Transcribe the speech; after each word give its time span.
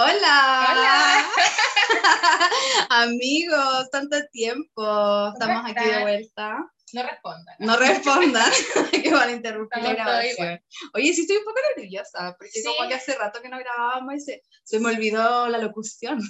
Hola. 0.00 0.66
Hola. 0.70 1.26
Amigos, 3.02 3.90
tanto 3.90 4.16
tiempo. 4.30 5.32
Estamos 5.32 5.68
aquí 5.68 5.88
de 5.88 6.02
vuelta. 6.02 6.70
No 6.92 7.02
respondan. 7.02 7.56
No 7.58 7.76
respondan, 7.76 8.50
que 8.92 9.10
van 9.12 9.28
a 9.28 9.32
interrumpir 9.32 9.82
la 9.82 9.92
grabación. 9.94 10.60
Oye, 10.94 11.12
sí 11.12 11.22
estoy 11.22 11.36
un 11.38 11.44
poco 11.44 11.58
nerviosa, 11.76 12.34
porque 12.38 12.52
Sí. 12.52 12.64
como 12.64 12.88
que 12.88 12.94
hace 12.94 13.14
rato 13.14 13.40
que 13.42 13.48
no 13.48 13.58
grabábamos 13.58 14.14
y 14.14 14.20
se, 14.20 14.42
se 14.64 14.80
me 14.80 14.90
olvidó 14.90 15.48
la 15.48 15.58
locución. 15.58 16.20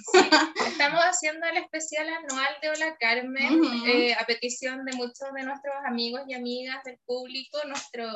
Estamos 0.66 1.00
haciendo 1.04 1.46
el 1.46 1.58
especial 1.58 2.08
anual 2.08 2.48
de 2.62 2.70
Hola 2.70 2.96
Carmen 2.98 3.60
Ujú. 3.60 3.86
eh, 3.86 4.14
a 4.14 4.24
petición 4.26 4.84
de 4.84 4.96
muchos 4.96 5.32
de 5.34 5.42
nuestros 5.44 5.74
amigos 5.86 6.22
y 6.28 6.34
amigas 6.34 6.82
del 6.84 6.98
público, 7.06 7.58
nuestros 7.66 8.14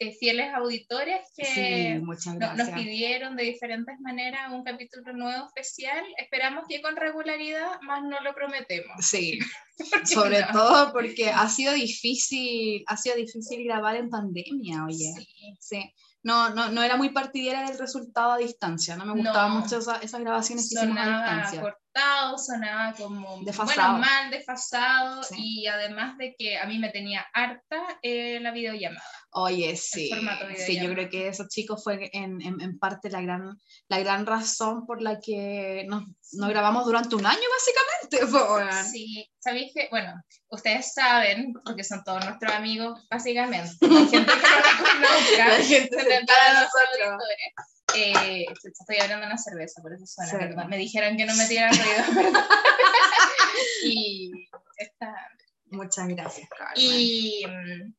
eh, 0.00 0.12
fieles 0.18 0.52
auditores 0.54 1.20
que 1.36 1.44
Sí, 1.44 2.34
no- 2.38 2.54
nos 2.54 2.68
pidieron 2.70 3.36
de 3.36 3.44
diferentes 3.44 3.94
maneras 4.00 4.50
un 4.52 4.62
capítulo 4.64 5.12
nuevo 5.12 5.46
especial. 5.46 6.04
Esperamos 6.16 6.64
que 6.68 6.80
con 6.80 6.96
regularidad, 6.96 7.80
más 7.82 8.02
no 8.04 8.20
lo 8.20 8.34
prometemos. 8.34 9.04
Sí, 9.04 9.38
sobre 10.04 10.40
no. 10.40 10.52
todo 10.52 10.92
porque 10.92 11.30
ha 11.30 11.48
sido 11.48 11.67
difícil, 11.74 12.84
ha 12.86 12.96
sido 12.96 13.16
difícil 13.16 13.64
grabar 13.64 13.96
en 13.96 14.08
pandemia, 14.10 14.84
oye. 14.84 15.12
Sí. 15.16 15.56
Sí. 15.60 15.92
No, 16.22 16.50
no, 16.50 16.68
no 16.70 16.82
era 16.82 16.96
muy 16.96 17.10
partidaria 17.10 17.68
del 17.68 17.78
resultado 17.78 18.32
a 18.32 18.38
distancia, 18.38 18.96
no 18.96 19.06
me 19.06 19.12
gustaban 19.14 19.54
No. 19.54 19.60
mucho 19.60 19.78
esa- 19.78 19.98
esas 19.98 20.20
grabaciones 20.20 20.68
que 20.68 20.74
hicimos 20.76 20.98
a 20.98 21.06
distancia. 21.06 21.76
Cortado, 21.92 22.38
sonaba 22.38 22.92
como 22.94 23.42
Desfasado. 23.44 23.92
bueno, 23.92 23.98
mal, 23.98 24.30
desfasado 24.30 25.22
Sí. 25.22 25.34
y 25.62 25.66
además 25.66 26.16
de 26.18 26.34
que 26.38 26.58
a 26.58 26.66
mí 26.66 26.78
me 26.78 26.90
tenía 26.90 27.26
harta 27.32 27.82
eh, 28.02 28.38
la 28.40 28.50
videollamada. 28.50 29.02
Oye, 29.32 29.76
sí, 29.76 30.10
sí, 30.56 30.80
yo 30.80 30.90
creo 30.92 31.10
que 31.10 31.28
eso, 31.28 31.44
chicos, 31.48 31.84
fue 31.84 32.08
en, 32.12 32.40
en, 32.40 32.60
en 32.60 32.78
parte 32.78 33.10
la 33.10 33.20
gran, 33.20 33.58
la 33.88 33.98
gran 33.98 34.24
razón 34.24 34.86
por 34.86 35.02
la 35.02 35.20
que 35.20 35.84
nos, 35.88 36.04
nos 36.32 36.48
grabamos 36.48 36.86
durante 36.86 37.14
un 37.14 37.26
año, 37.26 37.38
básicamente. 37.50 38.26
po, 38.32 38.54
weón. 38.54 38.84
Sí, 38.86 39.28
sabéis 39.38 39.72
que, 39.74 39.88
bueno, 39.90 40.14
ustedes 40.48 40.94
saben, 40.94 41.52
porque 41.64 41.84
son 41.84 42.02
todos 42.04 42.24
nuestros 42.24 42.52
amigos, 42.52 43.06
básicamente, 43.10 43.70
la 43.80 43.88
gente 43.88 44.10
que 44.10 44.20
no 44.20 45.48
la 45.48 45.54
gente 45.64 45.96
los 45.96 46.04
nosotros. 46.54 47.22
Eh, 48.00 48.46
estoy 48.64 48.96
abriendo 48.98 49.26
una 49.26 49.38
cerveza, 49.38 49.82
por 49.82 49.92
eso 49.92 50.06
suena, 50.06 50.30
Sí. 50.30 50.36
perdón. 50.38 50.68
Me 50.68 50.76
dijeron 50.78 51.16
que 51.16 51.24
no 51.26 51.34
me 51.34 51.46
tirara 51.46 51.70
ruido, 51.72 51.82
perdón. 52.32 52.44
y 53.84 54.30
está 54.76 55.14
Muchas 55.70 56.08
gracias, 56.08 56.48
Carmen. 56.48 56.74
Y 56.76 57.44
mm, 57.46 57.94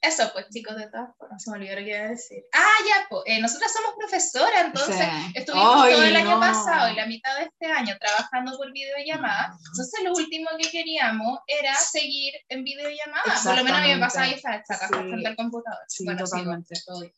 eso, 0.00 0.30
pues 0.32 0.46
chicos, 0.50 0.76
de 0.76 0.88
todas 0.88 1.14
formas, 1.18 1.42
se 1.42 1.50
me 1.50 1.56
olvidó 1.58 1.74
lo 1.78 1.84
que 1.84 1.90
iba 1.90 1.98
a 2.06 2.08
decir. 2.08 2.42
Ah, 2.54 2.74
ya, 2.88 3.06
pues, 3.10 3.22
eh, 3.26 3.38
nosotras 3.38 3.70
somos 3.70 3.92
profesoras, 3.98 4.64
entonces 4.64 4.96
Sí. 4.96 5.32
estuvimos 5.34 5.84
Ay, 5.84 5.92
todo 5.92 6.02
el 6.04 6.16
año 6.16 6.30
no. 6.30 6.40
pasado 6.40 6.90
y 6.90 6.96
la 6.96 7.04
mitad 7.06 7.36
de 7.36 7.44
este 7.44 7.66
año 7.66 7.94
trabajando 8.00 8.56
por 8.56 8.72
videollamada. 8.72 9.54
Entonces 9.72 10.00
lo 10.04 10.12
último 10.14 10.48
que 10.58 10.70
queríamos 10.70 11.40
era 11.46 11.74
seguir 11.74 12.32
en 12.48 12.64
videollamada. 12.64 13.24
Por 13.44 13.56
lo 13.58 13.64
menos 13.64 13.80
a 13.80 13.82
mí 13.84 13.94
me 13.94 14.00
pasaba 14.00 14.28
y 14.28 14.32
estaba 14.34 14.62
Sí. 14.66 14.74
frente 14.88 15.28
al 15.28 15.36
computador. 15.36 15.84
Sí, 15.88 16.04
bueno, 16.06 16.26
sigo, 16.26 16.38
totalmente. 16.38 16.72
estoy- 16.74 17.14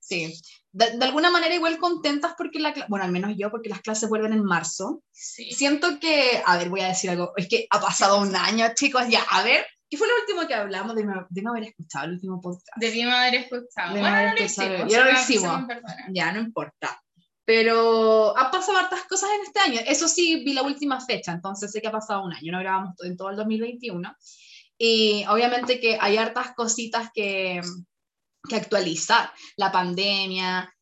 Sí, 0.00 0.34
de, 0.72 0.96
de 0.98 1.04
alguna 1.04 1.30
manera 1.30 1.54
igual 1.54 1.78
contentas 1.78 2.34
porque 2.36 2.58
la, 2.60 2.74
bueno, 2.88 3.04
al 3.04 3.12
menos 3.12 3.32
yo, 3.36 3.50
porque 3.50 3.68
las 3.68 3.80
clases 3.80 4.08
vuelven 4.08 4.32
en 4.32 4.44
marzo. 4.44 5.02
Sí. 5.10 5.50
Siento 5.52 5.98
que, 6.00 6.42
a 6.44 6.56
ver, 6.56 6.68
voy 6.68 6.80
a 6.80 6.88
decir 6.88 7.10
algo, 7.10 7.32
es 7.36 7.48
que 7.48 7.66
ha 7.70 7.80
pasado 7.80 8.20
un 8.20 8.34
año, 8.36 8.66
chicos, 8.74 9.02
ya, 9.08 9.22
a 9.30 9.42
ver, 9.42 9.66
¿qué 9.90 9.96
fue 9.96 10.06
lo 10.06 10.14
último 10.20 10.46
que 10.46 10.54
hablamos? 10.54 10.94
De, 10.94 11.04
no- 11.04 11.50
haber 11.50 11.64
escuchado 11.64 12.04
el 12.06 12.12
último 12.12 12.40
podcast. 12.40 12.68
Debimos 12.76 13.14
haber 13.14 13.34
escuchado. 13.36 13.94
Debimos 13.94 14.10
Bueno, 14.10 14.16
haber 14.16 14.28
no 14.30 14.36
lo 14.36 14.44
escuchado. 14.44 14.74
hicimos. 14.74 14.92
Ya 14.92 15.04
lo 15.04 15.12
hicimos. 15.12 15.62
Ya, 16.12 16.32
no 16.32 16.40
importa. 16.40 17.02
Pero 17.44 18.36
han 18.36 18.50
pasado 18.50 18.76
hartas 18.76 19.04
cosas 19.04 19.30
en 19.38 19.46
este 19.46 19.60
año. 19.60 19.80
Eso 19.86 20.06
sí, 20.06 20.44
vi 20.44 20.52
la 20.52 20.62
última 20.62 21.00
fecha, 21.00 21.32
entonces 21.32 21.72
sé 21.72 21.80
que 21.80 21.88
ha 21.88 21.92
pasado 21.92 22.22
un 22.24 22.32
año. 22.34 22.52
No 22.52 22.58
grabamos 22.58 22.94
en 23.02 23.16
todo 23.16 23.30
el 23.30 23.36
2021. 23.36 24.14
Y 24.76 25.24
obviamente 25.28 25.80
que 25.80 25.96
hay 25.98 26.18
hartas 26.18 26.52
cositas 26.54 27.08
que, 27.14 27.62
que 28.48 28.56
actualizar. 28.56 29.30
La 29.56 29.70
pandemia. 29.72 30.72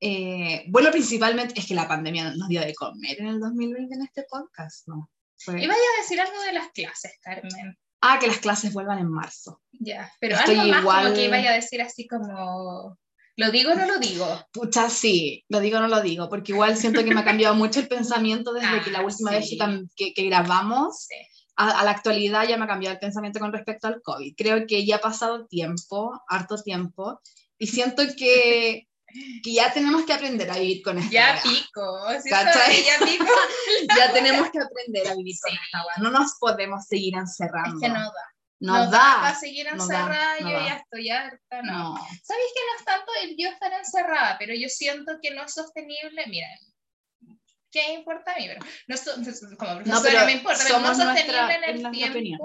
eh, 0.00 0.64
bueno, 0.68 0.90
principalmente 0.90 1.58
es 1.58 1.66
que 1.66 1.74
la 1.74 1.88
pandemia 1.88 2.30
nos 2.36 2.48
dio 2.48 2.60
de 2.60 2.74
comer 2.74 3.18
en 3.18 3.28
el 3.28 3.40
2020 3.40 3.94
en 3.94 4.02
este 4.02 4.24
podcast, 4.28 4.86
¿no? 4.88 5.10
Fue- 5.38 5.62
Iba 5.62 5.72
a 5.74 6.00
decir 6.02 6.20
algo 6.20 6.38
de 6.42 6.52
las 6.52 6.68
clases, 6.72 7.12
Carmen. 7.22 7.78
Ah, 8.02 8.18
que 8.20 8.26
las 8.26 8.38
clases 8.38 8.74
vuelvan 8.74 8.98
en 8.98 9.08
marzo. 9.10 9.62
Ya, 9.72 10.12
pero 10.20 10.36
Estoy 10.36 10.56
algo 10.56 10.70
más 10.70 10.80
igual- 10.82 11.02
como 11.04 11.14
que 11.16 11.24
iba 11.24 11.36
a 11.38 11.52
decir 11.54 11.80
así 11.80 12.06
como, 12.06 12.98
¿lo 13.36 13.50
digo 13.50 13.72
o 13.72 13.74
no 13.74 13.86
lo 13.86 13.98
digo? 13.98 14.26
Pucha, 14.52 14.90
sí, 14.90 15.44
lo 15.48 15.60
digo 15.60 15.78
o 15.78 15.80
no 15.80 15.88
lo 15.88 16.02
digo, 16.02 16.28
porque 16.28 16.52
igual 16.52 16.76
siento 16.76 17.02
que 17.02 17.14
me 17.14 17.20
ha 17.20 17.24
cambiado 17.24 17.54
mucho 17.54 17.80
el 17.80 17.88
pensamiento 17.88 18.52
desde 18.52 18.66
Ah, 18.68 18.82
que 18.84 18.90
la 18.90 19.00
última 19.02 19.30
sí. 19.40 19.58
vez 19.58 19.88
que- 19.96 20.12
que 20.12 20.22
grabamos 20.24 21.06
Sí. 21.08 21.14
A, 21.56 21.80
a 21.80 21.84
la 21.84 21.90
actualidad 21.92 22.46
ya 22.46 22.56
me 22.56 22.64
ha 22.64 22.68
cambiado 22.68 22.94
el 22.94 23.00
pensamiento 23.00 23.38
con 23.40 23.52
respecto 23.52 23.86
al 23.88 24.02
COVID. 24.02 24.34
Creo 24.36 24.66
que 24.66 24.84
ya 24.84 24.96
ha 24.96 25.00
pasado 25.00 25.46
tiempo, 25.46 26.22
harto 26.28 26.62
tiempo, 26.62 27.20
y 27.58 27.66
siento 27.66 28.02
que, 28.16 28.86
que 29.42 29.52
ya 29.54 29.72
tenemos 29.72 30.04
que 30.04 30.12
aprender 30.12 30.50
a 30.50 30.58
vivir 30.58 30.82
con 30.82 30.98
esta 30.98 31.10
Ya 31.10 31.40
pico, 31.42 31.98
¿sí 32.22 32.28
¿Cachai? 32.28 32.84
Ya 32.84 32.98
pico. 33.04 33.24
Ya 33.96 34.12
tenemos 34.12 34.50
que 34.50 34.58
aprender 34.60 35.08
a 35.08 35.14
vivir 35.14 35.34
con 35.40 35.50
Sí. 35.52 35.58
esta. 35.64 36.02
No 36.02 36.10
nos 36.10 36.34
podemos 36.38 36.84
seguir 36.86 37.14
Es 37.14 37.20
encerrando. 37.20 37.80
que 37.80 37.88
no 37.88 38.00
da. 38.00 38.32
No 38.58 38.72
no 38.84 38.90
da. 38.90 39.18
para 39.20 39.34
seguir 39.34 39.66
no 39.66 39.76
da, 39.86 40.00
encerrada, 40.00 40.40
no 40.40 40.50
yo 40.50 40.56
da. 40.58 40.66
ya 40.66 40.74
estoy 40.76 41.10
harta, 41.10 41.62
no. 41.62 41.72
No. 41.72 41.96
¿Sabéis 41.96 42.52
que 42.54 42.60
no 42.66 42.78
es 42.78 42.84
tanto 42.86 43.12
el 43.22 43.36
yo 43.38 43.48
estar 43.50 43.72
encerrada, 43.72 44.36
pero 44.38 44.54
yo 44.54 44.68
siento 44.68 45.12
que 45.22 45.30
no 45.32 45.44
es 45.44 45.52
sostenible? 45.54 46.24
Mira, 46.26 46.48
¿qué 47.76 47.92
importa 47.92 48.32
a 48.32 48.36
mí? 48.38 48.46
Pero 48.48 48.60
no, 48.88 48.96
so- 48.96 49.12
como 49.58 49.74
profesora 49.76 49.84
No, 49.96 50.02
pero 50.02 50.24
me 50.24 50.32
importa, 50.32 50.58
pero 50.66 50.78
no 50.80 50.94
sostenible 50.94 51.14
nuestra- 51.42 51.54
en 51.56 51.64
el 51.64 51.82
nuestra 51.82 52.10
opinión. 52.10 52.40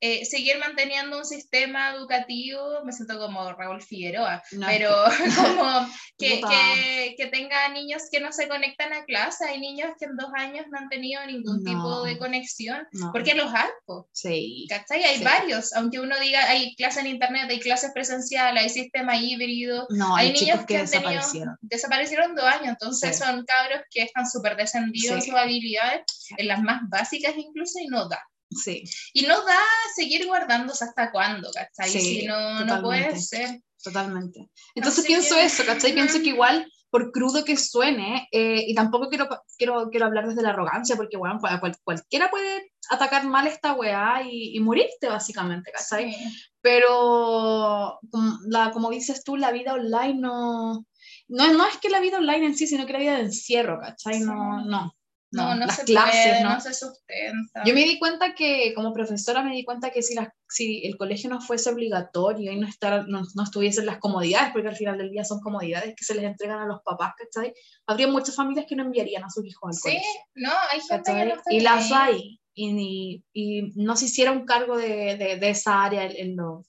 Eh, 0.00 0.24
seguir 0.24 0.58
manteniendo 0.58 1.18
un 1.18 1.24
sistema 1.24 1.90
educativo, 1.94 2.84
me 2.84 2.92
siento 2.92 3.18
como 3.18 3.52
Raúl 3.52 3.82
Figueroa, 3.82 4.42
No, 4.52 4.66
pero 4.66 4.90
como 5.36 5.88
que, 6.16 6.40
que, 6.40 7.14
que 7.16 7.26
tenga 7.26 7.68
niños 7.70 8.02
que 8.10 8.20
no 8.20 8.32
se 8.32 8.48
conectan 8.48 8.92
a 8.92 9.04
clase, 9.04 9.44
hay 9.46 9.60
niños 9.60 9.90
que 9.98 10.04
en 10.06 10.16
dos 10.16 10.30
años 10.36 10.66
no 10.70 10.78
han 10.78 10.88
tenido 10.88 11.24
ningún 11.26 11.62
No. 11.62 11.70
tipo 11.70 12.02
de 12.04 12.18
conexión, 12.18 12.86
no. 12.92 13.10
porque 13.12 13.34
los 13.34 13.52
po, 13.86 14.08
Sí. 14.12 14.66
¿cachai? 14.68 15.02
Hay 15.04 15.18
Sí. 15.18 15.24
varios, 15.24 15.72
aunque 15.74 16.00
uno 16.00 16.18
diga 16.20 16.44
hay 16.48 16.74
clases 16.76 17.04
en 17.04 17.10
internet, 17.10 17.46
hay 17.50 17.60
clases 17.60 17.90
presenciales, 17.92 18.62
hay 18.62 18.68
sistema 18.68 19.16
híbrido, 19.16 19.86
No, 19.90 20.14
hay, 20.16 20.28
hay, 20.28 20.32
niños 20.40 20.60
que, 20.60 20.66
que 20.66 20.76
han 20.78 20.86
tenido- 20.90 21.10
desaparecieron. 21.10 21.56
desaparecieron 21.60 22.34
dos 22.34 22.44
años, 22.44 22.68
entonces 22.68 23.16
Sí. 23.16 23.22
son 23.24 23.44
cabros 23.44 23.80
que 23.90 24.02
están 24.02 24.28
súper 24.30 24.56
descendidos 24.56 25.16
en 25.16 25.22
Sí. 25.22 25.30
sus 25.30 25.38
habilidades, 25.38 26.02
en 26.36 26.46
las 26.48 26.62
más 26.62 26.82
básicas 26.88 27.34
incluso, 27.36 27.78
y 27.80 27.86
no 27.88 28.08
da. 28.08 28.22
Sí. 28.50 28.84
Y 29.12 29.22
no 29.26 29.42
da 29.44 29.58
seguir 29.94 30.26
guardándose 30.26 30.84
hasta 30.84 31.10
cuándo, 31.12 31.50
¿cachai? 31.52 31.90
Sí, 31.90 32.00
si 32.00 32.26
no, 32.26 32.64
no 32.64 32.82
puede 32.82 33.18
ser. 33.20 33.60
Totalmente. 33.82 34.48
Entonces 34.74 35.00
Así 35.00 35.08
pienso 35.08 35.34
que- 35.36 35.44
eso, 35.44 35.64
¿cachai? 35.66 35.92
Pienso 35.92 36.18
que 36.20 36.28
igual, 36.30 36.70
por 36.90 37.12
crudo 37.12 37.44
que 37.44 37.56
suene, 37.56 38.26
eh, 38.32 38.64
y 38.66 38.74
tampoco 38.74 39.08
quiero, 39.08 39.28
quiero, 39.56 39.88
quiero 39.90 40.06
hablar 40.06 40.26
desde 40.28 40.42
la 40.42 40.50
arrogancia, 40.50 40.96
porque 40.96 41.16
bueno, 41.16 41.38
cual- 41.40 41.60
cual- 41.60 41.76
cualquiera 41.84 42.30
puede 42.30 42.72
atacar 42.90 43.24
mal 43.26 43.46
esta 43.46 43.74
weá 43.74 44.22
y, 44.24 44.56
y 44.56 44.60
morirte, 44.60 45.08
básicamente, 45.08 45.70
¿cachai? 45.70 46.12
Sí. 46.12 46.18
Pero, 46.60 47.98
como, 48.10 48.38
la, 48.46 48.70
como 48.72 48.90
dices 48.90 49.22
tú, 49.24 49.36
la 49.36 49.52
vida 49.52 49.74
online 49.74 50.14
no, 50.14 50.84
no... 51.28 51.52
No 51.52 51.66
es 51.66 51.76
que 51.78 51.90
la 51.90 52.00
vida 52.00 52.18
online 52.18 52.46
en 52.46 52.56
sí, 52.56 52.66
sino 52.66 52.86
que 52.86 52.92
la 52.94 52.98
vida 52.98 53.14
de 53.16 53.22
encierro, 53.24 53.78
¿cachai? 53.80 54.14
Sí. 54.14 54.20
no. 54.24 54.64
No, 54.64 54.94
no 55.30 55.54
las 55.54 55.76
se 55.76 55.84
clases, 55.84 56.26
puede, 56.26 56.42
¿no? 56.42 56.50
no 56.54 56.60
se 56.60 56.72
sustenta. 56.74 57.64
Yo 57.64 57.74
me 57.74 57.84
di 57.84 57.98
cuenta 57.98 58.34
que, 58.34 58.72
como 58.74 58.92
profesora, 58.92 59.42
me 59.42 59.54
di 59.54 59.64
cuenta 59.64 59.90
que 59.90 60.02
si, 60.02 60.14
las, 60.14 60.28
si 60.48 60.86
el 60.86 60.96
colegio 60.96 61.28
no 61.28 61.40
fuese 61.40 61.70
obligatorio 61.70 62.50
y 62.50 62.56
no, 62.58 62.66
estar, 62.66 63.06
no, 63.08 63.22
no 63.34 63.42
estuviesen 63.42 63.86
las 63.86 63.98
comodidades, 63.98 64.52
porque 64.52 64.68
al 64.68 64.76
final 64.76 64.96
del 64.96 65.10
día 65.10 65.24
son 65.24 65.40
comodidades 65.40 65.94
que 65.96 66.04
se 66.04 66.14
les 66.14 66.24
entregan 66.24 66.60
a 66.60 66.66
los 66.66 66.80
papás, 66.82 67.12
¿cachai? 67.18 67.52
Habría 67.86 68.08
muchas 68.08 68.34
familias 68.36 68.66
que 68.68 68.76
no 68.76 68.84
enviarían 68.84 69.24
a 69.24 69.30
sus 69.30 69.44
hijos 69.44 69.68
al 69.68 69.74
Sí, 69.74 69.82
colegio. 69.82 70.20
no, 70.36 70.52
hay 70.72 70.80
gente 70.80 71.12
que 71.12 71.24
no 71.26 71.42
Y 71.50 71.60
las 71.60 71.92
hay. 71.92 72.40
Y, 72.54 73.22
y 73.32 73.62
no 73.76 73.96
se 73.96 74.06
hiciera 74.06 74.32
un 74.32 74.44
cargo 74.44 74.76
de, 74.76 75.16
de, 75.16 75.36
de 75.36 75.50
esa 75.50 75.84
área 75.84 76.04
en, 76.04 76.16
en 76.30 76.36
lo, 76.36 76.64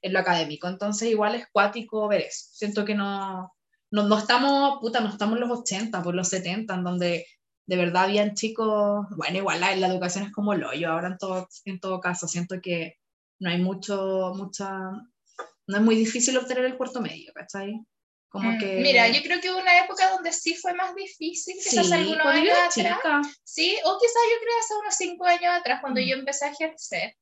en 0.00 0.12
lo 0.12 0.18
académico. 0.20 0.68
Entonces, 0.68 1.10
igual 1.10 1.34
es 1.34 1.46
cuático 1.50 2.06
ver 2.06 2.20
eso. 2.20 2.46
Siento 2.52 2.84
que 2.84 2.94
no, 2.94 3.52
no, 3.90 4.02
no 4.04 4.18
estamos, 4.18 4.78
puta, 4.80 5.00
no 5.00 5.08
estamos 5.08 5.34
en 5.36 5.40
los 5.48 5.58
80, 5.60 6.00
por 6.02 6.14
los 6.14 6.28
70, 6.28 6.74
en 6.74 6.84
donde 6.84 7.26
de 7.66 7.76
verdad 7.76 8.04
habían 8.04 8.34
chicos, 8.34 9.06
bueno, 9.16 9.38
igual 9.38 9.60
la, 9.60 9.74
la 9.76 9.86
educación 9.86 10.24
es 10.24 10.32
como 10.32 10.54
lo 10.54 10.72
yo 10.74 10.90
ahora 10.90 11.08
en 11.08 11.18
todo, 11.18 11.48
en 11.64 11.80
todo 11.80 12.00
caso, 12.00 12.26
siento 12.28 12.60
que 12.60 12.98
no 13.38 13.50
hay 13.50 13.58
mucho, 13.58 14.32
mucha, 14.36 14.68
no 15.66 15.76
es 15.76 15.82
muy 15.82 15.96
difícil 15.96 16.36
obtener 16.36 16.64
el 16.64 16.76
cuarto 16.76 17.00
medio, 17.00 17.32
¿cachai? 17.32 17.80
Como 18.28 18.50
Mm, 18.52 18.58
que... 18.58 18.80
Mira, 18.82 19.08
yo 19.08 19.22
creo 19.22 19.40
que 19.40 19.50
hubo 19.50 19.58
una 19.60 19.84
época 19.84 20.10
donde 20.10 20.32
sí 20.32 20.54
fue 20.54 20.74
más 20.74 20.94
difícil, 20.94 21.54
quizás 21.62 21.86
sí, 21.86 21.92
algunos 21.92 22.24
años 22.26 22.52
atrás. 22.56 22.74
chica. 22.74 23.20
Sí, 23.44 23.76
o 23.84 23.98
quizás 23.98 24.22
yo 24.32 24.38
creo 24.40 24.54
hace 24.60 24.74
unos 24.80 24.94
cinco 24.96 25.24
años 25.26 25.52
atrás, 25.54 25.80
cuando 25.80 26.00
Mm. 26.00 26.04
yo 26.04 26.16
empecé 26.16 26.46
a 26.46 26.50
ejercer. 26.52 27.14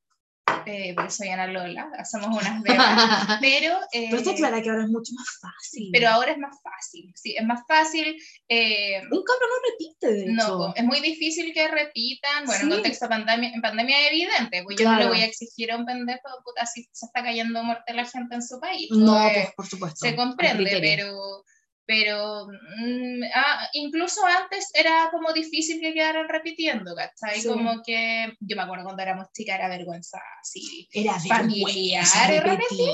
Eh, 0.65 0.93
porque 0.95 1.11
soy 1.11 1.29
Ana 1.29 1.47
Lola, 1.47 1.89
somos 2.09 2.29
unas 2.29 2.61
bebas, 2.63 3.37
pero... 3.41 3.79
Eh, 3.91 4.07
pero 4.09 4.17
está 4.17 4.35
clara 4.35 4.61
que 4.61 4.69
ahora 4.69 4.83
es 4.83 4.89
mucho 4.89 5.13
más 5.13 5.27
fácil. 5.41 5.89
Pero 5.91 6.09
ahora 6.09 6.31
es 6.31 6.37
más 6.37 6.57
fácil, 6.61 7.11
sí, 7.15 7.35
es 7.37 7.45
más 7.45 7.61
fácil. 7.67 8.17
Eh, 8.47 9.01
un 9.01 9.23
cabrón 9.23 9.49
no 9.49 9.71
repite, 9.71 10.07
de 10.07 10.21
hecho. 10.23 10.33
No, 10.33 10.73
es 10.75 10.83
muy 10.83 10.99
difícil 11.01 11.53
que 11.53 11.67
repitan, 11.67 12.45
bueno, 12.45 12.63
en 12.63 12.69
contexto 12.69 13.05
de 13.05 13.09
pandemia, 13.09 13.51
en 13.53 13.61
pandemia 13.61 13.99
es 14.01 14.11
evidente, 14.11 14.63
pues 14.63 14.77
yo 14.79 14.89
no 14.89 14.97
le 14.97 15.07
voy 15.07 15.21
a 15.21 15.25
exigir 15.25 15.71
a 15.71 15.77
un 15.77 15.85
pendejo, 15.85 16.29
puta, 16.43 16.65
si 16.65 16.83
se 16.91 17.05
está 17.05 17.23
cayendo 17.23 17.63
muerte 17.63 17.93
la 17.93 18.05
gente 18.05 18.35
en 18.35 18.41
su 18.41 18.59
país. 18.59 18.89
No, 18.91 19.29
pues, 19.33 19.53
por 19.55 19.67
supuesto. 19.67 20.05
Se 20.05 20.15
comprende, 20.15 20.77
pero 20.81 21.43
pero 21.85 22.47
mm, 22.47 23.23
ah, 23.35 23.67
incluso 23.73 24.21
antes 24.25 24.69
era 24.73 25.09
como 25.11 25.33
difícil 25.33 25.79
que 25.79 25.93
quedaran 25.93 26.29
repitiendo, 26.29 26.95
¿cachai? 26.95 27.43
Como 27.43 27.81
que 27.83 28.33
yo 28.39 28.55
me 28.55 28.63
acuerdo 28.63 28.85
cuando 28.85 29.01
éramos 29.01 29.27
chicas 29.33 29.55
era 29.55 29.67
vergüenza 29.67 30.19
así. 30.41 30.87
Era 30.91 31.19
familiar 31.19 32.03
repetir. 32.43 32.89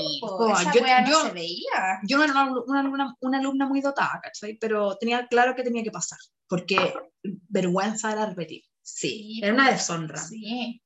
Esa 0.52 0.72
yo, 0.72 0.80
no 0.80 1.08
yo, 1.08 1.22
se 1.22 1.32
veía. 1.32 2.00
Yo 2.04 2.22
era 2.22 2.32
una, 2.32 2.84
una, 2.88 3.14
una, 3.20 3.38
alumna 3.38 3.66
muy 3.66 3.80
dotada, 3.80 4.20
¿cachai? 4.22 4.56
Pero 4.58 4.96
tenía 4.96 5.26
claro 5.28 5.54
que 5.54 5.62
tenía 5.62 5.82
que 5.82 5.90
pasar, 5.90 6.18
porque 6.48 6.94
vergüenza 7.22 8.12
era 8.12 8.26
repetir. 8.26 8.62
Sí, 8.82 9.40
era 9.42 9.52
una 9.52 9.70
deshonra. 9.70 10.18
Sí 10.18 10.82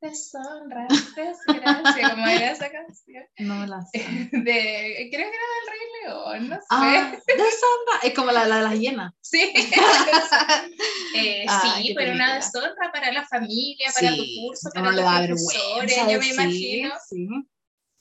deshonra, 0.00 0.86
desgracia, 0.88 2.10
como 2.14 2.26
era 2.26 2.52
esa 2.52 2.70
canción. 2.70 3.24
No 3.38 3.66
la 3.66 3.82
sé. 3.82 3.98
De, 4.32 5.08
creo 5.12 5.30
que 5.30 5.36
era 5.36 5.46
del 5.54 5.66
Rey 5.68 5.86
León, 6.02 6.48
no 6.48 6.56
sé. 6.56 6.66
Ah, 6.70 7.12
deshonra, 7.26 8.00
es 8.02 8.14
como 8.14 8.32
la, 8.32 8.46
la 8.46 8.56
de 8.56 8.62
las 8.62 8.78
hienas. 8.78 9.12
Sí, 9.20 9.52
eh, 11.14 11.44
ah, 11.48 11.76
sí, 11.76 11.94
pero 11.94 12.12
una 12.12 12.36
deshonra 12.36 12.90
para 12.92 13.12
la 13.12 13.26
familia, 13.26 13.90
para 13.94 14.16
tu 14.16 14.24
curso, 14.40 14.70
para 14.72 14.90
no 14.90 14.96
los 14.96 15.26
profesores, 15.26 15.96
yo 16.08 16.18
me 16.18 16.28
imagino. 16.28 16.90
Sí 17.08 17.28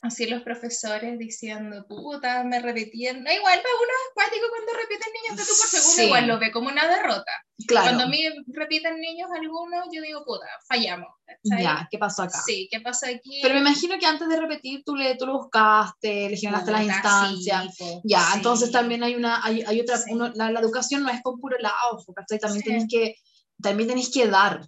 así 0.02 0.28
los 0.28 0.42
profesores 0.44 1.20
diciendo, 1.20 1.86
puta, 1.88 2.44
me 2.44 2.62
repetían. 2.62 3.24
Da 3.24 3.34
igual, 3.34 3.60
para 3.62 3.76
uno 3.76 3.92
es 3.92 4.14
cuático 4.14 4.46
cuando 4.50 4.74
repiten 4.74 5.14
niños 5.14 5.38
de 5.38 5.44
tu 5.44 5.58
por 5.60 5.68
segundo, 5.68 6.04
igual 6.04 6.28
lo 6.28 6.40
ve 6.40 6.52
como 6.52 6.70
una 6.70 6.88
derrota. 6.88 7.32
Claro. 7.68 7.88
Cuando 7.88 8.04
a 8.06 8.08
mí 8.08 8.24
repiten 8.48 9.00
niños 9.02 9.30
algunos, 9.36 9.86
yo 9.92 10.02
digo, 10.02 10.24
puta, 10.26 10.46
fallamos. 10.68 11.10
Ya, 11.44 11.88
¿qué 11.92 11.98
pasó 11.98 12.24
acá? 12.24 12.42
Sí, 12.46 12.68
¿qué 12.72 12.80
pasó 12.80 13.08
aquí? 13.08 13.40
Pero 13.42 13.56
me 13.56 13.62
imagino 13.62 14.00
que 14.00 14.06
antes 14.06 14.28
de 14.30 14.40
repetir 14.40 14.84
tú, 14.86 14.96
le, 14.96 15.16
tú 15.16 15.26
lo 15.26 15.34
buscaste, 15.34 16.30
le 16.30 16.38
generaste 16.38 16.72
las 16.72 16.84
instancias. 16.84 17.78
ya, 18.04 18.32
entonces 18.36 18.72
también 18.72 19.04
hay 19.04 19.16
una, 19.16 19.44
hay, 19.44 19.62
hay 19.64 19.82
otra, 19.82 20.00
uno, 20.10 20.32
la, 20.36 20.50
la, 20.52 20.60
educación 20.60 21.04
no 21.04 21.10
es 21.10 21.22
con 21.22 21.40
puro 21.40 21.58
lado, 21.60 22.04
También 22.42 22.64
tenéis 22.64 22.86
que, 22.90 23.16
también 23.62 23.90
tenéis 23.90 24.10
que 24.12 24.28
dar. 24.28 24.66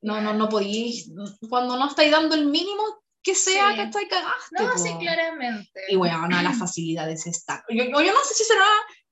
No, 0.00 0.20
no, 0.20 0.34
no 0.34 0.50
podéis, 0.50 1.10
cuando 1.48 1.78
no 1.78 1.88
estáis 1.88 2.10
dando 2.10 2.34
el 2.34 2.46
mínimo, 2.46 3.03
que 3.24 3.34
sea 3.34 3.74
que 3.74 3.82
estoy 3.84 4.06
cagaste. 4.06 4.62
No, 4.62 4.78
sí, 4.78 4.90
claramente. 5.00 5.80
Y 5.88 5.96
de 5.96 6.42
las 6.42 6.58
facilidades 6.58 7.26
está. 7.26 7.64
Yo, 7.70 7.84
yo, 7.84 7.90
no 7.90 8.24
sé 8.24 8.34
si 8.34 8.44
será 8.44 8.66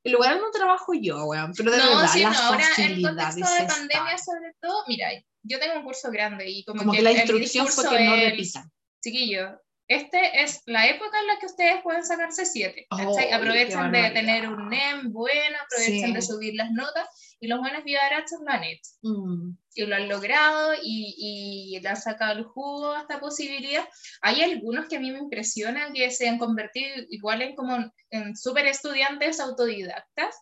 el 0.05 0.13
lugar 0.13 0.39
donde 0.39 0.57
trabajo 0.57 0.93
yo, 0.95 1.25
weón, 1.25 1.53
pero 1.57 1.71
de 1.71 1.79
no, 1.79 1.97
verdad, 1.97 2.09
sí, 2.13 2.21
las 2.21 2.39
no, 2.39 2.45
ahora 2.45 2.65
en 2.77 3.03
contexto 3.03 3.55
de 3.55 3.67
pandemia, 3.67 4.19
sobre 4.19 4.53
todo, 4.61 4.85
mira, 4.87 5.09
yo 5.43 5.59
tengo 5.59 5.77
un 5.79 5.85
curso 5.85 6.11
grande 6.11 6.49
y 6.49 6.65
como, 6.65 6.81
como 6.81 6.93
que, 6.93 7.03
la 7.03 7.13
instrucción 7.13 7.67
fue 7.67 7.89
que 7.89 8.05
no 8.05 8.17
repisan. 8.17 8.71
Chiquillo, 9.03 9.61
este 9.89 10.43
es 10.43 10.63
la 10.67 10.89
época 10.89 11.19
en 11.19 11.27
la 11.29 11.39
que 11.39 11.47
ustedes 11.47 11.83
pueden 11.83 12.05
sacarse 12.05 12.45
siete. 12.45 12.87
Oh, 12.91 13.17
aprovechan 13.33 13.93
de 13.93 14.11
tener 14.11 14.49
un 14.49 14.69
NEM 14.69 15.13
bueno, 15.13 15.57
aprovechan 15.65 16.13
de 16.13 16.23
subir 16.23 16.55
las 16.55 16.71
notas 16.71 17.09
y 17.43 17.49
los 17.49 17.59
buenos 17.59 17.83
vivarachos 17.83 18.39
lo 18.41 18.53
han 18.53 18.63
hecho. 18.63 18.93
Mm. 19.03 19.57
Y 19.75 19.87
lo 19.87 19.97
han 19.97 20.09
logrado 20.09 20.75
y, 20.81 21.17
y 21.19 21.81
le 21.81 21.89
han 21.89 21.97
sacado 21.97 22.39
el 22.39 22.45
jugo 22.45 22.93
a 22.93 23.01
esta 23.01 23.19
posibilidad. 23.19 23.85
Hay 24.21 24.43
algunos 24.43 24.87
que 24.87 24.97
a 24.97 25.01
mí 25.01 25.11
me 25.11 25.19
impresionan 25.19 25.93
que 25.93 26.09
se 26.13 26.29
han 26.29 26.39
convertido 26.39 26.95
igual 27.11 27.43
en 27.43 27.57
como 27.57 27.93
en 28.11 28.37
súper 28.37 28.67
estudiantes 28.67 29.41
autodidactas 29.41 30.37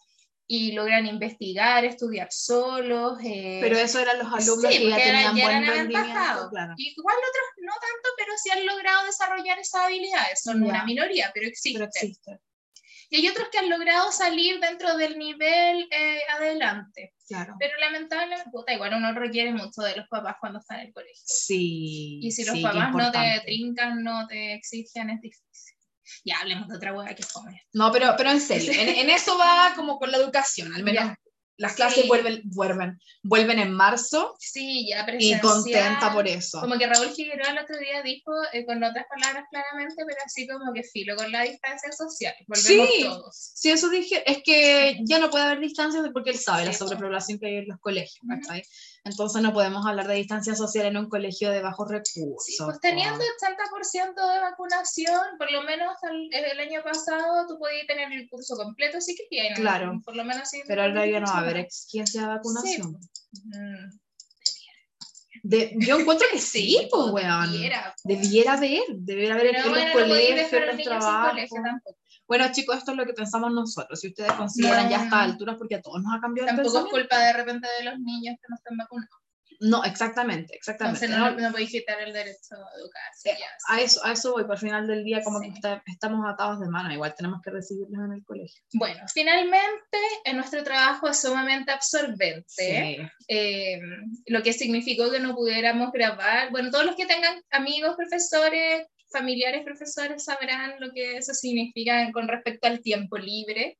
y 0.46 0.72
logran 0.72 1.06
investigar, 1.06 1.86
estudiar 1.86 2.28
solos. 2.30 3.18
Eh, 3.24 3.60
pero 3.62 3.78
eso 3.78 3.98
eran 3.98 4.18
los 4.18 4.26
alumnos 4.26 4.70
que 4.70 4.90
ya 4.90 4.96
tenían 4.96 5.32
buen 5.38 5.66
rendimiento. 5.66 6.50
Claro. 6.50 6.74
Igual 6.76 7.16
otros 7.16 7.46
no 7.62 7.72
tanto, 7.72 8.08
pero 8.18 8.32
sí 8.36 8.50
han 8.50 8.66
logrado 8.66 9.06
desarrollar 9.06 9.58
esas 9.58 9.86
habilidades. 9.86 10.42
Son 10.42 10.62
una 10.62 10.84
minoría, 10.84 11.30
pero 11.32 11.46
existen. 11.46 11.88
Y 13.12 13.16
hay 13.16 13.28
otros 13.28 13.48
que 13.50 13.58
han 13.58 13.68
logrado 13.68 14.12
salir 14.12 14.60
dentro 14.60 14.96
del 14.96 15.18
nivel 15.18 15.88
eh, 15.90 16.20
adelante. 16.30 17.12
Claro. 17.26 17.56
Pero 17.58 17.76
lamentablemente, 17.80 18.50
igual 18.68 18.94
uno 18.94 19.12
requiere 19.12 19.52
mucho 19.52 19.82
de 19.82 19.96
los 19.96 20.08
papás 20.08 20.36
cuando 20.40 20.60
están 20.60 20.80
en 20.80 20.86
el 20.86 20.92
colegio. 20.92 21.22
Sí. 21.24 22.20
Y 22.22 22.30
si 22.30 22.44
los 22.44 22.58
papás 22.60 22.92
no 22.94 23.10
te 23.10 23.42
trincan, 23.44 24.04
no 24.04 24.28
te 24.28 24.54
exigen, 24.54 25.10
es 25.10 25.20
difícil. 25.20 25.74
Ya 26.24 26.38
hablemos 26.40 26.68
de 26.68 26.76
otra 26.76 26.92
hueá 26.92 27.14
que 27.14 27.24
comer. 27.32 27.60
No, 27.72 27.90
pero, 27.90 28.14
pero 28.16 28.30
en 28.30 28.40
serio, 28.40 28.72
en, 28.72 28.88
en, 28.88 29.10
eso 29.10 29.36
va 29.38 29.72
como 29.74 29.98
con 29.98 30.10
la 30.10 30.18
educación, 30.18 30.72
al 30.74 30.82
menos 30.82 31.12
las 31.60 31.74
clases 31.74 32.08
vuelven, 32.08 32.40
vuelven, 32.44 32.98
vuelven 33.22 33.58
en 33.58 33.74
marzo. 33.74 34.34
Sí, 34.38 34.88
ya 34.88 35.06
Y 35.18 35.38
contenta 35.40 36.10
por 36.10 36.26
eso. 36.26 36.58
Como 36.58 36.78
que 36.78 36.86
Raúl 36.86 37.10
Figueroa 37.10 37.50
el 37.50 37.58
otro 37.58 37.76
día 37.78 38.02
dijo, 38.02 38.32
eh, 38.54 38.64
con 38.64 38.82
otras 38.82 39.04
palabras 39.14 39.44
claramente, 39.50 39.94
pero 40.06 40.18
así 40.24 40.46
como 40.48 40.72
que 40.72 40.82
filo 40.82 41.16
con 41.16 41.30
la 41.30 41.42
distancia 41.42 41.92
social. 41.92 42.34
Volvemos 42.46 42.88
sí, 42.88 43.02
todos. 43.02 43.52
Sí, 43.54 43.70
eso 43.70 43.90
dije. 43.90 44.22
Es 44.24 44.38
que 44.42 45.00
ya 45.04 45.18
no 45.18 45.28
puede 45.28 45.44
haber 45.44 45.60
distancias 45.60 46.02
porque 46.14 46.30
él 46.30 46.38
sabe 46.38 46.64
la 46.64 46.72
sobrepoblación 46.72 47.38
que 47.38 47.46
hay 47.48 47.56
en 47.56 47.68
los 47.68 47.78
colegios. 47.78 48.24
Entonces 49.04 49.40
no 49.40 49.52
podemos 49.54 49.86
hablar 49.86 50.06
de 50.06 50.14
distancia 50.14 50.54
social 50.54 50.86
en 50.86 50.96
un 50.98 51.08
colegio 51.08 51.50
de 51.50 51.62
bajos 51.62 51.88
recursos. 51.88 52.44
Sí, 52.44 52.56
pues 52.62 52.80
teniendo 52.80 53.18
80% 53.18 54.14
de 54.14 54.40
vacunación, 54.40 55.38
por 55.38 55.50
lo 55.50 55.62
menos 55.62 55.94
el, 56.02 56.32
el, 56.32 56.60
año 56.60 56.82
pasado 56.82 57.46
tú 57.48 57.58
podías 57.58 57.86
tener 57.86 58.12
el 58.12 58.28
curso 58.28 58.56
completo 58.56 59.00
si 59.00 59.16
querías. 59.16 59.58
Claro. 59.58 60.00
Por 60.04 60.16
lo 60.16 60.24
menos 60.24 60.48
sí. 60.50 60.62
Pero 60.66 60.82
ahora 60.82 61.06
ya 61.06 61.20
no 61.20 61.26
va 61.26 61.38
a 61.38 61.40
haber 61.40 61.56
exigencia 61.58 62.22
de 62.22 62.26
vacunación. 62.26 63.00
De, 65.42 65.72
yo 65.78 65.98
encuentro 65.98 66.26
que 66.30 66.38
sí, 66.38 66.86
pues, 66.90 67.10
weón. 67.10 67.52
Debiera, 67.52 67.94
debiera 68.04 68.52
haber, 68.52 68.82
debiera 68.90 69.34
haber 69.36 69.46
en 69.46 69.62
los 69.62 69.92
colegios, 69.92 70.52
en 70.52 70.66
los 70.66 70.84
trabajos. 70.84 71.50
Bueno, 72.30 72.46
chicos, 72.52 72.78
esto 72.78 72.92
es 72.92 72.96
lo 72.96 73.04
que 73.04 73.12
pensamos 73.12 73.52
nosotros. 73.52 73.98
Si 73.98 74.06
ustedes 74.06 74.32
consideran 74.34 74.88
ya 74.88 75.00
a 75.00 75.04
estas 75.04 75.22
alturas, 75.30 75.56
porque 75.58 75.74
a 75.74 75.82
todos 75.82 76.00
nos 76.00 76.14
ha 76.16 76.20
cambiado 76.20 76.46
Tampoco 76.46 76.78
es 76.78 76.84
culpa 76.84 77.18
de 77.18 77.32
repente 77.32 77.66
de 77.76 77.84
los 77.86 77.98
niños 77.98 78.36
que 78.40 78.46
no 78.48 78.54
están 78.54 78.76
vacunados. 78.76 79.16
No, 79.58 79.82
exactamente, 79.82 80.54
exactamente. 80.54 81.06
Entonces 81.06 81.34
no, 81.34 81.40
no, 81.40 81.50
podéis 81.50 81.72
quitar 81.72 82.00
el 82.00 82.12
derecho 82.12 82.54
a 82.54 82.78
educarse. 82.78 83.30
Eh, 83.30 83.36
a, 83.68 83.80
eso, 83.80 84.04
a 84.04 84.12
eso 84.12 84.32
voy, 84.32 84.44
por 84.44 84.58
final 84.58 84.86
del 84.86 85.02
día 85.02 85.24
como 85.24 85.40
que 85.40 85.52
estamos 85.86 86.24
atados 86.32 86.60
de 86.60 86.68
mano, 86.68 86.94
igual 86.94 87.12
tenemos 87.16 87.42
que 87.42 87.50
recibirlos 87.50 88.00
en 88.06 88.12
el 88.12 88.24
colegio. 88.24 88.62
Bueno, 88.74 89.00
finalmente 89.12 89.98
en 90.24 90.36
nuestro 90.36 90.62
trabajo 90.62 91.08
es 91.08 91.20
sumamente 91.20 91.72
absorbente, 91.72 93.10
eh, 93.26 93.80
lo 94.26 94.40
que 94.44 94.52
significó 94.52 95.10
que 95.10 95.18
no 95.18 95.34
pudiéramos 95.34 95.90
grabar. 95.90 96.52
Bueno, 96.52 96.70
todos 96.70 96.86
los 96.86 96.94
que 96.94 97.06
tengan 97.06 97.42
amigos, 97.50 97.96
profesores, 97.96 98.86
familiares, 99.10 99.64
profesores 99.64 100.24
sabrán 100.24 100.74
lo 100.80 100.92
que 100.92 101.16
eso 101.16 101.34
significa 101.34 102.10
con 102.12 102.28
respecto 102.28 102.66
al 102.66 102.80
tiempo 102.80 103.18
libre. 103.18 103.78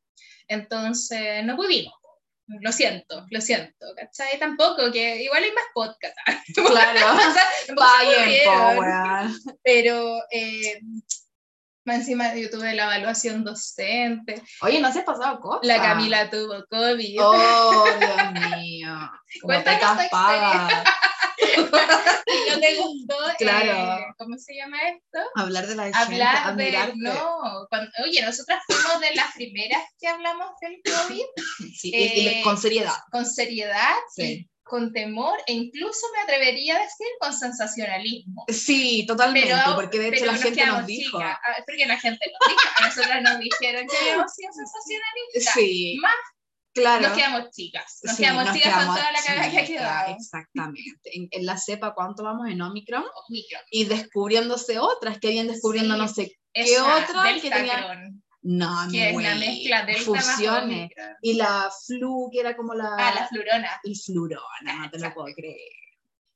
Entonces, 0.49 1.44
no 1.44 1.56
pudimos 1.56 1.94
lo 2.60 2.72
siento, 2.72 3.26
lo 3.30 3.40
siento, 3.40 3.87
¿cachai? 3.96 4.38
Tampoco, 4.38 4.90
que 4.92 5.22
igual 5.22 5.44
hay 5.44 5.52
más 5.52 5.64
podcast. 5.72 6.16
Claro, 6.54 7.00
vayan, 7.76 9.32
Pero 9.62 10.18
eh, 10.30 10.80
encima 11.87 12.34
yo 12.34 12.50
tuve 12.50 12.75
la 12.75 12.84
evaluación 12.84 13.44
docente. 13.44 14.42
Oye, 14.62 14.80
no 14.80 14.92
se 14.92 15.00
ha 15.00 15.04
pasado 15.04 15.40
cosa. 15.40 15.60
La 15.62 15.80
Camila 15.80 16.28
tuvo 16.28 16.64
COVID. 16.68 17.18
Oh, 17.20 17.84
Dios 17.99 18.58
mío. 18.58 19.10
Cuéntanos 19.42 20.10
tu 20.10 20.16
¿No 22.50 22.61
te 22.61 22.76
gustó? 22.80 23.16
Claro. 23.38 24.00
Eh, 24.00 24.07
¿Cómo 24.19 24.38
se 24.38 24.54
llama 24.54 24.78
esto? 24.88 25.19
Hablar 25.37 25.66
de 25.66 25.75
la 25.75 25.85
Hablar 25.87 26.57
de, 26.57 26.92
no. 26.97 27.66
oye, 28.04 28.23
nosotras 28.23 28.62
fuimos 28.66 29.00
de 29.00 29.14
las 29.14 29.33
primeras 29.35 29.83
que 29.99 30.09
hablamos 30.09 30.50
del 30.61 30.80
COVID. 30.85 31.25
Sí, 31.80 31.92
eh, 31.95 32.40
con 32.45 32.59
seriedad. 32.59 32.92
Con 33.11 33.25
seriedad. 33.25 33.95
Sí. 34.14 34.47
con 34.62 34.92
temor 34.92 35.37
e 35.47 35.52
incluso 35.54 36.07
me 36.14 36.21
atrevería 36.23 36.76
a 36.76 36.80
decir 36.83 37.07
con 37.19 37.33
sensacionalismo. 37.33 38.45
Sí, 38.49 39.04
totalmente, 39.07 39.54
porque 39.75 39.99
de 39.99 40.09
hecho 40.09 40.26
la 40.26 40.37
gente 40.37 40.64
nos 40.66 40.87
dijo. 40.87 41.19
Ah, 41.21 41.38
porque 41.66 41.87
la 41.87 41.99
gente 41.99 42.25
nos 42.26 42.49
dijo, 42.49 42.69
a 42.78 42.87
nosotras 42.87 43.23
nos 43.23 43.38
dijeron 43.40 43.87
que 43.88 43.97
habíamos 43.97 44.33
sido 44.33 44.52
sensacionalistas. 44.52 45.54
Sí. 45.54 45.99
Más 46.00 46.14
Claro. 46.80 47.08
Nos 47.08 47.16
quedamos 47.16 47.50
chicas. 47.50 48.00
Nos 48.02 48.16
quedamos 48.16 48.52
chicas 48.52 48.75
con 48.75 48.94
toda 48.94 49.12
la 49.12 49.22
cagada 49.25 49.50
que 49.50 49.58
ha 49.58 49.66
quedado. 49.66 50.16
Exactamente. 50.16 51.10
En, 51.12 51.46
la 51.46 51.56
cepa, 51.56 51.94
¿cuánto 51.94 52.22
vamos 52.22 52.49
en 52.49 52.60
Omicron? 52.60 53.04
Omicron. 53.28 53.62
Y 53.70 53.84
descubriéndose 53.84 54.78
otras, 54.78 55.18
que 55.18 55.28
habían 55.28 55.49
descubriendo 55.49 55.96
no 55.96 56.08
sé 56.08 56.38
qué 56.52 56.78
otra 56.80 57.34
que 57.40 57.50
tenía. 57.50 58.10
No, 58.42 58.88
que 58.90 59.10
es 59.10 59.16
una 59.16 59.34
mezcla 59.34 59.84
de 59.84 59.96
fusiones. 59.96 60.90
Y 61.20 61.34
la 61.34 61.70
flu, 61.87 62.30
que 62.32 62.40
era 62.40 62.56
como 62.56 62.75
la. 62.75 62.96
Ah, 62.99 63.14
la 63.14 63.28
flurona. 63.28 63.80
Y 63.84 63.94
flurona, 63.94 64.76
no 64.78 64.90
te 64.90 64.99
lo 64.99 65.12
puedo 65.12 65.34
creer. 65.34 65.58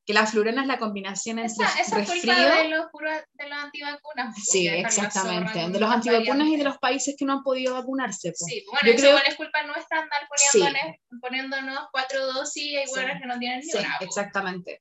Que 0.07 0.13
la 0.13 0.27
flurona 0.27 0.63
es 0.63 0.69
la 0.69 0.79
combinación 0.79 1.39
entre 1.39 1.65
esa, 1.65 1.81
esa 1.81 1.97
resfrío... 1.97 2.35
de 2.35 2.69
los, 2.69 2.87
de 3.33 3.49
los 3.49 3.59
antivacunas. 3.59 4.37
Sí, 4.45 4.69
exactamente. 4.69 5.71
De 5.71 5.81
los 5.81 5.91
antivacunas 5.91 6.47
y 6.49 6.57
de 6.57 6.65
los 6.65 6.79
países 6.79 7.15
que 7.19 7.25
no 7.25 7.35
han 7.35 7.43
podido 7.43 7.75
vacunarse. 7.75 8.33
Sí, 8.35 8.65
bueno, 8.71 8.89
Yo 8.91 8.97
creo... 8.97 9.19
es 9.27 9.35
culpa 9.37 9.63
nuestra 9.63 10.01
andar 10.01 10.29
poniéndonos, 10.29 10.97
poniéndonos 11.21 11.81
cuatro 11.91 12.27
dosis 12.27 12.63
y 12.63 12.77
hay 12.77 12.87
buenas 12.89 13.21
que 13.21 13.27
no 13.27 13.39
tienen 13.39 13.61
ni 13.61 13.71
sí, 13.71 13.79
una. 13.79 13.97
exactamente. 14.01 14.81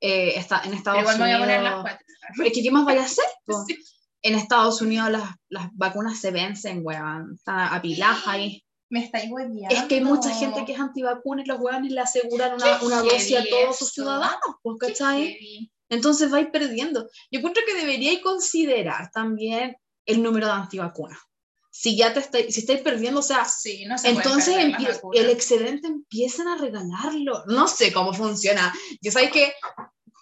Eh, 0.00 0.32
está, 0.36 0.62
en 0.64 0.74
Estados 0.74 1.00
igual 1.02 1.20
Unidos... 1.20 1.40
Me 1.40 1.46
voy 1.46 1.54
a 1.54 1.58
poner 1.58 1.62
las 1.62 1.80
cuatro. 1.82 2.06
¿Qué 2.52 2.70
más 2.70 2.84
vaya 2.84 3.02
a 3.02 3.04
hacer? 3.04 3.24
Sí. 3.66 3.76
En 4.22 4.36
Estados 4.36 4.80
Unidos 4.80 5.10
las, 5.10 5.34
las 5.50 5.68
vacunas 5.74 6.18
se 6.18 6.30
vencen, 6.30 6.80
weón. 6.82 7.34
Están 7.34 7.74
apiladas 7.74 8.26
ahí. 8.26 8.64
Me 8.94 9.00
estáis 9.00 9.28
hueviando. 9.28 9.74
Es 9.74 9.82
que 9.86 9.96
hay 9.96 10.04
mucha 10.04 10.30
gente 10.30 10.64
que 10.64 10.70
es 10.70 10.78
antivacuna 10.78 11.42
y 11.42 11.46
los 11.46 11.58
hueones 11.58 11.90
le 11.90 12.00
aseguran 12.00 12.54
una, 12.54 12.80
una 12.80 13.02
dosis 13.02 13.38
a 13.38 13.44
todos 13.44 13.76
sus 13.76 13.90
ciudadanos, 13.90 14.38
pues, 14.62 14.76
¿cachai? 14.78 15.68
Entonces 15.88 16.30
vais 16.30 16.46
perdiendo. 16.52 17.10
Yo 17.28 17.40
encuentro 17.40 17.64
que 17.66 17.74
deberíais 17.74 18.20
considerar 18.20 19.10
también 19.10 19.76
el 20.06 20.22
número 20.22 20.46
de 20.46 20.52
antivacunas. 20.52 21.18
Si 21.72 21.96
ya 21.96 22.14
te 22.14 22.20
estáis, 22.20 22.54
si 22.54 22.60
estáis 22.60 22.82
perdiendo, 22.82 23.18
o 23.18 23.24
sea, 23.24 23.44
sí, 23.44 23.84
no 23.84 23.98
se 23.98 24.10
entonces 24.10 24.54
el 25.12 25.28
excedente 25.28 25.88
empiezan 25.88 26.46
a 26.46 26.56
regalarlo. 26.56 27.42
No 27.46 27.66
sé 27.66 27.92
cómo 27.92 28.14
funciona. 28.14 28.72
Yo 29.00 29.10
sabéis 29.10 29.32
que 29.32 29.54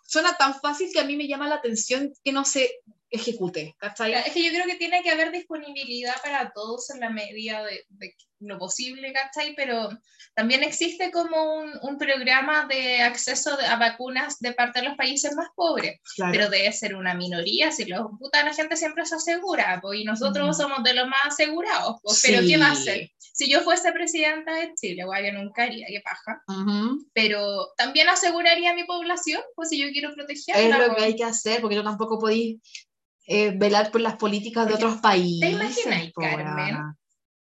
suena 0.06 0.34
tan 0.38 0.58
fácil 0.58 0.88
que 0.90 1.00
a 1.00 1.04
mí 1.04 1.14
me 1.14 1.28
llama 1.28 1.46
la 1.46 1.56
atención 1.56 2.10
que 2.24 2.32
no 2.32 2.46
se 2.46 2.80
ejecute. 3.10 3.76
¿cachai? 3.78 4.14
Es 4.14 4.32
que 4.32 4.42
yo 4.42 4.50
creo 4.50 4.64
que 4.64 4.76
tiene 4.76 5.02
que 5.02 5.10
haber 5.10 5.30
disponibilidad 5.30 6.14
para 6.22 6.52
todos 6.54 6.88
en 6.88 7.00
la 7.00 7.10
medida 7.10 7.62
de, 7.64 7.84
de 7.90 8.16
lo 8.42 8.58
posible, 8.58 9.12
¿cachai? 9.12 9.54
Pero 9.54 9.90
también 10.34 10.62
existe 10.62 11.11
como 11.11 11.56
un, 11.58 11.70
un 11.82 11.99
programa 11.99 12.66
de 12.66 13.02
acceso 13.02 13.50
a 13.68 13.76
vacunas 13.76 14.38
de 14.40 14.52
parte 14.52 14.80
de 14.80 14.88
los 14.88 14.96
países 14.96 15.34
más 15.34 15.49
pobres, 15.54 16.00
claro. 16.16 16.32
pero 16.32 16.50
debe 16.50 16.72
ser 16.72 16.94
una 16.94 17.14
minoría, 17.14 17.70
si 17.70 17.84
los 17.84 18.06
puta 18.18 18.44
la 18.44 18.54
gente 18.54 18.76
siempre 18.76 19.04
se 19.04 19.16
asegura, 19.16 19.78
pues, 19.82 20.00
y 20.00 20.04
nosotros 20.04 20.49
-huh. 20.49 20.62
somos 20.62 20.82
de 20.82 20.94
los 20.94 21.06
más 21.06 21.26
asegurados, 21.26 21.96
pues, 22.02 22.18
sí. 22.18 22.28
pero 22.28 22.46
¿qué 22.46 22.56
va 22.56 22.68
a 22.68 22.72
hacer? 22.72 23.11
Si 23.18 23.50
yo 23.50 23.61
fuese 23.61 23.92
presidenta 23.92 24.54
de 24.54 24.72
Chile, 24.75 25.04
guay, 25.04 25.26
yo 25.26 25.32
nunca 25.32 25.64
haría, 25.64 25.87
qué 25.88 26.00
paja, 26.00 26.42
uh 26.49 26.52
-huh. 26.52 27.06
pero 27.12 27.68
también 27.76 28.08
aseguraría 28.08 28.70
a 28.70 28.75
mi 28.75 28.84
población, 28.84 29.42
pues 29.54 29.68
si 29.68 29.78
yo 29.78 29.90
quiero 29.90 30.14
protegerla. 30.14 30.62
Es 30.62 30.78
lo 30.78 30.84
que 30.84 30.90
pues. 30.92 31.02
hay 31.02 31.16
que 31.16 31.25
hacer, 31.25 31.61
porque 31.61 31.76
yo 31.76 31.84
tampoco 31.84 32.18
podéis 32.18 32.61
eh, 33.26 33.52
velar 33.56 33.90
por 33.90 34.00
las 34.00 34.16
políticas 34.16 34.66
de 34.66 34.75
otros 34.75 34.96
países. 35.00 35.40
¿Te 35.40 35.50
imaginas, 35.50 36.12
Carmen? 36.14 36.96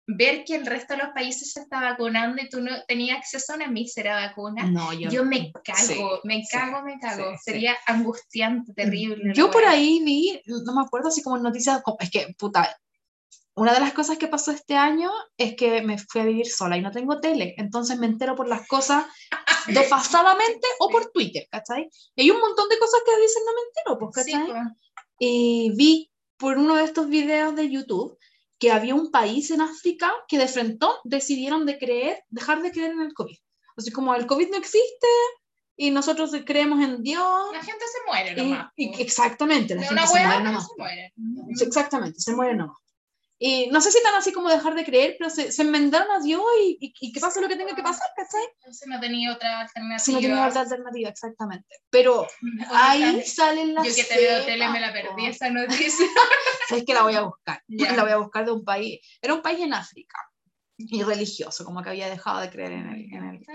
Ver 0.08 0.46
que 0.46 0.56
el 0.56 0.66
resto 0.66 0.94
de 0.94 1.04
los 1.04 1.14
países 1.14 1.52
se 1.52 1.60
está 1.60 1.82
vacunando 1.82 2.42
y 2.42 2.48
tú 2.48 2.62
no 2.62 2.72
tenías 2.88 3.18
acceso 3.18 3.52
a 3.52 3.56
una 3.58 3.68
mísera 3.68 4.16
vacuna, 4.16 4.64
no, 4.64 4.94
yo, 4.94 5.10
yo 5.10 5.26
me 5.26 5.52
cago, 5.52 5.78
sí, 5.78 6.00
me 6.24 6.44
cago, 6.50 6.78
sí, 6.78 6.84
me 6.86 7.00
cago. 7.00 7.32
Sí, 7.34 7.52
Sería 7.52 7.76
angustiante, 7.86 8.74
terrible. 8.74 9.34
Yo 9.36 9.52
por 9.52 9.66
ahí 9.66 10.02
vi, 10.04 10.42
no 10.66 10.74
me 10.74 10.82
acuerdo 10.82 11.12
si 11.12 11.22
como 11.22 11.38
noticias, 11.38 11.82
es 12.00 12.10
que, 12.10 12.34
puta, 12.38 12.74
una 13.56 13.74
de 13.74 13.82
las 13.82 13.92
cosas 13.92 14.18
que 14.18 14.30
pasó 14.30 14.52
este 14.52 14.78
año 14.78 15.12
es 15.36 15.56
que 15.56 15.82
me 15.82 15.98
fui 15.98 16.22
a 16.22 16.26
vivir 16.26 16.48
sola 16.48 16.78
y 16.78 16.82
no 16.82 16.92
tengo 16.92 17.20
tele, 17.20 17.54
entonces 17.58 18.00
me 18.00 18.08
entero 18.08 18.36
por 18.36 18.48
las 18.48 18.66
cosas 18.66 19.06
desfasadamente 19.68 20.68
o 20.80 20.90
por 20.90 21.12
Twitter, 21.12 21.48
¿cachai? 21.52 21.90
Y 22.16 22.22
hay 22.22 22.32
un 22.32 22.40
montón 22.40 22.70
de 22.70 22.80
cosas 22.80 23.02
que 23.06 23.22
dicen 23.22 23.44
no 23.46 23.52
me 23.54 23.62
entero, 23.68 24.00
pues, 24.00 24.16
¿cachai? 24.16 24.48
Pues. 24.48 24.68
Y 25.20 25.74
vi 25.76 26.10
por 26.38 26.58
uno 26.58 26.76
de 26.76 26.86
estos 26.86 27.10
videos 27.10 27.56
de 27.56 27.70
YouTube 27.70 28.18
que 28.60 28.72
había 28.72 28.96
un 28.96 29.12
país 29.12 29.52
en 29.52 29.62
África 29.62 30.12
que 30.28 30.38
de 30.38 30.48
frente 30.48 30.86
decidieron 31.04 31.66
de 31.66 31.78
creer, 31.78 32.24
dejar 32.30 32.62
de 32.62 32.72
creer 32.72 32.92
en 32.92 33.02
el 33.02 33.14
COVID. 33.14 33.38
Sea, 33.78 33.94
como 33.94 34.16
el 34.16 34.26
COVID 34.26 34.50
no 34.50 34.58
existe 34.58 35.08
y 35.76 35.92
nosotros 35.92 36.32
creemos 36.46 36.84
en 36.84 37.04
Dios. 37.04 37.52
La 37.54 37.62
gente 37.62 37.86
se 37.86 38.12
muere 38.12 38.36
nomás. 38.36 38.72
Y, 38.76 38.98
y 38.98 39.02
exactamente, 39.02 39.76
la 39.76 39.82
de 39.82 39.88
gente 39.88 40.08
se 40.08 40.26
muere 40.26 40.44
nomás. 40.44 40.68
Se 40.68 40.74
muere. 40.78 41.14
Exactamente, 41.62 42.20
se 42.20 42.36
muere 42.36 42.56
nomás. 42.56 42.78
Y 43.39 43.67
no 43.67 43.82
sé 43.82 43.91
si 43.91 44.01
tan 44.01 44.15
así 44.15 44.32
como 44.32 44.50
dejar 44.50 44.74
de 44.74 44.84
creer, 44.84 45.15
pero 45.20 45.29
se, 45.29 45.51
se 45.51 45.62
enmendaron 45.62 46.10
a 46.10 46.20
Dios 46.20 46.41
y, 46.60 46.77
y, 46.82 46.94
y, 47.00 47.12
que 47.12 47.20
pase 47.20 47.39
lo 47.39 47.48
que 47.48 47.56
tenga 47.56 47.75
que 47.75 47.84
pasar, 47.84 48.08
¿cachai? 48.15 48.41
Se 48.74 48.89
no 48.89 49.00
tenía 49.00 49.32
otra 49.32 49.62
alternativa. 49.62 50.00
Se 50.00 50.12
no 50.12 50.20
tenía 50.20 50.48
otra 50.48 50.62
alternativa, 50.62 51.10
exactamente. 51.10 51.67
Pero 51.91 52.27
ahí 52.72 53.22
salen 53.24 53.75
las 53.75 53.88
Yo 53.88 53.96
que 53.96 54.03
te 54.06 54.17
veo 54.17 54.44
tele 54.44 54.67
me 54.70 54.79
la 54.79 54.91
perdí 54.91 55.25
esa 55.27 55.51
noticia. 55.51 56.08
Sabes 56.67 56.84
que 56.84 56.94
la 56.94 57.03
voy 57.03 57.13
a 57.13 57.22
buscar. 57.22 57.62
Yeah. 57.67 57.96
La 57.96 58.03
voy 58.03 58.12
a 58.13 58.17
buscar 58.17 58.44
de 58.44 58.51
un 58.51 58.63
país. 58.63 59.00
Era 59.22 59.36
un 59.36 59.41
país 59.44 59.60
en 59.60 59.74
África. 59.74 60.17
Y 60.79 61.01
religioso, 61.01 61.65
como 61.65 61.82
que 61.82 61.89
había 61.89 62.08
dejado 62.08 62.39
de 62.39 62.51
creer 62.51 62.74
en 62.74 62.89
el, 62.89 63.12
en 63.12 63.24
el... 63.24 63.46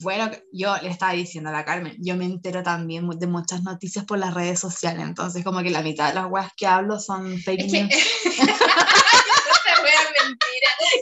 Bueno, 0.00 0.28
yo 0.52 0.76
le 0.82 0.88
estaba 0.88 1.12
diciendo 1.12 1.50
a 1.50 1.52
la 1.52 1.64
Carmen, 1.64 1.96
yo 2.00 2.16
me 2.16 2.24
entero 2.24 2.64
también 2.64 3.08
de 3.08 3.28
muchas 3.28 3.62
noticias 3.62 4.04
por 4.04 4.18
las 4.18 4.34
redes 4.34 4.58
sociales, 4.58 5.04
entonces 5.04 5.44
como 5.44 5.62
que 5.62 5.70
la 5.70 5.82
mitad 5.82 6.08
de 6.08 6.14
las 6.14 6.26
weas 6.28 6.50
que 6.56 6.66
hablo 6.66 6.98
son 6.98 7.38
fake 7.38 7.60
es 7.60 7.72
news. 7.72 7.88
Que... 7.88 8.42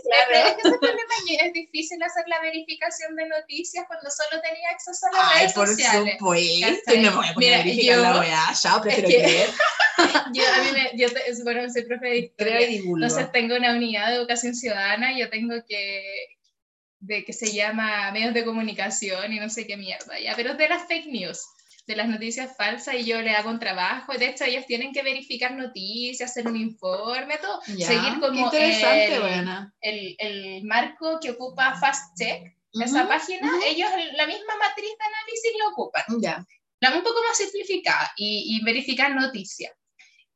Claro. 0.03 0.49
Es 0.49 0.55
que 0.55 0.69
ese 0.69 0.79
problema 0.79 1.15
es 1.43 1.53
difícil 1.53 2.03
hacer 2.03 2.25
la 2.27 2.41
verificación 2.41 3.15
de 3.17 3.29
noticias 3.29 3.85
cuando 3.87 4.11
solo 4.11 4.41
tenía 4.43 4.71
acceso 4.71 5.07
a 5.07 5.13
las 5.17 5.27
Ay, 5.31 5.41
redes 5.41 5.53
por 5.53 5.69
sociales. 5.69 6.15
supuesto, 6.19 6.95
y 6.95 6.99
me 6.99 7.11
voy 7.11 7.27
a 7.29 7.35
poner 7.35 7.37
Mira, 7.37 7.55
a 7.57 7.65
verificar 7.65 7.97
yo, 7.97 8.03
la 8.03 8.21
weá, 8.21 8.53
ya, 8.63 8.81
prefiero 8.83 9.09
es 9.09 9.15
que, 9.15 9.23
creer. 9.23 9.51
yo, 10.35 10.43
a 10.55 10.63
mí 10.63 10.71
me, 10.73 10.99
yo 10.99 11.13
te, 11.13 11.43
bueno, 11.43 11.71
soy 11.73 11.83
profe 11.83 12.07
de 12.07 12.17
historia, 12.19 12.57
Creo 12.57 12.69
y 12.69 12.79
divulgo. 12.79 13.07
entonces 13.07 13.33
tengo 13.33 13.57
una 13.57 13.73
unidad 13.73 14.09
de 14.09 14.17
educación 14.17 14.55
ciudadana 14.55 15.13
y 15.13 15.21
yo 15.21 15.31
tengo 15.31 15.55
que 15.69 16.03
de 17.05 17.25
que 17.25 17.33
se 17.33 17.53
llama 17.53 18.13
medios 18.13 18.33
de 18.33 18.45
comunicación 18.45 19.33
y 19.33 19.41
no 19.41 19.51
sé 19.51 19.67
qué 19.67 19.77
mierda, 19.77 20.19
ya, 20.21 20.35
pero 20.37 20.53
es 20.53 20.59
de 20.59 20.69
las 20.69 20.87
fake 20.87 21.07
news 21.07 21.41
de 21.87 21.97
las 21.97 22.09
noticias 22.09 22.57
falsas 22.57 22.95
y 22.95 23.05
yo 23.05 23.21
le 23.21 23.31
hago 23.31 23.51
un 23.51 23.59
trabajo. 23.59 24.13
De 24.13 24.27
hecho, 24.27 24.45
ellos 24.45 24.67
tienen 24.67 24.93
que 24.93 25.03
verificar 25.03 25.53
noticias, 25.53 26.31
hacer 26.31 26.47
un 26.47 26.57
informe, 26.57 27.39
todo. 27.39 27.61
Ya, 27.77 27.87
seguir 27.87 28.21
como 28.21 28.51
el, 28.53 29.73
el, 29.81 30.17
el, 30.19 30.65
marco 30.65 31.19
que 31.21 31.31
ocupa 31.31 31.75
Fast 31.75 32.17
Check, 32.17 32.43
uh 32.43 32.79
-huh, 32.79 32.85
esa 32.85 33.09
página, 33.09 33.49
uh 33.49 33.59
-huh. 33.59 33.67
ellos 33.67 33.91
la 34.15 34.27
misma 34.27 34.57
matriz 34.59 34.91
de 34.99 35.05
análisis 35.05 35.53
lo 35.59 35.69
ocupan. 35.71 36.05
Ya. 36.21 36.45
La 36.81 36.97
un 36.97 37.03
poco 37.03 37.21
más 37.29 37.37
simplificada 37.37 38.13
y, 38.17 38.57
y 38.57 38.65
verificar 38.65 39.15
noticias. 39.15 39.73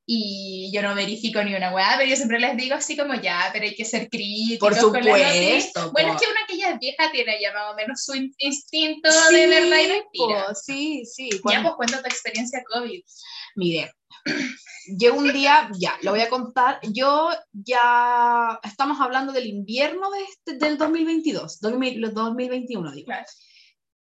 Y 0.09 0.71
yo 0.73 0.83
no 0.83 0.95
verifico 0.95 1.43
ni 1.43 1.55
una 1.55 1.75
weá, 1.75 1.95
pero 1.99 2.09
yo 2.09 2.15
siempre 2.15 2.39
les 2.39 2.57
digo 2.57 2.77
así 2.77 2.97
como 2.97 3.15
ya, 3.15 3.51
pero 3.53 3.65
hay 3.65 3.75
que 3.75 3.85
ser 3.85 4.09
críticos. 4.09 4.69
Por 4.69 4.79
supuesto. 4.79 5.91
Bueno, 5.91 6.13
es 6.13 6.21
que 6.21 6.31
una 6.31 6.47
que 6.47 6.57
ya 6.57 6.71
es 6.71 6.79
vieja 6.79 7.11
tiene 7.11 7.41
ya 7.41 7.53
más 7.53 7.73
o 7.73 7.75
menos 7.75 8.05
su 8.05 8.15
instinto 8.15 9.11
sí, 9.11 9.35
de 9.35 9.47
verdad 9.49 9.79
y 9.85 9.89
mentira. 9.89 10.47
Po, 10.47 10.55
sí, 10.55 11.05
sí. 11.05 11.29
Ya, 11.51 11.61
pues 11.63 11.75
cuenta 11.75 12.03
tu 12.03 12.07
experiencia 12.07 12.63
COVID. 12.73 13.03
Mire, 13.57 13.93
yo 14.89 15.15
un 15.15 15.33
día, 15.33 15.69
ya, 15.79 15.99
lo 16.03 16.13
voy 16.13 16.21
a 16.21 16.29
contar, 16.29 16.79
yo 16.93 17.31
ya, 17.53 18.61
estamos 18.63 19.01
hablando 19.01 19.33
del 19.33 19.47
invierno 19.47 20.11
de 20.11 20.23
este, 20.23 20.55
del 20.55 20.79
2022, 20.79 21.61
2000, 21.61 22.15
2021, 22.15 22.93
digo. 22.93 23.07
Claro. 23.07 23.27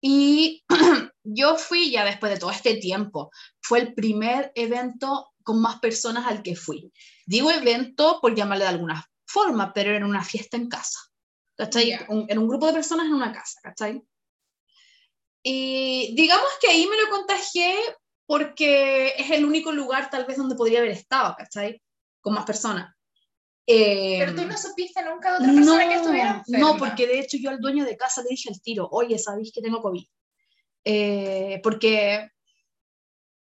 Y 0.01 0.65
yo 1.23 1.55
fui 1.55 1.91
ya 1.91 2.03
después 2.03 2.33
de 2.33 2.39
todo 2.39 2.51
este 2.51 2.75
tiempo, 2.75 3.31
fue 3.61 3.79
el 3.79 3.93
primer 3.93 4.51
evento 4.55 5.32
con 5.43 5.61
más 5.61 5.79
personas 5.79 6.25
al 6.25 6.41
que 6.41 6.55
fui. 6.55 6.91
Digo 7.25 7.51
evento 7.51 8.19
por 8.21 8.35
llamarle 8.35 8.63
de 8.63 8.69
alguna 8.71 9.05
forma, 9.25 9.73
pero 9.73 9.91
era 9.91 10.05
una 10.05 10.23
fiesta 10.23 10.57
en 10.57 10.69
casa. 10.69 10.99
¿Cachai? 11.55 11.85
Yeah. 11.85 12.05
Un, 12.09 12.25
en 12.29 12.39
un 12.39 12.47
grupo 12.47 12.65
de 12.65 12.73
personas 12.73 13.05
en 13.05 13.13
una 13.13 13.31
casa, 13.31 13.59
¿cachai? 13.61 14.01
Y 15.43 16.15
digamos 16.15 16.49
que 16.61 16.69
ahí 16.69 16.87
me 16.87 16.97
lo 16.97 17.09
contagié 17.09 17.75
porque 18.25 19.13
es 19.17 19.29
el 19.31 19.45
único 19.45 19.71
lugar 19.71 20.09
tal 20.09 20.25
vez 20.25 20.37
donde 20.37 20.55
podría 20.55 20.79
haber 20.79 20.91
estado, 20.91 21.35
¿cachai? 21.37 21.81
Con 22.21 22.33
más 22.33 22.45
personas. 22.45 22.95
Eh, 23.65 24.17
pero 24.19 24.35
tú 24.35 24.45
no 24.45 24.57
supiste 24.57 25.03
nunca 25.03 25.31
de 25.31 25.37
otra 25.37 25.53
persona 25.53 25.83
no, 25.83 25.89
que 25.89 25.95
estuviera 25.95 26.29
enferma. 26.37 26.59
No, 26.59 26.77
porque 26.77 27.07
de 27.07 27.19
hecho 27.19 27.37
yo 27.37 27.49
al 27.49 27.59
dueño 27.59 27.85
de 27.85 27.95
casa 27.95 28.21
le 28.21 28.29
dije 28.29 28.49
al 28.49 28.61
tiro, 28.61 28.87
oye, 28.91 29.17
¿sabéis 29.19 29.51
que 29.53 29.61
tengo 29.61 29.81
COVID? 29.81 30.05
Eh, 30.85 31.61
porque 31.63 32.29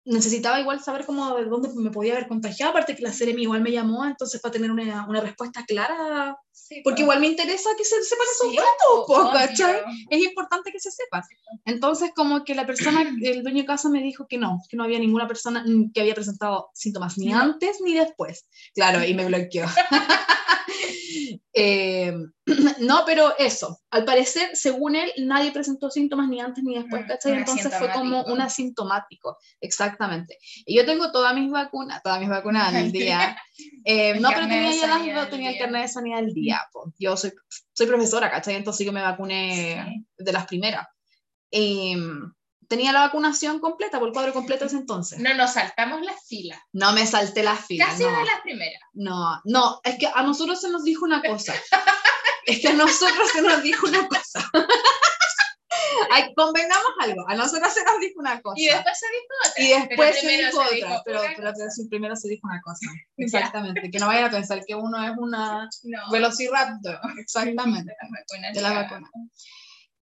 necesitaba 0.04 0.60
igual 0.60 0.82
saber 0.82 1.04
cómo 1.04 1.36
de 1.36 1.44
dónde 1.44 1.68
me 1.74 1.90
podía 1.90 2.14
haber 2.14 2.26
contagiado, 2.28 2.70
aparte 2.70 2.96
que 2.96 3.02
la 3.02 3.12
Ceremi 3.12 3.42
igual 3.42 3.60
me 3.60 3.70
llamó, 3.70 4.04
entonces 4.04 4.40
para 4.40 4.52
tener 4.52 4.70
una, 4.70 5.06
una 5.06 5.20
respuesta 5.20 5.64
clara, 5.66 6.36
sí, 6.50 6.80
porque 6.82 7.02
igual 7.02 7.20
me 7.20 7.26
interesa 7.28 7.70
que 7.76 7.84
se 7.84 8.02
sepan 8.02 8.26
esos 8.34 8.50
Sí, 8.50 8.56
datos. 8.56 9.32
¿cachai? 9.32 9.82
Es 10.08 10.22
importante 10.22 10.72
que 10.72 10.80
se 10.80 10.90
sepa. 10.90 11.22
Entonces 11.66 12.10
como 12.16 12.44
que 12.44 12.54
la 12.54 12.66
persona, 12.66 13.02
el 13.22 13.42
dueño 13.42 13.62
de 13.62 13.66
casa 13.66 13.88
me 13.90 14.02
dijo 14.02 14.26
que 14.28 14.38
no, 14.38 14.58
que 14.68 14.76
no 14.76 14.84
había 14.84 14.98
ninguna 14.98 15.28
persona 15.28 15.64
que 15.92 16.00
había 16.00 16.14
presentado 16.14 16.70
síntomas 16.74 17.18
ni 17.18 17.26
No. 17.26 17.38
antes 17.40 17.80
ni 17.84 17.94
después. 17.94 18.46
Claro, 18.74 19.04
y 19.04 19.14
me 19.14 19.26
bloqueó. 19.26 19.66
Eh, 21.52 22.12
no, 22.80 23.02
pero 23.06 23.36
eso, 23.38 23.78
al 23.90 24.04
parecer, 24.04 24.50
según 24.54 24.96
él, 24.96 25.10
nadie 25.18 25.52
presentó 25.52 25.90
síntomas 25.90 26.28
ni 26.28 26.40
antes 26.40 26.62
ni 26.64 26.76
después, 26.76 27.04
Mm, 27.04 27.08
¿cachai? 27.08 27.32
Entonces 27.38 27.74
fue 27.76 27.90
como 27.92 28.22
un 28.24 28.40
asintomático, 28.40 29.36
exactamente. 29.60 30.38
Y 30.66 30.76
yo 30.76 30.84
tengo 30.86 31.10
todas 31.12 31.34
mis 31.34 31.50
vacunas, 31.50 32.02
todas 32.02 32.20
mis 32.20 32.28
vacunas 32.28 32.74
al 32.74 32.92
día. 32.92 33.36
Eh, 33.84 34.18
no, 34.20 34.28
pero 34.30 34.48
tenía 34.48 34.72
ya 34.72 34.86
las 34.86 35.14
dos, 35.14 35.30
tenía 35.30 35.50
el 35.50 35.58
carnet 35.58 35.82
de 35.82 35.88
sanidad 35.88 36.18
al 36.20 36.32
día. 36.32 36.60
po. 36.72 36.92
Yo 36.98 37.16
soy, 37.16 37.32
soy 37.72 37.86
profesora, 37.86 38.30
¿cachai? 38.30 38.54
Entonces 38.56 38.86
yo 38.86 38.92
me 38.92 39.02
vacuné 39.02 39.84
Sí. 39.86 40.06
de 40.24 40.32
las 40.32 40.46
primeras. 40.46 40.86
Eh, 41.50 41.96
tenía 42.70 42.92
la 42.92 43.00
vacunación 43.00 43.58
completa, 43.58 43.98
por 43.98 44.08
el 44.08 44.14
cuadro 44.14 44.32
completo 44.32 44.64
ese 44.64 44.76
entonces. 44.76 45.18
No 45.18 45.34
nos 45.34 45.54
saltamos 45.54 46.02
las 46.02 46.24
filas. 46.24 46.60
No 46.72 46.92
me 46.92 47.04
salté 47.04 47.42
las 47.42 47.66
filas. 47.66 47.88
Casi 47.88 48.04
no. 48.04 48.16
de 48.16 48.24
las 48.24 48.40
primeras. 48.42 48.80
No, 48.92 49.40
no, 49.44 49.80
es 49.82 49.98
que 49.98 50.06
a 50.06 50.22
nosotros 50.22 50.60
se 50.60 50.70
nos 50.70 50.84
dijo 50.84 51.04
una 51.04 51.20
cosa. 51.20 51.52
es 52.46 52.60
que 52.60 52.68
a 52.68 52.72
nosotros 52.72 53.28
se 53.32 53.42
nos 53.42 53.60
dijo 53.64 53.88
una 53.88 54.06
cosa. 54.06 54.48
Ay, 56.12 56.32
convengamos 56.36 56.92
algo, 57.00 57.28
a 57.28 57.34
nosotros 57.34 57.74
se 57.74 57.82
nos 57.82 57.98
dijo 57.98 58.20
una 58.20 58.40
cosa. 58.40 58.60
Y 58.60 58.66
después 58.66 58.98
se 58.98 59.06
dijo 59.08 59.34
otra. 59.44 59.64
Y 59.64 59.88
después 59.88 60.20
se 60.20 60.28
dijo 60.28 60.50
se 60.50 60.58
otra, 60.58 60.74
dijo 60.76 61.02
pero, 61.04 61.20
pero, 61.36 61.52
sí, 61.70 61.88
primero 61.88 62.14
se 62.14 62.28
dijo 62.28 62.46
una 62.46 62.60
cosa. 62.60 62.86
Exactamente, 63.16 63.90
que 63.90 63.98
no 63.98 64.06
vayan 64.06 64.26
a 64.26 64.30
pensar 64.30 64.62
que 64.64 64.76
uno 64.76 65.02
es 65.04 65.12
una 65.18 65.68
No, 65.82 66.10
velociraptor. 66.12 67.00
Exactamente. 67.18 67.92
de 68.54 68.60
las 68.60 68.74
vacunas 68.74 69.10
de. 69.12 69.30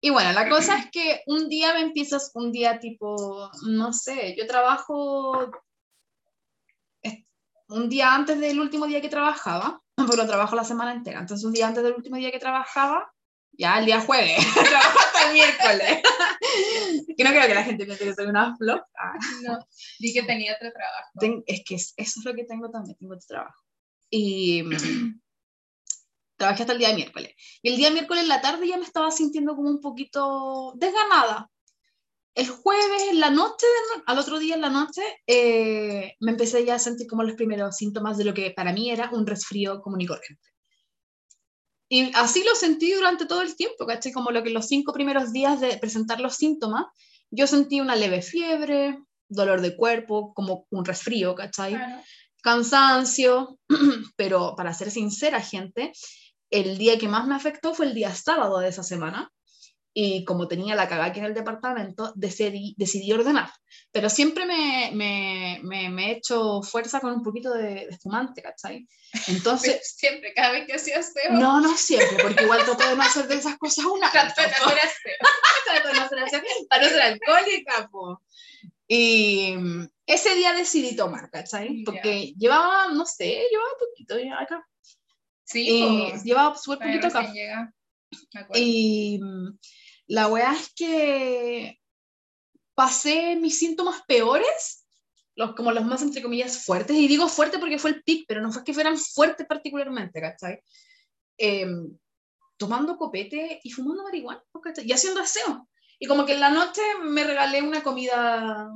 Y 0.08 0.10
bueno, 0.10 0.32
la 0.32 0.48
cosa 0.48 0.78
es 0.78 0.90
que 0.90 1.22
un 1.28 1.50
día 1.50 1.74
me 1.74 1.82
empiezas, 1.82 2.32
un 2.34 2.50
día 2.54 2.80
tipo, 2.80 3.52
no 3.68 3.92
sé, 3.92 4.36
yo 4.38 4.48
trabajo 4.48 5.52
un 7.68 7.90
día 7.90 8.16
antes 8.16 8.40
del 8.40 8.58
último 8.62 8.88
día 8.88 9.02
que 9.02 9.10
trabajaba, 9.10 9.82
pero 10.10 10.26
trabajo 10.26 10.56
la 10.56 10.64
semana 10.64 10.94
entera, 10.94 11.20
entonces 11.20 11.44
un 11.46 11.52
día 11.52 11.68
antes 11.68 11.84
del 11.84 11.92
último 11.94 12.16
día 12.16 12.32
que 12.32 12.40
trabajaba, 12.40 13.12
ya 13.52 13.80
el 13.80 13.86
día 13.86 14.00
jueves, 14.00 14.38
trabajo 14.54 14.98
hasta 14.98 15.28
el 15.28 15.34
miércoles. 15.34 16.02
que 17.18 17.24
no 17.26 17.30
creo 17.32 17.48
que 17.48 17.54
la 17.56 17.64
gente 17.66 17.86
piense 17.86 18.06
que 18.06 18.14
soy 18.16 18.28
una 18.28 18.56
flor. 18.56 18.86
No, 19.44 19.60
di 20.00 20.14
que 20.14 20.24
tenía 20.24 20.54
otro 20.56 20.72
trabajo. 20.72 21.10
Ten- 21.20 21.44
es 21.48 21.64
que 21.66 21.76
es- 21.76 21.94
eso 21.98 22.20
es 22.22 22.26
lo 22.26 22.34
que 22.34 22.46
tengo 22.46 22.70
también, 22.72 22.96
tengo 22.98 23.14
otro 23.16 23.26
trabajo. 23.28 23.62
Y 24.10 24.64
mm, 24.64 25.20
trabajé 26.38 26.64
hasta 26.64 26.74
el 26.74 26.80
día 26.80 26.94
miércoles. 26.94 27.34
Y 27.62 27.70
el 27.70 27.78
día 27.78 27.90
miércoles 27.92 28.24
en 28.24 28.30
la 28.30 28.42
tarde 28.42 28.68
ya 28.68 28.78
me 28.78 28.86
estaba 28.86 29.12
sintiendo 29.12 29.56
como 29.56 29.70
un 29.70 29.82
poquito 29.82 30.74
desganada. 30.76 31.50
El 32.36 32.48
jueves 32.50 33.04
en 33.10 33.20
la 33.20 33.32
noche, 33.32 33.66
de 33.66 33.98
no- 33.98 34.04
al 34.06 34.20
otro 34.20 34.38
día 34.38 34.56
en 34.56 34.62
la 34.62 34.70
noche, 34.70 35.02
eh, 35.26 36.14
me 36.20 36.32
empecé 36.32 36.64
ya 36.64 36.76
a 36.76 36.80
sentir 36.80 37.08
como 37.08 37.24
los 37.24 37.36
primeros 37.36 37.76
síntomas 37.76 38.18
de 38.18 38.26
lo 38.26 38.34
que 38.34 38.52
para 38.52 38.72
mí 38.72 38.92
era 38.92 39.10
un 39.12 39.26
resfrío 39.26 39.82
común 39.82 40.02
y 40.02 40.06
corriente. 40.06 40.48
Y 41.90 42.12
así 42.16 42.44
lo 42.44 42.54
sentí 42.54 42.92
durante 42.92 43.26
todo 43.26 43.42
el 43.42 43.56
tiempo, 43.56 43.86
¿cachai? 43.86 44.12
Como 44.12 44.32
lo 44.32 44.44
que 44.44 44.50
los 44.50 44.68
cinco 44.68 44.94
primeros 44.94 45.32
días 45.32 45.60
de 45.62 45.78
presentar 45.78 46.20
los 46.20 46.36
síntomas, 46.36 46.86
yo 47.32 47.48
sentí 47.48 47.80
una 47.80 47.96
leve 47.96 48.22
fiebre, 48.22 49.00
dolor 49.30 49.62
de 49.62 49.76
cuerpo, 49.76 50.34
como 50.34 50.68
un 50.70 50.86
resfrío, 50.86 51.34
¿cachai? 51.34 51.74
Claro. 51.76 52.04
Cansancio, 52.44 53.58
pero 54.16 54.54
para 54.56 54.74
ser 54.74 54.92
sincera, 54.92 55.42
gente, 55.42 55.92
el 56.50 56.78
día 56.78 56.98
que 56.98 57.08
más 57.08 57.28
me 57.28 57.36
afectó 57.36 57.74
fue 57.74 57.88
el 57.88 57.94
día 57.94 58.14
sábado 58.14 58.60
de 58.60 58.70
esa 58.70 58.84
semana. 58.84 59.32
Y 60.00 60.24
como 60.26 60.48
tenía 60.48 60.76
la 60.76 60.88
cagada 60.88 61.08
aquí 61.08 61.20
en 61.20 61.26
el 61.26 61.34
departamento, 61.34 62.14
decidí, 62.16 62.76
decidí 62.78 63.12
ordenar. 63.12 63.50
Pero 63.92 64.12
siempre 64.12 64.46
me, 64.46 64.92
me, 64.94 65.60
me, 65.64 65.90
me 65.90 66.12
he 66.12 66.18
hecho 66.18 66.62
fuerza 66.62 67.00
con 67.00 67.14
un 67.14 67.24
poquito 67.24 67.52
de, 67.52 67.64
de 67.64 67.88
espumante, 67.90 68.44
¿cachai? 68.44 68.88
Entonces, 69.28 69.96
Siempre, 69.98 70.36
cada 70.36 70.52
vez 70.52 70.68
que 70.68 70.76
hacía 70.76 71.00
aseo, 71.00 71.32
no, 71.32 71.60
no 71.62 71.76
siempre, 71.76 72.16
porque 72.22 72.44
igual 72.44 72.64
trato 72.64 72.88
de 72.88 72.96
no 72.96 73.02
hacer 73.02 73.28
de 73.28 73.36
esas 73.36 73.58
cosas 73.58 73.86
una. 73.86 74.12
trato 74.12 74.40
de 74.40 74.48
hacer 74.48 74.78
aseo. 74.78 75.18
Trato 75.66 75.88
de 75.88 75.94
no 75.96 76.02
hacer 76.02 76.20
aseo 76.20 76.42
para 76.70 76.84
no 76.84 76.90
ser 76.90 77.02
alcohólica, 77.02 77.90
po. 77.92 78.22
Y 78.88 79.56
mm, 79.58 79.88
ese 80.06 80.36
día 80.36 80.54
decidí 80.54 80.96
tomar, 80.96 81.30
¿cachai? 81.30 81.84
Porque 81.84 82.34
llevaba, 82.38 82.88
no 82.94 83.06
sé, 83.06 83.48
llevaba 83.52 83.70
poquito 83.80 84.20
ya 84.20 84.42
acá. 84.42 84.66
Sí, 85.48 86.10
pues, 86.12 86.24
llevaba 86.26 86.58
súper 86.58 86.80
poquito 86.80 87.10
recién 87.10 87.34
llega. 87.34 87.74
Y 88.54 89.20
mm, 89.22 89.58
la 90.08 90.28
weá 90.28 90.54
es 90.54 90.74
que 90.76 91.80
pasé 92.76 93.38
mis 93.38 93.58
síntomas 93.58 94.02
peores, 94.06 94.86
los, 95.36 95.56
como 95.56 95.72
los 95.72 95.86
más 95.86 96.02
entre 96.02 96.22
comillas 96.22 96.66
fuertes, 96.66 96.98
y 96.98 97.08
digo 97.08 97.30
fuerte 97.30 97.60
porque 97.60 97.80
fue 97.80 97.92
el 97.92 98.04
pic, 98.04 98.26
pero 98.28 98.42
no 98.42 98.52
fue 98.52 98.66
que 98.66 98.74
fueran 98.74 98.98
fuertes 98.98 99.48
particularmente, 99.48 100.20
¿cachai? 100.20 100.60
Em, 101.38 101.98
tomando 102.58 102.98
copete 102.98 103.62
y 103.64 103.72
fumando 103.72 104.04
marihuana, 104.04 104.44
¿cachai? 104.62 104.86
Y 104.86 104.92
haciendo 104.92 105.22
aseo. 105.22 105.70
Y 105.98 106.08
como 106.08 106.26
que 106.26 106.34
en 106.34 106.42
la 106.42 106.50
noche 106.50 106.82
me 107.04 107.24
regalé 107.24 107.62
una 107.62 107.82
comida 107.84 108.70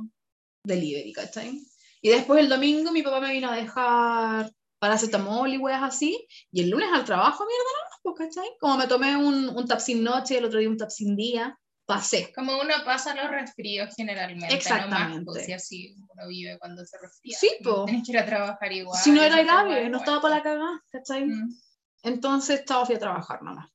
delivery, 0.64 1.12
¿cachai? 1.12 1.60
Y 2.00 2.08
después 2.08 2.40
el 2.40 2.48
domingo 2.48 2.92
mi 2.92 3.02
papá 3.02 3.20
me 3.20 3.32
vino 3.32 3.50
a 3.50 3.56
dejar 3.56 4.50
paracetamol 4.82 5.48
y 5.54 5.58
weas 5.58 5.80
así, 5.80 6.26
y 6.50 6.60
el 6.60 6.70
lunes 6.70 6.88
al 6.92 7.04
trabajo, 7.04 7.46
mierda, 7.46 7.64
no, 8.04 8.12
pues, 8.14 8.28
¿cachai? 8.28 8.50
Como 8.58 8.76
me 8.76 8.88
tomé 8.88 9.16
un, 9.16 9.48
un 9.50 9.64
tapsin 9.64 10.02
noche, 10.02 10.38
el 10.38 10.44
otro 10.44 10.58
día 10.58 10.68
un 10.68 10.76
tapsin 10.76 11.14
día, 11.14 11.56
pasé. 11.86 12.32
Como 12.34 12.60
uno 12.60 12.74
pasa 12.84 13.14
los 13.14 13.30
resfríos 13.30 13.94
generalmente. 13.96 14.52
Exactamente. 14.52 15.08
No 15.08 15.14
más, 15.18 15.24
pues, 15.24 15.48
y 15.48 15.52
así 15.52 15.94
uno 15.96 16.26
vive 16.26 16.58
cuando 16.58 16.84
se 16.84 16.98
resfría. 16.98 17.38
Sí, 17.38 17.58
po. 17.62 17.84
Tienes 17.84 18.04
que 18.04 18.10
ir 18.10 18.18
a 18.18 18.26
trabajar 18.26 18.72
igual. 18.72 19.00
si 19.00 19.12
no 19.12 19.22
era 19.22 19.40
grave, 19.44 19.88
no 19.88 19.98
estaba 19.98 20.20
para 20.20 20.34
la 20.34 20.40
igual. 20.40 20.58
cagada, 20.58 20.82
¿cachai? 20.90 21.26
Mm. 21.26 21.54
Entonces 22.02 22.58
estaba 22.58 22.84
fui 22.84 22.96
a 22.96 22.98
trabajar 22.98 23.40
nomás. 23.40 23.70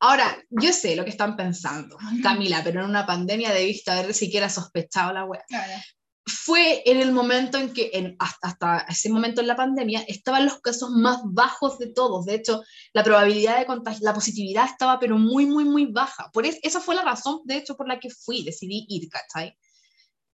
Ahora, 0.00 0.36
yo 0.50 0.72
sé 0.72 0.96
lo 0.96 1.04
que 1.04 1.10
están 1.10 1.36
pensando, 1.36 1.96
Camila, 2.24 2.62
pero 2.64 2.80
en 2.80 2.90
una 2.90 3.06
pandemia 3.06 3.52
debiste 3.52 3.92
haber 3.92 4.12
siquiera 4.14 4.48
sospechado 4.48 5.12
la 5.12 5.24
wea. 5.24 5.44
Claro. 5.46 5.80
Fue 6.24 6.82
en 6.88 7.00
el 7.00 7.10
momento 7.12 7.58
en 7.58 7.72
que, 7.72 7.90
en, 7.94 8.14
hasta, 8.20 8.48
hasta 8.48 8.78
ese 8.88 9.10
momento 9.10 9.40
en 9.40 9.48
la 9.48 9.56
pandemia, 9.56 10.04
estaban 10.06 10.44
los 10.44 10.60
casos 10.60 10.90
más 10.90 11.20
bajos 11.24 11.78
de 11.78 11.88
todos. 11.92 12.26
De 12.26 12.34
hecho, 12.36 12.62
la 12.92 13.02
probabilidad 13.02 13.58
de 13.58 13.66
contagio, 13.66 14.00
la 14.04 14.14
positividad 14.14 14.66
estaba 14.66 15.00
pero 15.00 15.18
muy, 15.18 15.46
muy, 15.46 15.64
muy 15.64 15.86
baja. 15.86 16.30
Por 16.32 16.46
es- 16.46 16.60
esa 16.62 16.80
fue 16.80 16.94
la 16.94 17.02
razón, 17.02 17.40
de 17.44 17.56
hecho, 17.56 17.76
por 17.76 17.88
la 17.88 17.98
que 17.98 18.08
fui, 18.10 18.44
decidí 18.44 18.86
ir, 18.88 19.08
¿cachai? 19.08 19.56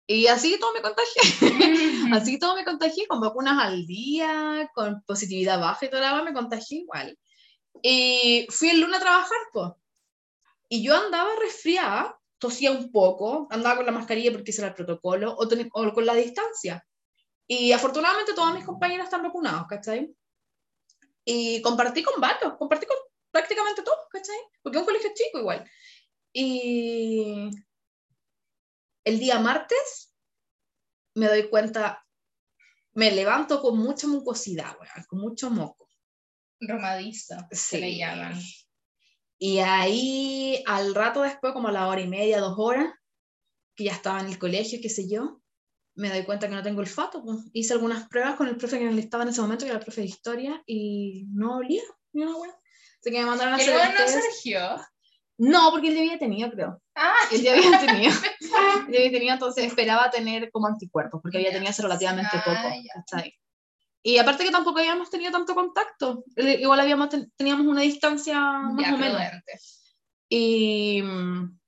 Y 0.07 0.27
así 0.27 0.57
todo 0.59 0.73
me 0.73 0.81
contagié. 0.81 1.21
Así 2.13 2.37
todo 2.39 2.55
me 2.55 2.65
contagié 2.65 3.07
con 3.07 3.21
vacunas 3.21 3.57
al 3.63 3.85
día, 3.85 4.69
con 4.75 5.01
positividad 5.05 5.59
baja 5.59 5.85
y 5.85 5.89
la 5.91 6.13
wea, 6.13 6.23
me 6.23 6.33
contagié 6.33 6.79
igual. 6.79 7.17
Y 7.81 8.45
fui 8.49 8.69
el 8.69 8.81
lunes 8.81 8.97
a 8.97 9.01
trabajar, 9.03 9.37
pues. 9.53 9.71
Y 10.69 10.83
yo 10.83 10.95
andaba 10.95 11.29
resfriada, 11.41 12.19
tosía 12.43 12.71
un 12.71 12.91
poco, 12.91 13.47
andaba 13.49 13.77
con 13.77 13.85
la 13.85 13.91
mascarilla 13.93 14.31
porque 14.33 14.51
ese 14.51 14.61
era 14.61 14.69
el 14.69 14.75
protocolo, 14.75 15.33
o, 15.37 15.47
ten- 15.47 15.69
o 15.71 15.93
con 15.93 16.05
la 16.05 16.13
distancia. 16.13 16.85
Y 17.47 17.71
afortunadamente 17.71 18.33
todos 18.33 18.53
mis 18.53 18.65
compañeros 18.65 19.05
están 19.05 19.23
vacunados, 19.23 19.65
¿cachai? 19.67 20.13
Y 21.25 21.61
compartí 21.61 22.03
con 22.03 22.19
varios, 22.19 22.55
compartí 22.57 22.85
con 22.85 22.97
prácticamente 23.31 23.81
todos, 23.81 23.99
¿cachai? 24.11 24.35
Porque 24.61 24.77
es 24.77 24.81
un 24.81 24.85
colegio 24.85 25.09
chico 25.15 25.39
igual. 25.39 25.63
Y 26.33 27.49
el 29.05 29.19
día 29.19 29.39
martes 29.39 30.13
me 31.15 31.27
doy 31.27 31.49
cuenta, 31.49 32.05
me 32.93 33.09
levanto 33.11 33.61
con 33.61 33.77
mucha 33.77 34.07
mucosidad, 34.07 34.75
weón, 34.79 35.05
con 35.07 35.19
mucho 35.19 35.49
moco. 35.49 35.87
Romadizo, 36.59 37.35
se 37.51 37.79
le 37.79 37.91
Sí. 37.91 37.97
llaman. 37.99 38.33
Y 39.45 39.59
ahí, 39.59 40.63
al 40.65 40.95
rato 40.95 41.21
después, 41.21 41.51
como 41.51 41.67
a 41.67 41.71
la 41.73 41.87
hora 41.89 41.99
y 41.99 42.07
media, 42.07 42.39
dos 42.39 42.55
horas, 42.57 42.93
que 43.75 43.83
ya 43.83 43.91
estaba 43.91 44.21
en 44.21 44.27
el 44.27 44.39
colegio, 44.39 44.79
qué 44.81 44.87
sé 44.89 45.09
yo, 45.09 45.41
me 45.95 46.07
doy 46.09 46.23
cuenta 46.23 46.47
que 46.47 46.55
no 46.55 46.63
tengo 46.63 46.79
olfato. 46.79 47.21
pues. 47.21 47.39
Hice 47.51 47.73
algunas 47.73 48.07
pruebas 48.07 48.35
con 48.35 48.47
el 48.47 48.55
profe 48.55 48.79
que 48.79 48.87
estaba 48.99 49.23
en 49.23 49.29
ese 49.31 49.41
momento, 49.41 49.65
que 49.65 49.71
era 49.71 49.79
el 49.79 49.83
profe 49.83 49.99
de 49.99 50.07
historia, 50.07 50.63
y 50.65 51.25
no 51.33 51.57
olía 51.57 51.81
ni 52.13 52.23
una 52.23 52.37
hueá. 52.37 52.55
Así 53.01 53.11
que 53.11 53.19
me 53.19 53.25
mandaron 53.25 53.55
a 53.55 53.57
¿El 53.57 53.69
hacer 53.73 53.91
no 53.91 53.97
test. 54.05 54.17
surgió? 54.33 54.61
No, 55.39 55.71
porque 55.71 55.89
él 55.89 55.95
ya 55.95 55.99
había 56.01 56.19
tenido, 56.19 56.49
creo. 56.49 56.81
Ah, 56.95 57.13
Él 57.33 57.41
ya 57.41 57.51
había 57.53 57.79
tenido. 57.85 58.13
Él 58.87 58.93
ya 58.93 58.97
había 58.99 59.11
tenido, 59.11 59.33
entonces 59.33 59.65
esperaba 59.65 60.09
tener 60.09 60.49
como 60.51 60.67
anticuerpos, 60.67 61.19
porque 61.21 61.39
había 61.39 61.51
tenido 61.51 61.69
hace 61.71 61.81
relativamente 61.81 62.31
Ah, 62.33 62.43
poco. 62.45 62.75
ya. 62.81 62.93
¿cachai? 63.01 63.33
Y 64.05 64.17
aparte 64.17 64.43
que 64.43 64.51
tampoco 64.51 64.79
habíamos 64.79 65.09
tenido 65.09 65.31
tanto 65.31 65.55
contacto. 65.55 66.25
Eh, 66.35 66.57
Igual 66.61 66.79
habíamos 66.81 67.09
ten- 67.09 67.31
teníamos 67.37 67.65
una 67.65 67.81
distancia 67.81 68.37
más 68.39 68.85
ya, 68.85 68.93
o 68.95 68.97
menos. 68.97 69.21
Y 70.29 71.01
mm, 71.01 71.59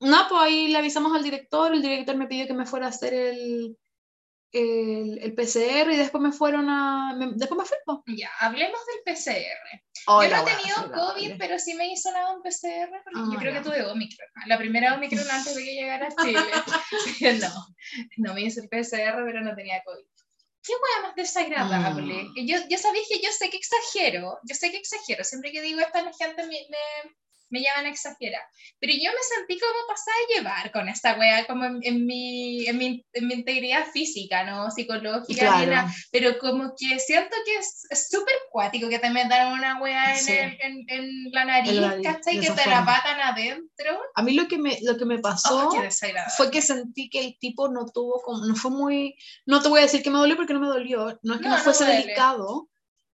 no, 0.00 0.26
pues 0.28 0.40
ahí 0.42 0.68
le 0.68 0.78
avisamos 0.78 1.14
al 1.14 1.22
director, 1.22 1.74
el 1.74 1.82
director 1.82 2.16
me 2.16 2.26
pidió 2.28 2.46
que 2.46 2.54
me 2.54 2.64
fuera 2.66 2.86
a 2.86 2.90
hacer 2.90 3.12
el, 3.14 3.76
el, 4.52 5.18
el 5.22 5.34
PCR 5.34 5.92
y 5.92 5.96
después 5.96 6.22
me 6.22 6.32
fueron 6.32 6.68
a... 6.70 7.14
me- 7.14 7.32
después 7.34 7.58
me 7.58 7.64
fui, 7.66 7.76
pues. 7.84 7.98
Ya, 8.18 8.30
hablemos 8.40 8.80
del 8.86 9.14
PCR. 9.14 9.82
Oh, 10.08 10.22
yo 10.22 10.30
la 10.30 10.42
no 10.42 10.48
he 10.48 10.54
tenido 10.56 10.86
la 10.86 10.92
COVID, 10.92 11.32
pero 11.38 11.58
sí 11.58 11.74
me 11.74 11.92
hizo 11.92 12.10
nada 12.12 12.32
un 12.34 12.42
PCR, 12.42 13.02
porque 13.04 13.20
Ah, 13.20 13.28
yo 13.32 13.38
creo 13.38 13.52
ya. 13.52 13.58
que 13.58 13.64
tuve 13.68 13.84
Omicron. 13.84 14.28
La 14.46 14.56
primera 14.56 14.94
Omicron 14.94 15.28
antes 15.30 15.54
de 15.54 15.64
que 15.64 15.74
llegara 15.74 16.06
a 16.08 16.24
Chile. 16.24 16.40
No, 17.42 17.66
no 18.18 18.34
me 18.34 18.42
hice 18.42 18.60
el 18.60 18.68
PCR, 18.68 19.24
pero 19.26 19.40
no 19.42 19.54
tenía 19.54 19.82
COVID. 19.84 20.04
¿Qué 20.66 20.72
hueá 20.72 21.02
más 21.06 21.14
desagradable? 21.14 22.24
Mm. 22.24 22.32
Y 22.34 22.48
Yo, 22.48 22.58
yo 22.68 22.76
sabéis 22.76 23.06
que 23.08 23.20
yo 23.20 23.30
sé 23.30 23.50
que 23.50 23.56
exagero, 23.56 24.38
yo 24.42 24.54
sé 24.54 24.70
que 24.72 24.78
exagero. 24.78 25.22
Siempre 25.22 25.52
que 25.52 25.62
digo 25.62 25.80
esto, 25.80 26.02
la 26.02 26.12
gente 26.12 26.42
me, 26.42 26.58
me, 26.68 27.14
me 27.50 27.62
llaman 27.62 27.86
exagerada. 27.86 28.44
Pero 28.80 28.92
yo 28.92 29.10
me 29.10 29.36
sentí 29.36 29.58
como 29.58 29.86
pasada 29.88 30.16
a 30.16 30.34
llevar 30.34 30.72
con 30.72 30.88
esta 30.88 31.18
wea, 31.18 31.46
como 31.46 31.64
en, 31.64 31.78
mi, 32.06 32.66
en, 32.66 32.78
mi, 32.78 33.04
en, 33.12 33.26
mi, 33.26 33.34
integridad 33.34 33.86
física, 33.92 34.44
¿no? 34.44 34.70
Psicológica, 34.70 35.92
pero 36.10 36.38
como 36.38 36.74
que 36.76 36.98
siento 36.98 37.36
que 37.44 37.56
es 37.56 38.08
súper 38.08 38.34
cuático 38.50 38.88
que 38.88 38.98
te 38.98 39.10
metan 39.10 39.52
una 39.52 39.80
wea 39.80 40.18
en, 40.18 40.84
en, 40.88 41.30
la 41.32 41.44
nariz, 41.44 41.80
¿cachai? 42.02 42.40
Que 42.40 42.50
te 42.50 42.68
la 42.68 42.84
patan 42.84 43.20
adentro. 43.20 44.00
A 44.14 44.22
mí 44.22 44.34
lo 44.34 44.48
que 44.48 44.58
me, 44.58 44.78
lo 44.82 44.96
que 44.96 45.04
me 45.04 45.18
pasó 45.18 45.68
oh, 45.68 45.90
fue 46.36 46.50
que 46.50 46.62
sentí 46.62 47.08
que 47.08 47.20
el 47.20 47.38
tipo 47.38 47.68
no 47.68 47.86
tuvo 47.86 48.20
como, 48.22 48.44
no 48.44 48.54
fue 48.54 48.70
muy, 48.70 49.16
no 49.44 49.62
te 49.62 49.68
voy 49.68 49.80
a 49.80 49.82
decir 49.82 50.02
que 50.02 50.10
me 50.10 50.18
dolió 50.18 50.36
porque 50.36 50.54
no 50.54 50.60
me 50.60 50.66
dolió, 50.66 51.18
no 51.22 51.34
es 51.34 51.40
que 51.40 51.48
no, 51.48 51.58
fuese 51.58 51.84
delicado, 51.84 52.68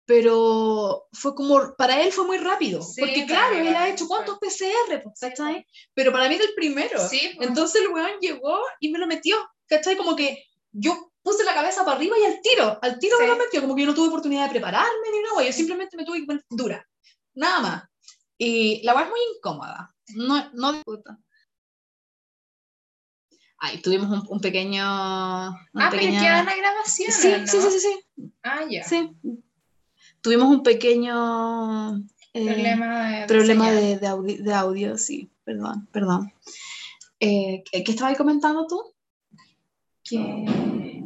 pero 0.07 1.09
fue 1.13 1.35
como, 1.35 1.75
para 1.77 2.01
él 2.01 2.13
fue 2.13 2.25
muy 2.25 2.39
rápido, 2.39 2.81
porque 2.99 3.27
claro, 3.27 3.57
él 3.57 3.75
ha 3.75 3.89
hecho 3.89 4.07
cuántos 4.07 4.39
PCR, 4.39 5.03
pues, 5.03 5.19
¿cachai? 5.21 5.67
Pero 5.95 6.13
para 6.13 6.29
mí 6.29 6.37
era 6.37 6.45
el 6.45 6.55
primero. 6.55 7.01
Entonces 7.41 7.83
el 7.83 7.89
weón 7.89 8.19
llegó 8.21 8.61
y 8.79 8.91
me 8.91 9.01
lo 9.01 9.09
metió, 9.09 9.37
¿cachai? 9.67 9.97
Como 9.97 10.15
que 10.15 10.45
yo 10.71 11.11
puse 11.23 11.43
la 11.43 11.55
cabeza 11.55 11.85
para 11.85 11.97
arriba 11.97 12.17
y 12.19 12.25
al 12.25 12.41
tiro, 12.41 12.79
al 12.81 13.01
tiro 13.01 13.19
me 13.19 13.27
lo 13.27 13.37
metió, 13.37 13.61
como 13.61 13.75
que 13.75 13.83
yo 13.83 13.89
no 13.89 13.95
tuve 13.95 14.09
oportunidad 14.09 14.45
de 14.45 14.51
prepararme 14.51 15.11
ni 15.13 15.21
nada, 15.23 15.45
yo 15.45 15.53
simplemente 15.53 15.97
me 15.97 16.05
tuve 16.05 16.21
que 16.21 16.27
poner 16.27 16.45
dura, 16.49 16.89
nada 17.35 17.61
más. 17.61 17.83
Y 18.39 18.83
la 18.85 18.95
weá 18.95 19.05
es 19.05 19.11
muy 19.11 19.21
incómoda, 19.37 19.93
no, 20.15 20.51
no 20.53 20.73
disputa. 20.73 21.19
Ahí 23.59 23.81
tuvimos 23.81 24.11
un, 24.11 24.23
un 24.29 24.41
pequeño... 24.41 24.85
ah, 24.85 25.59
pequeña... 25.91 25.91
pero 25.91 26.13
queda 26.13 26.45
la 26.45 26.57
grabación. 26.57 27.11
Sí, 27.11 27.33
sí, 27.47 27.61
sí, 27.61 27.71
sí, 27.71 27.81
sí. 27.81 28.31
Ah, 28.43 28.65
ya. 28.69 28.85
Sí, 28.85 29.11
tuvimos 30.27 30.49
un 30.49 30.65
pequeño 30.65 31.99
eh, 32.35 33.25
problema, 33.29 33.71
de, 33.71 33.97
de, 33.97 34.53
audio, 34.53 34.99
sí, 34.99 35.31
perdón, 35.45 35.87
perdón. 35.93 36.33
Eh, 37.21 37.63
¿Qué 37.71 37.85
estabas 37.87 38.19
comentando 38.19 38.67
tú? 38.67 38.93
Que... 40.03 40.45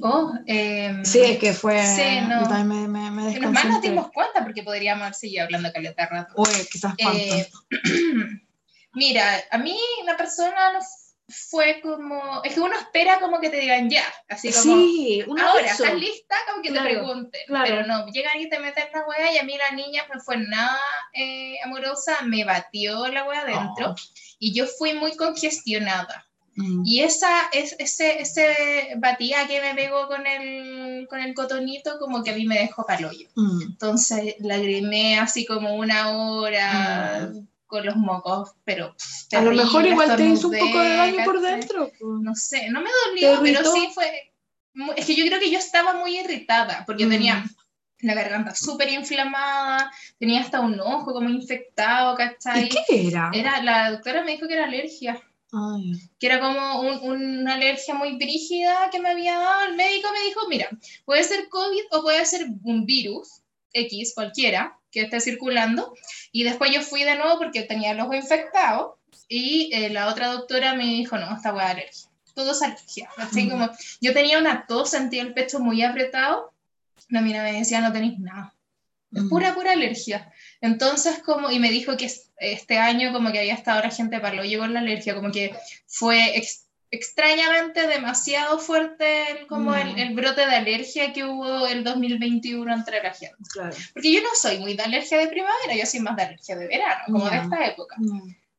Oh, 0.00 0.33
eh, 0.46 1.02
sí, 1.04 1.20
es 1.20 1.38
que 1.38 1.52
fue. 1.52 1.85
Sí, 1.85 2.22
no. 2.26 2.48
me, 2.64 2.88
me, 2.88 3.11
me 3.11 3.38
que 3.38 3.46
más 3.46 3.66
nos 3.66 3.83
dimos 3.83 4.11
cuenta 4.11 4.42
porque 4.42 4.62
podríamos 4.62 5.02
haber 5.02 5.14
seguido 5.14 5.44
hablando 5.44 5.70
caleta 5.70 6.06
rato. 6.06 6.33
Uy, 6.38 6.48
quizás 6.72 6.94
eh, 6.96 7.46
Mira, 8.94 9.35
a 9.50 9.59
mí 9.59 9.78
una 10.02 10.16
persona 10.16 10.72
no 10.72 10.80
fue 11.31 11.81
como, 11.81 12.43
es 12.45 12.55
que 12.55 12.61
uno 12.61 12.77
espera 12.77 13.21
como 13.21 13.40
que 13.40 13.51
te 13.51 13.59
digan 13.61 13.88
ya, 13.88 14.05
así 14.29 14.51
como, 14.51 14.62
sí, 14.62 15.23
ahora, 15.23 15.66
¿estás 15.66 15.95
lista? 15.95 16.37
Como 16.49 16.62
que 16.62 16.73
te 16.73 16.81
pregunten, 16.81 17.40
pero 17.49 17.87
no, 17.87 18.07
llegan 18.09 18.40
y 18.40 18.49
te 18.49 18.59
meten 18.59 18.88
la 18.93 19.07
wea 19.07 19.33
y 19.33 19.38
a 19.38 19.45
mí 19.45 19.57
la 19.57 19.71
niña 19.75 20.05
no 20.12 20.21
fue 20.21 20.37
nada 20.38 20.81
eh, 21.12 21.57
amorosa, 21.64 22.23
me 22.23 22.45
batió 22.45 23.09
la 23.09 23.25
wea 23.25 23.40
adentro 23.43 23.90
oh. 23.90 23.95
y 24.38 24.53
yo 24.53 24.66
fui 24.66 24.95
muy 24.95 25.16
congestionada. 25.16 26.27
Mm. 26.57 26.83
Y 26.85 27.01
esa, 27.01 27.49
es, 27.53 27.77
ese, 27.79 28.21
ese 28.21 28.95
batía 28.97 29.47
que 29.47 29.61
me 29.61 29.75
pegó 29.75 30.09
con 30.09 30.27
el, 30.27 31.07
con 31.09 31.21
el 31.21 31.33
cotonito, 31.33 31.99
como 31.99 32.25
que 32.25 32.33
a 32.33 32.35
mí 32.35 32.45
me 32.45 32.59
dejó 32.59 32.85
paloyo. 32.85 33.29
Mm. 33.37 33.62
Entonces 33.62 34.35
lagrimé 34.40 35.19
así 35.19 35.47
como 35.47 35.75
una 35.75 36.11
hora, 36.11 37.31
mm 37.33 37.50
con 37.70 37.87
los 37.87 37.96
mocos, 37.96 38.50
pero... 38.64 38.94
a 39.33 39.40
lo 39.40 39.52
mejor 39.52 39.87
igual 39.87 40.16
te 40.16 40.26
hizo 40.26 40.48
un 40.48 40.59
poco 40.59 40.80
de 40.80 40.96
daño 40.96 41.24
por 41.24 41.40
dentro. 41.40 41.90
No 42.00 42.35
sé, 42.35 42.68
no 42.68 42.83
me 42.83 42.90
dolió, 43.06 43.40
pero 43.42 43.72
sí 43.72 43.88
fue... 43.94 44.33
Es 44.96 45.06
que 45.06 45.14
yo 45.14 45.24
creo 45.24 45.40
que 45.40 45.50
yo 45.50 45.59
estaba 45.59 45.94
muy 45.94 46.18
irritada, 46.18 46.85
porque 46.87 47.06
mm. 47.06 47.11
tenía 47.11 47.44
la 48.00 48.14
garganta 48.14 48.54
súper 48.54 48.88
inflamada, 48.90 49.90
tenía 50.18 50.40
hasta 50.40 50.61
un 50.61 50.78
ojo 50.80 51.12
como 51.12 51.28
infectado, 51.28 52.16
¿cachai? 52.16 52.64
¿Y 52.64 52.68
qué 52.68 53.09
era? 53.09 53.30
Era, 53.33 53.62
la 53.62 53.90
doctora 53.92 54.22
me 54.24 54.33
dijo 54.33 54.48
que 54.48 54.54
era 54.54 54.64
alergia. 54.64 55.20
Que 56.18 56.26
era 56.26 56.38
como 56.40 56.80
una 56.80 57.54
alergia 57.54 57.94
muy 57.94 58.16
brígida 58.16 58.88
que 58.90 59.00
me 59.00 59.11
había 59.11 59.37
dado. 59.37 59.64
El 59.64 59.76
médico 59.76 60.09
me 60.12 60.24
dijo, 60.26 60.48
mira, 60.48 60.68
puede 61.04 61.24
ser 61.24 61.48
COVID 61.48 61.83
o 61.90 62.02
puede 62.02 62.24
ser 62.24 62.46
un 62.62 62.87
virus 62.87 63.42
X, 63.72 64.12
cualquiera, 64.14 64.78
que 64.90 65.02
esté 65.02 65.20
circulando. 65.20 65.94
Y 66.33 66.44
después 66.44 66.72
yo 66.72 66.83
fui 66.83 67.04
de 67.04 67.16
nuevo 67.16 67.38
porque 67.38 67.62
tenía 67.62 67.92
el 67.92 68.00
ojo 68.00 68.14
infectado 68.14 68.98
y 69.28 69.70
eh, 69.72 69.90
la 69.90 70.09
otra 70.09 70.28
doctora 70.28 70.74
me 70.74 70.85
dijo, 70.85 71.16
no, 71.16 71.35
esta 71.35 71.54
hueá 71.54 71.70
alergia. 71.70 72.11
Todo 72.35 72.52
es 72.52 72.62
alergia. 72.62 73.11
Así 73.16 73.48
como, 73.48 73.70
yo 74.00 74.12
tenía 74.12 74.38
una 74.38 74.66
tos, 74.66 74.90
sentía 74.90 75.22
el 75.22 75.35
pecho 75.35 75.61
muy 75.61 75.83
apretado. 75.83 76.52
La 77.09 77.20
mina 77.20 77.42
me 77.42 77.52
decía, 77.52 77.80
no 77.80 77.92
tenéis 77.92 78.18
nada. 78.18 78.54
Es 79.12 79.24
pura, 79.24 79.54
pura 79.54 79.72
alergia. 79.72 80.33
Entonces, 80.61 81.20
como, 81.24 81.50
y 81.50 81.59
me 81.59 81.70
dijo 81.70 81.96
que 81.96 82.11
este 82.37 82.78
año 82.78 83.12
como 83.12 83.33
que 83.33 83.40
había 83.40 83.54
estado 83.54 83.83
la 83.83 83.90
gente 83.90 84.20
para 84.20 84.37
lo 84.37 84.44
llegó 84.44 84.66
la 84.66 84.80
alergia, 84.80 85.16
como 85.16 85.33
que 85.33 85.54
fue 85.87 86.37
extrañamente 86.90 87.87
demasiado 87.87 88.59
fuerte 88.59 89.46
como 89.48 89.74
el, 89.74 89.94
mm. 89.94 89.98
el, 89.98 90.14
brote 90.14 90.40
de 90.40 90.57
alergia 90.57 91.12
que 91.12 91.24
hubo 91.24 91.66
el 91.66 91.85
2021 91.85 92.72
entre 92.72 93.03
la 93.03 93.14
gente. 93.14 93.37
Porque 93.92 94.12
yo 94.12 94.20
no 94.22 94.29
soy 94.35 94.59
muy 94.59 94.74
de 94.74 94.83
alergia 94.83 95.18
de 95.18 95.29
primavera, 95.29 95.76
yo 95.76 95.87
soy 95.87 96.00
más 96.00 96.16
de 96.16 96.22
alergia 96.22 96.57
de 96.57 96.66
verano, 96.66 97.03
como 97.07 97.31
de 97.31 97.37
esta 97.38 97.66
época. 97.66 97.96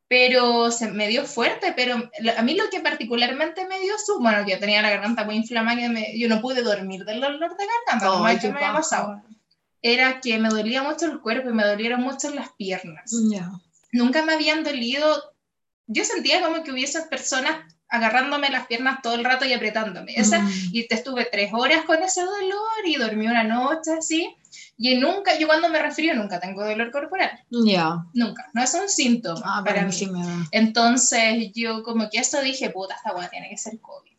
Pero 0.08 0.72
se 0.72 0.92
me 0.92 1.08
dio 1.08 1.26
fuerte, 1.26 1.74
pero 1.76 2.10
a 2.38 2.42
mí 2.42 2.56
lo 2.56 2.70
que 2.70 2.82
particularmente 2.82 3.66
me 3.68 3.80
dio 3.80 3.94
su, 3.98 4.20
bueno, 4.20 4.46
que 4.46 4.52
yo 4.52 4.60
tenía 4.60 4.82
la 4.82 4.90
garganta 4.90 5.24
muy 5.24 5.36
inflamada, 5.36 5.78
que 5.78 6.18
yo 6.18 6.28
no 6.28 6.42
pude 6.42 6.62
dormir 6.62 7.04
del 7.06 7.22
dolor 7.22 7.40
de 7.58 7.66
garganta, 7.66 8.08
como 8.08 8.24
me 8.24 8.32
había 8.32 8.74
pasado, 8.74 9.22
era 9.82 10.22
que 10.22 10.38
me 10.38 10.50
dolía 10.50 10.84
mucho 10.84 11.06
el 11.06 11.22
cuerpo 11.22 11.50
y 11.50 11.54
me 11.54 11.66
dolieron 11.66 12.02
mucho 12.02 12.30
las 12.34 12.50
piernas. 12.54 13.12
Nunca 13.94 14.24
me 14.24 14.34
habían 14.34 14.64
dolido, 14.64 15.34
yo 15.88 16.06
sentía 16.06 16.42
como 16.42 16.64
que 16.64 16.72
hubiese 16.72 17.02
personas 17.04 17.58
agarrándome 17.92 18.50
las 18.50 18.66
piernas 18.68 19.02
todo 19.04 19.16
el 19.16 19.26
rato 19.26 19.46
y 19.46 19.54
apretándome. 19.54 20.14
Esa, 20.16 20.40
mm. 20.40 20.52
Y 20.72 20.88
te 20.88 20.96
estuve 20.96 21.28
tres 21.32 21.52
horas 21.54 21.84
con 21.86 22.02
ese 22.02 22.22
dolor 22.22 22.86
y 22.86 22.96
dormí 22.96 23.28
una 23.28 23.44
noche 23.44 23.92
así. 24.00 24.36
Y 24.78 24.96
nunca, 24.96 25.38
yo 25.38 25.46
cuando 25.46 25.70
me 25.70 25.80
refiero 25.80 26.20
nunca 26.20 26.40
tengo 26.40 26.66
dolor 26.66 26.90
corporal. 26.90 27.32
Ya. 27.50 28.04
Nunca. 28.14 28.50
No 28.54 28.64
es 28.64 28.74
un 28.74 28.90
síntoma 28.90 29.42
ah, 29.46 29.64
para 29.64 29.86
mí. 29.86 29.96
Entonces 30.52 31.52
yo 31.54 31.84
como 31.84 32.10
que 32.10 32.18
esto 32.18 32.42
dije, 32.42 32.72
puta, 32.72 32.96
esta 32.96 33.16
weá 33.16 33.30
tiene 33.30 33.50
que 33.50 33.58
ser 33.58 33.80
COVID. 33.80 34.12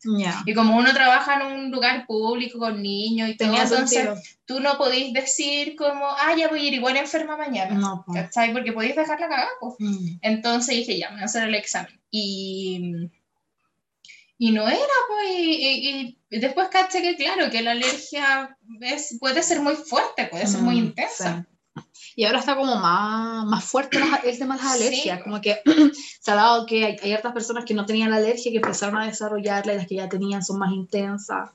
Y 0.45 0.53
como 0.53 0.77
uno 0.77 0.93
trabaja 0.93 1.41
en 1.41 1.47
un 1.47 1.71
lugar 1.71 2.05
público 2.05 2.59
con 2.59 2.81
niños 2.81 3.29
y 3.29 3.37
todo, 3.37 3.55
entonces 3.55 4.37
tú 4.45 4.59
no 4.59 4.77
podís 4.77 5.13
decir 5.13 5.75
como, 5.75 6.05
ah, 6.05 6.35
ya 6.37 6.47
voy 6.47 6.59
a 6.59 6.67
ir 6.67 6.73
igual 6.75 6.95
enferma 6.95 7.35
mañana. 7.35 7.73
No, 7.73 8.05
¿Cachai? 8.13 8.53
Porque 8.53 8.71
podéis 8.71 8.95
dejarla 8.95 9.27
cagada. 9.27 9.49
Mm. 9.79 10.19
Entonces 10.21 10.75
dije, 10.75 10.97
ya, 10.97 11.09
me 11.09 11.15
voy 11.15 11.23
a 11.23 11.25
hacer 11.25 11.47
el 11.47 11.55
examen. 11.55 11.99
Y 12.11 13.09
y 14.37 14.51
no 14.51 14.67
era, 14.67 14.79
pues, 15.07 15.29
y, 15.31 16.17
después 16.29 16.69
caché 16.69 17.01
que 17.01 17.15
claro, 17.15 17.49
que 17.49 17.61
la 17.61 17.71
alergia 17.71 18.57
es, 18.81 19.17
puede 19.19 19.43
ser 19.43 19.61
muy 19.61 19.75
fuerte, 19.75 20.25
puede 20.25 20.47
ser 20.47 20.61
muy 20.61 20.77
intensa. 20.77 21.45
Y 22.15 22.25
ahora 22.25 22.39
está 22.39 22.55
como 22.55 22.75
más, 22.75 23.45
más 23.45 23.63
fuerte 23.63 23.97
el 24.23 24.37
tema 24.37 24.57
de 24.57 24.63
las 24.63 24.73
alergias, 24.73 25.23
como 25.23 25.41
que 25.41 25.61
se 26.21 26.31
ha 26.31 26.35
dado 26.35 26.65
que 26.65 26.85
hay, 26.85 26.97
hay 27.01 27.13
otras 27.13 27.33
personas 27.33 27.65
que 27.65 27.73
no 27.73 27.85
tenían 27.85 28.11
la 28.11 28.17
alergia 28.17 28.51
que 28.51 28.57
empezaron 28.57 28.97
a 28.97 29.07
desarrollarla 29.07 29.73
y 29.73 29.77
las 29.77 29.87
que 29.87 29.95
ya 29.95 30.09
tenían 30.09 30.43
son 30.43 30.59
más 30.59 30.71
intensas. 30.71 31.49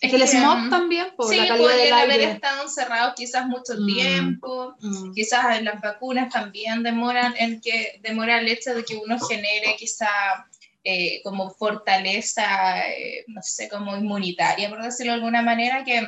Es 0.00 0.10
que 0.10 0.16
el 0.16 0.26
smog 0.26 0.70
también, 0.70 1.08
por 1.14 1.34
la 1.34 1.46
calidad 1.46 1.76
del 1.76 1.92
aire. 1.92 2.14
haber 2.14 2.20
estado 2.20 2.62
encerrados 2.62 3.12
quizás 3.14 3.46
mucho 3.46 3.74
mm, 3.78 3.86
tiempo, 3.86 4.74
mm. 4.80 5.12
quizás 5.12 5.62
las 5.62 5.78
vacunas 5.82 6.32
también 6.32 6.82
demoran 6.82 7.34
en 7.36 7.60
que 7.60 8.00
demora 8.02 8.40
el 8.40 8.48
hecho 8.48 8.74
de 8.74 8.82
que 8.82 8.96
uno 8.96 9.18
genere 9.18 9.76
quizá 9.78 10.08
eh, 10.84 11.20
como 11.22 11.50
fortaleza, 11.50 12.88
eh, 12.88 13.24
no 13.26 13.42
sé, 13.42 13.68
como 13.68 13.96
inmunitaria, 13.96 14.68
por 14.70 14.82
decirlo 14.82 15.12
de 15.12 15.18
alguna 15.18 15.42
manera, 15.42 15.84
que, 15.84 16.06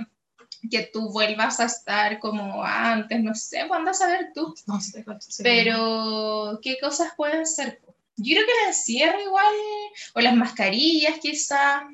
que 0.70 0.90
tú 0.92 1.10
vuelvas 1.10 1.60
a 1.60 1.66
estar 1.66 2.18
como 2.18 2.64
antes, 2.64 3.22
no 3.22 3.34
sé, 3.34 3.66
¿cuándo 3.68 3.90
a 3.90 3.94
saber 3.94 4.32
tú? 4.34 4.54
No 4.66 4.80
sé, 4.80 5.04
Pero, 5.42 6.58
¿qué 6.62 6.78
cosas 6.80 7.12
pueden 7.16 7.46
ser? 7.46 7.80
Yo 8.16 8.34
creo 8.34 8.46
que 8.46 8.62
el 8.62 8.68
encierro 8.68 9.20
igual, 9.20 9.54
o 10.14 10.20
las 10.20 10.34
mascarillas 10.34 11.18
quizá, 11.20 11.86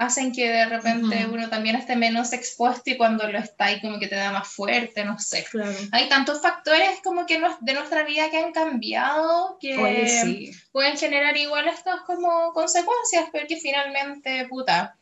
hacen 0.00 0.32
que 0.32 0.48
de 0.48 0.64
repente 0.64 1.26
uno 1.26 1.50
también 1.50 1.76
esté 1.76 1.94
menos 1.94 2.32
expuesto 2.32 2.88
y 2.88 2.96
cuando 2.96 3.30
lo 3.30 3.38
está 3.38 3.66
ahí 3.66 3.82
como 3.82 3.98
que 3.98 4.08
te 4.08 4.14
da 4.14 4.32
más 4.32 4.48
fuerte, 4.48 5.04
no 5.04 5.18
sé. 5.18 5.44
Hay 5.92 6.08
tantos 6.08 6.40
factores 6.40 7.00
como 7.04 7.26
que 7.26 7.38
de 7.60 7.74
nuestra 7.74 8.02
vida 8.04 8.30
que 8.30 8.38
han 8.38 8.52
cambiado 8.52 9.58
que 9.60 10.52
pueden 10.72 10.96
generar 10.96 11.36
igual 11.36 11.68
estas 11.68 12.00
como 12.06 12.54
consecuencias, 12.54 13.26
pero 13.30 13.46
que 13.46 13.58
finalmente, 13.58 14.46
puta, 14.48 14.96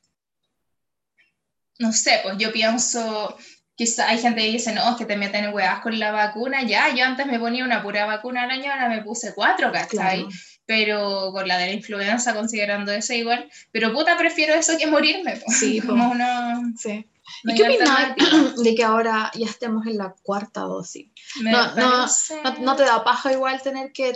no 1.78 1.92
sé, 1.92 2.18
pues 2.24 2.34
yo 2.38 2.52
pienso, 2.52 3.38
quizá 3.76 4.08
hay 4.08 4.18
gente 4.18 4.40
que 4.40 4.50
dice, 4.50 4.72
no, 4.72 4.90
es 4.90 4.96
que 4.96 5.04
te 5.04 5.16
meten 5.16 5.54
huevas 5.54 5.78
con 5.80 5.96
la 5.96 6.11
vacuna, 6.11 6.64
ya, 6.64 6.92
yo 6.92 7.04
antes 7.04 7.24
me 7.26 7.38
ponía 7.38 7.64
una 7.64 7.84
pura 7.84 8.04
vacuna 8.04 8.42
al 8.42 8.50
año, 8.50 8.72
ahora 8.72 8.88
me 8.88 9.02
puse 9.02 9.32
cuatro, 9.32 9.70
¿cachai? 9.70 10.26
Pero 10.68 11.33
con 11.33 11.48
la 11.48 11.57
de 11.57 11.64
la 11.64 11.72
influenza, 11.72 12.35
considerando 12.35 12.92
eso 12.92 13.14
igual, 13.14 13.50
pero 13.72 13.90
puta, 13.90 14.18
prefiero 14.18 14.52
eso 14.52 14.76
que 14.76 14.87
morirme. 14.87 15.40
Sí, 15.48 15.81
como 15.81 16.11
uno... 16.11 16.74
sí. 16.76 17.09
¿Y 17.44 17.54
qué 17.54 17.62
opinas 17.62 18.14
de 18.62 18.74
que 18.74 18.85
ahora 18.85 19.31
ya 19.35 19.46
estemos 19.46 19.87
en 19.87 19.96
la 19.96 20.14
cuarta 20.22 20.61
dosis? 20.61 21.09
No, 21.40 21.74
no, 21.74 22.07
no, 22.61 22.76
te 22.76 22.83
da 22.83 23.02
paja 23.02 23.33
igual 23.33 23.62
tener 23.62 23.92
que 23.92 24.12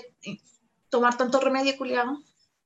tomar 0.90 1.16
tanto 1.16 1.40
remedio, 1.40 1.74
culiado? 1.78 2.18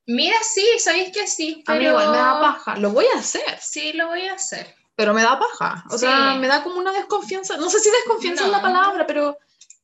Mira, 0.05 0.35
sí, 0.43 0.65
sabéis 0.79 1.13
que 1.13 1.25
sí. 1.25 1.63
Pero... 1.65 1.77
A 1.77 1.79
mí 1.79 1.87
igual 1.87 2.11
me 2.11 2.17
da 2.17 2.41
paja. 2.41 2.75
Lo 2.75 2.91
voy 2.91 3.05
a 3.15 3.19
hacer. 3.19 3.57
Sí, 3.61 3.93
lo 3.93 4.07
voy 4.07 4.27
a 4.27 4.33
hacer. 4.33 4.75
Pero 4.97 5.13
me 5.13 5.23
da 5.23 5.39
paja. 5.39 5.85
O 5.91 5.97
sea, 5.97 6.35
me 6.35 6.47
da 6.47 6.61
como 6.61 6.77
una 6.77 6.91
desconfianza. 6.91 7.55
No 7.55 7.69
sé 7.69 7.79
si 7.79 7.89
desconfianza 7.89 8.43
es 8.43 8.51
la 8.51 8.61
palabra, 8.61 9.07
pero 9.07 9.37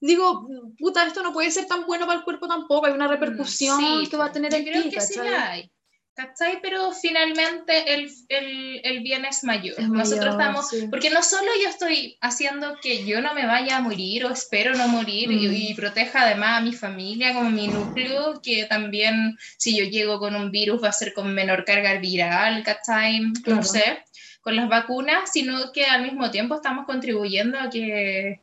digo, 0.08 0.48
puta, 0.78 1.06
esto 1.06 1.24
no 1.24 1.34
puede 1.34 1.52
ser 1.52 1.66
tan 1.66 1.86
bueno 1.86 2.06
para 2.06 2.20
el 2.20 2.26
cuerpo 2.26 2.48
tampoco. 2.48 2.86
Hay 2.86 2.94
una 2.94 3.08
repercusión 3.08 4.08
que 4.10 4.18
va 4.18 4.26
a 4.26 4.32
tener 4.32 4.54
el 4.54 4.64
creo 4.64 4.84
que 4.90 5.02
sí 5.02 5.16
la 5.18 5.52
hay. 5.52 5.72
¿Cachai? 6.16 6.60
Pero 6.62 6.92
finalmente 6.92 7.92
el, 7.92 8.12
el, 8.30 8.82
el 8.84 9.00
bien 9.00 9.26
es 9.26 9.44
mayor. 9.44 9.82
Nosotros 9.82 10.34
estamos, 10.34 10.68
porque 10.92 11.10
no 11.10 11.24
solo 11.24 11.48
yo 11.60 11.70
estoy 11.70 12.18
haciendo 12.22 12.76
que 12.84 13.04
yo 13.04 13.20
no 13.20 13.34
me 13.34 13.48
vaya 13.48 13.78
a 13.78 13.82
morir 13.82 14.26
o 14.26 14.30
espero 14.30 14.76
no 14.76 14.88
morir 14.88 15.32
y, 15.32 15.74
mm. 15.74 15.76
proteja 15.76 16.22
además 16.22 16.60
a 16.60 16.62
mi 16.62 16.74
familia 16.74 17.34
como 17.34 17.50
mi 17.50 17.68
núcleo, 17.68 18.42
que 18.44 18.66
también 18.66 19.36
si 19.58 19.76
yo 19.76 19.86
llego 19.86 20.20
con 20.20 20.36
un 20.36 20.52
virus 20.52 20.84
va 20.84 20.90
a 20.90 20.94
ser 20.94 21.14
con 21.14 21.34
menor 21.34 21.66
carga 21.66 21.98
viral, 21.98 22.62
¿cachai? 22.62 23.22
No 23.48 23.64
sé, 23.64 24.04
con 24.42 24.56
las 24.56 24.70
vacunas, 24.70 25.32
sino 25.32 25.72
que 25.72 25.86
al 25.86 26.04
mismo 26.04 26.30
tiempo 26.30 26.56
estamos 26.56 26.86
contribuyendo 26.86 27.58
a 27.58 27.72
que 27.72 28.43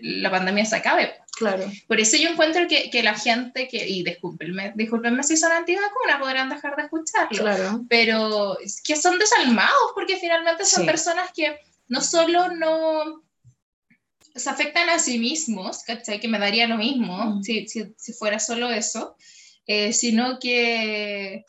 la 0.00 0.30
pandemia 0.30 0.64
se 0.64 0.76
acabe. 0.76 1.14
Claro. 1.36 1.70
Por 1.86 2.00
eso 2.00 2.16
yo 2.16 2.30
encuentro 2.30 2.66
que, 2.66 2.90
que 2.90 3.02
la 3.02 3.14
gente 3.14 3.68
que, 3.68 3.86
y 3.86 4.02
discúlpenme, 4.02 4.72
discúlpenme 4.74 5.22
si 5.22 5.36
son 5.36 5.52
antivacunas, 5.52 6.18
podrán 6.18 6.48
dejar 6.48 6.74
de 6.76 6.82
escucharlo, 6.82 7.38
claro. 7.38 7.84
pero 7.88 8.58
que 8.84 8.96
son 8.96 9.18
desalmados, 9.18 9.92
porque 9.94 10.16
finalmente 10.16 10.64
son 10.64 10.84
personas 10.84 11.30
que 11.34 11.58
no 11.86 12.00
solo 12.00 12.48
no 12.48 13.22
se 14.34 14.50
afectan 14.50 14.88
a 14.90 14.98
sí 14.98 15.18
mismos, 15.18 15.82
¿cachai? 15.84 16.20
Que 16.20 16.28
me 16.28 16.38
daría 16.38 16.66
lo 16.66 16.76
mismo 16.76 17.36
mm. 17.36 17.42
si, 17.42 17.68
si, 17.68 17.94
si, 17.96 18.12
fuera 18.12 18.38
solo 18.38 18.70
eso, 18.70 19.16
eh, 19.66 19.92
sino 19.92 20.38
que 20.38 21.44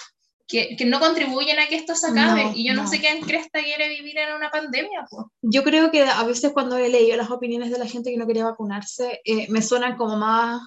que, 0.50 0.76
que, 0.76 0.86
no 0.86 1.00
contribuyen 1.00 1.60
a 1.60 1.68
que 1.68 1.76
esto 1.76 1.94
se 1.96 2.08
acabe. 2.08 2.52
y 2.56 2.68
yo 2.68 2.74
no, 2.74 2.88
sé 2.88 3.00
quién 3.00 3.22
cresta 3.22 3.62
quiere 3.64 3.88
vivir 3.88 4.18
en 4.18 4.36
una 4.36 4.50
pandemia. 4.50 5.06
Pues. 5.10 5.28
Yo 5.44 5.64
creo 5.64 5.92
que 5.92 6.02
a 6.02 6.24
veces 6.24 6.52
cuando 6.52 6.76
he 6.76 6.90
leído 6.90 7.16
las 7.16 7.30
opiniones 7.30 7.70
de 7.70 7.78
la 7.78 7.86
gente 7.86 8.10
que 8.10 8.18
no 8.18 8.26
quería 8.26 8.46
vacunarse, 8.46 9.22
eh, 9.24 9.48
me 9.50 9.62
suenan 9.62 9.96
como 9.96 10.18
más 10.18 10.60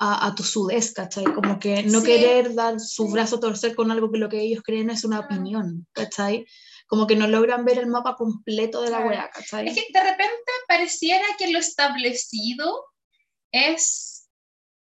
a, 0.00 0.26
a 0.26 0.34
tu 0.34 0.42
sudez, 0.42 0.92
¿cachai? 0.92 1.24
Como 1.24 1.60
que 1.60 1.84
no 1.84 2.02
querer 2.02 2.52
dar 2.54 2.80
su 2.80 3.08
brazo 3.08 3.36
a 3.36 3.40
torcer 3.40 3.76
con 3.76 3.92
algo 3.92 4.10
que 4.10 4.18
lo 4.18 4.28
que 4.28 4.40
ellos 4.40 4.64
creen 4.64 4.90
es 4.90 5.04
una 5.04 5.20
opinión, 5.20 5.86
¿cachai? 5.92 6.44
Como 6.88 7.06
que 7.06 7.14
no 7.14 7.28
logran 7.28 7.64
ver 7.64 7.78
el 7.78 7.86
mapa 7.86 8.16
completo 8.16 8.82
de 8.82 8.90
la 8.90 9.06
claro. 9.06 9.30
¿cachai? 9.32 9.68
Es 9.68 9.74
que 9.76 9.86
de 9.92 10.02
repente 10.02 10.52
pareciera 10.66 11.24
que 11.38 11.52
lo 11.52 11.60
establecido 11.60 12.84
es 13.52 14.28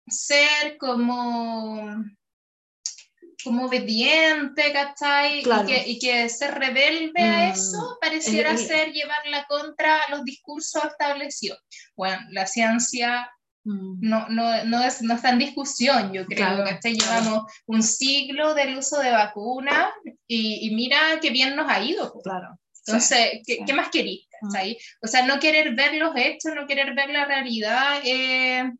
ser 0.07 0.77
como 0.77 2.01
como 3.45 3.67
obediente, 3.67 4.73
¿cachai? 4.73 5.39
Y, 5.39 5.43
que, 5.43 5.83
y, 5.85 5.99
que, 5.99 6.27
ser 6.27 6.55
rebelde 6.55 7.21
a 7.21 7.47
mm. 7.47 7.51
eso 7.51 7.97
pareciera 8.01 8.57
ser 8.57 8.91
llevarla 8.91 9.45
contra 9.47 10.01
los 10.09 10.25
discursos 10.25 10.83
establecidos. 10.83 11.59
Bueno, 11.95 12.19
la 12.31 12.47
ciencia 12.47 13.31
mm. 13.63 13.99
no, 14.01 14.27
no, 14.29 14.65
no, 14.65 14.83
es, 14.83 15.01
no 15.03 15.13
está 15.13 15.29
en 15.29 15.39
discusión, 15.39 16.11
yo 16.11 16.25
creo, 16.25 16.63
que 16.65 16.71
¿cachai? 16.71 16.97
Llevamos 16.97 17.43
un 17.67 17.83
siglo 17.83 18.55
del 18.55 18.77
uso 18.77 18.99
de 18.99 19.11
vacunas 19.11 19.89
y, 20.27 20.67
y, 20.67 20.75
mira 20.75 20.97
qué 21.21 21.29
bien 21.29 21.55
nos 21.55 21.69
ha 21.69 21.81
ido. 21.83 22.19
Claro. 22.23 22.57
Entonces, 22.87 23.41
¿qué, 23.45 23.59
¿qué, 23.65 23.73
más 23.73 23.89
queréis? 23.89 24.27
Mm. 24.41 24.57
O 25.01 25.07
sea, 25.07 25.25
no 25.25 25.39
querer 25.39 25.75
ver 25.75 25.93
los 25.95 26.15
hechos, 26.15 26.53
no 26.55 26.67
querer 26.67 26.95
ver 26.95 27.09
la 27.09 27.25
realidad. 27.25 28.01
Eh, 28.03 28.71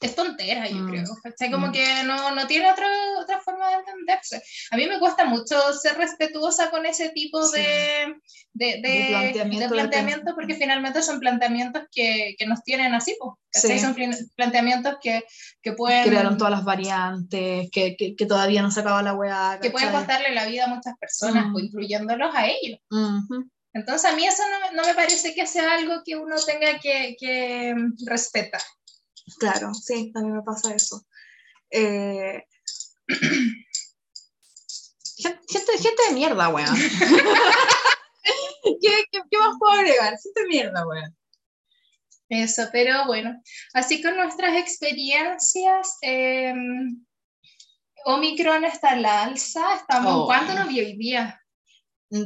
es 0.00 0.14
tontera, 0.14 0.68
yo 0.68 0.76
mm. 0.76 0.90
creo. 0.90 1.04
¿cachai? 1.22 1.50
Como 1.50 1.68
mm. 1.68 1.72
que 1.72 2.02
no, 2.04 2.34
no 2.34 2.46
tiene 2.46 2.70
otra, 2.70 2.86
otra 3.20 3.40
forma 3.40 3.68
de 3.68 3.74
entenderse. 3.76 4.42
A 4.70 4.76
mí 4.76 4.86
me 4.86 4.98
cuesta 4.98 5.24
mucho 5.24 5.56
ser 5.72 5.96
respetuosa 5.96 6.70
con 6.70 6.86
ese 6.86 7.10
tipo 7.10 7.48
de, 7.50 8.14
de, 8.52 8.80
de, 8.80 9.66
planteamiento, 9.68 10.34
porque 10.34 10.54
finalmente 10.54 11.02
son 11.02 11.18
planteamientos 11.18 11.84
que, 11.90 12.34
que 12.38 12.46
nos 12.46 12.62
tienen 12.62 12.94
así, 12.94 13.16
¿cachai? 13.50 13.78
Son 13.80 13.96
planteamientos 14.36 14.96
que, 15.02 15.24
que, 15.60 15.72
pueden... 15.72 16.08
Crearon 16.08 16.38
todas 16.38 16.52
las 16.52 16.64
variantes, 16.64 17.68
que, 17.72 17.96
que, 17.96 18.26
todavía 18.26 18.62
no 18.62 18.70
se 18.70 18.80
acaba 18.80 19.02
la 19.02 19.14
weá. 19.14 19.58
Que 19.60 19.70
pueden 19.70 19.90
costarle 19.90 20.34
la 20.34 20.46
vida 20.46 20.64
a 20.64 20.68
muchas 20.68 20.96
personas, 20.98 21.48
mm. 21.48 21.58
incluyéndolos 21.58 22.34
a 22.34 22.46
ellos. 22.46 22.78
Entonces 23.74 24.10
a 24.10 24.16
mí 24.16 24.26
eso 24.26 24.42
no, 24.50 24.82
no, 24.82 24.88
me 24.88 24.94
parece 24.94 25.34
que 25.34 25.46
sea 25.46 25.74
algo 25.74 26.02
que 26.04 26.16
uno 26.16 26.36
tenga 26.44 26.78
que, 26.78 27.16
que 27.18 27.74
respetar. 28.06 28.62
Claro, 29.38 29.74
sí, 29.74 30.12
a 30.14 30.20
mí 30.20 30.30
me 30.30 30.42
pasa 30.42 30.74
eso. 30.74 31.04
Eh, 31.70 32.42
gente, 35.18 35.78
gente 35.78 36.02
de 36.08 36.14
mierda, 36.14 36.48
weón. 36.48 36.74
¿Qué, 38.80 39.04
qué, 39.10 39.38
más 39.38 39.56
puedo 39.58 39.72
agregar? 39.72 40.16
Gente 40.22 40.42
de 40.42 40.46
mierda, 40.46 40.86
weón. 40.86 41.16
Eso, 42.30 42.68
pero 42.72 43.06
bueno, 43.06 43.42
así 43.72 44.02
con 44.02 44.16
nuestras 44.16 44.54
experiencias, 44.56 45.96
eh, 46.02 46.52
Omicron 48.04 48.64
está 48.64 48.92
en 48.92 49.02
la 49.02 49.22
alza, 49.22 49.76
estamos, 49.76 50.12
oh. 50.14 50.26
¿cuánto 50.26 50.54
nos 50.54 50.68
vio 50.68 50.84
hoy 50.84 50.96
día? 50.96 51.40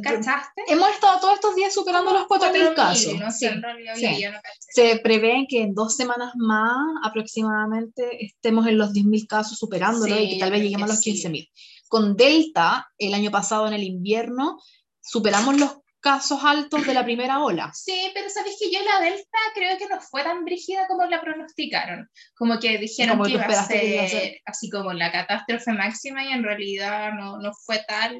¿Cachaste? 0.02 0.62
Hemos 0.68 0.90
estado 0.90 1.20
todos 1.20 1.34
estos 1.34 1.56
días 1.56 1.74
superando 1.74 2.12
los 2.12 2.28
4.000 2.28 2.74
casos. 2.74 3.14
No 3.18 3.30
sí, 3.32 3.48
sí. 3.48 4.24
No 4.26 4.38
Se 4.58 5.00
prevé 5.00 5.46
que 5.48 5.62
en 5.62 5.74
dos 5.74 5.96
semanas 5.96 6.32
más 6.36 6.76
aproximadamente 7.02 8.24
estemos 8.24 8.66
en 8.68 8.78
los 8.78 8.92
10.000 8.92 9.26
casos 9.26 9.58
superándolo 9.58 10.16
y 10.18 10.30
que 10.30 10.38
tal 10.38 10.52
vez 10.52 10.62
lleguemos 10.62 10.90
a 10.90 10.94
los 10.94 11.02
15.000. 11.02 11.50
Con 11.88 12.16
Delta, 12.16 12.88
el 12.96 13.12
año 13.12 13.30
pasado 13.30 13.66
en 13.66 13.74
el 13.74 13.82
invierno, 13.82 14.58
superamos 15.00 15.58
los 15.58 15.81
casos 16.02 16.40
altos 16.42 16.84
de 16.84 16.94
la 16.94 17.04
primera 17.04 17.40
ola. 17.40 17.70
Sí, 17.72 18.10
pero 18.12 18.28
sabes 18.28 18.56
que 18.58 18.70
yo 18.70 18.80
la 18.82 19.00
Delta 19.00 19.38
creo 19.54 19.78
que 19.78 19.86
no 19.86 20.00
fue 20.00 20.24
tan 20.24 20.44
brígida 20.44 20.86
como 20.88 21.04
la 21.04 21.20
pronosticaron. 21.20 22.10
Como 22.34 22.58
que 22.58 22.76
dijeron 22.78 23.22
que 23.22 23.30
iba, 23.30 23.44
a 23.44 23.66
ser, 23.66 24.40
así 24.44 24.68
como 24.68 24.92
la 24.92 25.12
catástrofe 25.12 25.72
máxima 25.72 26.24
y 26.24 26.32
en 26.32 26.42
realidad 26.42 27.12
no, 27.16 27.38
no, 27.38 27.52
fue 27.64 27.80
tal 27.86 28.18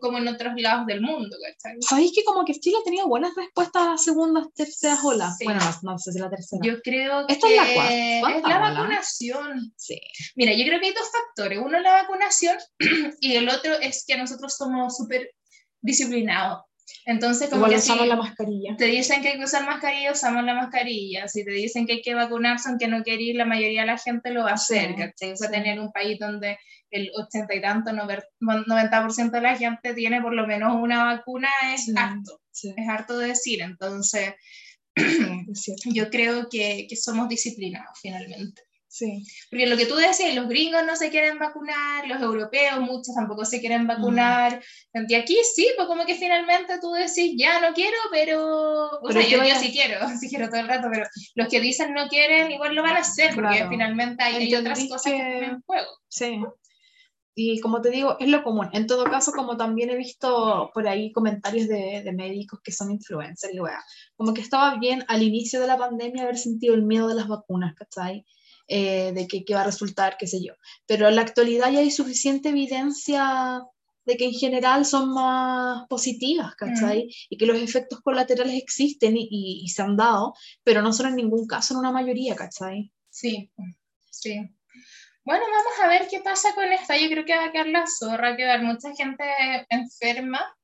como 0.00 0.18
en 0.18 0.28
otros 0.28 0.52
lados 0.56 0.86
del 0.86 1.00
mundo. 1.00 1.36
¿Sabéis 1.80 2.12
que 2.14 2.22
como 2.22 2.44
que 2.44 2.54
Chile 2.54 2.76
ha 2.80 2.84
tenido 2.84 3.08
buenas 3.08 3.34
respuestas 3.34 3.82
a 3.82 3.90
las 3.90 4.04
segundas, 4.04 4.46
terceras 4.54 5.00
olas? 5.04 5.36
Bueno, 5.42 5.60
no, 5.82 5.98
sé 5.98 6.12
si 6.12 6.20
la 6.20 6.30
tercera. 6.30 6.62
Yo 6.64 6.80
creo 6.80 7.26
Esta 7.28 7.48
que 7.48 7.56
es 7.56 7.76
la, 7.76 8.36
es 8.36 8.42
la 8.44 8.58
vacunación. 8.58 9.72
Sí. 9.76 10.00
Mira, 10.36 10.52
yo 10.52 10.64
creo 10.64 10.80
que 10.80 10.86
hay 10.86 10.94
dos 10.94 11.10
factores. 11.10 11.58
Uno 11.58 11.80
la 11.80 12.02
vacunación 12.02 12.56
y 13.20 13.34
el 13.34 13.48
otro 13.48 13.74
es 13.80 14.04
que 14.06 14.16
nosotros 14.16 14.56
somos 14.56 14.96
súper 14.96 15.32
disciplinados 15.80 16.62
entonces, 17.04 17.48
como 17.50 17.66
que 17.66 17.76
usamos 17.76 18.06
la 18.06 18.16
mascarilla. 18.16 18.76
Te 18.76 18.86
dicen 18.86 19.22
que 19.22 19.28
hay 19.28 19.38
que 19.38 19.44
usar 19.44 19.64
mascarilla, 19.64 20.12
usamos 20.12 20.44
la 20.44 20.54
mascarilla. 20.54 21.28
Si 21.28 21.44
te 21.44 21.50
dicen 21.50 21.86
que 21.86 21.94
hay 21.94 22.02
que 22.02 22.14
vacunarse, 22.14 22.68
aunque 22.68 22.88
no 22.88 23.02
quiere 23.02 23.22
ir, 23.22 23.36
la 23.36 23.44
mayoría 23.44 23.82
de 23.82 23.88
la 23.88 23.98
gente 23.98 24.30
lo 24.30 24.44
va 24.44 24.50
a 24.50 24.54
hacer. 24.54 24.94
Sí, 25.16 25.26
Va 25.42 25.46
a 25.46 25.50
tener 25.50 25.80
un 25.80 25.92
país 25.92 26.18
donde 26.18 26.58
el 26.90 27.10
80 27.14 27.54
y 27.54 27.60
tanto, 27.60 27.90
90% 27.90 29.30
de 29.30 29.40
la 29.40 29.56
gente 29.56 29.94
tiene 29.94 30.20
por 30.20 30.34
lo 30.34 30.46
menos 30.46 30.76
una 30.80 31.04
vacuna, 31.04 31.48
es 31.74 31.92
harto. 31.96 32.40
Es 32.52 32.88
harto 32.88 33.18
de 33.18 33.28
decir. 33.28 33.62
Entonces, 33.62 34.34
yo 35.84 36.10
creo 36.10 36.48
que, 36.48 36.86
que 36.88 36.96
somos 36.96 37.28
disciplinados 37.28 37.98
finalmente. 38.00 38.62
Sí. 38.96 39.26
Porque 39.50 39.66
lo 39.66 39.76
que 39.76 39.84
tú 39.84 39.94
decías, 39.94 40.34
los 40.34 40.48
gringos 40.48 40.82
no 40.86 40.96
se 40.96 41.10
quieren 41.10 41.38
vacunar, 41.38 42.08
los 42.08 42.18
europeos, 42.22 42.80
muchos 42.80 43.14
tampoco 43.14 43.44
se 43.44 43.60
quieren 43.60 43.86
vacunar. 43.86 44.62
Y 45.06 45.14
aquí 45.14 45.36
sí, 45.54 45.68
pues 45.76 45.86
como 45.86 46.06
que 46.06 46.14
finalmente 46.14 46.78
tú 46.80 46.92
decís, 46.92 47.34
ya 47.36 47.60
no 47.60 47.74
quiero, 47.74 47.98
pero. 48.10 48.98
O 49.02 49.12
sea, 49.12 49.20
yo, 49.20 49.38
sí 49.60 49.70
quiero, 49.70 50.00
sí 50.20 50.30
quiero 50.30 50.48
todo 50.48 50.60
el 50.60 50.68
rato, 50.68 50.88
pero 50.90 51.06
los 51.34 51.48
que 51.48 51.60
dicen 51.60 51.92
no 51.92 52.08
quieren, 52.08 52.50
igual 52.50 52.74
lo 52.74 52.82
van 52.82 52.96
a 52.96 53.00
hacer, 53.00 53.34
porque 53.34 53.66
finalmente 53.68 54.24
hay, 54.24 54.54
otras 54.54 54.82
cosas 54.88 55.12
que... 55.12 55.18
que 55.18 55.44
en 55.44 55.60
juego. 55.60 55.90
Sí. 56.08 56.40
Y 57.34 57.60
como 57.60 57.82
te 57.82 57.90
digo, 57.90 58.16
es 58.18 58.28
lo 58.28 58.42
común. 58.42 58.70
En 58.72 58.86
todo 58.86 59.04
caso, 59.04 59.30
como 59.32 59.58
también 59.58 59.90
he 59.90 59.96
visto 59.96 60.70
por 60.72 60.88
ahí 60.88 61.12
comentarios 61.12 61.68
de, 61.68 62.00
de 62.02 62.12
médicos 62.14 62.60
que 62.64 62.72
son 62.72 62.90
influencers 62.90 63.52
y 63.52 63.60
wea, 63.60 63.84
como 64.16 64.32
que 64.32 64.40
estaba 64.40 64.78
bien 64.78 65.04
al 65.08 65.22
inicio 65.22 65.60
de 65.60 65.66
la 65.66 65.76
pandemia 65.76 66.22
haber 66.22 66.38
sentido 66.38 66.74
el 66.74 66.84
miedo 66.84 67.08
de 67.08 67.14
las 67.14 67.28
vacunas, 67.28 67.74
¿cachai? 67.74 68.24
Eh, 68.68 69.12
de 69.12 69.28
qué 69.28 69.54
va 69.54 69.60
a 69.60 69.64
resultar, 69.64 70.16
qué 70.18 70.26
sé 70.26 70.42
yo. 70.42 70.54
Pero 70.86 71.08
en 71.08 71.14
la 71.14 71.22
actualidad 71.22 71.70
ya 71.70 71.78
hay 71.78 71.90
suficiente 71.90 72.48
evidencia 72.48 73.62
de 74.04 74.16
que 74.16 74.24
en 74.24 74.32
general 74.32 74.84
son 74.84 75.12
más 75.12 75.86
positivas, 75.88 76.54
¿cachai? 76.56 77.04
Mm. 77.04 77.10
Y 77.30 77.36
que 77.36 77.46
los 77.46 77.58
efectos 77.58 78.00
colaterales 78.00 78.54
existen 78.54 79.14
y, 79.16 79.68
se 79.68 79.82
han 79.82 79.96
dado, 79.96 80.34
pero 80.64 80.82
no 80.82 80.92
son 80.92 81.08
en 81.08 81.16
ningún 81.16 81.46
caso 81.46 81.74
en 81.74 81.80
una 81.80 81.92
mayoría, 81.92 82.34
¿cachai? 82.34 82.92
Sí, 83.10 83.50
sí. 84.10 84.38
Bueno, 85.24 85.44
vamos 85.50 85.80
a 85.82 85.88
ver 85.88 86.06
qué 86.08 86.20
pasa 86.20 86.54
con 86.54 86.70
esta. 86.72 86.96
Yo 86.96 87.08
creo 87.08 87.24
que 87.24 87.36
va 87.36 87.46
a 87.46 87.52
quedar 87.52 87.66
la 87.68 87.84
zorra, 87.86 88.36
que 88.36 88.44
va 88.44 88.52
a 88.52 88.54
haber 88.54 88.66
mucha 88.66 88.94
gente 88.94 89.24
enferma 89.70 90.55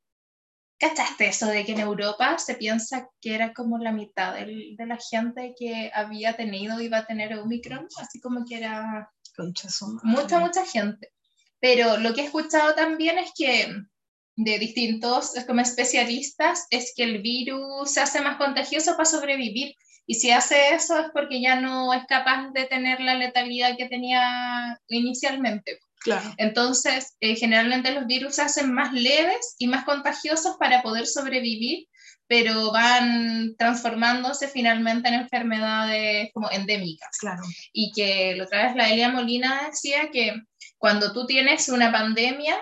¿Cachaste 0.83 1.29
eso 1.29 1.47
de 1.47 1.65
que 1.65 1.75
en 1.75 1.79
Europa 1.79 2.37
se 2.39 2.57
piensa 2.57 3.09
que 3.21 3.37
era 3.37 3.53
como 3.53 3.79
la 3.79 3.93
mitad 3.93 4.35
de 4.35 4.75
la 4.85 4.99
gente 4.99 5.55
que 5.57 5.93
había 5.95 6.37
tenido 6.37 6.81
iba 6.81 6.99
a 6.99 7.07
tener 7.07 7.39
Omicron? 7.39 7.87
Así 7.99 8.21
como 8.21 8.45
que 8.45 8.57
era 8.57 9.09
mucha, 10.03 10.41
mucha 10.41 10.67
gente. 10.67 11.13
Pero 11.61 11.99
lo 11.99 12.13
que 12.13 12.23
he 12.23 12.25
escuchado 12.25 12.75
también 12.75 13.17
es 13.21 13.31
que 13.39 13.73
de 14.35 14.59
distintos 14.59 15.35
como 15.47 15.61
especialistas 15.61 16.67
es 16.71 16.93
que 16.97 17.05
el 17.05 17.23
virus 17.23 17.93
se 17.93 18.01
hace 18.01 18.21
más 18.21 18.37
contagioso 18.37 18.97
para 18.97 19.05
sobrevivir. 19.05 19.77
Y 20.05 20.17
si 20.17 20.33
hace 20.33 20.75
eso 20.75 20.99
es 20.99 21.13
porque 21.13 21.41
ya 21.41 21.61
no 21.61 21.95
es 21.95 22.05
capaz 22.07 22.51
de 22.51 22.65
tener 22.65 22.99
la 23.01 23.15
letalidad 23.15 23.77
que 23.77 23.89
tenía 23.89 24.81
inicialmente. 24.89 25.79
Claro. 26.03 26.35
Entonces, 26.37 27.17
eh, 27.21 27.37
generalmente 27.37 27.93
los 27.93 28.07
virus 28.07 28.37
se 28.37 28.43
hacen 28.43 28.73
más 28.73 28.93
leves 28.93 29.55
y 29.59 29.69
más 29.69 29.85
contagiosos 29.85 30.57
para 30.59 30.83
poder 30.83 31.07
sobrevivir, 31.07 31.87
pero 32.27 32.73
van 32.73 33.55
transformándose 33.57 34.49
finalmente 34.49 35.09
en 35.09 35.15
enfermedades 35.15 36.31
como 36.33 36.51
endémicas. 36.51 37.17
Claro. 37.19 37.43
Y 37.73 37.93
que 37.93 38.35
la 38.37 38.45
otra 38.45 38.67
vez 38.67 38.77
la 38.77 38.91
Elia 38.91 39.11
Molina 39.11 39.69
decía 39.69 40.11
que 40.11 40.35
cuando 40.79 41.13
tú 41.13 41.27
tienes 41.27 41.69
una 41.69 41.93
pandemia, 41.93 42.57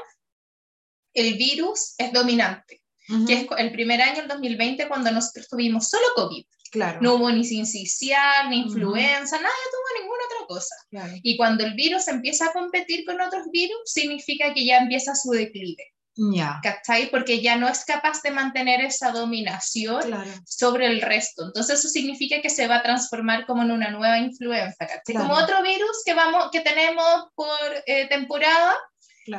el 1.15 1.35
virus 1.35 1.95
es 1.99 2.13
dominante, 2.13 2.83
que 3.27 3.33
es 3.33 3.47
el 3.59 3.73
primer 3.73 4.01
año, 4.03 4.23
el 4.23 4.29
2020, 4.29 4.89
cuando 4.89 5.11
nosotros 5.11 5.49
tuvimos 5.49 5.89
solo 5.89 6.05
COVID. 6.15 6.45
Claro. 6.71 7.01
No 7.01 7.15
hubo 7.15 7.31
ni 7.33 7.45
sincicial, 7.45 8.49
ni 8.49 8.61
influenza, 8.61 9.37
nadie 9.37 9.71
tuvo 9.73 10.01
ninguna 10.01 10.20
cosa. 10.51 10.75
Y 11.23 11.37
cuando 11.37 11.65
el 11.65 11.75
virus 11.75 12.09
empieza 12.09 12.47
a 12.47 12.53
competir 12.53 13.05
con 13.05 13.21
otros 13.21 13.47
virus, 13.53 13.81
significa 13.85 14.53
que 14.53 14.65
ya 14.65 14.79
empieza 14.79 15.15
su 15.15 15.31
declive. 15.31 15.85
Yeah. 16.17 16.61
¿Cachai? 16.63 17.11
Porque 17.11 17.41
ya 17.41 17.57
no 17.57 17.69
es 17.69 17.85
capaz 17.85 18.21
de 18.23 18.33
mantener 18.33 18.81
esa 18.81 19.13
dominación 19.13 20.03
sobre 20.45 20.87
el 20.87 21.01
resto. 21.01 21.45
Entonces 21.47 21.79
eso 21.79 21.89
significa 21.89 22.43
que 22.43 22.51
se 22.51 22.67
va 22.67 22.77
a 22.77 22.83
transformar 22.83 23.47
como 23.47 23.63
en 23.63 23.71
una 23.71 23.91
nueva 23.91 24.19
influenza, 24.19 24.87
¿cachai? 24.87 25.15
Como 25.15 25.35
otro 25.35 25.63
virus 25.63 26.03
que, 26.05 26.15
vamos, 26.15 26.51
que 26.51 26.61
tenemos 26.61 27.29
por 27.35 27.49
eh, 27.87 28.09
temporada, 28.09 28.77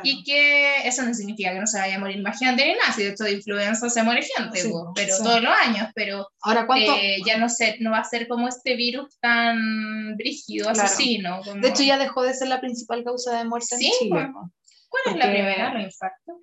y 0.02 0.24
que 0.24 0.86
eso 0.86 1.02
no 1.02 1.14
significa 1.14 1.52
que 1.52 1.60
no 1.60 1.66
se 1.66 1.78
vaya 1.78 1.96
a 1.96 1.98
morir 1.98 2.22
más 2.22 2.38
gente 2.38 2.66
ni 2.66 2.72
nada, 2.74 2.92
si 2.92 3.02
de 3.02 3.10
hecho 3.10 3.24
de 3.24 3.32
influenza 3.32 3.88
se 3.88 4.02
muere 4.02 4.22
gente, 4.22 4.62
pero 4.94 5.16
todos 5.18 5.42
los 5.42 5.52
años, 5.52 5.88
pero 5.94 6.28
Ahora, 6.44 6.66
eh, 6.76 7.18
ya 7.24 7.38
no, 7.38 7.48
sé, 7.48 7.76
no 7.80 7.92
va 7.92 7.98
a 7.98 8.04
ser 8.04 8.26
como 8.26 8.48
este 8.48 8.74
virus 8.74 9.16
tan 9.20 10.16
brígido, 10.16 10.68
asesino. 10.68 11.40
De 11.60 11.68
hecho 11.68 11.84
ya 11.84 11.98
dejó 11.98 12.22
de 12.22 12.34
ser 12.34 12.48
la 12.48 12.60
principal 12.60 13.04
causa 13.04 13.38
de 13.38 13.44
muerte 13.44 13.76
en 13.76 13.80
Chile. 13.80 14.28
¿Cuál 14.92 15.16
es 15.16 15.24
la 15.24 15.32
primera? 15.32 15.72
¿Los 15.72 15.84
infartos? 15.84 16.36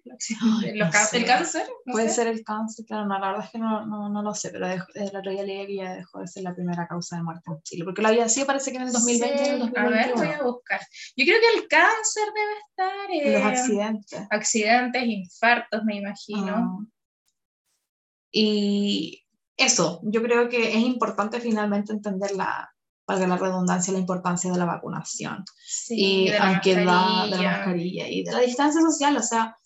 ¿El 1.14 1.26
cáncer? 1.28 1.70
Puede 1.86 2.10
ser 2.10 2.26
el 2.26 2.44
cáncer, 2.44 2.84
claro, 2.84 3.06
no, 3.06 3.20
la 3.20 3.28
verdad 3.28 3.46
es 3.46 3.52
que 3.52 3.60
no, 3.60 3.86
no, 3.86 4.10
no 4.10 4.24
lo 4.24 4.34
sé, 4.34 4.50
pero 4.50 4.68
dejó, 4.68 4.88
eh, 4.96 5.08
la 5.14 5.22
teoría 5.22 5.44
leí 5.44 5.68
que 5.68 5.76
ya 5.76 5.94
dejó 5.94 6.20
de 6.20 6.28
ser 6.28 6.42
la 6.42 6.56
primera 6.56 6.88
causa 6.88 7.18
de 7.18 7.22
muerte 7.22 7.44
en 7.46 7.62
Chile, 7.62 7.84
porque 7.86 8.02
lo 8.02 8.08
había 8.08 8.28
sido 8.28 8.48
parece 8.48 8.72
que 8.72 8.78
en 8.78 8.84
el 8.84 8.92
2020 8.92 9.38
sí, 9.38 9.50
en 9.50 9.54
el 9.54 9.60
2021. 9.60 9.88
A 9.88 10.08
ver, 10.08 10.16
voy 10.16 10.28
a 10.30 10.44
buscar. 10.44 10.82
Yo 11.16 11.26
creo 11.26 11.38
que 11.40 11.60
el 11.60 11.68
cáncer 11.68 12.24
debe 12.34 12.54
estar 12.68 13.12
en... 13.12 13.34
Los 13.34 13.60
accidentes. 13.60 14.28
Accidentes, 14.32 15.04
infartos, 15.06 15.84
me 15.84 15.98
imagino. 15.98 16.56
Ah. 16.56 16.86
Y 18.32 19.28
eso, 19.58 20.02
yo 20.06 20.24
creo 20.24 20.50
que 20.50 20.70
es 20.70 20.80
importante 20.80 21.40
finalmente 21.40 21.94
entender 21.94 22.32
la, 22.32 22.68
valga 23.10 23.26
la 23.26 23.38
redundancia, 23.38 23.92
la 23.92 24.00
importancia 24.00 24.52
de 24.52 24.58
la 24.60 24.66
vacunación. 24.66 25.44
y 25.90 26.30
de 26.30 26.38
la 26.38 26.50
aunque 26.50 26.76
da 26.76 27.26
de 27.26 27.38
la 27.38 27.42
mascarilla 27.42 28.08
y 28.08 28.24
de 28.24 28.32
la 28.32 28.40
distancia 28.40 28.82
social, 28.82 29.18
o 29.18 29.24
sea, 29.24 29.58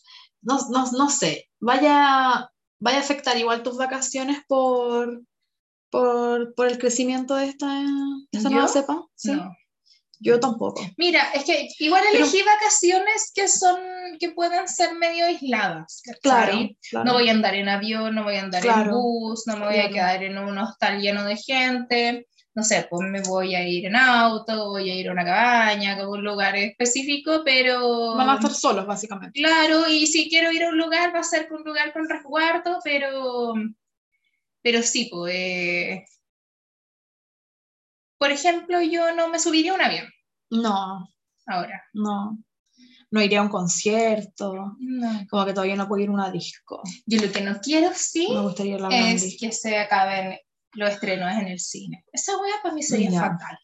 no, 0.41 0.60
no, 0.69 0.89
no 0.93 1.10
sé, 1.10 1.49
vaya, 1.60 2.49
vaya 2.79 2.97
a 2.97 3.01
afectar 3.01 3.38
igual 3.38 3.62
tus 3.62 3.77
vacaciones 3.77 4.43
por, 4.47 5.23
por, 5.89 6.56
por 6.56 6.67
el 6.67 6.77
crecimiento 6.77 7.36
de 7.36 7.47
esta, 7.47 7.67
de 7.67 8.38
esta 8.38 8.49
nueva 8.49 8.69
cepa. 8.69 9.06
¿Sí? 9.15 9.32
No. 9.34 9.53
Yo 10.21 10.39
tampoco. 10.39 10.82
Mira, 10.95 11.32
es 11.34 11.43
que 11.43 11.67
igual 11.79 12.01
elegí 12.13 12.41
vacaciones 12.43 13.29
que 13.36 13.49
son, 13.49 13.77
que 14.21 14.32
pueden 14.32 14.69
ser 14.69 14.95
medio 14.95 15.25
aisladas. 15.25 16.01
Claro, 16.21 16.60
No 17.03 17.12
voy 17.12 17.27
a 17.27 17.34
andar 17.34 17.56
en 17.56 17.67
avión, 17.67 18.15
no 18.15 18.23
voy 18.23 18.38
a 18.38 18.43
andar 18.43 18.65
en 18.65 18.89
bus, 18.89 19.43
no 19.47 19.58
me 19.58 19.65
voy 19.65 19.79
a 19.79 19.89
quedar 19.89 20.23
en 20.23 20.38
un 20.38 20.58
hostal 20.58 21.01
lleno 21.01 21.25
de 21.25 21.36
gente 21.36 22.27
no 22.56 22.63
sé, 22.63 22.86
pues 22.89 23.10
me 23.10 23.22
voy 23.22 23.56
a 23.56 23.68
ir 23.68 23.86
en 23.88 23.96
auto, 23.96 24.70
voy 24.70 24.89
a 24.89 24.96
ir 24.96 25.10
a 25.10 25.12
una 25.12 25.26
cabaña, 25.26 25.98
a 26.00 26.08
un 26.08 26.24
lugar 26.24 26.56
específico, 26.56 27.42
pero... 27.44 28.16
Van 28.16 28.30
a 28.30 28.36
estar 28.36 28.54
solos, 28.54 28.86
básicamente. 28.86 29.39
Claro, 29.39 29.89
y 29.89 30.06
si 30.06 30.30
quiero 30.30 30.52
ir 30.52 30.63
a 30.63 30.70
un 30.70 30.78
lugar, 30.78 31.13
va 31.13 31.20
a 31.20 31.24
ser 31.24 31.48
un 31.52 31.63
lugar 31.63 31.92
con 31.94 32.08
resguardo, 32.08 32.80
pero... 32.84 33.56
Pero 34.62 34.84
sí, 34.84 35.10
pues... 35.12 36.04
Por 38.20 38.32
ejemplo, 38.32 38.82
yo 38.82 39.13
no 39.16 39.30
me 39.30 39.39
subiría 39.39 39.72
a 39.72 39.76
un 39.76 39.82
avión. 39.82 40.08
No. 40.52 41.10
Ahora. 41.48 41.84
No. 41.94 42.38
No 43.10 43.22
iría 43.22 43.39
a 43.39 43.44
un 43.44 43.50
concierto. 43.50 44.78
No. 44.80 45.26
Como 45.30 45.46
que 45.46 45.54
todavía 45.54 45.76
no 45.76 45.88
puedo 45.88 46.04
ir 46.04 46.10
a 46.10 46.13
una 46.13 46.32
disco. 46.32 46.82
Yo 47.06 47.20
lo 47.20 47.32
que 47.32 47.42
no 47.42 47.60
quiero, 47.60 47.92
sí, 47.96 48.28
me 48.32 48.42
gustaría 48.42 48.78
es 49.12 49.38
que 49.39 49.52
se 49.52 49.78
acaben 49.78 50.38
lo 50.74 50.88
estrenó 50.88 51.30
en 51.30 51.48
el 51.48 51.60
cine. 51.60 52.04
Esa 52.12 52.38
wea 52.38 52.56
para 52.62 52.76
mí 52.76 52.84
sería 52.84 53.12
fatal. 53.12 53.58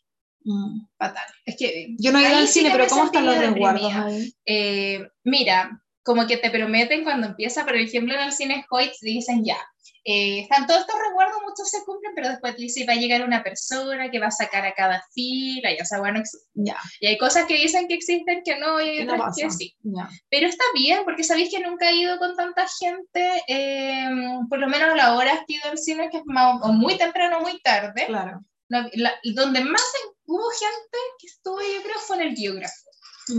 Mm. 0.44 0.88
Fatal. 0.98 1.26
Es 1.46 1.58
que. 1.58 1.96
Yo 1.98 2.12
no 2.12 2.20
he 2.20 2.30
ido 2.30 2.38
al 2.38 2.48
cine, 2.48 2.70
pero 2.72 2.88
¿cómo 2.88 3.06
están 3.06 3.26
los 3.26 3.38
resguardos 3.38 3.94
ahí? 3.94 4.34
Eh, 4.46 5.08
mira, 5.24 5.82
como 6.04 6.26
que 6.28 6.38
te 6.38 6.50
prometen 6.50 7.04
cuando 7.04 7.28
empieza, 7.28 7.66
por 7.66 7.76
ejemplo, 7.76 8.16
en 8.16 8.22
el 8.22 8.32
cine 8.32 8.66
Hoyts 8.70 9.00
dicen 9.02 9.44
ya, 9.44 9.58
eh, 10.06 10.42
están 10.42 10.66
todos 10.66 10.82
estos 10.82 10.96
resguardos, 11.00 11.39
muchos 11.50 11.70
se 11.70 11.84
cumplen, 11.86 12.14
pero 12.16 12.30
después 12.30 12.56
dice 12.56 12.86
va 12.86 12.94
a 12.94 12.98
llegar 12.98 13.24
una 13.24 13.44
persona 13.44 14.10
que 14.10 14.20
va 14.20 14.28
a 14.28 14.32
sacar 14.32 14.66
a 14.66 14.74
cada 14.74 15.04
fila, 15.14 15.70
ya 15.78 15.86
sea 15.86 16.00
bueno, 16.00 16.22
ya. 16.54 16.78
Y 17.00 17.08
hay 17.08 17.18
cosas 17.18 17.46
que 17.46 17.56
dicen 17.56 17.88
que 17.88 17.96
existen 17.96 18.42
que 18.44 18.58
no, 18.58 18.82
y 18.82 19.02
otras 19.02 19.36
que 19.36 19.50
sí. 19.52 19.76
Pero 20.30 20.48
está 20.48 20.64
bien, 20.74 21.04
porque 21.06 21.24
sabéis 21.24 21.50
que 21.50 21.60
nunca 21.60 21.90
he 21.90 21.96
ido 21.96 22.18
con 22.18 22.36
tanta 22.36 22.66
gente, 22.80 23.44
em, 23.48 24.48
por 24.48 24.60
lo 24.60 24.68
menos 24.68 24.90
a 24.90 24.96
la 24.96 25.16
hora 25.16 25.44
que 25.48 25.56
he 25.56 25.58
ido 25.58 25.70
al 25.70 25.78
cine, 25.78 26.10
que 26.10 26.18
es 26.18 26.24
o 26.24 26.68
muy 26.74 26.98
temprano 26.98 27.40
o 27.40 27.42
muy 27.42 27.60
tarde. 27.62 28.06
Claro. 28.08 28.42
donde 28.70 29.62
más 29.62 29.82
hubo 30.26 30.48
gente 30.52 30.98
que 31.18 31.26
estuvo, 31.26 31.60
yo 31.60 31.82
creo, 31.82 32.00
fue 32.00 32.18
en 32.18 32.22
el 32.22 32.36
biógrafo. 32.36 32.90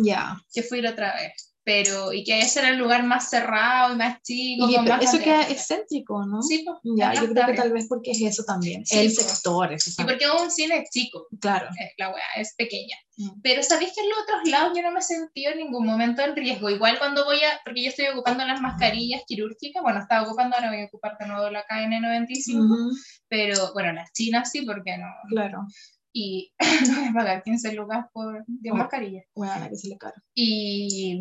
Ya. 0.03 0.37
Que 0.53 0.64
fui 0.64 0.81
la 0.81 0.90
otra 0.90 1.14
vez 1.14 1.50
pero 1.71 2.13
y 2.13 2.25
que 2.25 2.41
ese 2.41 2.59
era 2.59 2.71
el 2.71 2.79
lugar 2.79 3.05
más 3.05 3.31
cerrado 3.31 3.95
y 3.95 3.97
más 3.97 4.21
chico. 4.23 4.69
Y 4.69 4.75
eso 4.75 5.21
queda 5.21 5.49
excéntrico, 5.49 6.27
¿no? 6.27 6.43
Sí, 6.43 6.65
pues, 6.67 6.79
ya, 6.97 7.15
yo 7.15 7.31
creo 7.31 7.47
que 7.47 7.53
tal 7.53 7.73
vez 7.73 7.87
porque 7.89 8.11
es 8.11 8.21
eso 8.23 8.43
también, 8.43 8.83
el 8.91 9.13
pues. 9.15 9.25
sector. 9.25 9.73
Eso 9.73 10.03
y 10.03 10.05
porque 10.05 10.25
un 10.29 10.51
cine 10.51 10.85
chico, 10.91 11.29
claro. 11.41 11.69
la 11.97 12.09
weá 12.09 12.25
es 12.39 12.57
pequeña. 12.57 12.97
Mm. 13.19 13.41
Pero 13.41 13.63
sabéis 13.63 13.93
que 13.95 14.01
en 14.01 14.09
los 14.09 14.19
otros 14.19 14.51
lados 14.51 14.73
yo 14.75 14.83
no 14.83 14.91
me 14.91 14.99
he 14.99 15.03
sentido 15.03 15.53
en 15.53 15.59
ningún 15.59 15.87
momento 15.87 16.23
en 16.23 16.35
riesgo. 16.35 16.71
Igual 16.71 16.99
cuando 16.99 17.25
voy 17.25 17.39
a, 17.45 17.61
porque 17.65 17.85
yo 17.85 17.91
estoy 17.91 18.09
ocupando 18.09 18.45
las 18.45 18.61
mascarillas 18.61 19.23
quirúrgicas, 19.25 19.81
bueno, 19.81 20.01
estaba 20.01 20.27
ocupando, 20.27 20.57
ahora 20.57 20.71
voy 20.71 20.83
a 20.83 20.87
ocupar 20.87 21.19
de 21.21 21.27
nuevo 21.29 21.51
la 21.51 21.65
KN95, 21.69 22.99
pero 23.29 23.73
bueno, 23.75 23.93
las 23.93 24.13
chinas 24.13 24.51
sí, 24.51 24.63
porque 24.63 24.99
no. 24.99 25.07
Claro 25.29 25.69
y 26.12 26.53
no 26.88 27.01
voy 27.01 27.09
a 27.09 27.12
pagar 27.12 27.42
15 27.42 27.73
lucas 27.75 28.07
por 28.12 28.44
10 28.46 28.75
mascarillas. 28.75 29.25
Bueno, 29.35 29.68
que 29.68 29.77
se 29.77 29.88
le 29.88 29.99
caro. 29.99 30.16
Y, 30.35 31.18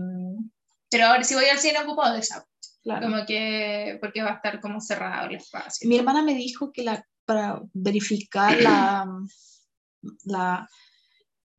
pero 0.90 1.08
ahora 1.08 1.24
si 1.24 1.36
voy 1.36 1.46
al 1.46 1.60
cine 1.60 1.80
ocupado 1.80 2.14
de 2.14 2.22
esa. 2.22 2.46
Claro. 2.82 3.08
Como 3.08 3.26
que, 3.26 3.98
porque 4.02 4.22
va 4.22 4.32
a 4.32 4.36
estar 4.36 4.62
como 4.62 4.80
cerrado 4.80 5.28
el 5.28 5.36
espacio. 5.36 5.88
Mi 5.88 5.98
hermana 5.98 6.22
me 6.22 6.34
dijo 6.34 6.72
que 6.72 6.84
la, 6.84 7.06
para 7.26 7.62
verificar 7.74 8.60
la, 8.62 9.06
la 10.24 10.68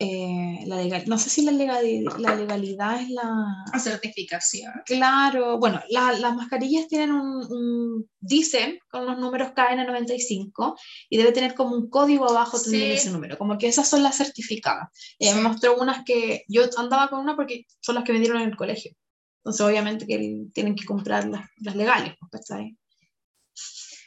eh, 0.03 0.65
la 0.65 0.77
legal, 0.77 1.05
no 1.07 1.19
sé 1.19 1.29
si 1.29 1.43
la, 1.43 1.53
legal, 1.53 1.85
la 2.19 2.35
legalidad 2.35 3.03
es 3.03 3.11
la... 3.11 3.65
certificación. 3.79 4.73
Claro, 4.87 5.59
bueno, 5.59 5.79
las 5.91 6.35
mascarillas 6.35 6.89
tienen 6.89 7.11
un, 7.11 8.09
dicen 8.19 8.79
con 8.91 9.05
los 9.05 9.19
números 9.19 9.51
KN95 9.51 10.75
y 11.11 11.19
debe 11.19 11.33
tener 11.33 11.55
como 11.55 11.77
un 11.77 11.91
código 11.91 12.31
abajo 12.31 12.59
también 12.59 12.93
ese 12.93 13.11
número, 13.11 13.37
como 13.37 13.59
que 13.59 13.69
esas 13.69 13.91
son 13.91 14.03
las 14.03 14.17
certificadas. 14.17 14.89
Ella 15.19 15.35
me 15.35 15.43
mostró 15.43 15.77
unas 15.77 16.03
que 16.03 16.45
yo 16.49 16.63
andaba 16.79 17.09
con 17.11 17.21
una 17.21 17.37
porque 17.37 17.67
son 17.83 17.97
las 17.97 18.05
que 18.05 18.15
me 18.15 18.21
dieron 18.21 18.41
en 18.41 18.49
el 18.49 18.57
colegio. 18.57 18.93
Entonces 19.41 19.67
obviamente 19.67 20.07
que 20.07 20.47
tienen 20.55 20.77
que 20.77 20.87
comprar 20.87 21.29
las, 21.29 21.47
las 21.59 21.77
legales, 21.77 22.15
¿sabes? 22.43 22.73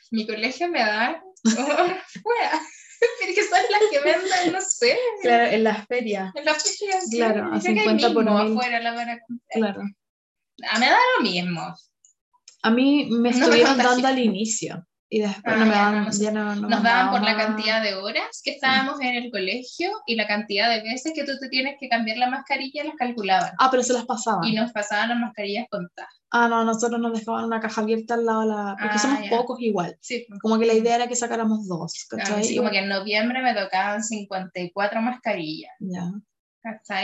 Mi 0.09 0.25
colegio 0.25 0.69
me 0.69 0.79
da... 0.79 1.21
Pero 3.19 3.33
que 3.33 3.43
son 3.43 3.59
las 3.69 3.81
que 3.91 3.99
venden, 3.99 4.53
no 4.53 4.61
sé. 4.61 4.97
Claro, 5.21 5.51
en 5.51 5.63
las 5.63 5.87
ferias. 5.87 6.31
En 6.35 6.45
las 6.45 6.63
ferias, 6.63 7.09
sí. 7.09 7.17
Claro, 7.17 7.53
a 7.53 7.59
50 7.59 8.13
por 8.13 8.25
mil. 8.25 8.53
afuera 8.53 8.79
la 8.79 8.93
van 8.93 9.09
a 9.09 9.19
Claro. 9.49 9.81
A 10.69 10.79
mí 10.79 10.85
me 10.85 10.91
da 10.91 10.97
lo 11.17 11.23
mismo. 11.23 11.75
A 12.63 12.69
mí 12.71 13.09
me 13.11 13.29
estuvieron 13.29 13.77
dando 13.77 14.07
al 14.07 14.19
inicio. 14.19 14.85
Y 15.13 15.19
después 15.19 15.57
no 15.59 15.65
me 15.67 15.71
daban, 15.71 16.11
ya 16.11 16.31
no, 16.31 16.55
nos 16.55 16.81
daban 16.81 17.11
por 17.11 17.21
la 17.21 17.37
cantidad 17.37 17.83
de 17.83 17.93
horas 17.93 18.41
que 18.43 18.49
estábamos 18.49 18.99
en 18.99 19.13
el 19.13 19.29
colegio 19.29 19.91
y 20.07 20.15
la 20.15 20.25
cantidad 20.25 20.71
de 20.71 20.81
veces 20.81 21.11
que 21.13 21.23
tú 21.23 21.33
te 21.39 21.49
tienes 21.49 21.75
que 21.79 21.87
cambiar 21.87 22.17
la 22.17 22.31
mascarilla, 22.31 22.83
las 22.83 22.95
calculaban. 22.95 23.51
Ah, 23.59 23.67
pero 23.69 23.83
se 23.83 23.93
las 23.93 24.05
pasaban. 24.05 24.43
Y 24.45 24.55
nos 24.55 24.71
pasaban 24.71 25.09
las 25.09 25.19
mascarillas 25.19 25.67
contadas. 25.69 26.09
Ah, 26.31 26.47
no, 26.47 26.65
nosotros 26.65 26.99
nos 26.99 27.13
dejaban 27.13 27.45
una 27.45 27.59
caja 27.59 27.81
abierta 27.81 28.15
al 28.15 28.25
lado 28.25 28.41
de 28.41 28.47
la... 28.47 28.75
Porque 28.79 28.95
ah, 28.95 28.97
somos 28.97 29.29
pocos 29.29 29.59
igual. 29.61 29.95
Sí. 30.01 30.25
Como 30.41 30.57
que 30.57 30.65
la 30.65 30.73
idea 30.73 30.95
era 30.95 31.07
que 31.07 31.15
sacáramos 31.15 31.67
dos. 31.67 32.07
Claro, 32.09 32.37
como 32.57 32.71
que 32.71 32.79
en 32.79 32.89
noviembre 32.89 33.43
me 33.43 33.53
tocaban 33.53 34.03
54 34.03 34.99
mascarillas. 34.99 35.73
Ya. 35.77 36.11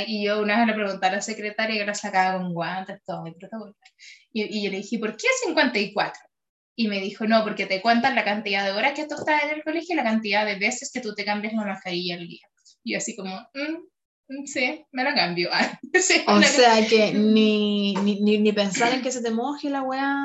Y 0.08 0.26
yo 0.26 0.42
una 0.42 0.58
vez 0.58 0.66
le 0.66 0.74
pregunté 0.74 1.06
a 1.06 1.12
la 1.12 1.22
secretaria 1.22 1.78
que 1.78 1.86
la 1.86 1.94
sacaba 1.94 2.40
con 2.40 2.56
guantes, 2.56 3.04
todo 3.06 3.22
mi 3.22 3.34
protocolo. 3.34 3.76
Y, 4.34 4.58
y 4.58 4.64
yo 4.64 4.72
le 4.72 4.78
dije, 4.78 4.98
¿por 4.98 5.16
qué 5.16 5.28
54? 5.46 6.29
Y 6.80 6.88
me 6.88 7.02
dijo, 7.02 7.28
no, 7.28 7.44
porque 7.44 7.66
te 7.66 7.82
cuentan 7.82 8.16
la 8.16 8.24
cantidad 8.24 8.64
de 8.64 8.72
horas 8.72 8.94
que 8.94 9.06
tú 9.06 9.16
estás 9.16 9.44
en 9.44 9.50
el 9.50 9.64
colegio 9.66 9.94
y 9.94 9.98
la 9.98 10.04
cantidad 10.06 10.46
de 10.46 10.56
veces 10.56 10.90
que 10.94 11.02
tú 11.02 11.14
te 11.14 11.26
cambias 11.26 11.52
la 11.52 11.66
mascarilla 11.66 12.16
al 12.16 12.26
día. 12.26 12.48
Y 12.86 12.96
así 12.96 13.18
como, 13.18 13.36
mm, 13.54 14.34
mm, 14.34 14.46
sí, 14.46 14.86
me 14.94 15.04
la 15.04 15.14
cambio. 15.14 15.50
o 16.28 16.42
sea 16.42 16.88
que 16.88 17.12
ni, 17.12 17.96
ni, 17.96 18.38
ni, 18.38 18.54
pensar 18.54 18.94
en 18.94 19.02
que 19.02 19.12
se 19.12 19.22
te 19.22 19.30
moje 19.30 19.70
la 19.70 19.82
weá, 19.82 20.16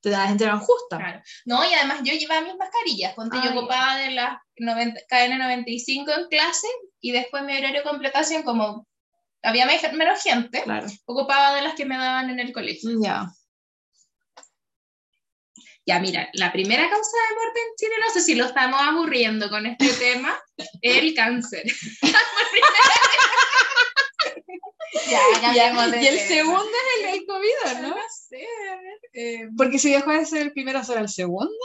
te 0.00 0.08
da 0.08 0.20
la 0.20 0.28
gente 0.28 0.46
tan 0.46 0.60
justa. 0.60 0.96
Claro. 0.96 1.20
No, 1.44 1.70
y 1.70 1.74
además 1.74 2.00
yo 2.02 2.14
llevaba 2.14 2.46
mis 2.46 2.56
mascarillas, 2.56 3.12
cuando 3.14 3.36
yo 3.44 3.50
ocupaba 3.50 3.98
de 3.98 4.12
las 4.12 4.38
90, 4.56 5.02
KN95 5.06 6.18
en 6.18 6.28
clase 6.30 6.68
y 7.02 7.12
después 7.12 7.44
mi 7.44 7.58
horario 7.58 7.82
de 7.82 7.86
completación, 7.86 8.42
como 8.42 8.86
había 9.42 9.66
menos 9.66 10.22
gente, 10.22 10.64
ocupaba 11.04 11.54
de 11.56 11.60
las 11.60 11.74
que 11.74 11.84
me 11.84 11.98
daban 11.98 12.30
en 12.30 12.40
el 12.40 12.54
colegio. 12.54 12.90
Ya. 13.02 13.30
Ya, 15.86 15.98
mira, 15.98 16.28
la 16.34 16.52
primera 16.52 16.88
causa 16.88 17.16
de 17.28 17.34
muerte 17.34 17.60
en 17.60 17.74
Chile, 17.76 17.94
no 18.00 18.12
sé 18.12 18.20
si 18.20 18.34
lo 18.34 18.44
estamos 18.44 18.80
aburriendo 18.80 19.48
con 19.48 19.66
este 19.66 19.88
tema, 19.98 20.40
el 20.82 21.14
cáncer. 21.14 21.64
ya, 25.10 25.20
ya, 25.54 26.00
y 26.00 26.06
el 26.06 26.18
segundo 26.20 26.64
es 26.64 27.04
el 27.04 27.12
del 27.12 27.26
COVID, 27.26 27.80
¿no? 27.82 27.88
No 27.88 27.96
sé, 28.10 28.46
a 28.70 28.76
ver. 28.76 29.00
Eh, 29.12 29.48
Porque 29.56 29.78
si 29.78 29.90
dejó 29.90 30.10
de 30.12 30.26
ser 30.26 30.42
el 30.42 30.52
primero, 30.52 30.84
¿será 30.84 31.00
el 31.00 31.08
segundo? 31.08 31.56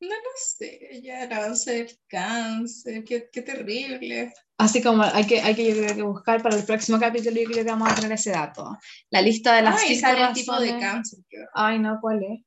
No 0.00 0.14
lo 0.14 0.30
sé, 0.36 1.00
ya 1.02 1.26
no 1.26 1.56
sé, 1.56 1.80
el 1.80 1.98
cáncer, 2.06 3.04
qué, 3.04 3.28
qué, 3.32 3.42
terrible. 3.42 4.32
Así 4.58 4.82
como 4.82 5.04
hay 5.04 5.24
que, 5.24 5.40
hay 5.40 5.54
que, 5.54 5.68
yo 5.68 5.80
creo 5.80 5.94
que 5.94 6.02
buscar 6.02 6.42
para 6.42 6.56
el 6.56 6.64
próximo 6.64 6.98
capítulo, 6.98 7.40
yo 7.40 7.48
creo 7.48 7.64
que 7.64 7.70
vamos 7.70 7.92
a 7.92 7.94
tener 7.94 8.10
ese 8.10 8.30
dato. 8.30 8.76
La 9.08 9.22
lista 9.22 9.54
de 9.54 9.62
las 9.62 9.80
Ay, 9.80 9.94
sale 9.94 10.20
el 10.20 10.32
tipo 10.32 10.58
de 10.58 10.76
cáncer. 10.80 11.20
Ay, 11.54 11.78
no, 11.78 11.98
¿cuál 12.00 12.20
es? 12.24 12.44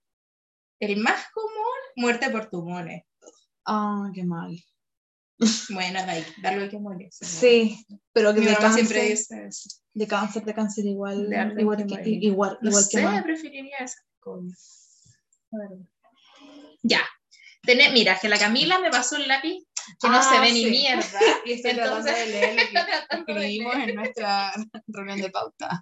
El 0.82 0.98
más 0.98 1.26
común, 1.34 1.80
muerte 1.96 2.30
por 2.30 2.50
tumores. 2.50 3.04
Ah, 3.66 4.10
qué 4.14 4.26
mal. 4.26 4.58
Bueno, 5.70 6.00
da 6.42 6.52
lo 6.52 6.70
que 6.70 6.78
morir. 6.78 7.08
Sí, 7.12 7.84
pero 8.12 8.34
que 8.34 8.42
Mi 8.42 8.48
de 8.48 8.56
cáncer, 8.58 8.86
siempre 8.86 9.10
dice 9.10 9.48
eso. 9.48 9.70
De 9.94 10.06
cáncer, 10.06 10.44
de 10.44 10.54
cáncer 10.54 10.86
igual, 10.86 11.30
de 11.30 11.62
igual, 11.62 11.86
que, 11.88 12.10
igual, 12.10 12.60
no 12.62 12.70
igual 12.70 12.84
sé, 12.84 13.02
que 13.02 13.22
preferiría 13.24 13.78
esa. 13.78 14.02
Ya, 16.84 17.02
Tener, 17.64 17.92
mira, 17.94 18.18
que 18.20 18.28
la 18.28 18.40
Camila 18.40 18.80
me 18.80 18.90
pasó 18.90 19.18
el 19.18 19.28
lápiz 19.28 19.64
que 20.00 20.10
no 20.10 20.22
se 20.22 20.36
ah, 20.36 20.42
ve 20.42 20.52
ni 20.52 20.66
mierda. 20.66 21.20
Y 21.46 21.54
estoy 21.54 21.74
tratando 21.74 22.12
de 22.12 22.26
leer 22.28 22.70
lo 22.72 22.82
que 22.86 23.16
escribimos 23.18 23.76
en 23.76 23.96
nuestra 23.96 24.54
reunión 24.88 25.22
de 25.22 25.30
pauta. 25.30 25.82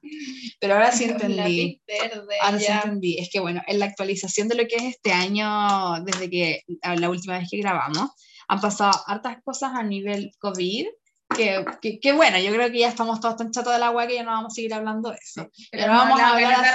Pero 0.60 0.74
ahora 0.74 0.91
sí 0.91 1.06
entendí. 1.06 1.82
Verde, 1.88 2.36
ahora 2.41 2.60
sí 2.60 2.68
entendí. 2.72 3.20
Es 3.20 3.30
que 3.32 3.39
bueno, 3.39 3.62
en 3.68 3.80
la 3.80 3.86
actualización 3.86 4.47
de 4.47 4.56
lo 4.56 4.68
que 4.68 4.76
es 4.76 4.84
este 4.84 5.12
año, 5.12 6.02
desde 6.04 6.30
que 6.30 6.64
la 6.82 7.10
última 7.10 7.39
vez 7.39 7.47
que 7.50 7.58
grabamos, 7.58 8.10
han 8.47 8.62
pasado 8.62 8.91
hartas 9.06 9.38
cosas 9.43 9.74
a 9.76 9.84
nivel 9.84 10.32
COVID. 10.39 10.88
Que, 11.36 11.64
que, 12.02 12.12
bueno, 12.14 12.39
yo 12.39 12.52
creo 12.52 12.72
que 12.72 12.80
ya 12.80 12.88
estamos 12.88 13.20
todos 13.20 13.38
tan 13.38 13.52
chatos 13.52 13.72
del 13.72 13.84
agua 13.84 14.08
que 14.08 14.16
ya 14.16 14.24
no 14.24 14.32
vamos 14.32 14.54
a 14.54 14.56
seguir 14.56 14.74
hablando 14.74 15.12
de 15.12 15.18
eso. 15.18 15.47
Pero, 15.72 15.93
vamos 15.93 16.20
a 16.20 16.32
hablar 16.32 16.66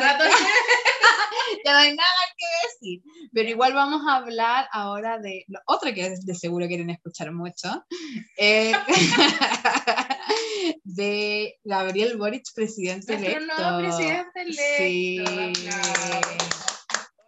ya 1.65 1.73
no 1.73 1.79
hay 1.79 1.95
nada 1.95 2.11
que 2.37 2.47
decir. 2.69 3.03
Pero 3.33 3.49
igual 3.49 3.73
vamos 3.73 4.03
a 4.09 4.17
hablar 4.17 4.69
ahora 4.73 5.19
de 5.19 5.45
lo 5.49 5.61
otro 5.67 5.93
que 5.95 6.15
de 6.21 6.35
seguro 6.35 6.67
quieren 6.67 6.91
escuchar 6.91 7.33
mucho. 7.33 7.85
Eh, 8.37 8.73
de 10.85 11.59
Gabriel 11.65 12.17
Boric, 12.17 12.45
presidente 12.55 13.15
electo. 13.15 13.79
presidente 13.79 14.43
electo. 14.43 14.63
Sí. 14.79 15.25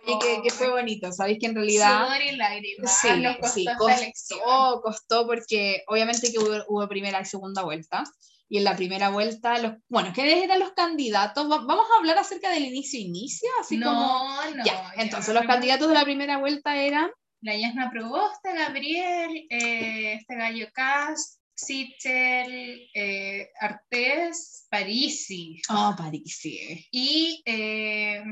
Y 0.08 0.18
que, 0.20 0.40
que, 0.40 0.50
fue 0.50 0.70
bonito, 0.70 1.10
sabéis 1.10 1.38
que 1.40 1.46
en 1.46 1.56
realidad... 1.56 2.06
Sudor 2.06 2.22
y 2.22 2.36
lágrimas, 2.36 3.00
sí, 3.00 3.08
sí, 3.52 3.66
costó, 3.76 4.80
costó 4.80 5.26
porque 5.26 5.82
obviamente 5.88 6.30
que 6.30 6.38
hubo, 6.38 6.64
hubo 6.68 6.86
primera 6.86 7.20
y 7.20 7.24
segunda 7.24 7.64
vuelta, 7.64 8.04
y 8.48 8.58
en 8.58 8.64
la 8.64 8.76
primera 8.76 9.10
vuelta, 9.10 9.58
los, 9.58 9.74
bueno, 9.88 10.12
¿qué 10.14 10.44
eran 10.44 10.60
los 10.60 10.72
candidatos? 10.72 11.48
vamos 11.48 11.86
a 11.92 11.98
hablar 11.98 12.18
acerca 12.18 12.50
del 12.50 12.64
inicio-inicio, 12.64 13.48
así 13.60 13.76
no, 13.76 13.86
como... 13.86 14.56
No, 14.56 14.64
ya, 14.64 14.92
entonces 14.96 15.34
los 15.34 15.46
candidatos 15.46 15.88
de 15.88 15.94
la 15.94 16.04
primera 16.04 16.38
vuelta 16.38 16.76
eran... 16.76 17.10
La 17.40 17.56
Yasna 17.56 17.90
Proboste, 17.90 18.54
Gabriel, 18.54 19.46
eh, 19.50 20.14
este 20.14 20.36
Gallo 20.36 20.68
Cast, 20.72 21.40
Sichel, 21.54 22.88
eh, 22.94 23.50
Artés, 23.60 24.66
Parisi. 24.70 25.60
Oh, 25.68 25.94
Parisi. 25.96 26.86
Y 26.90 27.42
eh, 27.44 28.22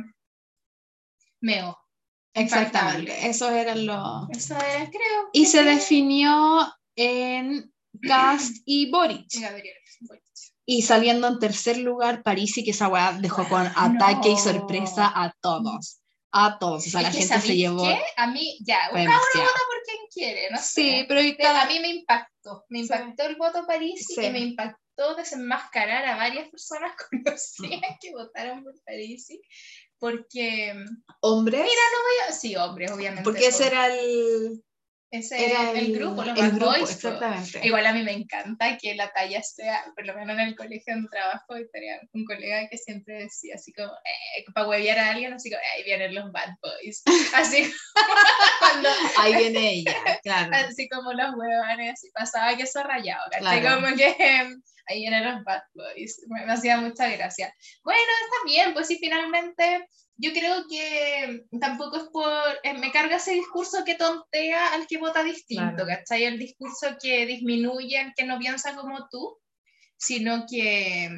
Meo. 1.41 1.79
Exactamente, 2.35 3.29
esos 3.29 3.51
eran 3.51 3.87
los... 3.87 4.29
Eso 4.31 4.55
era, 4.57 4.91
creo. 4.91 5.29
Y 5.33 5.47
se 5.47 5.63
definió 5.63 6.73
en 6.97 7.74
Cast 8.03 8.57
y 8.65 8.91
Boric. 8.91 9.27
Y 10.67 10.83
saliendo 10.83 11.29
en 11.29 11.39
tercer 11.39 11.79
lugar, 11.79 12.23
Parisi, 12.23 12.65
que 12.65 12.71
esa 12.71 12.89
weá 12.89 13.13
dejó 13.13 13.47
con 13.49 13.67
ataque 13.77 14.31
y 14.31 14.39
sorpresa 14.39 15.13
a 15.15 15.35
todos. 15.41 16.01
A 16.31 16.59
todos. 16.59 16.87
O 16.87 16.91
sea, 16.91 17.03
la 17.03 17.13
gente 17.13 17.41
se 17.41 17.57
llevó. 17.57 17.85
¿qué? 17.85 18.01
A 18.17 18.27
mí, 18.27 18.59
ya, 18.67 18.79
cada 18.91 19.03
uno 19.03 19.13
vota 19.13 19.61
por 19.67 19.83
quien 19.85 20.07
quiere, 20.13 20.51
¿no? 20.51 20.59
Sí, 20.61 21.05
pero. 21.07 21.21
A 21.21 21.67
mí 21.67 21.79
me 21.81 21.89
impactó. 21.89 22.65
Me 22.71 22.81
impactó 22.81 23.25
el 23.25 23.37
voto 23.37 23.67
Parisi, 23.67 24.17
que 24.17 24.31
me 24.31 24.41
impactó 24.41 25.15
desenmascarar 25.17 26.05
a 26.07 26.17
varias 26.17 26.49
personas 26.49 26.93
conocidas 27.11 27.99
que 28.01 28.11
votaron 28.13 28.65
por 28.65 28.75
Parisi. 28.85 29.41
Porque. 29.99 30.75
¿Hombres? 31.21 31.61
Mira, 31.61 31.83
no 31.93 31.99
voy 32.03 32.29
a. 32.29 32.33
Sí, 32.33 32.57
hombres, 32.57 32.91
obviamente. 32.91 33.23
Porque 33.23 33.47
ese 33.47 33.69
era 33.69 33.95
el 33.95 34.64
ese 35.19 35.47
era 35.47 35.71
el, 35.71 35.97
grupo, 35.97 36.25
los 36.25 36.37
el 36.37 36.51
Boys. 36.53 36.91
Exactamente. 36.91 37.61
Igual 37.63 37.87
a 37.87 37.93
mí 37.93 38.03
me 38.03 38.13
encanta 38.13 38.77
que 38.77 38.95
la 38.95 39.13
talla 39.13 39.43
sea, 39.43 39.85
por 39.95 40.05
lo 40.05 40.15
menos 40.15 40.37
en 40.37 40.49
el 40.49 40.57
colegio 40.57 40.93
en 40.93 41.09
trabajo, 41.09 41.55
tenía 41.73 42.01
un 42.13 42.25
colega 42.25 42.69
que 42.69 42.79
siempre 42.79 43.15
decía 43.23 43.55
así 43.55 43.73
como, 43.73 43.93
eh, 43.93 44.45
para 44.53 44.69
huevear 44.69 44.99
a 44.99 45.11
alguien, 45.11 45.33
así 45.33 45.51
como, 45.51 45.63
ahí 45.75 45.85
vienen 45.85 46.15
los 46.15 46.33
Bad 46.33 46.57
Boys. 46.61 47.03
Así 47.35 47.73
cuando... 48.59 48.89
Ahí 49.19 49.37
viene 49.37 49.75
ella, 49.75 49.95
claro. 50.23 50.51
Así 50.69 50.89
como 50.89 51.13
los 51.13 51.35
huevones, 51.37 51.93
así 51.93 52.11
pasaba 52.13 52.57
que 52.57 52.65
eso 52.65 52.83
rayado, 52.83 53.23
claro. 53.39 53.81
como 53.81 53.97
que 53.97 54.17
em, 54.19 54.63
ahí 54.89 55.01
vienen 55.01 55.25
los 55.25 55.45
Bad 55.45 55.63
Boys. 55.75 56.23
Me, 56.29 56.45
me 56.45 56.53
hacía 56.53 56.79
mucha 56.79 57.09
gracia. 57.09 57.55
Bueno, 57.85 58.01
está 58.01 58.53
bien, 58.53 58.75
pues 58.75 58.89
sí, 58.89 58.99
finalmente 59.01 59.87
yo 60.17 60.33
creo 60.33 60.65
que 60.69 61.45
tampoco 61.61 61.97
es 61.97 62.05
por, 62.05 62.33
eh, 62.63 62.75
me 62.75 62.93
carga 62.93 63.17
ese 63.17 63.33
discurso 63.33 63.85
que 63.85 63.97
tontea 63.97 64.75
al 64.75 64.87
que 64.87 64.99
vota 64.99 65.25
distinto, 65.25 65.85
¿cachai? 65.87 66.25
El 66.25 66.39
discurso 66.39 66.97
que 67.03 67.27
disminuye 67.27 67.99
al 67.99 68.13
que 68.17 68.25
no 68.25 68.39
piensa 68.39 68.77
como 68.77 69.09
tú, 69.11 69.39
sino 69.97 70.45
que 70.49 71.11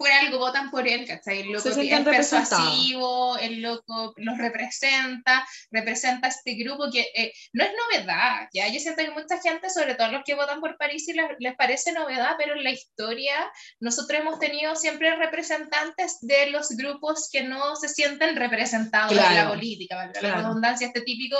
por 0.00 0.10
algo 0.10 0.38
votan 0.38 0.70
por 0.70 0.88
él, 0.88 1.06
¿cachai? 1.06 1.40
El 1.40 1.52
loco 1.52 1.68
es 1.68 2.04
persuasivo, 2.04 3.36
el 3.36 3.60
loco 3.60 4.14
los 4.16 4.38
representa, 4.38 5.46
representa 5.70 6.28
este 6.28 6.54
grupo 6.54 6.90
que 6.90 7.06
eh, 7.14 7.34
no 7.52 7.64
es 7.64 7.70
novedad, 7.70 8.48
¿ya? 8.50 8.66
Yo 8.68 8.80
siento 8.80 9.02
que 9.02 9.10
mucha 9.10 9.38
gente, 9.42 9.68
sobre 9.68 9.96
todo 9.96 10.10
los 10.10 10.22
que 10.24 10.34
votan 10.34 10.60
por 10.60 10.78
París, 10.78 11.04
les, 11.14 11.26
les, 11.38 11.54
parece 11.54 11.92
novedad, 11.92 12.30
pero 12.38 12.54
en 12.54 12.64
la 12.64 12.70
historia 12.70 13.34
nosotros 13.78 14.18
hemos 14.18 14.38
tenido 14.38 14.74
siempre 14.74 15.14
representantes 15.16 16.16
de 16.22 16.46
los 16.46 16.70
grupos 16.70 17.28
que 17.30 17.42
no 17.42 17.76
se 17.76 17.90
sienten 17.90 18.36
representados 18.36 19.12
en 19.12 19.34
la 19.34 19.50
política, 19.50 20.10
la 20.22 20.34
redundancia, 20.36 20.86
este 20.86 21.02
típico 21.02 21.36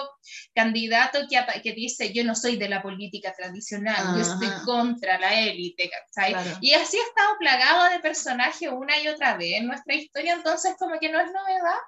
candidato 0.54 1.20
que, 1.30 1.62
que 1.62 1.72
dice, 1.72 2.12
yo 2.12 2.24
no 2.24 2.34
soy 2.34 2.58
de 2.58 2.68
la 2.68 2.82
política 2.82 3.32
tradicional, 3.34 4.16
yo 4.16 4.20
estoy 4.20 4.50
contra 4.66 5.18
la 5.18 5.40
élite, 5.40 5.88
¿cachai? 5.88 6.34
Y 6.60 6.74
así 6.74 6.98
ha 6.98 7.08
estado 7.08 7.38
plagado 7.38 7.90
de 7.90 8.00
personajes 8.00 8.49
una 8.72 9.00
y 9.00 9.08
otra 9.08 9.36
vez 9.36 9.58
en 9.58 9.66
nuestra 9.66 9.94
historia, 9.94 10.34
entonces 10.34 10.74
como 10.78 10.98
que 10.98 11.10
no 11.10 11.20
es 11.20 11.30
novedad. 11.32 11.78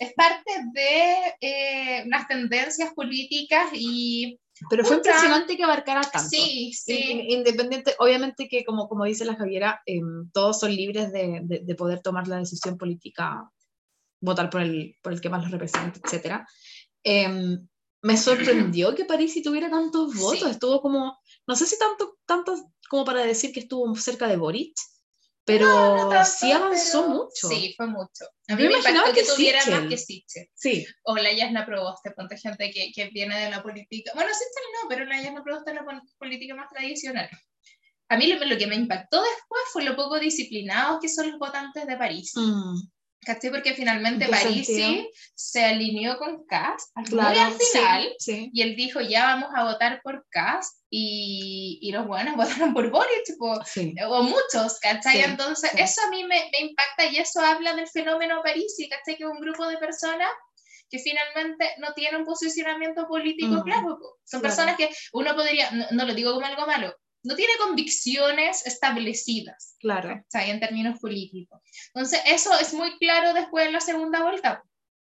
Es 0.00 0.12
parte 0.14 0.50
de 0.72 1.34
eh, 1.40 2.02
unas 2.04 2.26
tendencias 2.26 2.92
políticas 2.92 3.70
y 3.72 4.38
Pero 4.68 4.84
fue 4.84 4.96
impresionante 4.96 5.56
que 5.56 5.62
abarcara 5.62 6.00
tanto. 6.00 6.28
Sí, 6.28 6.72
sí. 6.72 7.26
Independiente, 7.28 7.94
obviamente 8.00 8.48
que 8.48 8.64
como, 8.64 8.88
como 8.88 9.04
dice 9.04 9.24
la 9.24 9.36
Javiera, 9.36 9.80
em, 9.86 10.28
todos 10.32 10.58
son 10.58 10.74
libres 10.74 11.12
de, 11.12 11.40
de, 11.44 11.74
poder 11.76 12.02
tomar 12.02 12.26
la 12.26 12.38
decisión 12.38 12.76
política, 12.76 13.48
votar 14.20 14.50
por 14.50 14.62
el, 14.62 14.96
por 15.02 15.12
el 15.12 15.20
que 15.20 15.28
más 15.28 15.42
los 15.42 15.52
represente, 15.52 16.00
etc. 16.00 16.44
Em, 17.04 17.68
me 18.02 18.16
sorprendió 18.16 18.94
que 18.94 19.04
París 19.04 19.40
tuviera 19.42 19.70
tantos 19.70 20.16
votos, 20.16 20.50
estuvo 20.50 20.80
como, 20.80 21.18
no 21.46 21.54
sé 21.54 21.66
si 21.66 21.78
tanto, 21.78 22.18
tanto 22.26 22.56
como 22.88 23.04
para 23.04 23.24
decir 23.24 23.52
que 23.52 23.60
estuvo 23.60 23.94
cerca 23.94 24.26
de 24.26 24.36
Boric, 24.36 24.74
pero 25.44 26.24
sí 26.24 26.52
avanzó 26.52 27.08
mucho. 27.08 27.48
Sí, 27.48 27.74
fue 27.76 27.86
mucho. 27.86 28.24
A 28.48 28.56
mí 28.56 28.62
me, 28.64 28.70
imaginaba 28.70 29.12
que, 29.12 29.24
tuviera 29.24 29.64
más 29.66 29.88
que 29.88 29.96
Sichel. 29.96 30.48
Sí. 30.54 30.86
O 31.02 31.16
la 31.16 31.32
Yasna 31.32 31.66
Proboste, 31.66 32.10
ponte 32.12 32.36
gente 32.36 32.70
que, 32.70 32.92
que, 32.94 33.10
viene 33.10 33.38
de 33.38 33.50
la 33.50 33.62
política. 33.62 34.12
Bueno, 34.14 34.30
Sichel 34.32 34.64
no, 34.82 34.88
pero 34.88 35.04
la 35.04 35.20
Yasna 35.22 35.42
Proboste 35.42 35.70
es 35.70 35.76
la 35.76 36.02
política 36.18 36.54
más 36.54 36.68
tradicional. 36.70 37.28
A 38.08 38.16
mí 38.16 38.26
lo, 38.26 38.44
lo, 38.44 38.58
que 38.58 38.66
me 38.66 38.74
impactó 38.74 39.22
después 39.22 39.62
fue 39.72 39.84
lo 39.84 39.94
poco 39.96 40.18
disciplinados 40.18 41.00
que 41.00 41.08
son 41.08 41.30
los 41.30 41.38
votantes 41.38 41.86
de 41.86 41.96
París. 41.96 42.32
Mm. 42.34 42.80
¿Cachai? 43.22 43.50
Porque 43.50 43.74
finalmente 43.74 44.28
Parisi 44.28 45.10
se 45.34 45.64
alineó 45.64 46.16
con 46.16 46.46
Kass 46.46 46.90
al 46.94 47.06
final 47.06 48.16
y 48.26 48.62
él 48.62 48.76
dijo 48.76 49.00
ya 49.02 49.24
vamos 49.24 49.50
a 49.54 49.64
votar 49.64 50.00
por 50.02 50.26
Kass 50.30 50.82
y, 50.88 51.78
y 51.82 51.92
los 51.92 52.06
buenos 52.06 52.34
votaron 52.36 52.72
por 52.72 52.90
Boric 52.90 53.36
o 53.40 54.22
muchos, 54.22 54.78
¿cachai? 54.80 55.20
Entonces 55.20 55.70
eso 55.76 56.00
a 56.06 56.10
mí 56.10 56.24
me, 56.24 56.50
me, 56.50 56.60
impacta 56.60 57.06
y 57.06 57.18
eso 57.18 57.40
habla 57.40 57.74
del 57.74 57.88
fenómeno 57.88 58.40
Parisi, 58.42 58.88
¿cachai? 58.88 59.16
Que 59.16 59.24
es 59.24 59.30
un 59.30 59.40
grupo 59.40 59.66
de 59.66 59.76
personas 59.76 60.30
que 60.90 60.98
finalmente 60.98 61.70
no 61.78 61.92
tienen 61.94 62.20
un 62.20 62.26
posicionamiento 62.26 63.06
político 63.06 63.54
mm, 63.54 63.62
claro. 63.62 63.98
Son 64.24 64.42
personas 64.42 64.76
que 64.76 64.90
uno 65.12 65.34
podría, 65.34 65.70
no, 65.92 66.04
lo 66.04 66.14
digo 66.14 66.32
como 66.34 66.44
algo 66.44 66.66
malo, 66.66 66.94
no 67.22 67.34
tiene 67.34 67.52
convicciones 67.58 68.66
establecidas. 68.66 69.76
Claro. 69.78 70.14
O 70.14 70.24
sea, 70.28 70.46
en 70.46 70.60
términos 70.60 70.98
políticos. 71.00 71.60
Entonces, 71.94 72.20
eso 72.26 72.50
es 72.58 72.72
muy 72.72 72.96
claro 72.98 73.34
después 73.34 73.66
en 73.66 73.72
la 73.72 73.80
segunda 73.80 74.22
vuelta. 74.22 74.62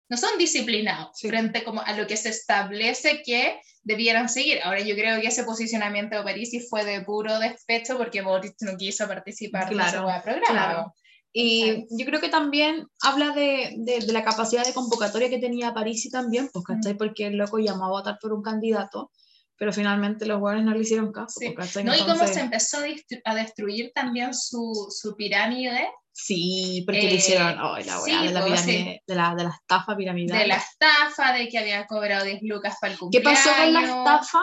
No 0.09 0.16
son 0.16 0.38
disciplinados 0.38 1.18
frente 1.20 1.64
como 1.64 1.82
a 1.82 1.92
lo 1.92 2.07
que 2.07 2.16
se 2.16 2.28
establece 2.28 3.22
que 3.24 3.61
debieran 3.82 4.28
seguir. 4.28 4.61
Ahora 4.62 4.80
yo 4.80 4.94
creo 4.94 5.20
que 5.20 5.28
ese 5.28 5.44
posicionamiento 5.44 6.16
de 6.16 6.22
Parisi 6.22 6.61
fue 6.61 6.84
de 6.84 7.02
puro 7.02 7.38
despecho 7.40 7.98
porque 7.98 8.22
Boris 8.22 8.54
no 8.61 8.76
quiso 8.76 9.09
participar 9.09 9.68
claro, 9.68 10.09
en 10.09 10.14
ese 10.14 10.22
programa. 10.22 10.46
Claro. 10.46 10.94
Y 11.32 11.86
yo 11.90 12.07
creo 12.07 12.20
que 12.20 12.28
también 12.28 12.86
habla 13.02 13.30
de, 13.32 13.74
de, 13.78 14.12
la 14.12 14.24
capacidad 14.24 14.64
de 14.64 14.72
convocatoria 14.72 15.28
que 15.28 15.38
tenía 15.38 15.74
Parisi 15.74 16.09
también, 16.09 16.48
pues, 16.52 16.64
¿cachai? 16.64 16.96
Porque 16.96 17.26
el 17.26 17.36
loco 17.36 17.59
llamó 17.59 17.86
a 17.86 17.90
votar 17.90 18.18
por 18.22 18.32
un 18.32 18.42
candidato 18.42 19.11
pero 19.59 19.72
finalmente 19.72 20.26
los 20.26 20.40
hueones 20.40 20.64
no 20.64 20.72
le 20.72 20.80
hicieron 20.80 21.12
caso. 21.12 21.40
No, 21.84 21.94
y 21.94 22.00
cómo 22.00 22.26
se 22.26 22.40
empezó 22.40 22.78
a 23.24 23.34
destruir 23.34 23.92
también 23.94 24.34
su, 24.34 24.88
su 24.90 25.16
pirámide. 25.16 25.88
Sí, 26.12 26.82
porque 26.86 27.02
le 27.02 27.14
hicieron 27.14 27.59
oh, 27.61 27.76
la 27.76 27.98
sí, 28.00 28.11
de, 28.11 28.32
la 28.32 28.44
pirámide, 28.44 29.02
de, 29.07 29.14
la, 29.14 29.34
de 29.34 29.44
la 29.44 29.50
estafa 29.50 29.96
piramidal. 29.96 30.38
De 30.38 30.46
la 30.46 30.57
estafa, 30.57 31.34
de 31.34 31.48
que 31.48 31.59
había 31.59 31.86
cobrado 31.86 32.24
10 32.24 32.40
lucas 32.42 32.76
para 32.80 32.94
el 32.94 32.98
cumpleaños. 32.98 33.30
¿Qué 33.30 33.48
pasó 33.50 33.62
con 33.62 33.72
la 33.72 33.80
estafa? 33.82 34.42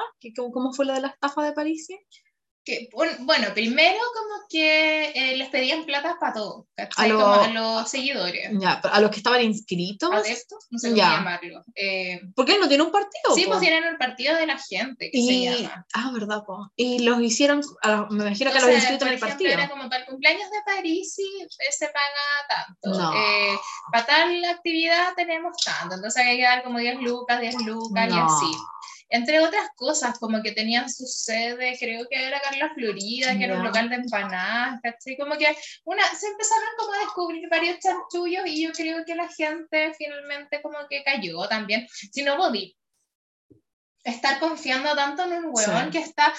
¿Cómo 0.54 0.72
fue 0.72 0.86
la 0.86 0.94
de 0.94 1.02
la 1.02 1.08
estafa 1.08 1.44
de 1.44 1.54
París? 1.54 1.88
Que, 2.66 2.90
bueno, 2.94 3.48
primero 3.54 4.00
como 4.14 4.48
que 4.50 5.10
eh, 5.10 5.36
les 5.36 5.50
pedían 5.50 5.86
plata 5.86 6.18
para 6.20 6.34
todo, 6.34 6.68
A, 6.78 7.04
a 7.04 7.48
los 7.50 7.90
seguidores. 7.90 8.50
Ya, 8.54 8.74
a 8.74 9.02
los 9.02 9.12
que 9.12 9.18
estaban 9.18 9.42
inscritos. 9.42 10.10
Adeptos, 10.12 10.68
no 10.70 10.80
sé 10.80 10.90
cómo 10.90 11.02
llamarlo. 11.02 11.64
Eh, 11.76 12.22
¿Por 12.36 12.46
qué 12.46 12.58
no 12.58 12.68
tiene 12.68 12.84
un 12.84 12.92
partido? 12.92 13.36
Sí, 13.36 13.46
pues 13.48 13.60
tienen 13.60 13.84
el 13.84 13.98
partido 13.98 14.36
de 14.36 14.48
la 14.48 14.58
gente, 14.58 15.12
que 15.12 15.18
y, 15.18 15.28
se 15.28 15.62
llama. 15.62 15.86
Ah, 15.94 16.12
verdad, 16.14 16.44
pues. 16.46 16.60
Y 16.78 17.00
los 17.00 17.22
hicieron, 17.22 17.62
me 18.10 18.24
imagino 18.24 18.52
que 18.52 18.60
los 18.62 18.70
inscritos 18.70 19.08
en 19.08 19.14
el 19.14 19.20
partido. 19.20 19.52
Era 19.52 19.70
como 19.70 19.90
para 19.90 20.04
el 20.04 20.06
cumpleaños 20.06 20.50
de 20.50 20.62
París 20.66 21.18
y 21.20 21.48
se 21.50 21.88
paga 21.88 22.76
tanto. 22.82 22.98
No. 22.98 23.14
Eh, 23.14 23.60
para 23.92 24.06
tal 24.06 24.46
actividad 24.46 25.14
tenemos 25.16 25.58
tanto, 25.64 25.96
entonces 25.96 26.26
hay 26.26 26.38
que 26.38 26.44
dar 26.44 26.64
como 26.64 26.80
10 26.80 27.02
lucas, 27.02 27.42
10 27.42 27.56
lucas 27.66 28.10
y 28.10 28.18
así 28.18 28.58
entre 29.14 29.40
otras 29.40 29.70
cosas, 29.76 30.18
como 30.18 30.42
que 30.42 30.54
tenían 30.54 30.90
su 30.90 31.06
sede, 31.06 31.78
creo 31.80 32.08
que 32.10 32.28
era 32.28 32.42
Carla 32.42 32.74
Florida, 32.74 33.38
que 33.38 33.44
era 33.44 33.58
un 33.58 33.64
local 33.64 33.88
de 33.88 33.98
empanadas, 33.98 34.80
¿cachai? 34.82 35.16
Como 35.16 35.38
que 35.38 35.56
una, 35.84 36.04
se 36.16 36.26
empezaron 36.26 36.70
como 36.76 36.94
a 36.94 36.98
descubrir 36.98 37.48
varios 37.48 37.78
chanchullos 37.78 38.44
y 38.48 38.64
yo 38.64 38.72
creo 38.72 39.06
que 39.06 39.14
la 39.14 39.30
gente 39.30 39.94
finalmente 39.96 40.64
como 40.64 40.80
que 40.90 41.04
cayó 41.04 41.48
también. 41.48 41.88
Si 41.90 42.24
no, 42.24 42.38
Bobby, 42.38 42.76
estar 44.04 44.40
confiando 44.40 44.96
tanto 44.96 45.26
en 45.26 45.46
un 45.46 45.52
huevón 45.54 45.92
que 45.92 46.00
está 46.00 46.34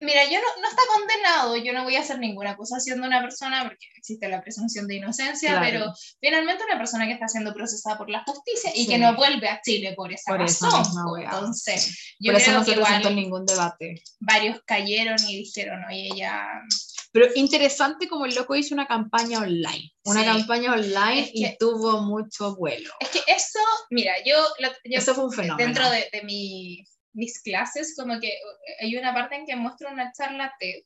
Mira, 0.00 0.24
yo 0.24 0.38
no, 0.38 0.62
no, 0.62 0.68
está 0.68 0.82
condenado, 0.94 1.56
yo 1.56 1.72
no 1.72 1.82
voy 1.82 1.96
a 1.96 2.00
hacer 2.00 2.20
ninguna 2.20 2.52
acusación 2.52 3.00
de 3.00 3.08
una 3.08 3.20
persona 3.20 3.64
porque 3.64 3.86
existe 3.96 4.28
la 4.28 4.40
presunción 4.40 4.86
de 4.86 4.96
inocencia, 4.96 5.58
pero 5.60 5.92
finalmente 6.20 6.64
una 6.64 6.78
persona 6.78 7.06
que 7.06 7.14
está 7.14 7.26
siendo 7.26 7.52
procesada 7.52 7.98
por 7.98 8.08
la 8.08 8.22
justicia 8.24 8.70
y 8.74 8.86
que 8.86 8.96
no 8.98 9.16
vuelve 9.16 9.48
a 9.48 9.60
Chile 9.60 9.94
por 9.96 10.12
esa 10.12 10.36
razón. 10.36 10.84
Entonces, 11.20 12.14
yo 12.20 12.32
por 12.32 12.40
eso 12.40 12.52
no 12.52 12.64
se 12.64 12.74
presentó 12.74 13.10
ningún 13.10 13.44
debate. 13.44 14.00
Varios 14.20 14.60
cayeron 14.64 15.18
y 15.28 15.38
dijeron, 15.38 15.84
oye, 15.88 16.10
ya... 16.16 16.46
Pero 17.10 17.26
interesante 17.34 18.06
como 18.06 18.26
el 18.26 18.34
loco 18.34 18.54
hizo 18.54 18.74
una 18.74 18.86
campaña 18.86 19.40
online, 19.40 19.92
una 20.04 20.24
campaña 20.24 20.74
online 20.74 21.28
y 21.32 21.56
tuvo 21.58 22.02
mucho 22.02 22.54
vuelo. 22.54 22.90
Es 23.00 23.08
que 23.08 23.20
eso, 23.26 23.58
mira, 23.90 24.12
yo... 24.24 24.36
eso 24.84 25.14
fue 25.14 25.24
un 25.24 25.32
fenómeno. 25.32 25.66
Dentro 25.66 25.90
de, 25.90 26.08
de 26.12 26.22
mi 26.22 26.84
mis 27.18 27.42
clases, 27.42 27.94
como 27.96 28.20
que 28.20 28.28
eh, 28.28 28.40
hay 28.80 28.96
una 28.96 29.12
parte 29.12 29.36
en 29.36 29.46
que 29.46 29.56
muestro 29.56 29.90
una 29.90 30.12
charla 30.12 30.54
TED, 30.58 30.84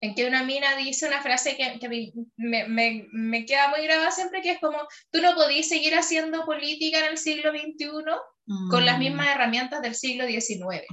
en 0.00 0.14
que 0.14 0.26
una 0.26 0.42
mina 0.42 0.76
dice 0.76 1.06
una 1.06 1.22
frase 1.22 1.56
que, 1.56 1.78
que 1.78 1.88
me, 2.36 2.66
me, 2.68 3.06
me, 3.12 3.46
queda 3.46 3.68
muy 3.68 3.82
grabada 3.84 4.10
siempre, 4.10 4.42
que 4.42 4.52
es 4.52 4.60
como, 4.60 4.78
tú 5.10 5.20
no 5.20 5.34
podías 5.34 5.68
seguir 5.68 5.94
haciendo 5.94 6.44
política 6.44 6.98
en 7.00 7.12
el 7.12 7.18
siglo 7.18 7.50
XXI 7.50 7.86
con 8.70 8.86
las 8.86 8.98
mismas 8.98 9.26
mm. 9.26 9.30
herramientas 9.30 9.82
del 9.82 9.94
siglo 9.94 10.26
XIX. 10.26 10.84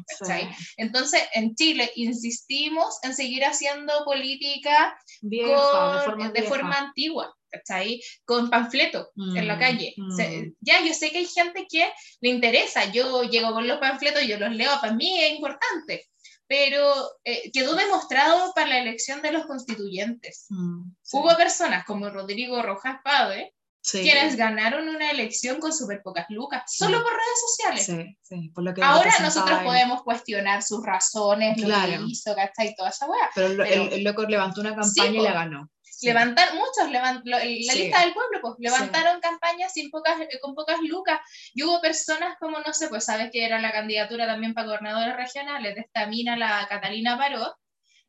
Entonces, 0.77 1.21
en 1.33 1.53
Chile 1.55 1.91
insistimos 1.95 2.97
en 3.03 3.15
seguir 3.15 3.45
haciendo 3.45 3.93
política 4.05 4.97
de 5.21 6.43
forma 6.47 6.77
antigua. 6.77 7.33
¿Cachai? 7.53 8.01
Con 8.25 8.49
panfleto 8.49 9.11
en 9.15 9.47
la 9.47 9.55
mm, 9.55 9.59
calle. 9.59 9.93
Mm. 9.95 10.53
ya, 10.59 10.83
yo 10.85 10.93
sé 10.93 11.11
que 11.11 11.19
hay 11.19 11.27
gente 11.27 11.67
que 11.69 11.91
le 12.21 12.29
interesa, 12.29 12.91
yo 12.91 13.23
llego 13.23 13.53
con 13.53 13.67
los 13.67 13.77
panfletos, 13.77 14.23
yo 14.23 14.37
los 14.37 14.51
leo, 14.55 14.71
para 14.81 14.93
mí 14.93 15.19
es 15.19 15.33
importante, 15.33 16.07
pero 16.47 16.93
eh, 17.23 17.51
quedó 17.51 17.75
demostrado 17.75 18.51
para 18.53 18.67
la 18.67 18.79
elección 18.79 19.21
de 19.21 19.31
los 19.31 19.45
constituyentes. 19.45 20.47
Mm, 20.49 20.91
Hubo 21.13 21.35
personas 21.37 21.85
como 21.85 22.09
Rodrigo 22.09 22.61
Rojas 22.61 22.97
Pade, 23.03 23.53
quienes 23.91 24.37
ganaron 24.37 24.87
una 24.87 25.11
elección 25.11 25.59
con 25.59 25.73
súper 25.73 26.01
pocas 26.01 26.25
lucas, 26.29 26.63
solo 26.67 27.03
por 27.03 27.11
redes 27.11 27.41
sociales. 27.47 28.17
Sí, 28.21 28.49
por 28.49 28.63
lo 28.63 28.73
que 28.73 28.81
Ahora 28.81 29.11
nosotros 29.21 29.59
podemos 29.63 30.03
cuestionar 30.03 30.63
sus 30.63 30.85
razones, 30.85 31.57
lo 31.59 31.67
que 31.67 31.99
hizo, 32.07 32.33
¿cachai? 32.33 32.73
Toda 32.75 32.89
esa 32.89 33.07
weá. 33.07 33.29
Pero, 33.35 33.63
el, 33.63 34.03
loco 34.03 34.23
levantó 34.23 34.61
una 34.61 34.75
campaña 34.75 35.19
y 35.19 35.21
la 35.21 35.33
ganó. 35.33 35.69
Levantar, 36.03 36.53
muchos, 36.53 36.91
levant, 36.91 37.25
la 37.25 37.43
lista 37.43 38.01
del 38.01 38.13
pueblo, 38.13 38.39
pues 38.41 38.55
levantaron 38.59 39.19
campañas 39.21 39.73
sin 39.73 39.89
pocas, 39.89 40.19
eh, 40.21 40.39
con 40.41 40.55
pocas 40.55 40.79
lucas 40.81 41.19
y 41.53 41.63
hubo 41.63 41.81
personas 41.81 42.37
como, 42.39 42.59
no 42.59 42.73
sé, 42.73 42.89
pues 42.89 43.05
sabes 43.05 43.29
que 43.31 43.45
era 43.45 43.59
la 43.59 43.71
candidatura 43.71 44.25
también 44.25 44.53
para 44.53 44.67
gobernadores 44.67 45.15
regionales 45.15 45.75
de 45.75 45.81
esta 45.81 46.05
mina, 46.07 46.35
la 46.37 46.67
Catalina 46.69 47.17
Paró, 47.17 47.57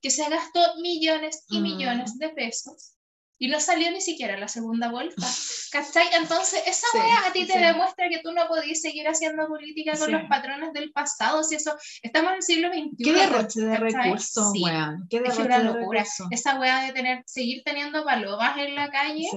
que 0.00 0.10
se 0.10 0.28
gastó 0.28 0.60
millones 0.80 1.44
y 1.48 1.60
mm. 1.60 1.62
millones 1.62 2.18
de 2.18 2.28
pesos 2.30 2.94
y 3.38 3.48
no 3.48 3.60
salió 3.60 3.90
ni 3.90 4.00
siquiera 4.00 4.38
la 4.38 4.48
segunda 4.48 4.90
vuelta. 4.90 5.26
¿Cachai? 5.72 6.06
Entonces, 6.14 6.62
esa 6.66 6.86
sí, 6.92 6.98
a 6.98 7.32
ti 7.32 7.46
te 7.46 7.58
demuestra 7.58 8.08
que 8.08 8.20
tú 8.22 8.32
no 8.32 8.46
podías 8.46 8.80
seguir 8.80 9.08
haciendo 9.08 9.48
política 9.48 9.98
con 9.98 10.12
los 10.12 10.22
patrones 10.28 10.72
del 10.72 10.92
pasado. 10.92 11.42
Si 11.42 11.56
eso, 11.56 11.76
estamos 12.02 12.30
en 12.30 12.36
el 12.36 12.42
siglo 12.42 12.68
XXI. 12.68 13.04
Qué 13.04 13.12
derroche 13.12 13.60
de 13.60 13.76
recursos, 13.76 14.52
weón. 14.60 15.06
Qué 15.10 15.20
derroche 15.20 15.56
es 15.56 15.64
locura. 15.64 16.04
Esa 16.30 16.60
weá 16.60 16.84
de 16.84 16.92
tener, 16.92 17.22
seguir 17.26 17.62
teniendo 17.64 18.04
palomas 18.04 18.56
en 18.58 18.74
la 18.76 18.88
calle. 18.90 19.28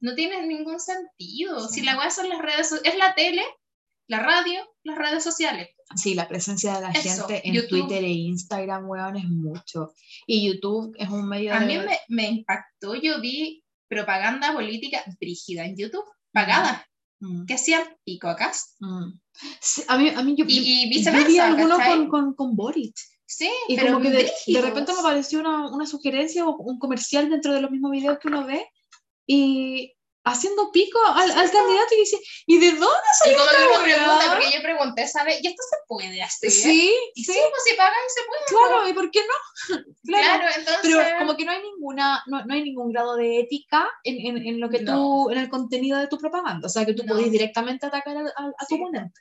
No 0.00 0.14
tiene 0.14 0.46
ningún 0.46 0.78
sentido. 0.78 1.68
Si 1.68 1.82
la 1.82 1.96
weá 1.96 2.10
son 2.10 2.28
las 2.28 2.40
redes, 2.40 2.72
es 2.84 2.96
la 2.96 3.14
tele, 3.14 3.42
la 4.10 4.18
radio, 4.18 4.60
las 4.82 4.98
redes 4.98 5.22
sociales. 5.22 5.68
Sí, 5.94 6.14
la 6.14 6.26
presencia 6.26 6.74
de 6.74 6.80
la 6.80 6.92
gente 6.92 7.42
en 7.44 7.68
Twitter 7.68 8.02
e 8.02 8.08
Instagram, 8.08 8.88
weón, 8.88 9.16
es 9.16 9.24
mucho. 9.24 9.92
Y 10.26 10.48
YouTube 10.48 10.94
es 10.98 11.08
un 11.08 11.28
medio 11.28 11.54
A 11.54 11.60
mí 11.60 11.78
me, 11.78 11.98
me, 12.08 12.26
impactó, 12.26 12.96
yo 12.96 13.20
vi 13.20 13.62
propaganda 13.88 14.52
política 14.52 15.04
brígida 15.20 15.64
en 15.64 15.76
YouTube, 15.76 16.04
pagada, 16.32 16.84
mm. 17.20 17.46
que 17.46 17.54
hacían 17.54 17.82
pico 18.04 18.26
acá. 18.26 18.52
Mm. 18.80 19.12
a, 19.86 19.98
mí, 19.98 20.08
a 20.08 20.22
mí 20.22 20.34
yo, 20.36 20.44
y, 20.48 20.84
y 20.84 20.88
viceversa, 20.88 21.28
yo 21.28 21.32
vi 21.32 21.38
alguno 21.38 21.76
con, 21.76 22.08
con, 22.08 22.34
con 22.34 22.56
Boric. 22.56 22.96
Sí, 23.26 23.48
y 23.68 23.76
pero 23.76 23.92
como 23.92 24.02
que 24.02 24.10
de, 24.10 24.30
de, 24.48 24.60
repente 24.60 24.92
me 24.92 24.98
apareció 24.98 25.38
una, 25.38 25.68
una 25.68 25.86
sugerencia 25.86 26.44
o 26.44 26.56
un 26.56 26.80
comercial 26.80 27.30
dentro 27.30 27.54
de 27.54 27.60
los 27.60 27.70
mismos 27.70 27.92
videos 27.92 28.18
que 28.18 28.26
uno 28.26 28.44
ve 28.44 28.66
y 29.24 29.94
haciendo 30.32 30.70
pico 30.72 30.98
al, 31.04 31.30
al 31.30 31.50
candidato 31.50 31.94
y 31.94 32.00
dice, 32.00 32.18
¿y 32.46 32.58
de 32.58 32.70
dónde 32.72 33.10
salió 33.18 33.36
Y 33.36 33.38
como 33.38 33.50
que 33.50 33.64
uno 33.66 33.82
pregunta, 33.84 34.24
porque 34.32 34.50
yo 34.56 34.62
pregunté, 34.62 35.08
¿sabes? 35.08 35.38
¿Y 35.42 35.46
esto 35.48 35.62
se 35.70 35.76
puede 35.86 36.22
hacer? 36.22 36.50
Sí, 36.50 36.94
Y 37.14 37.24
sí, 37.24 37.32
sí, 37.32 37.38
pues 37.50 37.62
si 37.64 37.76
pagan 37.76 37.94
se 38.08 38.20
puede. 38.26 38.42
claro, 38.68 38.88
¿y 38.88 38.92
por 38.92 39.10
qué 39.10 39.20
no? 39.20 39.76
Claro, 40.06 40.44
entonces. 40.56 40.80
Pero 40.82 41.18
como 41.18 41.36
que 41.36 41.44
no 41.44 41.52
hay 41.52 41.62
ninguna, 41.62 42.22
no, 42.26 42.44
no 42.44 42.54
hay 42.54 42.62
ningún 42.62 42.90
grado 42.92 43.16
de 43.16 43.40
ética 43.40 43.88
en, 44.04 44.36
en, 44.36 44.46
en 44.46 44.60
lo 44.60 44.68
que 44.70 44.80
No. 44.80 44.94
tú, 44.94 45.30
en 45.30 45.38
el 45.38 45.48
contenido 45.48 45.98
de 45.98 46.08
tu 46.08 46.18
propaganda. 46.18 46.66
O 46.66 46.70
sea, 46.70 46.84
que 46.86 46.94
tú 46.94 47.04
podés 47.06 47.30
directamente 47.30 47.86
atacar 47.86 48.16
a, 48.16 48.20
a- 48.20 48.52
a 48.58 48.66
tu 48.66 48.76
oponente. 48.76 49.20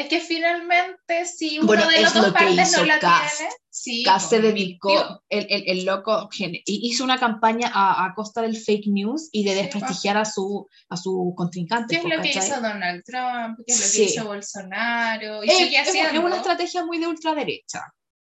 Es 0.00 0.08
que 0.08 0.20
finalmente, 0.20 1.26
si 1.26 1.58
uno 1.58 1.66
Bueno, 1.66 1.86
de 1.88 1.96
es 1.96 2.02
las 2.02 2.14
lo 2.14 2.22
dos 2.22 2.32
que 2.32 2.38
partes 2.38 2.72
no 2.76 2.84
la 2.86 2.98
Kast. 2.98 3.36
tiene, 3.36 3.52
sí. 3.68 4.02
Kast 4.02 4.30
se 4.30 4.40
pues, 4.40 4.54
dedicó, 4.54 5.22
el, 5.28 5.46
el, 5.50 5.64
el 5.66 5.84
loco 5.84 6.28
hizo 6.64 7.04
una 7.04 7.18
campaña 7.18 7.70
a, 7.74 8.06
a 8.06 8.14
costa 8.14 8.40
del 8.40 8.56
fake 8.56 8.86
news 8.86 9.28
y 9.30 9.44
de 9.44 9.50
Sí, 9.50 9.56
desprestigiar 9.62 10.16
a 10.16 10.24
su, 10.24 10.66
a 10.88 10.96
su 10.96 11.34
contrincante. 11.36 11.88
¿Qué 11.94 11.96
es 11.96 12.02
pues, 12.02 12.16
lo 12.16 12.22
que 12.22 12.32
¿cachai? 12.32 12.48
hizo 12.48 12.60
Donald 12.62 13.02
Trump? 13.04 13.58
¿Qué 13.66 13.72
es 13.74 13.78
lo 13.80 13.86
Sí. 13.86 13.98
que 13.98 14.04
hizo 14.04 14.24
Bolsonaro? 14.26 15.44
Y 15.44 15.50
Es, 15.50 15.56
sigue 15.58 15.80
es- 15.80 16.18
una 16.18 16.36
estrategia 16.36 16.84
muy 16.86 16.98
de 16.98 17.06
ultraderecha. 17.06 17.82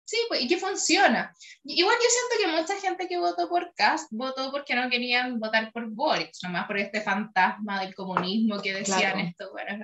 Sí, 0.08 0.18
pues, 0.28 0.42
y 0.44 0.48
que 0.48 0.58
funciona. 0.58 1.34
Igual 1.64 1.96
yo 1.96 2.08
siento 2.10 2.36
que 2.56 2.62
mucha 2.62 2.80
gente 2.80 3.08
que 3.08 3.18
votó 3.18 3.50
por 3.50 3.74
Cast 3.74 4.08
votó 4.12 4.52
porque 4.52 4.76
no 4.76 4.88
querían 4.88 5.40
votar 5.40 5.72
por 5.74 5.90
Boric, 5.90 6.30
nomás 6.44 6.68
por 6.68 6.78
este 6.78 7.02
fantasma 7.02 7.82
del 7.82 7.96
comunismo 7.96 8.62
que 8.62 8.72
decían 8.72 9.00
Claro. 9.00 9.20
esto, 9.20 9.52
bueno, 9.52 9.84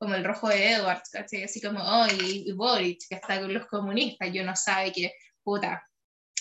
como 0.00 0.14
el 0.14 0.24
rojo 0.24 0.48
de 0.48 0.72
Edwards. 0.72 1.14
Así 1.14 1.60
como, 1.60 1.80
oh, 1.80 2.06
y, 2.06 2.48
y 2.48 2.52
Boric, 2.52 3.02
que 3.06 3.16
está 3.16 3.38
con 3.38 3.52
los 3.52 3.66
comunistas, 3.66 4.32
yo 4.32 4.42
no 4.42 4.56
sabe 4.56 4.92
que, 4.92 5.12
puta, 5.44 5.86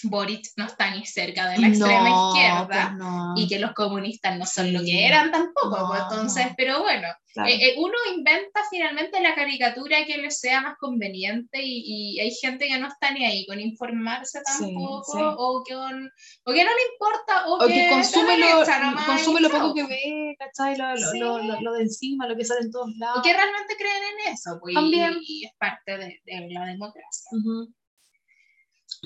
Boric 0.03 0.45
no 0.57 0.65
está 0.65 0.95
ni 0.95 1.05
cerca 1.05 1.49
de 1.49 1.57
la 1.57 1.67
extrema 1.67 2.09
No, 2.09 2.33
izquierda. 2.35 2.67
pues 2.67 2.97
no. 2.97 3.33
Y 3.37 3.47
que 3.47 3.59
los 3.59 3.73
comunistas 3.73 4.37
no 4.37 4.45
son 4.45 4.71
lo 4.73 4.79
Sí. 4.79 4.85
que 4.85 5.05
eran 5.07 5.31
tampoco, 5.31 5.77
No, 5.77 5.87
pues, 5.87 6.01
entonces, 6.01 6.45
no. 6.47 6.53
pero 6.57 6.81
bueno, 6.81 7.07
Claro. 7.33 7.49
eh, 7.49 7.57
eh, 7.61 7.75
uno 7.77 7.93
inventa 8.15 8.61
finalmente 8.71 9.21
la 9.21 9.35
caricatura 9.35 10.03
que 10.05 10.17
le 10.17 10.31
sea 10.31 10.61
más 10.61 10.77
conveniente 10.79 11.59
y, 11.61 12.15
y 12.15 12.19
hay 12.19 12.31
gente 12.31 12.67
que 12.67 12.79
no 12.79 12.87
está 12.87 13.11
ni 13.11 13.23
ahí 13.25 13.45
con 13.45 13.59
informarse 13.59 14.39
Sí, 14.39 14.43
tampoco 14.73 15.03
sí. 15.03 15.17
O, 15.21 15.63
con- 15.63 16.11
o 16.45 16.53
que 16.53 16.63
no 16.63 16.71
le 16.71 16.83
importa 16.93 17.47
o, 17.47 17.63
o 17.63 17.67
que 17.67 17.83
está 17.83 17.95
consume, 17.95 18.37
lo, 18.37 18.65
consume 19.05 19.39
y 19.39 19.43
lo 19.43 19.49
poco 19.51 19.73
que 19.75 19.83
ve, 19.85 20.35
¿cachai? 20.39 20.75
Lo, 20.77 20.95
lo, 20.95 21.11
Sí. 21.11 21.19
lo, 21.19 21.61
lo- 21.61 21.73
de 21.73 21.83
encima, 21.83 22.27
lo 22.27 22.35
que 22.35 22.45
sale 22.45 22.61
en 22.61 22.71
todos 22.71 22.89
lados. 22.97 23.19
o 23.19 23.21
que 23.21 23.33
realmente 23.33 23.75
creen 23.77 24.03
en 24.25 24.33
eso 24.33 24.57
pues, 24.59 24.71
y- 24.71 24.75
También. 24.75 25.17
y, 25.21 25.45
es 25.45 25.51
parte 25.59 25.97
de, 25.97 26.19
de 26.25 26.47
la 26.51 26.65
democracia 26.65 27.29
Ujú. 27.31 27.73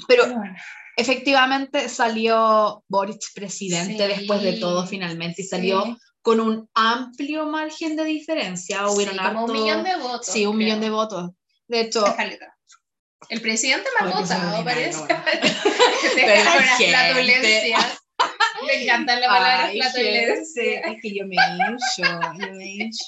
Pero 0.08 0.24
Pero 0.24 0.38
bueno, 0.38 0.56
efectivamente 0.98 1.90
salió 1.90 2.84
Boric 2.88 3.22
presidente 3.34 4.04
Sí, 4.08 4.16
después 4.20 4.42
de 4.42 4.54
todo 4.54 4.86
finalmente 4.86 5.42
y 5.42 5.46
salió 5.46 5.84
sí, 5.84 5.98
con 6.22 6.40
un 6.40 6.70
amplio 6.74 7.46
margen 7.46 7.96
de 7.96 8.06
diferencia. 8.06 8.88
Hubieron 8.88 9.16
sí, 9.16 9.20
como 9.24 9.40
harto- 9.42 9.52
un 9.54 9.62
millón 9.62 9.84
de 9.84 9.96
votos 9.98 10.28
Sí, 10.28 10.46
un 10.46 10.58
millón 10.58 10.82
de 10.82 10.90
votos. 10.90 11.32
De 11.68 11.82
hecho, 11.82 12.06
el 13.30 13.42
presidente 13.42 13.88
más 14.00 14.14
votado 14.14 14.64
parece 14.64 15.00
bueno. 15.00 15.24
Deja 16.16 16.16
Pero 16.16 16.44
la 16.44 16.58
unas 16.58 16.78
gente. 16.78 16.90
flatulencias 16.92 17.98
me 18.66 18.84
encanta 18.84 19.20
la 19.20 19.28
palabra 19.28 19.66
Ay, 19.66 19.80
flatulencia 19.80 20.64
gente, 20.64 20.92
es 20.92 21.02
que 21.02 21.16
yo 21.16 21.28
me 21.28 21.36
hincho, 21.36 22.20
yo 22.40 22.54
me 22.54 22.66
hincho. 22.66 23.04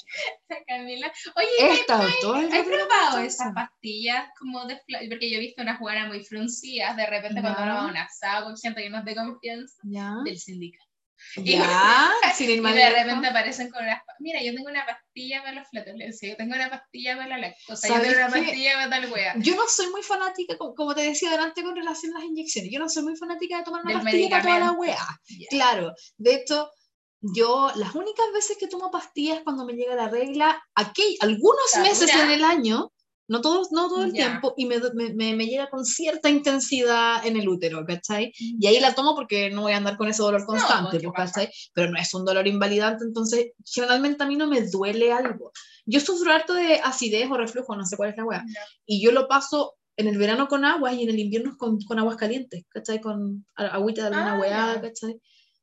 Camila. 0.66 1.12
Oye, 1.34 1.48
He 1.60 1.74
estado 1.74 2.08
todo 2.20 2.36
el 2.36 2.52
¿Has 2.52 2.66
probado 2.66 3.18
esas 3.18 3.52
pastillas 3.54 4.28
como 4.38 4.64
de 4.66 4.80
Porque 5.08 5.30
yo 5.30 5.38
he 5.38 5.40
visto 5.40 5.62
unas 5.62 5.78
juganas 5.78 6.08
muy 6.08 6.24
fruncidas 6.24 6.96
de 6.96 7.06
repente 7.06 7.40
cuando 7.40 7.62
uno 7.62 7.74
va 7.74 7.82
a 7.82 7.86
un 7.88 7.96
asado 7.96 8.46
con 8.46 8.56
gente 8.56 8.82
que 8.82 8.90
no 8.90 8.98
es 8.98 9.04
de 9.04 9.14
confianza. 9.14 9.76
Del 10.24 10.38
sindicato. 10.38 10.85
Ya, 11.36 12.10
sin 12.36 12.50
ir 12.50 12.58
Y 12.58 12.72
de 12.72 12.90
repente 12.90 13.26
aparecen 13.28 13.70
con 13.70 13.84
unas... 13.84 14.00
Mira, 14.18 14.42
yo 14.42 14.54
tengo 14.54 14.68
una 14.68 14.86
pastilla 14.86 15.42
para 15.42 15.54
la 15.54 15.64
flatulencia, 15.64 16.28
yo 16.28 16.36
tengo 16.36 16.54
una 16.54 16.70
pastilla 16.70 17.16
para 17.16 17.28
la 17.28 17.38
lactosa, 17.38 17.88
yo 17.88 17.94
¿Sabes 17.94 18.08
tengo 18.08 18.26
una 18.26 18.34
pastilla 18.34 18.72
para 18.74 18.90
tal 18.90 19.12
wea. 19.12 19.34
Yo 19.38 19.56
no 19.56 19.68
soy 19.68 19.90
muy 19.90 20.02
fanática, 20.02 20.56
como, 20.58 20.94
te 20.94 21.02
decía 21.02 21.30
delante 21.30 21.62
con 21.62 21.76
relación 21.76 22.14
a 22.14 22.20
las 22.20 22.28
inyecciones, 22.28 22.70
yo 22.72 22.78
no 22.78 22.88
soy 22.88 23.02
muy 23.02 23.16
fanática 23.16 23.58
de 23.58 23.64
tomar 23.64 23.82
una 23.82 23.94
Del 23.94 24.02
pastilla 24.02 24.30
para 24.30 24.42
toda 24.42 24.58
la 24.58 24.72
weá. 24.72 25.20
Ya. 25.28 25.46
Claro, 25.50 25.94
de 26.16 26.34
hecho, 26.34 26.70
yo 27.20 27.70
las 27.76 27.94
únicas 27.94 28.26
veces 28.32 28.56
que 28.58 28.68
tomo 28.68 28.90
pastillas 28.90 29.40
cuando 29.42 29.64
me 29.64 29.74
llega 29.74 29.94
la 29.94 30.08
regla, 30.08 30.62
aquí, 30.74 31.16
algunos 31.20 31.66
¿Está 31.66 31.82
meses 31.82 32.14
en 32.14 32.30
el 32.30 32.44
año, 32.44 32.92
no 33.28 33.40
todo, 33.40 33.62
no 33.72 33.88
todo 33.88 34.04
el 34.04 34.12
tiempo, 34.12 34.54
y 34.56 34.66
me, 34.66 34.76
me, 35.14 35.34
me- 35.34 35.46
llega 35.46 35.68
con 35.68 35.84
cierta 35.84 36.28
intensidad 36.30 37.26
en 37.26 37.36
el 37.36 37.48
útero, 37.48 37.84
¿cachai? 37.86 38.32
Y 38.38 38.66
ahí 38.66 38.78
la 38.80 38.94
tomo 38.94 39.14
porque 39.14 39.50
no 39.50 39.62
voy 39.62 39.72
a 39.72 39.78
andar 39.78 39.96
con 39.96 40.08
ese 40.08 40.22
dolor 40.22 40.44
constante, 40.46 40.90
pues, 40.90 41.02
¿qué 41.02 41.08
pues, 41.08 41.16
pasa? 41.16 41.40
¿cachai? 41.40 41.52
Pero 41.74 41.90
no 41.90 41.98
es 41.98 42.14
un 42.14 42.24
dolor 42.24 42.46
invalidante, 42.46 43.04
entonces 43.04 43.52
generalmente 43.64 44.22
a 44.22 44.26
mí 44.26 44.36
no 44.36 44.46
me 44.46 44.62
duele 44.62 45.12
algo. 45.12 45.52
Yo 45.84 46.00
sufro 46.00 46.32
harto 46.32 46.54
de 46.54 46.80
acidez 46.80 47.28
o 47.30 47.36
reflujo, 47.36 47.74
no 47.76 47.84
sé 47.84 47.96
cuál 47.96 48.10
es 48.10 48.16
la 48.16 48.24
weá. 48.24 48.44
Y 48.86 49.02
yo 49.04 49.12
lo 49.12 49.28
paso 49.28 49.74
en 49.96 50.08
el 50.08 50.18
verano 50.18 50.46
con 50.46 50.64
aguas 50.64 50.94
y 50.94 51.02
en 51.04 51.08
el 51.10 51.18
invierno 51.18 51.56
con, 51.56 51.80
con 51.80 51.98
aguas 51.98 52.16
calientes, 52.16 52.64
¿cachai? 52.68 53.00
Con 53.00 53.46
agüita 53.54 54.02
de 54.02 54.08
alguna 54.08 54.34
Ah, 54.34 54.38
weá. 54.38 54.80
¿cachai? 54.82 55.20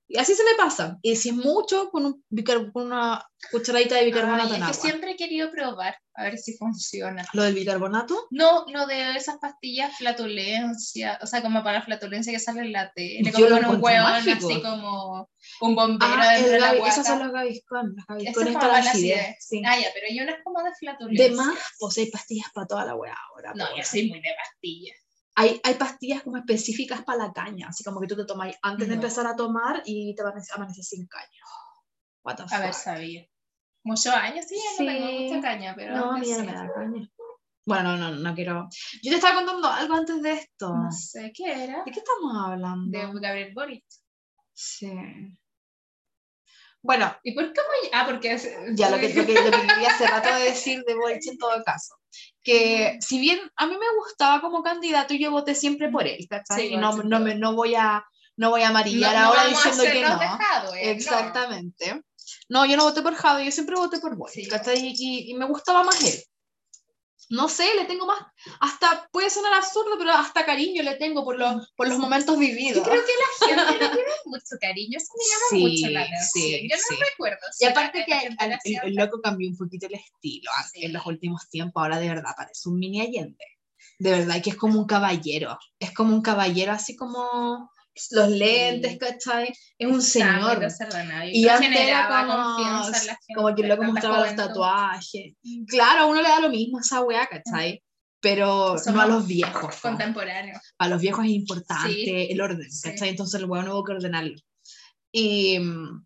Y 0.08 0.20
así 0.20 0.36
se 0.36 0.44
me 0.44 0.54
pasa. 0.58 1.00
Y 1.02 1.16
si 1.16 1.30
es 1.30 1.36
mucho, 1.36 1.90
con, 1.90 2.06
un 2.06 2.24
bicar- 2.30 2.72
con 2.72 2.88
una 2.88 3.26
cucharadita 3.52 3.96
de 3.96 4.06
bicarbonato 4.06 4.44
Ay, 4.44 4.50
en 4.50 4.56
es 4.56 4.62
agua. 4.62 4.72
que 4.72 4.82
siempre 4.90 5.12
he 5.12 5.16
querido 5.16 5.50
probar, 5.50 5.98
a 6.14 6.24
ver 6.24 6.38
si 6.38 6.56
funciona. 6.58 7.26
Lo 7.34 7.44
del 7.44 7.56
bicarbonato, 7.56 8.28
No, 8.30 8.66
lo 8.68 8.86
de 8.86 9.16
esas 9.16 9.38
pastillas 9.38 9.98
flatulencia, 9.98 11.20
o 11.22 11.26
sea, 11.26 11.42
como 11.42 11.64
para 11.64 11.80
la 11.80 11.86
flatulencia 11.86 12.32
que 12.34 12.40
sale 12.40 12.62
en 12.62 12.72
la 12.74 12.92
tele, 12.94 13.22
Yo 13.24 13.32
como 13.32 13.48
lo 13.62 13.68
con 13.68 13.76
un 13.78 13.84
hueón 13.84 14.04
mágico. 14.04 14.48
así 14.50 14.62
como 14.62 15.30
un 15.62 15.76
bombero 15.76 16.12
ah, 16.16 16.34
dentro 16.34 16.52
de 16.52 16.60
la 16.60 16.74
guata. 16.76 16.92
esos 16.94 17.08
son 17.08 17.20
los 17.20 17.32
gaviscon, 17.32 17.96
los 17.96 18.04
Esa 18.04 18.14
gaviscon 18.14 18.48
es 18.50 18.54
para 18.54 18.68
la 18.68 18.78
acidez. 18.80 19.18
acidez. 19.20 19.36
Sí. 19.40 19.62
Ah, 19.66 19.80
ya, 19.80 19.88
pero 19.94 20.08
hay 20.10 20.20
unas 20.20 20.36
como 20.44 20.64
de 20.64 20.72
flatulencia. 20.80 21.30
De 21.30 21.36
más, 21.36 21.58
pues 21.80 21.98
hay 21.98 22.12
pastillas 22.12 22.48
para 22.54 22.68
toda 22.68 22.86
la 22.86 22.96
weá 22.96 23.16
ahora. 23.32 23.54
No, 23.56 23.66
pues. 23.72 23.78
yo 23.78 23.84
soy 23.92 24.10
muy 24.10 24.20
de 24.22 24.30
pastillas. 24.38 24.98
Hay, 25.36 25.60
hay 25.64 25.74
pastillas 25.76 26.24
como 26.24 26.38
específicas 26.38 27.04
para 27.04 27.26
la 27.28 27.34
caña, 27.34 27.68
así 27.70 27.84
como 27.84 28.00
que 28.00 28.08
tú 28.08 28.16
te 28.16 28.26
tomas 28.26 28.56
antes 28.62 28.88
de 28.88 28.96
empezar 28.96 29.26
a 29.28 29.36
tomar 29.36 29.82
y 29.86 30.14
te 30.16 30.22
amaneces, 30.22 30.52
amaneces 30.56 30.88
sin 30.88 31.08
caña. 31.08 31.28
What 32.24 32.36
the 32.38 32.44
Haber 32.56 32.74
fuck? 32.74 32.82
sabido. 32.84 33.26
Muchos 33.84 34.14
años, 34.14 34.46
sí, 34.48 34.56
ya 34.56 34.84
no 34.86 34.92
tengo 34.92 35.08
Sí. 35.08 35.24
mucha 35.26 35.42
caña, 35.42 35.74
pero 35.76 35.96
No, 35.96 36.12
a 36.12 36.18
mí 36.18 36.30
no 36.30 36.36
sí. 36.38 36.42
me 36.44 36.54
da 36.54 36.72
caña. 36.74 37.10
Bueno, 37.66 37.98
no, 37.98 38.12
no, 38.12 38.16
no 38.18 38.36
quiero. 38.36 38.68
Yo 39.02 39.10
te 39.12 39.16
estaba 39.16 39.36
contando 39.36 39.68
algo 39.68 39.94
antes 39.96 40.22
de 40.22 40.32
esto. 40.34 40.74
No 40.76 40.92
sé 40.92 41.32
qué 41.34 41.64
era. 41.66 41.84
¿De 41.86 41.92
qué 41.92 42.00
estamos 42.00 42.36
hablando? 42.46 42.98
De 42.98 43.20
Gabriel 43.20 43.54
Boric. 43.54 43.86
Sí. 44.54 44.92
Bueno, 46.84 47.16
¿Y 47.24 47.32
por 47.34 47.46
cómo? 47.46 47.68
Ah, 47.94 48.06
porque 48.06 48.34
es- 48.34 48.50
ya 48.76 48.90
lo 48.90 48.98
que, 49.00 49.14
lo 49.14 49.26
que, 49.26 49.34
lo 49.36 49.52
que 49.52 49.68
quería 49.68 49.90
hace 49.90 50.06
rato 50.06 50.28
de 50.36 50.44
decir 50.52 50.84
de 50.86 50.94
Boric 50.96 51.26
en 51.28 51.38
todo 51.38 51.64
caso. 51.64 51.96
Que 52.44 52.98
si 53.00 53.20
bien 53.20 53.40
a 53.56 53.66
mí 53.66 53.74
me 53.74 53.96
gustaba 53.98 54.42
como 54.42 54.62
candidato, 54.62 55.14
yo 55.14 55.32
voté 55.32 55.56
siempre 55.56 55.90
por 55.90 56.06
él, 56.06 56.28
¿cachai? 56.30 56.68
Sí, 56.68 56.74
y 56.74 56.78
no, 56.78 56.92
no, 57.04 57.18
en 57.18 57.24
me, 57.24 57.36
no 57.36 57.54
voy 57.56 57.76
a 57.76 58.04
no 58.36 58.50
voy 58.50 58.62
a 58.64 58.66
no, 58.66 58.72
amarillar 58.72 59.14
no 59.16 59.20
ahora 59.28 59.46
diciendo 59.46 59.84
que 59.84 60.02
no. 60.02 60.20
dejado, 60.20 60.76
eh, 60.76 60.86
no. 60.86 60.92
Exactamente. 60.92 62.02
No, 62.50 62.66
yo 62.66 62.76
no 62.78 62.84
voté 62.84 63.02
por 63.02 63.16
Jado, 63.16 63.40
yo 63.40 63.52
siempre 63.52 63.76
voté 63.76 64.00
por 64.00 64.16
Boric, 64.18 64.36
Sí. 64.44 64.48
¿cachai? 64.50 64.80
Y, 64.98 65.32
y 65.32 65.34
me 65.36 65.46
gustaba 65.46 65.84
más 65.84 66.04
él. 66.04 66.22
No 67.30 67.48
sé, 67.50 67.66
le 67.76 67.86
tengo 67.86 68.06
más, 68.06 68.20
hasta 68.60 69.08
puede 69.12 69.30
sonar 69.30 69.54
absurdo, 69.54 69.96
pero 69.98 70.12
hasta 70.12 70.46
cariño 70.46 70.84
le 70.84 70.96
tengo 70.96 71.24
por 71.24 71.38
los, 71.38 71.72
por 71.76 71.88
los 71.88 71.98
momentos 71.98 72.38
vividos. 72.38 72.78
Yo 72.78 72.84
creo 72.84 73.02
que 73.06 73.56
la 73.56 73.64
gente 73.66 73.72
le 73.84 73.90
tiene 73.90 74.12
mucho 74.26 74.56
cariño, 74.60 74.98
eso 74.98 75.14
me 75.18 75.24
llama 75.26 75.46
Sí, 75.50 75.82
mucho 75.82 75.94
la 75.94 76.02
atención. 76.02 76.30
sí, 76.34 76.70
Yo 76.70 76.76
no 76.76 76.82
sí. 76.88 76.96
recuerdo. 77.12 77.38
Y 77.60 77.66
aparte 77.66 78.06
que 78.06 78.18
el, 78.28 78.38
el- 78.40 78.54
hacía- 78.54 78.82
el 78.82 78.96
loco 78.96 79.22
cambió 79.22 79.50
un 79.50 79.58
poquito 79.58 79.88
el 79.88 79.96
estilo 79.96 80.52
en 80.74 80.94
los 80.94 81.06
últimos 81.06 81.50
tiempos, 81.50 81.82
ahora 81.82 82.00
de 82.00 82.10
verdad 82.10 82.32
parece 82.36 82.70
un 82.70 82.78
mini 82.80 83.02
Allende. 83.02 83.46
De 84.00 84.12
verdad 84.12 84.42
que 84.42 84.50
es 84.52 84.56
como 84.58 84.80
un 84.80 84.86
caballero, 84.88 85.58
es 85.80 85.94
como 85.94 86.14
un 86.16 86.22
caballero 86.22 86.72
así 86.74 86.96
como 86.96 87.70
los 88.12 88.30
lentes, 88.30 88.98
¿cachai? 88.98 89.54
Es 89.78 89.88
un 89.88 90.02
señor. 90.02 90.68
Y 91.32 91.48
antes 91.48 91.80
era 91.80 92.08
como, 92.08 92.26
la 92.28 93.18
como 93.36 93.56
que 93.56 93.64
loco 93.68 93.84
mostraba 93.84 94.26
los 94.26 94.36
tatuajes. 94.36 95.34
Claro, 95.68 96.02
a 96.02 96.06
uno 96.08 96.22
le 96.22 96.28
da 96.30 96.40
lo 96.40 96.50
mismo 96.50 96.80
esa 96.80 97.02
weá, 97.02 97.28
¿cachai? 97.28 97.84
Pero 98.20 98.74
no 98.74 98.80
Somos 98.80 99.04
a 99.04 99.08
los 99.08 99.28
viejos. 99.28 99.76
po. 99.76 99.82
Contemporáneo. 99.90 100.60
A 100.78 100.88
los 100.88 101.02
viejos 101.02 101.26
es 101.26 101.32
importante 101.32 101.94
Sí. 101.94 102.28
el 102.30 102.42
orden, 102.42 102.72
Sí. 102.72 102.90
¿cachai? 102.90 103.10
Entonces 103.10 103.40
el 103.42 103.50
weón 103.50 103.68
hubo 103.68 103.84
que 103.84 103.92
ordenarlo. 103.94 104.36
Y 105.12 105.60
mm, 105.60 106.06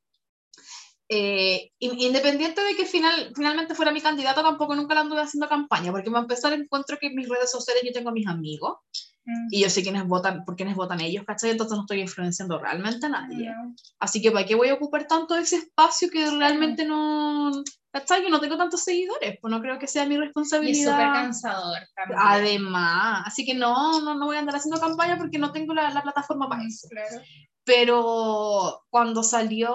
eh, 1.09 1.71
in- 1.79 1.99
independiente 2.01 2.61
de 2.61 2.75
que 2.75 2.85
final, 2.85 3.31
finalmente 3.35 3.75
fuera 3.75 3.91
mi 3.93 4.01
candidato, 4.01 4.41
tampoco 4.41 4.75
nunca 4.75 4.93
le 4.93 5.01
anduve 5.01 5.21
haciendo 5.21 5.47
campaña, 5.47 5.91
porque 5.91 6.09
para 6.11 6.23
empezar 6.23 6.51
encuentro 6.53 6.97
que 6.99 7.07
en 7.07 7.15
mis 7.15 7.29
redes 7.29 7.49
sociales 7.49 7.83
yo 7.85 7.93
tengo 7.93 8.09
a 8.09 8.13
mis 8.13 8.27
amigos, 8.27 8.77
Mm. 9.27 9.47
Y 9.51 9.61
yo 9.61 9.69
sé 9.69 9.83
quiénes 9.83 10.07
votan, 10.07 10.45
por 10.45 10.55
quiénes 10.55 10.75
votan 10.75 11.01
ellos, 11.01 11.25
¿cachai? 11.25 11.51
Entonces 11.51 11.75
no 11.75 11.81
estoy 11.81 11.99
influenciando 11.99 12.57
realmente 12.57 13.07
a 13.07 13.09
nadie. 13.09 13.53
Así 13.99 14.21
que 14.21 14.31
¿para 14.31 14.45
qué 14.45 14.55
voy 14.55 14.69
a 14.69 14.75
ocupar 14.75 15.05
tanto 15.05 15.35
ese 15.35 15.57
espacio 15.57 16.09
que 16.09 16.29
realmente 16.31 16.85
no... 16.85 17.51
¿Cachai? 17.91 18.23
Yo 18.23 18.29
no 18.29 18.39
tengo 18.39 18.57
tantos 18.57 18.83
seguidores, 18.83 19.37
pues 19.41 19.51
no 19.51 19.61
creo 19.61 19.79
que 19.79 19.87
sea 19.87 20.05
mi 20.05 20.17
responsabilidad. 20.17 20.75
Y 20.75 20.79
es 20.79 20.85
súper 20.85 21.13
cansador 21.13 21.79
también. 21.95 22.19
Además, 22.21 23.23
así 23.25 23.45
que 23.45 23.53
no, 23.53 24.01
no, 24.01 24.15
no 24.15 24.25
voy 24.27 24.37
a 24.37 24.39
andar 24.39 24.55
haciendo 24.55 24.79
campaña 24.79 25.17
porque 25.17 25.39
no 25.39 25.51
tengo 25.51 25.73
la, 25.73 25.89
la 25.89 26.03
plataforma 26.03 26.47
para 26.47 26.63
eso. 26.63 26.87
Claro. 26.89 27.21
Pero 27.63 28.83
cuando 28.89 29.23
salió 29.23 29.73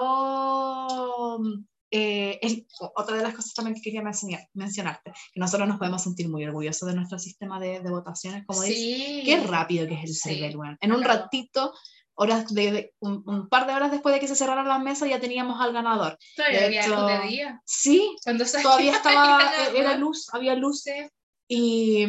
eh, 1.95 2.65
otra 2.95 3.17
de 3.17 3.21
las 3.21 3.35
cosas 3.35 3.53
también 3.53 3.75
que 3.75 3.81
quería 3.83 4.01
mencionarte, 4.01 5.13
que 5.31 5.39
nosotros 5.39 5.67
nos 5.67 5.77
podemos 5.77 6.01
sentir 6.01 6.27
muy 6.27 6.43
orgullosos 6.43 6.89
de 6.89 6.95
nuestro 6.95 7.19
sistema 7.19 7.59
de, 7.59 7.81
de 7.81 7.89
votaciones, 7.91 8.43
como 8.47 8.63
sí. 8.63 9.21
qué 9.23 9.37
rápido 9.45 9.87
que 9.87 9.93
es 9.93 10.03
el 10.05 10.15
server, 10.15 10.55
En 10.81 10.91
un 10.91 11.03
ratito, 11.03 11.71
horas 12.15 12.51
de, 12.51 12.95
un, 12.99 13.47
par 13.47 13.67
de 13.67 13.73
horas 13.73 13.91
después 13.91 14.15
de 14.15 14.19
que 14.19 14.27
se 14.27 14.35
cerraran 14.35 14.67
las 14.67 14.81
mesas, 14.81 15.07
ya 15.07 15.19
teníamos 15.19 15.61
al 15.61 15.71
ganador. 15.71 16.17
Todavía 16.35 16.65
había 16.65 16.87
luz 16.87 17.07
de 17.07 17.27
día. 17.27 17.61
Sí, 17.63 18.15
todavía 18.63 18.93
estaba, 18.95 19.51
era 19.75 19.95
luz, 19.95 20.29
había 20.33 20.55
luces 20.55 21.11
y 21.47 22.07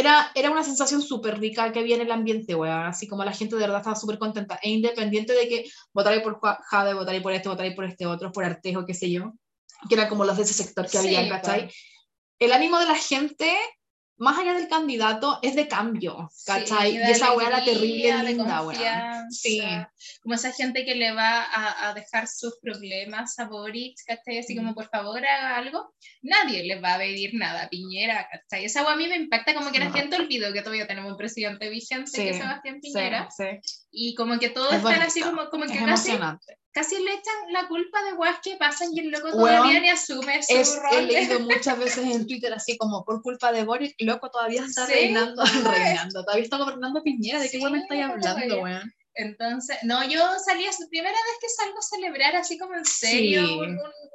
era, 0.00 0.32
era 0.34 0.50
una 0.50 0.64
sensación 0.64 1.02
súper 1.02 1.38
rica 1.38 1.72
que 1.72 1.78
había 1.78 1.96
en 1.96 2.02
el 2.02 2.10
ambiente, 2.10 2.54
weón. 2.54 2.86
Así 2.86 3.06
como 3.06 3.24
la 3.24 3.32
gente 3.32 3.54
de 3.56 3.62
verdad 3.62 3.78
estaba 3.78 3.96
súper 3.96 4.18
contenta. 4.18 4.58
E 4.62 4.70
independiente 4.70 5.32
de 5.32 5.48
que 5.48 5.64
votaré 5.92 6.20
por 6.20 6.40
Jade, 6.40 6.94
votaré 6.94 7.20
por 7.20 7.32
este, 7.32 7.48
votaré 7.48 7.72
por 7.72 7.84
este 7.84 8.06
otro, 8.06 8.32
por 8.32 8.44
Artejo, 8.44 8.86
qué 8.86 8.94
sé 8.94 9.10
yo. 9.10 9.32
Que 9.88 9.94
eran 9.94 10.08
como 10.08 10.24
los 10.24 10.36
de 10.36 10.42
ese 10.42 10.54
sector 10.54 10.88
que 10.88 10.98
había, 10.98 11.28
¿cachai? 11.28 11.70
El 12.38 12.52
ánimo 12.52 12.78
de 12.78 12.86
la 12.86 12.96
gente 12.96 13.56
más 14.20 14.38
allá 14.38 14.52
del 14.52 14.68
candidato, 14.68 15.38
es 15.40 15.56
de 15.56 15.66
cambio, 15.66 16.30
¿cachai? 16.44 16.96
y 16.96 16.96
esa 16.98 17.32
weá 17.32 17.48
era 17.48 17.64
terrible, 17.64 18.22
linda, 18.22 18.62
weá. 18.62 19.24
Sí. 19.30 19.62
Como 20.22 20.34
esa 20.34 20.52
gente 20.52 20.84
que 20.84 20.94
le 20.94 21.12
va 21.12 21.42
a, 21.42 21.88
a, 21.88 21.94
dejar 21.94 22.28
sus 22.28 22.58
problemas 22.60 23.38
a 23.38 23.46
Boric, 23.46 23.96
¿cachai? 24.06 24.38
Así 24.38 24.54
como, 24.54 24.72
mm. 24.72 24.74
por 24.74 24.90
favor, 24.90 25.24
haga 25.24 25.56
algo. 25.56 25.94
Nadie 26.20 26.64
le 26.64 26.78
va 26.80 26.94
a 26.94 26.98
pedir 26.98 27.30
nada 27.32 27.70
Piñera, 27.70 28.28
¿cachai? 28.30 28.66
Esa 28.66 28.82
weá 28.82 28.92
a 28.92 28.96
mí 28.96 29.08
me 29.08 29.16
impacta 29.16 29.54
como 29.54 29.72
que 29.72 29.78
la 29.78 29.90
gente 29.90 30.16
olvidó 30.16 30.52
que 30.52 30.60
todavía 30.60 30.86
tenemos 30.86 31.12
un 31.12 31.16
presidente 31.16 31.70
vigente, 31.70 32.10
que 32.12 32.30
es 32.30 32.36
Sebastián 32.36 32.80
Piñera. 32.82 33.28
Sí, 33.30 33.44
y 33.90 34.14
como 34.14 34.38
que 34.38 34.50
todos 34.50 34.72
están 34.72 35.02
así 35.02 35.20
como, 35.20 35.48
como 35.50 35.64
que 35.66 35.78
casi, 35.78 36.12
casi 36.72 36.96
le 36.96 37.12
echan 37.12 37.52
la 37.52 37.66
culpa 37.68 38.02
de 38.04 38.12
weas 38.12 38.38
que 38.42 38.56
pasan 38.56 38.88
y 38.92 39.00
el 39.00 39.10
loco 39.10 39.30
todavía 39.30 39.80
ni 39.80 39.88
asume 39.88 40.42
su 40.42 40.56
es, 40.56 40.76
rol. 40.76 40.92
He 40.92 41.02
leído 41.02 41.40
muchas 41.40 41.78
veces 41.78 42.04
en 42.04 42.26
Twitter 42.26 42.52
así 42.52 42.76
como 42.76 43.04
por 43.04 43.22
culpa 43.22 43.52
de 43.52 43.64
Boris, 43.64 43.94
el 43.98 44.06
loco 44.06 44.30
todavía 44.30 44.64
está 44.64 44.86
reinando, 44.86 45.42
reinando, 45.64 46.24
todavía 46.24 46.44
está 46.44 46.58
gobernando 46.58 47.02
Piñera, 47.02 47.40
¿de 47.40 47.50
qué 47.50 47.58
sí, 47.58 47.66
me 47.70 47.78
estáis 47.78 48.04
hablando, 48.04 48.62
weón? 48.62 48.92
Entonces, 49.14 49.76
no, 49.82 50.04
yo 50.08 50.20
salí, 50.44 50.64
la 50.64 50.86
primera 50.88 51.12
vez 51.12 51.36
que 51.40 51.48
salgo 51.48 51.78
a 51.78 51.82
celebrar 51.82 52.36
así 52.36 52.58
como 52.58 52.74
en 52.74 52.84
serio 52.84 53.42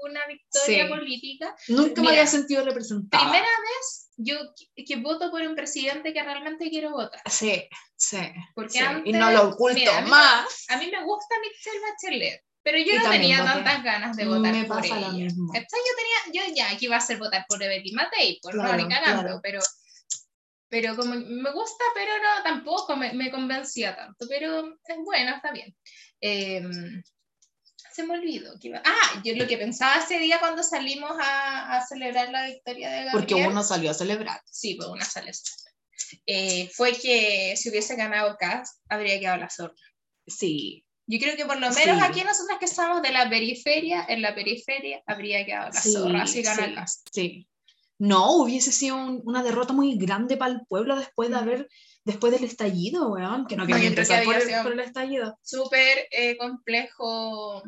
una 0.04 0.26
victoria 0.28 0.88
política. 0.88 1.56
Nunca 1.68 2.02
me 2.02 2.10
había 2.10 2.28
sentido 2.28 2.64
representada. 2.64 3.24
Primera 3.24 3.48
vez 3.48 4.10
yo 4.18 4.38
que, 4.76 4.96
voto 4.98 5.30
por 5.32 5.42
un 5.42 5.56
presidente 5.56 6.14
que 6.14 6.24
realmente 6.24 6.70
quiero 6.70 6.92
votar. 6.92 7.22
Sí, 7.30 7.68
sí. 7.96 8.20
Porque 8.54 8.80
Antes, 8.80 9.14
y 9.14 9.18
no 9.18 9.32
lo 9.32 9.50
oculto 9.50 9.92
más. 10.08 10.66
A 10.70 10.78
mí, 10.78 10.90
me 10.90 11.04
gusta 11.04 11.36
Michelle 11.42 11.82
Bachelet. 11.82 12.42
Pero 12.64 12.80
yo 12.80 12.98
no 12.98 13.12
tenía 13.12 13.44
tantas 13.44 13.84
ganas 13.84 14.18
de 14.18 14.26
votar 14.26 14.52
me 14.52 14.64
por 14.64 14.78
pasa 14.78 14.98
ella. 14.98 15.08
Lo 15.10 15.14
mismo. 15.14 15.54
Yo 15.54 15.62
tenía, 15.62 16.48
yo 16.48 16.56
ya 16.56 16.72
aquí 16.72 16.86
iba 16.86 16.98
a 16.98 17.02
ser 17.02 17.18
votar 17.20 17.46
por 17.48 17.62
Evelyn 17.62 17.94
Matei, 17.94 18.40
por 18.42 18.54
claro, 18.54 18.82
no 18.82 18.90
cagando, 18.90 19.40
pero 19.44 19.60
pero 20.76 20.94
como 20.98 21.16
me 21.16 21.52
gusta, 21.52 21.86
pero 21.94 22.12
no, 22.18 22.44
tampoco 22.44 22.98
me, 22.98 23.14
me 23.14 23.32
convencía 23.32 23.96
tanto, 23.96 24.26
pero 24.28 24.78
es 24.86 24.98
bueno, 25.06 25.34
está 25.34 25.54
bien. 25.54 25.74
Em, 26.20 27.02
se 27.94 28.04
me 28.04 28.16
olvidó 28.16 28.60
que 28.60 28.68
iba... 28.68 28.82
Ah, 28.84 29.22
yo 29.24 29.38
lo 29.38 29.48
que 29.48 29.58
pensaba 29.58 30.04
ese 30.04 30.20
día 30.20 30.38
cuando 30.38 30.64
salimos 30.64 31.14
a, 31.18 31.78
a 31.78 31.88
celebrar 31.88 32.30
la 32.30 32.48
victoria 32.48 32.90
de 32.90 33.06
Gabriel. 33.06 33.14
Porque 33.14 33.36
uno 33.36 33.64
salió 33.64 33.92
a 33.92 33.94
celebrar. 33.94 34.42
Sí, 34.52 34.76
pues 34.76 34.90
uno 34.90 35.06
salió 35.06 35.32
a 35.32 35.34
celebrar. 35.34 35.74
Eh, 36.26 36.70
fue 36.74 36.92
que 36.92 37.56
si 37.56 37.70
hubiese 37.70 37.96
ganado 37.96 38.36
Cast, 38.38 38.82
habría 38.90 39.18
quedado 39.18 39.38
la 39.38 39.50
zorra. 39.50 39.76
Sí. 40.28 40.86
Yo 41.08 41.20
creo 41.20 41.38
que 41.38 41.46
por 41.46 41.58
lo 41.58 41.72
menos 41.72 42.04
aquí 42.04 42.22
nosotros 42.26 42.60
que 42.60 42.66
estamos 42.66 43.02
de 43.02 43.14
la 43.14 43.30
periferia, 43.30 44.06
en 44.10 44.22
la 44.22 44.36
periferia 44.36 45.02
habría 45.08 45.46
quedado 45.46 45.70
la 45.70 45.82
zorra 45.82 46.28
si 46.28 46.42
gana 46.42 46.66
sí. 46.66 46.76
Cast. 46.76 47.08
Sí 47.14 47.48
no, 47.98 48.38
hubiese 48.38 48.72
sido 48.72 48.98
una 48.98 49.44
derrota 49.44 49.74
muy 49.74 49.98
grande 49.98 50.36
para 50.38 50.54
el 50.54 50.66
pueblo 50.68 50.98
después 50.98 51.30
de 51.30 51.36
haber, 51.36 51.70
después 52.04 52.34
del 52.34 52.44
estallido, 52.44 53.10
weón, 53.10 53.48
que 53.48 53.56
no 53.56 53.66
quería 53.66 53.88
empezar 53.88 54.24
por 54.24 54.36
el, 54.36 54.64
por 54.64 54.74
el, 54.74 54.80
estallido. 54.82 55.38
Súper 55.42 56.08
eh, 56.12 56.38
complejo 56.38 57.64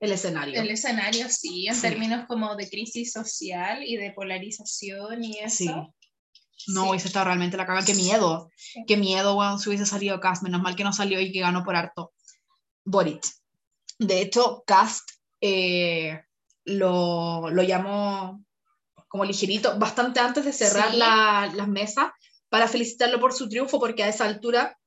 el 0.00 0.12
escenario. 0.12 0.58
El 0.58 0.70
escenario, 0.70 1.28
sí, 1.28 1.66
en 1.68 1.78
términos 1.78 2.26
como 2.26 2.56
de 2.56 2.68
crisis 2.70 3.12
social 3.12 3.84
y 3.84 3.96
de 3.96 4.12
polarización 4.12 5.22
y 5.22 5.38
eso. 5.38 5.56
Sí. 5.56 5.70
No, 6.68 6.90
hubiese 6.90 7.08
estado 7.08 7.26
realmente 7.26 7.58
la 7.58 7.66
caga. 7.66 7.84
Qué 7.84 7.94
miedo. 7.94 8.50
Qué 8.86 8.96
miedo, 8.96 9.36
weón, 9.36 9.58
si 9.58 9.68
hubiese 9.68 9.84
salido 9.84 10.18
Cast. 10.20 10.42
Menos 10.42 10.62
mal 10.62 10.74
que 10.74 10.84
no 10.84 10.92
salió 10.94 11.20
y 11.20 11.32
que 11.32 11.40
ganó 11.40 11.64
por 11.64 11.76
harto. 11.76 12.12
Boric. 12.84 13.22
De 13.98 14.22
hecho, 14.22 14.64
Cast 14.66 15.10
eh, 15.42 16.22
lo, 16.64 17.50
lo 17.50 17.62
llamó 17.62 18.42
como 19.10 19.24
ligerito, 19.24 19.76
bastante 19.76 20.20
antes 20.20 20.44
de 20.44 20.52
cerrar 20.52 20.94
las 20.94 21.68
mesas, 21.68 22.10
para 22.48 22.68
felicitarlo 22.68 23.18
por 23.18 23.32
su 23.32 23.48
triunfo, 23.48 23.80
porque 23.80 24.04
a 24.04 24.08
esa 24.08 24.24
altura 24.24 24.78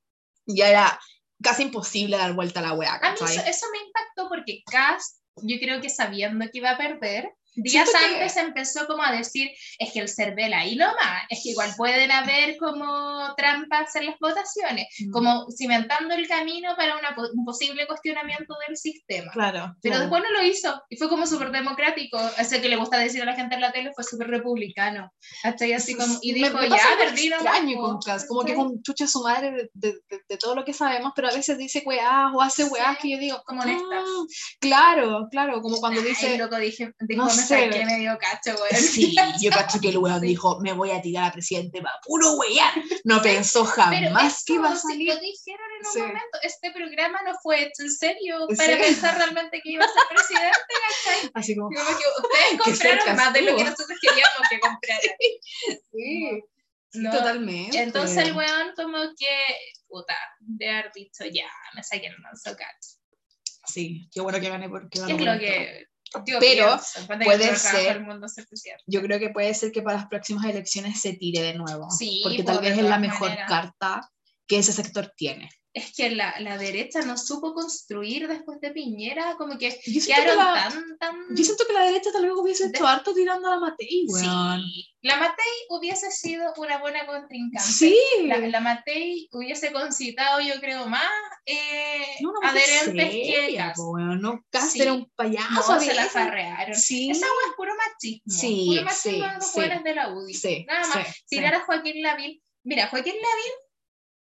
ya 0.45 0.69
era 0.69 0.99
casi 1.41 1.63
imposible 1.63 2.15
dar 2.15 2.33
vuelta 2.33 2.61
a 2.61 2.63
la 2.63 2.73
wea. 2.73 2.95
A 2.95 3.11
mí 3.11 3.17
eso, 3.19 3.65
me 3.71 3.79
impactó 3.79 4.29
porque 4.29 4.63
Cass, 4.65 5.21
yo 5.41 5.57
creo 5.59 5.81
que 5.81 5.89
sabiendo 5.89 6.45
que 6.45 6.59
iba 6.59 6.71
a 6.71 6.77
perder, 6.77 7.33
Días 7.55 7.89
antes 7.93 8.35
empezó 8.37 8.87
como 8.87 9.03
a 9.03 9.11
decir, 9.11 9.49
es 9.77 9.91
que 9.93 9.99
el 9.99 10.09
CERVEL 10.09 10.53
ahí 10.53 10.75
nomás, 10.75 11.23
es 11.29 11.41
que 11.43 11.49
igual 11.49 11.71
pueden 11.77 12.11
haber 12.11 12.57
como 12.57 13.33
trampas 13.35 13.95
en 13.95 14.07
las 14.07 14.17
votaciones, 14.19 14.87
mm. 14.99 15.11
como 15.11 15.45
cimentando 15.55 16.15
el 16.15 16.27
camino 16.27 16.75
para 16.75 16.97
una, 16.97 17.15
un 17.33 17.45
posible 17.45 17.85
cuestionamiento 17.85 18.55
del 18.67 18.75
sistema. 18.75 19.31
Claro. 19.31 19.75
Pero 19.81 19.99
después 19.99 20.23
no 20.23 20.31
lo 20.31 20.45
hizo 20.45 20.81
y 20.89 20.97
fue 20.97 21.09
como 21.09 21.27
súper 21.27 21.51
democrático. 21.51 22.19
Ese 22.37 22.61
que 22.61 22.69
le 22.69 22.75
gusta 22.75 22.97
decir 22.97 23.21
a 23.21 23.25
la 23.25 23.35
gente 23.35 23.55
en 23.55 23.61
la 23.61 23.71
tele 23.71 23.91
fue 23.93 24.03
súper 24.03 24.27
republicano. 24.29 25.11
Hasta 25.43 25.65
ahí 25.65 25.73
así 25.73 25.95
como, 25.95 26.17
y 26.21 26.33
dijo, 26.33 26.59
ya, 26.63 26.97
perdí 26.97 27.27
extraño 27.27 27.77
con 27.77 27.99
como 28.27 28.43
que 28.43 28.55
con 28.55 28.81
chucha 28.81 29.07
su 29.07 29.21
madre 29.21 29.69
de, 29.73 29.93
de, 30.29 30.37
todo 30.37 30.55
lo 30.55 30.65
que 30.65 30.73
sabemos, 30.73 31.13
pero 31.15 31.29
a 31.29 31.33
veces 31.33 31.57
dice 31.57 31.83
weá 31.85 32.31
o 32.33 32.41
hace 32.41 32.63
weá 32.65 32.97
que 32.99 33.11
yo 33.11 33.17
digo, 33.17 33.41
como 33.45 33.61
honesta. 33.61 33.85
Ah, 33.91 34.23
claro, 34.59 35.27
claro, 35.29 35.61
como 35.61 35.77
cuando 35.77 36.01
dice. 36.01 36.27
Ay, 36.27 36.37
loco, 36.37 36.57
dije, 36.57 36.91
dijo, 36.99 37.29
sé. 37.29 37.42
Que 37.47 37.85
me 37.85 37.99
dio 37.99 38.17
cacho, 38.17 38.57
güey. 38.57 38.71
Sí, 38.81 39.15
yo 39.41 39.51
cacho 39.51 39.79
que 39.79 39.89
el 39.89 39.97
weón 39.97 40.21
dijo, 40.21 40.59
me 40.61 40.73
voy 40.73 40.91
a 40.91 41.01
tirar 41.01 41.25
a 41.25 41.31
presidente, 41.31 41.81
va 41.81 41.91
puro 42.03 42.33
weón. 42.33 42.83
No 43.03 43.21
pensó 43.21 43.65
jamás 43.65 44.43
que 44.45 44.53
iba 44.53 44.69
a 44.69 44.75
salir. 44.75 45.13
lo 45.13 45.19
dijeron 45.19 45.67
en 45.79 45.87
un 45.87 46.07
momento, 46.07 46.39
este 46.43 46.71
programa 46.71 47.21
no 47.25 47.33
fue 47.41 47.63
hecho 47.63 47.83
en 47.83 47.91
serio 47.91 48.47
para 48.57 48.77
pensar 48.77 49.17
realmente 49.17 49.61
que 49.61 49.71
iba 49.71 49.85
a 49.85 49.87
ser 49.87 50.03
presidente, 50.09 50.73
¿cachai? 50.87 51.31
Así 51.33 51.55
como, 51.55 51.69
como 51.69 51.97
que 51.97 52.71
ustedes 52.71 53.03
compraron 53.03 53.15
más 53.15 53.33
de 53.33 53.41
lo 53.41 53.55
que 53.55 53.63
nosotros 53.63 53.99
queríamos 54.01 54.47
que 54.49 54.59
compraran. 54.59 55.01
Sí. 55.93 56.43
No. 56.93 57.11
Totalmente. 57.11 57.81
Entonces 57.81 58.17
el 58.17 58.35
weón 58.35 58.73
como 58.75 58.99
que, 59.17 59.37
puta, 59.87 60.15
de 60.39 60.69
haber 60.69 60.91
dicho, 60.93 61.23
ya, 61.25 61.49
me 61.75 61.83
saqué 61.83 62.07
el 62.07 62.19
manso 62.19 62.51
cacho. 62.51 62.99
Sí, 63.65 64.09
qué 64.11 64.21
bueno 64.21 64.39
que 64.39 64.49
gané 64.49 64.69
porque 64.69 64.99
ganó. 64.99 65.15
Es 65.15 65.21
lo 65.21 65.39
que 65.39 65.87
pero 66.39 66.79
puede 67.23 67.55
ser, 67.55 68.05
yo 68.87 69.01
creo 69.01 69.19
que 69.19 69.29
puede 69.29 69.53
ser 69.53 69.71
que 69.71 69.81
para 69.81 69.97
las 69.97 70.07
próximas 70.07 70.45
elecciones 70.45 71.01
se 71.01 71.13
tire 71.13 71.41
de 71.41 71.53
nuevo, 71.55 71.89
sí, 71.89 72.21
porque 72.23 72.43
tal 72.43 72.59
vez 72.59 72.77
es 72.77 72.83
la 72.83 72.99
mejor 72.99 73.31
carta 73.47 74.09
que 74.47 74.57
ese 74.59 74.73
sector 74.73 75.11
tiene 75.15 75.49
es 75.73 75.91
que 75.95 76.11
la, 76.11 76.35
la, 76.39 76.57
derecha 76.57 77.01
no 77.01 77.17
supo 77.17 77.53
construir 77.53 78.27
después 78.27 78.61
de 78.61 78.71
Piñera, 78.71 79.35
como 79.37 79.57
que 79.57 79.71
yo 79.87 80.05
quedaron 80.05 80.37
la, 80.37 80.69
tan, 80.69 80.97
tan... 80.99 81.15
Yo 81.35 81.43
siento 81.43 81.65
que 81.65 81.73
la 81.73 81.85
derecha 81.85 82.11
tal 82.11 82.23
vez 82.23 82.33
hubiese 82.35 82.67
hecho 82.67 82.85
harto 82.85 83.13
tirando 83.13 83.47
a 83.47 83.55
la 83.55 83.59
Matei, 83.59 84.05
Sí, 84.07 84.27
la 85.01 85.17
Matei 85.17 85.45
hubiese 85.69 86.11
sido 86.11 86.53
una 86.57 86.77
buena 86.77 87.05
contrincante. 87.07 87.71
Sí. 87.71 87.97
La, 88.25 88.37
la 88.37 88.59
Matei 88.59 89.27
hubiese 89.31 89.71
concitado, 89.71 90.39
yo 90.41 90.59
creo, 90.61 90.87
más 90.87 91.09
eh, 91.45 92.17
no, 92.21 92.31
adherentes 92.43 93.09
que 93.09 93.63
bueno, 93.77 94.15
no, 94.15 94.45
casi 94.49 94.81
era 94.81 94.93
un 94.93 95.11
payaso. 95.15 95.73
No, 95.73 95.79
se 95.79 95.93
la 95.93 96.05
farrearon. 96.05 96.75
Sí. 96.75 97.09
Esa 97.09 97.25
es 97.25 97.55
puro 97.57 97.73
machismo. 97.75 98.21
Sí, 98.31 98.65
puro 98.67 98.83
machismo 98.83 99.41
sí, 99.41 99.59
en 99.61 99.69
los 99.73 99.83
de 99.83 99.95
la 99.95 100.13
UDI. 100.13 100.33
Sí, 100.33 100.65
Nada 100.67 100.87
más. 100.87 101.07
Tirar 101.27 101.55
a 101.55 101.65
Joaquín 101.65 102.01
Lavín. 102.01 102.41
Mira, 102.63 102.87
Joaquín 102.87 103.15
Lavín 103.15 103.53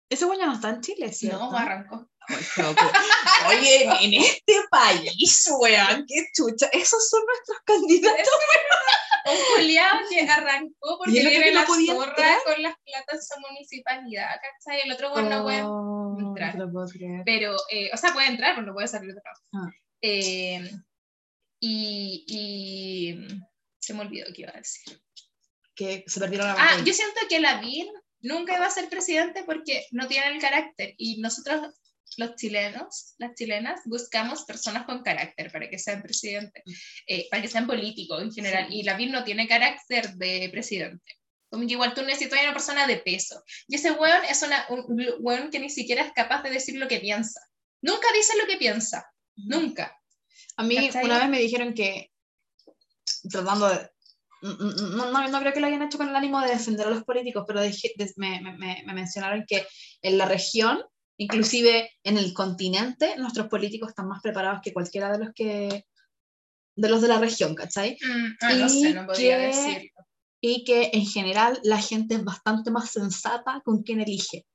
ese 0.09 0.25
güey 0.25 0.39
ya 0.39 0.47
no 0.47 0.53
está 0.53 0.69
en 0.69 0.81
Chile, 0.81 1.13
¿cierto? 1.13 1.51
No, 1.51 1.57
arrancó. 1.57 2.09
Oye, 3.47 3.83
en 4.01 4.13
este 4.13 4.53
país, 4.69 5.49
weón, 5.59 6.05
qué 6.07 6.25
chucha. 6.33 6.67
Esos 6.71 7.09
son 7.09 7.21
nuestros 7.25 7.57
candidatos. 7.65 8.27
un 9.25 9.55
culiado 9.55 9.99
que 10.09 10.21
arrancó 10.29 10.97
porque 10.97 11.19
viene 11.19 11.51
la 11.51 11.65
zorra 11.65 12.39
con 12.45 12.61
las 12.61 12.75
platas 12.83 13.29
de 13.29 13.49
municipalidad, 13.49 14.35
¿cachai? 14.41 14.81
El 14.85 14.91
otro 14.91 15.11
bueno 15.11 15.29
no 15.29 15.43
puede 15.43 15.61
oh, 15.63 16.17
entrar. 16.19 16.55
pero, 17.25 17.55
eh, 17.69 17.89
o 17.93 17.97
sea, 17.97 18.13
puede 18.13 18.27
entrar, 18.27 18.55
pero 18.55 18.67
no 18.67 18.73
puede 18.73 18.87
salir 18.87 19.13
de 19.13 19.21
casa. 19.21 19.43
Ah. 19.53 19.69
Eh, 20.01 20.69
y, 21.59 22.25
y 22.27 23.43
se 23.79 23.93
me 23.93 24.01
olvidó 24.01 24.27
qué 24.33 24.43
iba 24.43 24.51
a 24.53 24.57
decir. 24.57 25.01
Que 25.75 26.03
se 26.07 26.19
perdieron 26.19 26.47
la 26.47 26.55
Ah, 26.57 26.77
yo 26.83 26.93
siento 26.93 27.19
que 27.27 27.39
la 27.39 27.59
BIN 27.59 27.87
nunca 28.21 28.55
iba 28.55 28.65
a 28.65 28.71
ser 28.71 28.89
presidente 28.89 29.43
porque 29.43 29.85
no 29.91 30.07
tiene 30.07 30.27
el 30.27 30.41
carácter 30.41 30.95
y 30.97 31.19
nosotros 31.21 31.73
los 32.17 32.35
chilenos, 32.35 33.15
las 33.17 33.35
chilenas, 33.35 33.81
buscamos 33.85 34.43
personas 34.43 34.85
con 34.85 35.03
carácter 35.03 35.51
para 35.51 35.69
que 35.69 35.77
sean 35.77 36.01
presidentes, 36.01 36.63
eh, 37.07 37.27
para 37.29 37.41
que 37.41 37.47
sean 37.47 37.67
políticos 37.67 38.21
en 38.21 38.31
general. 38.31 38.67
Y 38.73 38.83
la 38.83 38.95
BIN 38.95 39.11
no 39.11 39.23
tiene 39.23 39.47
carácter 39.47 40.15
de 40.15 40.49
presidente. 40.51 41.15
Como 41.49 41.65
que 41.65 41.73
igual 41.73 41.93
tú 41.93 42.01
necesitas 42.03 42.41
una 42.43 42.53
persona 42.53 42.87
de 42.87 42.97
peso. 42.97 43.43
Y 43.67 43.75
ese 43.75 43.91
weón 43.91 44.23
es 44.29 44.41
una, 44.43 44.65
un 44.69 45.03
weón 45.19 45.49
que 45.49 45.59
ni 45.59 45.69
siquiera 45.69 46.03
es 46.03 46.11
capaz 46.13 46.43
de 46.43 46.51
decir 46.51 46.77
lo 46.77 46.87
que 46.87 46.99
piensa. 46.99 47.41
Nunca 47.81 48.07
dice 48.13 48.33
lo 48.37 48.47
que 48.47 48.57
piensa. 48.57 49.09
Nunca. 49.35 49.97
A 50.57 50.63
mí 50.63 50.77
una 51.03 51.19
vez 51.19 51.29
me 51.29 51.39
dijeron 51.39 51.73
que, 51.73 52.11
tratando 53.29 53.69
de... 53.69 53.89
No, 54.41 55.11
no, 55.11 55.27
no, 55.27 55.39
creo 55.39 55.53
que 55.53 55.59
lo 55.59 55.67
hayan 55.67 55.81
hecho 55.81 55.97
con 55.97 56.09
el 56.09 56.15
ánimo 56.15 56.39
de 56.41 56.49
defender 56.49 56.87
a 56.87 56.91
los 56.91 57.03
políticos, 57.03 57.43
pero 57.47 57.61
me, 58.17 58.41
me, 58.41 58.83
me 58.85 58.93
mencionaron 58.93 59.43
que 59.47 59.65
en 60.01 60.17
la 60.17 60.25
región 60.25 60.79
Inclusive 61.21 61.91
en 62.03 62.17
el 62.17 62.33
continente, 62.33 63.17
nuestros 63.17 63.47
políticos 63.47 63.89
están 63.89 64.07
más 64.07 64.21
preparados 64.21 64.61
que 64.63 64.71
cualquiera 64.71 65.11
de 65.11 65.19
los 65.19 65.33
que 65.35 65.85
de 66.77 66.89
los 66.89 67.01
de 67.01 67.09
la 67.09 67.19
región, 67.19 67.55
¿cachai? 67.55 67.97
Mm, 68.01 68.27
ah, 68.39 68.53
no 68.53 68.69
sé, 68.69 68.93
no 68.93 69.05
podría 69.05 69.37
decirlo. 69.37 69.89
Y 70.39 70.63
que 70.63 70.91
en 70.93 71.05
general 71.05 71.59
la 71.63 71.77
gente 71.77 72.15
es 72.15 72.23
bastante 72.23 72.71
más 72.71 72.91
sensata 72.91 73.61
con 73.65 73.83
quien 73.83 73.99
elige. 73.99 74.45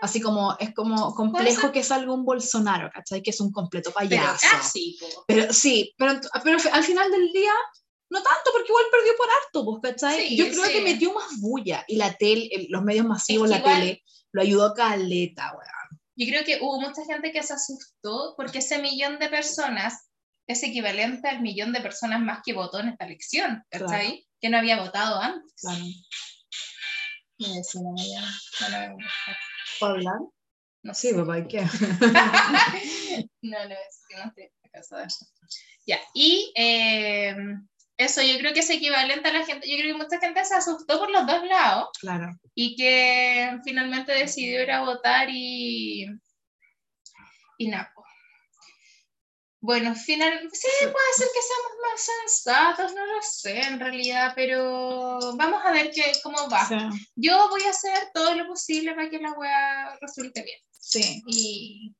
Así 0.00 0.20
como 0.20 0.56
es 0.60 0.72
como 0.72 1.12
complejo 1.16 1.72
que 1.72 1.82
salga 1.82 2.12
un 2.12 2.24
Bolsonaro, 2.24 2.90
¿cachai? 2.94 3.20
Que 3.20 3.30
es 3.30 3.40
un 3.40 3.50
completo 3.50 3.90
payaso. 3.90 4.38
Pero, 4.40 4.56
ah, 4.56 4.62
sí, 4.62 4.96
pero 5.26 5.52
sí, 5.52 5.94
pero, 5.98 6.20
pero 6.44 6.58
al 6.72 6.84
final 6.84 7.10
del 7.10 7.32
día 7.32 7.52
no 8.14 8.22
tanto, 8.22 8.50
porque 8.52 8.68
igual 8.68 8.84
perdió 8.90 9.12
por 9.16 9.28
harto, 9.28 9.64
pues, 9.64 9.82
¿cachai? 9.82 10.36
Yo 10.36 10.48
creo 10.48 10.62
que 10.64 10.80
metió 10.80 11.12
más 11.12 11.40
bulla 11.40 11.84
y 11.88 11.96
la 11.96 12.14
tele, 12.14 12.48
los 12.70 12.82
medios 12.82 13.04
masivos, 13.04 13.48
la 13.48 13.62
tele, 13.62 14.04
lo 14.30 14.42
ayudó 14.42 14.66
a 14.66 14.74
caleta, 14.74 15.52
weón. 15.52 16.00
Yo 16.16 16.26
creo 16.28 16.44
que 16.44 16.60
hubo 16.62 16.80
mucha 16.80 17.04
gente 17.04 17.32
que 17.32 17.42
se 17.42 17.54
asustó 17.54 18.34
porque 18.36 18.58
ese 18.58 18.78
millón 18.78 19.18
de 19.18 19.28
personas 19.28 20.08
es 20.46 20.62
equivalente 20.62 21.28
al 21.28 21.40
millón 21.40 21.72
de 21.72 21.80
personas 21.80 22.20
más 22.20 22.38
que 22.44 22.52
votó 22.52 22.78
en 22.78 22.90
esta 22.90 23.04
elección, 23.04 23.64
¿cachai? 23.68 24.24
Que 24.40 24.48
no 24.48 24.58
había 24.58 24.80
votado 24.80 25.20
antes. 25.20 25.52
Claro. 28.58 28.96
¿Puedo 29.80 29.92
hablar? 29.94 30.18
No 30.82 30.94
sé. 30.94 31.08
Sí, 31.08 31.14
papá, 31.14 31.44
¿qué? 31.48 31.62
no, 33.42 33.68
no, 33.68 33.74
es 33.74 34.02
que 34.08 34.16
no 34.16 34.24
estoy 34.26 34.50
casada. 34.70 35.08
Ya, 35.86 35.98
y 36.14 36.52
eh, 36.54 37.34
eso 37.96 38.22
yo 38.22 38.38
creo 38.38 38.52
que 38.52 38.60
es 38.60 38.70
equivalente 38.70 39.28
a 39.28 39.32
la 39.32 39.44
gente, 39.44 39.68
yo 39.68 39.76
creo 39.76 39.96
que 39.96 40.02
mucha 40.02 40.18
gente 40.18 40.44
se 40.44 40.54
asustó 40.54 40.98
por 40.98 41.10
los 41.10 41.26
dos 41.26 41.44
lados. 41.44 41.88
Claro. 42.00 42.38
Y 42.54 42.76
que 42.76 43.58
finalmente 43.64 44.12
decidió 44.12 44.62
ir 44.62 44.70
a 44.70 44.82
votar 44.82 45.28
y. 45.30 46.06
Y 47.58 47.68
nada. 47.68 47.92
Bueno, 49.60 49.94
final, 49.94 50.46
sí, 50.52 50.68
puede 50.80 51.12
ser 51.16 51.28
que 51.32 51.40
seamos 51.40 51.72
más 51.80 52.10
sensatos, 52.26 52.94
no 52.94 53.06
lo 53.06 53.22
sé 53.22 53.60
en 53.62 53.80
realidad, 53.80 54.34
pero 54.36 55.18
vamos 55.36 55.62
a 55.64 55.72
ver 55.72 55.90
qué, 55.90 56.12
cómo 56.22 56.50
va. 56.50 56.68
Yo 57.14 57.48
voy 57.48 57.62
a 57.62 57.70
hacer 57.70 58.10
todo 58.12 58.34
lo 58.34 58.46
posible 58.46 58.94
para 58.94 59.08
que 59.08 59.20
la 59.20 59.32
wea 59.32 59.96
resulte 60.02 60.42
bien. 60.42 60.58
Sí. 60.70 61.22
Y 61.26 61.94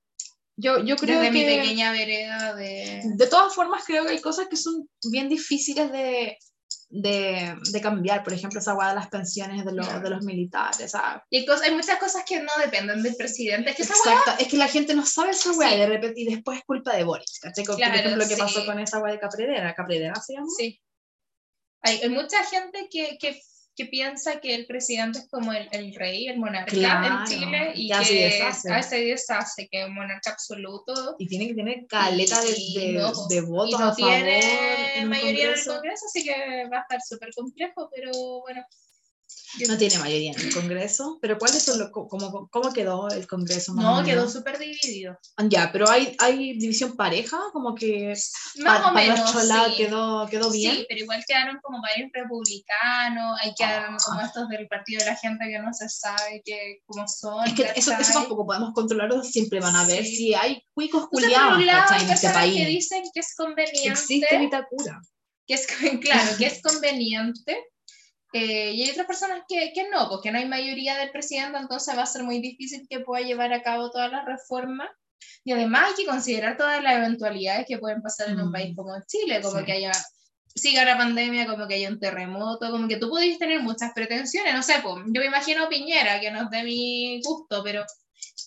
yo, 0.57 0.85
yo 0.85 0.97
creo 0.97 1.21
Desde 1.21 1.33
que... 1.33 1.39
mi 1.39 1.45
pequeña 1.45 1.93
vereda 1.93 2.55
de... 2.55 3.03
De 3.05 3.27
todas 3.27 3.55
formas, 3.55 3.85
creo 3.85 4.05
que 4.05 4.13
hay 4.13 4.21
cosas 4.21 4.49
que 4.49 4.57
son 4.57 4.89
bien 5.11 5.29
difíciles 5.29 5.91
de, 5.91 6.39
de, 6.91 7.57
de 7.73 7.81
cambiar. 7.81 8.23
Por 8.23 8.33
ejemplo, 8.33 8.61
esa 8.61 8.75
guada 8.75 8.91
de 8.91 9.01
las 9.01 9.09
pensiones 9.09 9.65
de, 9.65 9.73
los, 9.73 10.03
de 10.03 10.11
los 10.11 10.23
militares. 10.25 10.95
Y 11.31 11.39
hay, 11.39 11.47
hay 11.65 11.75
muchas 11.75 11.99
cosas 11.99 12.25
que 12.25 12.41
no 12.41 12.53
dependen 12.63 13.03
del 13.03 13.17
presidente. 13.17 13.71
Es 13.71 13.77
que 13.77 13.83
Exacto, 13.83 14.33
es 14.39 14.49
que 14.49 14.57
la 14.57 14.69
gente 14.69 14.95
no 14.95 15.05
sabe 15.05 15.31
esa 15.31 15.53
hueá 15.53 15.75
y 15.75 15.81
de 15.81 15.87
repente 15.87 16.21
y 16.21 16.27
después 16.27 16.59
es 16.59 16.65
culpa 16.65 16.95
de 16.95 17.05
Boris. 17.05 17.41
¿cachai? 17.41 17.65
Por 17.65 17.81
ejemplo, 17.81 18.17
lo 18.17 18.29
que 18.29 18.37
pasó 18.37 18.65
con 18.65 18.79
esa 18.79 19.01
hueá 19.01 19.13
de 19.13 19.21
Capredera. 19.21 19.75
¿Capredera 19.75 20.15
se 20.21 20.35
llama? 20.35 20.47
Sí. 20.57 20.81
Hay, 21.83 22.01
hay 22.01 22.09
mucha 22.09 22.43
gente 22.45 22.89
que, 22.91 23.19
que 23.19 23.41
que 23.77 23.87
piensa 23.87 24.41
que 24.41 24.55
el 24.55 24.67
presidente 24.67 25.19
es 25.19 25.29
como 25.29 25.53
el, 25.53 25.69
el 25.73 25.95
rey, 25.95 26.29
el 26.29 26.39
monarca 26.39 26.73
en 26.73 27.25
Chile 27.27 27.73
y 27.75 27.89
que 27.89 27.95
a 27.95 28.83
se 28.83 29.05
deshace, 29.05 29.69
que 29.69 29.81
es 29.81 29.87
un 29.87 29.95
monarca 29.95 30.31
absoluto. 30.31 31.17
Y 31.19 31.27
tiene 31.27 31.49
que 31.49 31.55
tener 31.55 31.87
caleta 31.89 32.41
de, 32.41 32.53
de, 32.53 33.13
de, 33.31 33.41
votos 33.41 33.71
y 33.71 33.83
no 33.83 33.95
tiene 33.95 35.05
mayoría 35.07 35.53
en 35.53 35.59
el 35.59 35.65
Congreso, 35.65 36.07
así 36.07 36.25
que 36.25 36.69
va 36.73 36.79
a 36.79 36.83
estar 36.83 37.01
súper 37.01 37.31
complejo, 37.35 37.91
pero 37.95 38.41
bueno, 38.41 38.65
no 39.69 39.79
tiene 39.79 39.99
mayoría 39.99 40.33
en 40.33 40.41
el 40.41 40.53
Congreso, 40.53 41.19
pero 41.21 41.39
¿cuál 41.39 41.55
es 41.55 41.69
lo, 41.69 41.91
cómo, 41.91 42.49
cómo 42.51 42.73
quedó 42.73 43.09
el 43.09 43.27
Congreso? 43.27 43.75
No, 43.75 44.03
quedó 44.05 44.29
súper 44.29 44.59
dividido. 44.59 45.19
Ah, 45.37 45.45
ya, 45.49 45.71
pero 45.73 45.89
hay, 45.89 46.17
hay 46.19 46.59
división 46.59 46.97
pareja, 46.97 47.39
como 47.53 47.75
que 47.75 48.15
más 48.59 48.87
o 48.87 48.93
menos, 48.93 49.21
quedó, 49.77 50.27
quedó 50.29 50.51
bien. 50.51 50.77
Sí, 50.77 50.87
pero 50.89 51.01
igual 51.01 51.25
quedaron 51.27 51.59
como 51.63 51.81
varios 51.81 52.11
republicanos, 52.13 53.39
hay 53.43 53.55
quedaron 53.55 53.97
como 54.05 54.21
ah. 54.21 54.27
estos 54.27 54.49
del 54.49 54.67
partido 54.69 55.01
de 55.01 55.07
la 55.07 55.17
gente 55.17 55.45
que 55.47 55.59
no 55.59 55.73
se 55.73 55.89
sabe 55.89 56.43
que, 56.45 56.79
cómo 56.87 57.07
son. 57.07 57.47
Es 57.47 57.55
que 57.55 57.73
eso, 57.77 57.93
eso, 57.93 58.13
tampoco 58.13 58.47
podemos 58.47 58.73
controlarlo, 58.75 59.23
siempre 59.23 59.61
van 59.61 59.77
a 59.77 59.87
ver 59.87 60.05
si 60.05 60.35
hay 60.35 60.63
cuicos 60.75 61.09
culiados 61.09 61.61
en 61.61 62.11
este 62.11 62.31
país. 62.31 62.57
que 62.57 62.67
dicen 62.67 63.03
que 63.13 63.21
es 63.21 63.35
conveniente. 63.37 63.89
Existe 63.89 64.39
Vitacura. 64.39 65.01
Que 65.47 65.55
es, 65.55 65.67
claro, 66.01 66.37
que 66.39 66.47
es 66.47 66.63
conveniente 66.63 67.65
eh, 68.37 68.73
y 68.73 68.83
hay 68.83 68.91
otras 68.91 69.07
personas 69.07 69.43
que, 69.49 69.73
que, 69.73 69.89
no, 69.89 70.09
porque 70.09 70.33
no 70.33 70.39
hay 70.39 70.49
mayoría 70.49 70.97
del 70.97 71.13
presidente, 71.13 71.57
entonces 71.57 71.97
va 71.97 72.03
a 72.03 72.07
ser 72.07 72.25
muy 72.25 72.41
difícil 72.41 72.85
que 72.91 72.99
pueda 72.99 73.25
llevar 73.25 73.53
a 73.53 73.63
cabo 73.63 73.93
todas 73.93 74.11
las 74.11 74.25
reformas. 74.25 74.91
Y 75.45 75.53
además 75.53 75.91
hay 75.91 76.03
que 76.03 76.11
considerar 76.11 76.57
todas 76.57 76.83
las 76.83 76.97
eventualidades 76.97 77.65
que 77.69 77.79
pueden 77.79 78.03
pasar 78.03 78.31
en 78.31 78.41
un 78.41 78.51
país 78.51 78.73
mm. 78.73 78.75
como 78.75 79.01
Chile, 79.07 79.41
como 79.41 79.65
que 79.65 79.71
haya, 79.71 79.93
siga 80.53 80.85
la 80.85 80.99
pandemia, 80.99 81.47
como 81.47 81.69
que 81.69 81.77
haya 81.77 81.89
un 81.89 82.01
terremoto, 82.01 82.73
como 82.73 82.89
que 82.89 82.97
tú 82.97 83.09
pudiste 83.09 83.39
tener 83.39 83.61
muchas 83.61 83.93
pretensiones, 83.93 84.53
no 84.53 84.65
sé, 84.65 84.81
pues, 84.83 85.05
yo 85.07 85.21
me 85.21 85.27
imagino 85.27 85.69
Piñera, 85.69 86.19
que 86.19 86.33
no 86.33 86.43
es 86.43 86.51
de 86.51 86.65
mi 86.65 87.21
gusto, 87.23 87.63
pero 87.63 87.85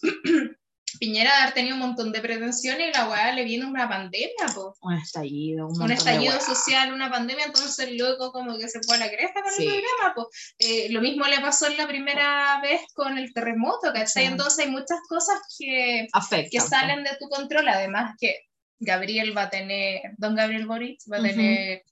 Piñera 0.99 1.31
de 1.31 1.37
haber 1.41 1.53
tenido 1.53 1.75
un 1.75 1.81
montón 1.81 2.11
de 2.11 2.21
pretensiones 2.21 2.89
y 2.89 2.93
la 2.93 3.07
weá 3.09 3.31
le 3.33 3.43
viene 3.43 3.65
una 3.65 3.87
pandemia. 3.87 4.47
Un 4.81 4.93
estallido, 4.93 5.67
un, 5.67 5.81
un 5.81 5.91
estallido 5.91 6.39
social, 6.39 6.93
una 6.93 7.09
pandemia, 7.09 7.45
entonces 7.45 7.91
luego 7.97 8.31
como 8.31 8.57
que 8.57 8.67
se 8.67 8.81
fue 8.81 8.95
a 8.95 8.99
la 8.99 9.09
cresta 9.09 9.41
con 9.41 9.51
el 9.51 9.67
problema, 9.67 10.13
pues. 10.15 10.27
Eh, 10.59 10.89
lo 10.91 11.01
mismo 11.01 11.25
le 11.25 11.39
pasó 11.39 11.67
en 11.67 11.77
la 11.77 11.87
primera 11.87 12.59
vez 12.61 12.81
con 12.93 13.17
el 13.17 13.33
terremoto, 13.33 13.91
¿cachai? 13.93 14.25
Entonces 14.25 14.65
hay 14.65 14.71
muchas 14.71 14.99
cosas 15.07 15.39
que, 15.57 16.07
que 16.51 16.59
salen 16.59 17.03
de 17.03 17.17
tu 17.19 17.27
control, 17.29 17.67
además 17.67 18.15
que 18.19 18.47
Gabriel 18.79 19.35
va 19.35 19.43
a 19.43 19.49
tener, 19.49 20.01
don 20.17 20.35
Gabriel 20.35 20.67
Boric 20.67 20.99
va 21.11 21.17
a 21.17 21.21
tener 21.21 21.83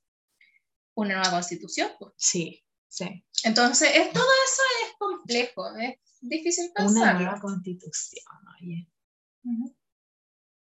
una 0.94 1.16
nueva 1.16 1.32
constitución. 1.32 1.92
Sí, 2.16 2.64
sí. 2.88 3.24
Entonces, 3.44 3.90
es, 3.96 4.12
todo 4.12 4.24
eso 4.24 4.62
es 4.86 4.94
complejo, 4.98 5.76
es 5.78 5.98
difícil 6.22 6.72
pensar. 6.74 6.96
Una 6.96 7.14
nueva 7.14 7.40
constitución, 7.40 8.26
oye. 8.62 8.88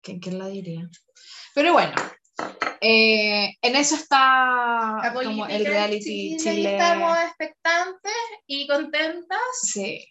¿Quién, 0.01 0.37
la 0.37 0.47
diría? 0.47 0.89
Pero 1.55 1.73
bueno, 1.73 1.95
eh, 2.81 3.55
en 3.61 3.75
eso 3.75 3.95
está 3.95 5.13
como 5.13 5.45
el 5.47 5.65
reality 5.65 6.37
Chile. 6.37 6.73
Estamos 6.73 7.17
expectantes 7.19 8.13
y 8.45 8.67
contentas. 8.67 9.39
Sí. 9.61 10.05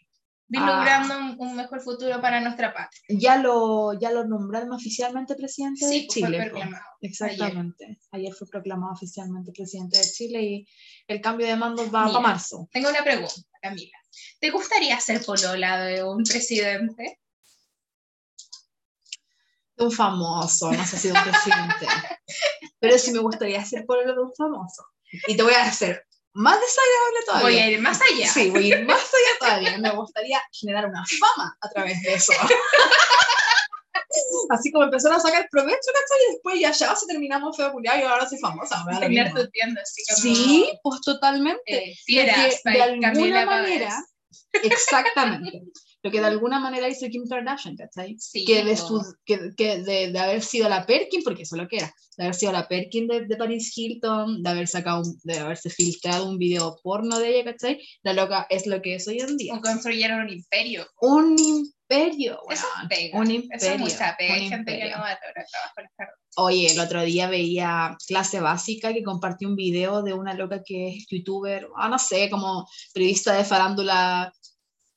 Vislumbrando 0.48 1.14
ah. 1.14 1.36
un, 1.38 1.56
mejor 1.56 1.80
futuro 1.80 2.20
para 2.20 2.40
nuestra 2.40 2.74
patria. 2.74 3.00
Ya 3.08 3.38
lo, 3.38 3.98
ya 3.98 4.10
lo 4.10 4.24
nombraron 4.26 4.72
oficialmente 4.72 5.34
presidente 5.34 5.86
de 5.86 6.04
pues, 6.06 6.08
Chile. 6.08 6.36
Fue 6.36 6.50
proclamado. 6.50 6.84
Exactamente. 7.00 7.98
Ayer. 8.10 8.34
fue 8.34 8.46
proclamado 8.48 8.92
oficialmente 8.92 9.50
presidente 9.52 9.96
de 9.96 10.04
Chile 10.04 10.42
y 10.42 10.66
el 11.08 11.22
cambio 11.22 11.46
de 11.46 11.56
mando 11.56 11.90
va 11.90 12.04
a 12.04 12.20
marzo. 12.20 12.68
Tengo 12.70 12.90
una 12.90 13.02
pregunta, 13.02 13.34
Camila. 13.62 13.96
¿Te 14.40 14.50
gustaría 14.50 15.00
ser 15.00 15.24
polola 15.24 15.84
de 15.84 16.04
un 16.04 16.22
presidente? 16.22 17.21
Un 19.82 19.92
famoso, 19.92 20.72
no 20.72 20.86
sé 20.86 20.98
si 20.98 21.08
de 21.08 21.14
un 21.14 21.22
presidente. 21.22 21.86
Pero 22.80 22.98
sí 22.98 23.12
me 23.12 23.20
gustaría 23.20 23.64
ser 23.64 23.84
polola 23.86 24.12
de 24.12 24.20
un 24.20 24.32
famoso. 24.34 24.84
Y 25.26 25.36
te 25.36 25.42
voy 25.42 25.54
a 25.54 25.64
hacer 25.64 26.06
más 26.34 26.58
desagradable 26.58 27.20
todavía. 27.26 27.44
Voy 27.44 27.58
a 27.58 27.70
ir 27.70 27.80
más 27.80 28.00
allá. 28.00 28.26
Sí, 28.32 28.50
voy 28.50 28.72
a 28.72 28.78
ir 28.78 28.86
más 28.86 28.98
allá 28.98 29.38
todavía. 29.38 29.78
Me 29.78 29.90
gustaría 29.90 30.42
generar 30.52 30.86
una 30.86 31.04
fama 31.04 31.56
a 31.60 31.68
través 31.68 32.00
de 32.02 32.14
eso. 32.14 32.32
Así 34.50 34.72
como 34.72 34.84
empezaron 34.84 35.18
a 35.18 35.20
sacar 35.20 35.48
provecho, 35.50 35.76
¿cachai? 35.86 36.18
Y 36.28 36.32
después 36.32 36.60
ya 36.60 36.72
ya 36.72 36.96
se 36.96 37.06
terminamos 37.06 37.56
feo 37.56 37.72
culiado 37.72 37.98
y 37.98 38.02
ahora 38.02 38.28
soy 38.28 38.38
famosa. 38.38 38.84
Tener 39.00 39.32
tu 39.32 39.48
tienda, 39.50 39.80
así 39.82 40.02
como, 40.08 40.34
Sí, 40.34 40.78
pues 40.82 41.00
totalmente. 41.00 41.62
Eh, 41.66 41.96
fieras, 42.04 42.62
de 42.64 42.82
alguna 42.82 43.46
manera, 43.46 44.04
exactamente 44.52 45.62
lo 46.02 46.10
que 46.10 46.20
de 46.20 46.26
alguna 46.26 46.58
manera 46.58 46.88
hizo 46.88 47.06
Kim 47.08 47.26
Kardashian, 47.28 47.76
¿cachai? 47.76 48.16
Sí, 48.18 48.44
que, 48.44 48.64
de, 48.64 48.76
que, 49.24 49.50
que 49.56 49.78
de, 49.82 50.12
de, 50.12 50.18
haber 50.18 50.42
sido 50.42 50.68
la 50.68 50.84
Perkin, 50.84 51.22
porque 51.22 51.42
eso 51.42 51.56
es 51.56 51.62
lo 51.62 51.68
que 51.68 51.76
era, 51.76 51.94
de 52.16 52.24
haber 52.24 52.34
sido 52.34 52.52
la 52.52 52.66
Perkin 52.66 53.06
de, 53.06 53.26
de 53.26 53.36
Paris 53.36 53.76
Hilton, 53.76 54.42
de 54.42 54.50
haber 54.50 54.66
sacado, 54.66 55.02
de 55.22 55.38
haberse 55.38 55.70
filtrado 55.70 56.28
un 56.28 56.38
video 56.38 56.76
porno 56.82 57.18
de 57.18 57.28
ella, 57.30 57.52
¿cachai? 57.52 57.80
La 58.02 58.12
loca 58.12 58.46
es 58.50 58.66
lo 58.66 58.82
que 58.82 58.96
es 58.96 59.06
hoy 59.06 59.20
en 59.20 59.36
día. 59.36 59.60
construyeron 59.62 60.20
un 60.20 60.30
imperio. 60.30 60.86
Un 61.00 61.38
imperio, 61.38 62.40
Eso 62.50 62.66
pega. 62.88 63.18
Un 63.18 63.30
imperio. 63.30 63.56
Eso 63.56 63.74
es 63.74 63.80
mucha 63.80 64.16
pega. 64.18 64.34
Hay 64.34 64.48
gente 64.48 64.78
que 64.78 64.90
no 64.90 64.98
va 64.98 65.12
a 65.12 65.18
trabajar 65.18 66.12
Oye, 66.36 66.72
el 66.72 66.80
otro 66.80 67.02
día 67.02 67.28
veía 67.28 67.96
clase 68.08 68.40
básica 68.40 68.94
que 68.94 69.02
compartió 69.02 69.48
un 69.48 69.56
video 69.56 70.02
de 70.02 70.14
una 70.14 70.32
loca 70.32 70.62
que 70.64 70.88
es 70.88 71.06
youtuber, 71.10 71.68
ah, 71.76 71.90
no 71.90 71.98
sé, 71.98 72.30
como 72.30 72.66
periodista 72.94 73.34
de 73.34 73.44
farándula 73.44 74.32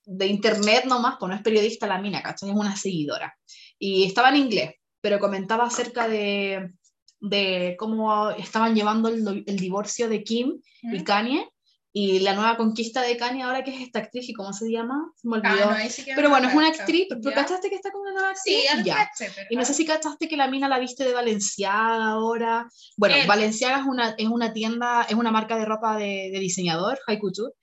de 0.06 0.28
internet 0.28 0.86
nomás, 0.86 1.16
pues 1.20 1.30
no 1.30 1.36
es 1.36 1.42
periodista 1.42 1.88
la 1.88 2.00
mina, 2.00 2.22
¿cachai? 2.22 2.50
Es 2.50 2.56
una 2.56 2.76
seguidora. 2.76 3.36
Y 3.80 4.04
estaba 4.04 4.30
en 4.30 4.38
inglés, 4.38 4.76
pero 5.02 5.20
comentaba 5.20 5.66
acerca 5.66 6.08
de, 6.08 6.72
de 7.20 7.76
cómo 7.78 8.30
estaban 8.32 8.76
llevando 8.76 9.10
el, 9.10 9.44
el 9.46 9.58
divorcio 9.58 10.08
de 10.08 10.24
Kim 10.24 10.62
y 10.84 11.04
Kanye 11.04 11.50
y 11.98 12.20
la 12.20 12.34
nueva 12.34 12.58
conquista 12.58 13.02
de 13.02 13.16
Kanye 13.16 13.44
ahora 13.44 13.64
que 13.64 13.74
es 13.74 13.82
esta 13.82 14.00
actriz 14.00 14.28
y 14.28 14.34
cómo 14.34 14.52
se 14.52 14.70
llama 14.70 15.14
se 15.16 15.30
me 15.30 15.38
olvidó 15.38 15.70
ah, 15.70 15.78
pero 16.14 16.30
bueno 16.30 16.50
es 16.50 16.54
una 16.54 16.68
actriz 16.68 17.08
¿tú 17.08 17.32
cachaste 17.34 17.70
que 17.70 17.76
está 17.76 17.90
con 17.90 18.02
una 18.02 18.12
nueva 18.12 18.32
actriz? 18.32 18.68
sí 18.70 18.84
ya. 18.84 19.10
y 19.50 19.56
no 19.56 19.64
sé 19.64 19.74
si 19.74 19.86
cachaste 19.86 20.28
que 20.28 20.36
la 20.36 20.50
mina 20.50 20.68
la 20.68 20.78
viste 20.78 21.06
de 21.06 21.14
Valenciaga 21.14 22.10
ahora 22.10 22.68
bueno 22.98 23.16
Valenciaga 23.26 23.80
es 23.80 23.86
una, 23.86 24.10
es 24.18 24.28
una 24.28 24.52
tienda 24.52 25.04
es 25.08 25.16
una 25.16 25.32
marca 25.32 25.58
de 25.58 25.64
ropa 25.64 25.96
de, 25.96 26.32
de 26.34 26.40
diseñador 26.40 27.00
high 27.08 27.18
couture 27.18 27.54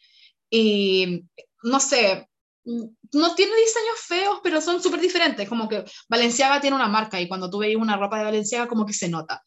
y 0.48 1.24
no 1.62 1.78
sé 1.78 2.26
Mm, 2.26 2.31
no 2.64 3.34
tiene 3.34 3.56
diseños 3.56 3.98
feos, 4.06 4.40
pero 4.42 4.60
son 4.60 4.82
súper 4.82 5.00
diferentes. 5.00 5.48
Como 5.48 5.68
que 5.68 5.84
Valenciaga 6.08 6.60
tiene 6.60 6.76
una 6.76 6.88
marca 6.88 7.20
y 7.20 7.28
cuando 7.28 7.50
tú 7.50 7.58
veis 7.58 7.76
una 7.76 7.96
ropa 7.96 8.18
de 8.18 8.24
Valenciaga, 8.24 8.68
como 8.68 8.86
que 8.86 8.92
se 8.92 9.08
nota. 9.08 9.42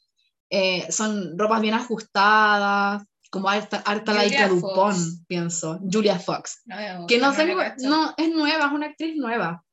Eh, 0.50 0.92
son 0.92 1.38
ropas 1.38 1.62
bien 1.62 1.74
ajustadas, 1.74 3.04
como 3.30 3.50
harta, 3.50 3.78
harta 3.86 4.14
laica 4.14 4.48
Dupont, 4.48 5.26
pienso. 5.28 5.80
Julia 5.92 6.20
Fox. 6.20 6.62
que 7.08 7.18
no, 7.18 7.34
tengo, 7.34 7.62
no, 7.80 8.14
es 8.18 8.30
nueva, 8.30 8.68
es 8.68 8.72
una 8.72 8.88
actriz 8.88 9.16
nueva. 9.16 9.64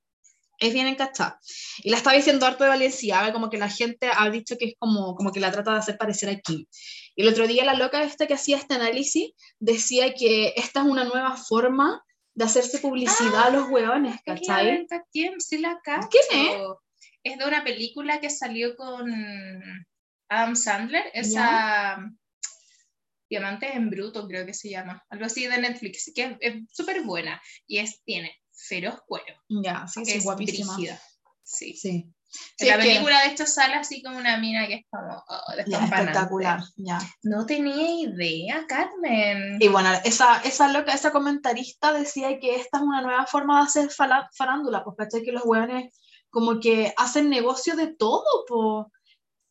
Es 0.59 0.73
bien 0.73 0.87
encachada. 0.87 1.41
Y 1.83 1.91
la 1.91 1.97
estaba 1.97 2.17
diciendo 2.17 2.47
harto 2.47 2.63
de 2.63 2.71
Valenciaga, 2.71 3.33
como 3.33 3.51
que 3.51 3.59
la 3.59 3.69
gente 3.69 4.11
ha 4.17 4.31
dicho 4.31 4.57
que 4.59 4.67
es 4.67 4.75
como, 4.79 5.17
como 5.17 5.33
que 5.33 5.41
la 5.41 5.51
trata 5.51 5.73
de 5.73 5.79
hacer 5.79 5.99
parecer 5.99 6.29
a 6.31 6.41
Kim. 6.41 6.65
Y 7.17 7.23
el 7.23 7.29
otro 7.29 7.47
día 7.49 7.65
la 7.65 7.75
loca 7.75 8.03
esta 8.03 8.27
que 8.27 8.35
hacía 8.35 8.57
este 8.57 8.75
análisis 8.75 9.33
decía 9.59 10.15
que 10.15 10.55
esta 10.57 10.81
es 10.81 10.87
una 10.87 11.05
nueva 11.05 11.37
forma 11.37 12.03
de 12.35 12.45
hacerse 12.45 12.79
publicidad 12.79 13.47
a 13.47 13.51
los 13.51 13.69
hueones, 13.69 14.17
¿cachai? 14.25 14.87
¿Quién? 15.13 15.41
Sí 15.41 15.59
la 15.59 15.81
¿Quién 15.83 16.25
es? 16.31 16.57
Es 17.23 17.39
de 17.39 17.47
una 17.47 17.63
película 17.63 18.21
que 18.21 18.31
salió 18.31 18.75
con 18.77 19.13
Adam 20.29 20.57
Sandler, 20.57 21.05
esa 21.13 21.99
Diamantes 23.29 23.75
en 23.75 23.91
Bruto, 23.91 24.27
creo 24.27 24.45
que 24.45 24.55
se 24.55 24.69
llama, 24.69 25.03
algo 25.09 25.25
así 25.25 25.47
de 25.47 25.59
Netflix, 25.59 26.13
que 26.15 26.37
es 26.41 26.55
súper 26.71 27.03
buena 27.05 27.41
y 27.67 27.79
es, 27.79 28.03
tiene 28.05 28.35
feroz 28.53 29.01
cuero. 29.07 29.35
Ya, 29.49 29.87
sí, 29.87 30.05
sí, 30.05 30.13
es 30.13 30.25
guapísima. 30.25 30.77
Sí. 31.43 31.75
sí 31.75 32.13
la 32.61 32.79
película 32.79 33.21
de 33.21 33.33
hecho 33.33 33.47
sale 33.47 33.75
así 33.75 34.03
como 34.03 34.19
una 34.19 34.37
mina 34.39 34.67
que 34.67 34.75
es 34.75 34.87
como 34.91 35.17
oh, 35.17 35.53
espectacular, 35.57 36.61
ya. 36.77 36.99
No 37.23 37.47
tenía 37.47 37.91
idea, 37.91 38.65
Carmen. 38.67 39.59
Y 39.61 39.69
bueno, 39.69 39.91
esa, 40.05 40.41
esa 40.43 40.69
loca, 40.69 40.93
esa 40.93 41.13
comentarista 41.13 41.93
decía 41.93 42.39
que 42.39 42.57
esta 42.57 42.79
es 42.79 42.83
una 42.83 43.03
nueva 43.03 43.27
forma 43.27 43.59
de 43.59 43.67
hacer 43.67 43.91
farándula, 43.91 44.85
pues 44.85 44.97
caché 44.97 45.23
que 45.23 45.33
los 45.33 45.45
hueones 45.45 45.93
como 46.31 46.61
que 46.61 46.95
hacen 46.97 47.29
negocio 47.29 47.77
de 47.77 47.95
todo, 47.95 48.45
pues. 48.47 48.87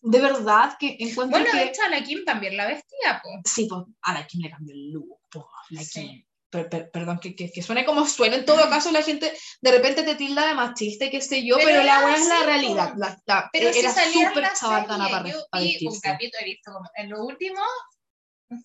De 0.04 0.20
verdad 0.20 0.78
que 0.80 0.98
encuentro 1.00 1.40
Bueno, 1.40 1.54
de 1.54 1.66
hecho 1.66 1.84
a 1.84 1.90
la 1.90 2.04
Kim 2.04 2.26
también 2.26 2.58
la 2.58 2.66
vestía, 2.66 3.22
pues. 3.22 3.36
Sí, 3.46 3.68
pues 3.70 3.84
a 4.02 4.14
la 4.14 4.26
Kim 4.26 4.42
le 4.42 4.50
cambió 4.50 4.74
el 4.74 4.92
look, 4.92 5.20
pues. 5.30 5.46
La 5.70 5.84
Kim 5.84 6.24
perdón, 6.52 7.20
que, 7.20 7.34
que, 7.34 7.50
que, 7.50 7.62
suene 7.62 7.86
como 7.86 8.06
suena, 8.06 8.36
en 8.36 8.46
todo 8.46 8.70
caso 8.70 8.92
la 8.92 9.02
gente 9.02 9.32
de 9.62 9.72
repente 9.72 10.04
te 10.04 10.16
tilda 10.16 10.48
de 10.48 10.54
machista 10.54 11.06
y 11.06 11.10
qué 11.10 11.22
sé 11.22 11.46
yo, 11.46 11.56
pero, 11.56 11.82
la 11.84 12.02
buena 12.02 12.18
es 12.18 12.28
la 12.28 12.44
realidad. 12.44 12.94
La, 12.98 13.50
pero 13.52 13.70
era 13.70 13.92
súper 13.92 14.54
chabatana 14.54 15.10
para, 15.10 15.30
yo 15.30 15.46
para 15.50 15.64
vi 15.64 15.88
un 15.88 16.00
capítulo, 16.00 16.42
he 16.42 16.46
visto 16.46 16.72
como, 16.74 16.90
en 16.96 17.10
los 17.10 17.20
últimos 17.22 17.66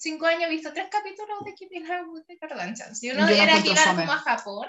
cinco 0.01 0.27
años 0.27 0.45
he 0.45 0.51
visto 0.51 0.73
tres 0.73 0.89
capítulos 0.91 1.45
de 1.45 1.55
Keeping 1.55 1.85
Up 1.85 2.09
with 2.09 2.25
the 2.27 2.37
Kardashians. 2.39 3.03
Y 3.03 3.11
uno 3.11 3.29
era 3.29 3.61
llegar 3.61 3.95
como 3.95 4.13
a 4.13 4.19
Japón 4.19 4.69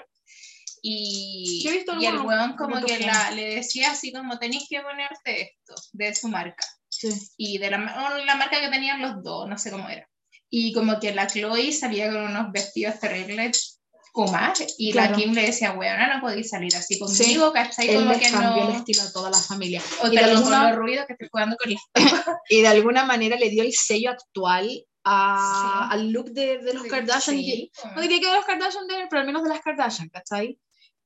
y, 0.80 1.64
y 1.66 2.06
el 2.06 2.20
weón 2.20 2.54
como 2.54 2.80
que 2.84 3.00
la, 3.00 3.32
le 3.32 3.56
decía 3.56 3.90
así 3.90 4.12
como 4.12 4.38
tenéis 4.38 4.66
que 4.70 4.80
ponerte 4.80 5.42
esto 5.42 5.74
de 5.92 6.14
su 6.14 6.28
marca. 6.28 6.64
Sí. 6.88 7.10
Y 7.36 7.58
de 7.58 7.70
la, 7.72 7.78
la 8.24 8.36
marca 8.36 8.60
que 8.60 8.68
tenían 8.68 9.02
los 9.02 9.22
dos, 9.24 9.48
no 9.48 9.58
sé 9.58 9.72
cómo 9.72 9.88
era 9.88 10.08
y 10.50 10.72
como 10.72 10.98
que 10.98 11.14
la 11.14 11.26
Chloe 11.26 11.72
salía 11.72 12.10
con 12.10 12.22
unos 12.22 12.52
vestidos 12.52 12.98
terribles 12.98 13.78
comas 14.12 14.64
y 14.78 14.92
la 14.92 15.12
Kim 15.12 15.32
le 15.32 15.42
decía, 15.42 15.72
weona, 15.72 16.16
no 16.16 16.20
podéis 16.20 16.48
salir 16.48 16.74
así 16.74 16.98
conmigo, 16.98 17.52
¿cachai? 17.52 17.94
Como 17.94 18.18
que 18.18 18.30
cambió 18.30 18.64
no... 18.64 18.70
el 18.70 18.76
estilo 18.76 19.02
a 19.02 19.12
toda 19.12 19.30
la 19.30 19.38
familia. 19.38 19.82
O 20.02 20.08
y 20.08 20.16
de 20.16 20.18
alguna... 20.18 20.72
ruido 20.72 21.06
que 21.06 21.12
estoy 21.12 21.28
jugando 21.30 21.56
con 21.56 21.70
esto. 21.70 21.88
y 22.48 22.62
de 22.62 22.68
alguna 22.68 23.04
manera 23.04 23.36
le 23.36 23.50
dio 23.50 23.62
el 23.62 23.72
sello 23.72 24.10
actual 24.10 24.84
a, 25.04 25.88
al 25.90 26.10
look 26.10 26.32
de, 26.32 26.58
de 26.58 26.74
los 26.74 26.84
Kardashian. 26.84 27.68
no 27.94 28.02
diría 28.02 28.20
que 28.20 28.26
de 28.26 28.34
los 28.34 28.44
Kardashian, 28.44 28.84
pero 29.08 29.20
al 29.20 29.26
menos 29.26 29.42
de 29.42 29.50
las 29.50 29.60
Kardashian, 29.60 30.08
¿cachai? 30.08 30.58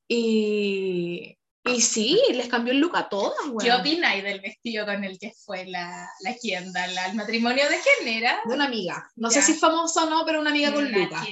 Y, 0.09 1.37
y 1.65 1.81
sí, 1.81 2.21
les 2.33 2.49
cambió 2.49 2.73
el 2.73 2.81
look 2.81 2.97
a 2.97 3.09
todas, 3.09 3.49
güey. 3.49 3.67
¿Qué 3.67 3.73
opináis 3.73 4.25
del 4.25 4.41
vestido 4.41 4.85
con 4.85 5.05
el 5.05 5.19
que 5.19 5.33
fue 5.45 5.65
la, 5.67 6.09
la 6.21 6.35
Kendall 6.35 6.99
al 6.99 7.15
matrimonio 7.15 7.65
de 7.69 7.77
quién 7.81 8.17
era? 8.17 8.41
De 8.45 8.55
una 8.55 8.65
amiga. 8.65 9.09
No 9.17 9.31
sé 9.31 9.43
si 9.43 9.55
famosa 9.55 10.05
o 10.05 10.11
no, 10.11 10.25
pero 10.27 10.41
una 10.41 10.51
amiga 10.51 10.73
con 10.73 10.91
Lucas. 10.91 11.27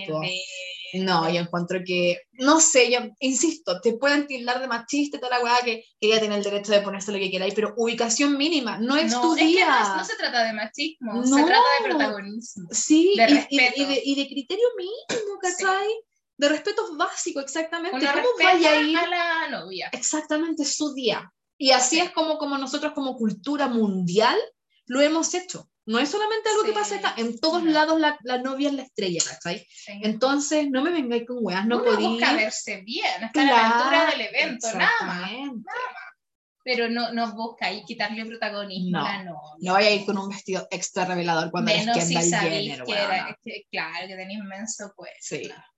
No, 0.93 1.31
yo 1.31 1.41
encuentro 1.41 1.81
que, 1.85 2.23
no 2.33 2.61
sé, 2.61 2.91
yo 2.91 2.99
insisto, 3.21 3.81
te 3.81 3.93
pueden 3.93 4.27
tildar 4.27 4.61
de 4.61 4.67
machista 4.67 5.17
y 5.17 5.21
toda 5.21 5.39
la 5.39 5.45
weá 5.45 5.59
que, 5.65 5.85
que, 6.01 6.09
ella 6.09 6.19
tiene 6.19 6.37
el 6.37 6.43
derecho 6.43 6.73
de 6.73 6.81
ponerse 6.81 7.13
lo 7.13 7.19
que 7.19 7.31
queráis, 7.31 7.55
pero 7.55 7.75
ubicación 7.77 8.37
mínima, 8.37 8.77
no 8.79 8.97
es 8.97 9.13
tu 9.13 9.35
día. 9.35 9.67
no, 9.69 9.97
no, 9.99 10.05
se 10.05 10.17
trata 10.17 10.45
de 10.45 10.53
machismo, 10.53 11.25
se 11.25 11.45
trata 11.45 11.69
de 11.79 11.89
protagonismo. 11.89 12.69
Sí, 12.73 13.15
de 13.17 13.47
y, 13.51 13.57
y, 13.57 13.85
de, 13.85 14.03
y, 14.05 14.15
de, 14.17 14.27
criterio 14.27 14.67
mínimo, 14.77 15.39
¿cachai? 15.41 15.87
De 16.41 16.49
respetos 16.49 16.97
básicos, 16.97 17.43
exactamente. 17.43 17.99
¿Cómo 17.99 18.29
vaya 18.43 18.73
a 18.73 18.81
ir 18.81 18.97
a 18.97 19.07
la 19.07 19.49
novia? 19.51 19.91
Exactamente, 19.93 20.65
su 20.65 20.95
día. 20.95 21.31
Y 21.59 21.73
así 21.73 22.01
es 22.01 22.11
como, 22.13 22.39
como 22.39 22.57
nosotros 22.57 22.95
como 22.95 23.15
cultura 23.15 23.69
mundial 23.69 24.39
lo 24.87 25.03
hemos 25.03 25.35
hecho. 25.35 25.69
No 25.85 25.99
es 25.99 26.09
solamente 26.09 26.49
algo 26.49 26.65
que 26.65 26.73
pasa 26.73 26.97
acá, 26.97 27.15
en 27.19 27.39
todos 27.39 27.63
lados 27.65 28.01
la, 28.01 28.17
la, 28.23 28.39
novia 28.39 28.69
es 28.69 28.75
la 28.75 28.83
estrella, 28.83 29.23
¿cachai? 29.29 29.67
Entonces, 30.03 30.71
no 30.71 30.83
me 30.83 30.91
vengáis 30.91 31.27
con 31.27 31.39
weas, 31.41 31.67
no 31.67 31.83
podéis... 31.83 32.09
busca 32.09 32.33
verse 32.35 32.83
bien, 32.87 33.25
estar 33.25 33.47
a 33.47 33.51
la 33.51 33.69
altura 33.69 34.11
del 34.11 34.21
evento, 34.23 34.69
nada 34.73 34.91
más, 35.03 35.31
nada 35.31 35.53
más. 35.53 36.11
Pero 36.63 36.89
no, 36.89 37.13
no 37.13 37.35
busca 37.35 37.67
ahí 37.67 37.85
quitarle 37.85 38.25
protagonismo 38.25 38.99
no, 38.99 39.07
a 39.07 39.25
novia. 39.25 39.57
No 39.61 39.73
vaya 39.75 39.89
a 39.89 39.93
ir 39.93 40.07
con 40.07 40.17
un 40.17 40.29
vestido 40.29 40.67
extra 40.71 41.05
revelador 41.05 41.51
cuando 41.51 41.73
Menos 41.73 41.97
eres 41.97 42.09
Kendall 42.09 42.25
si 42.25 42.51
Jenner, 42.51 42.85
que 42.85 42.93
era, 42.93 43.39
que, 43.43 43.67
Claro, 43.71 44.07
que 44.09 44.17
tenía 44.17 44.39
inmenso 44.39 44.93
pues. 44.97 45.13
Sí. 45.21 45.43
Claro. 45.47 45.70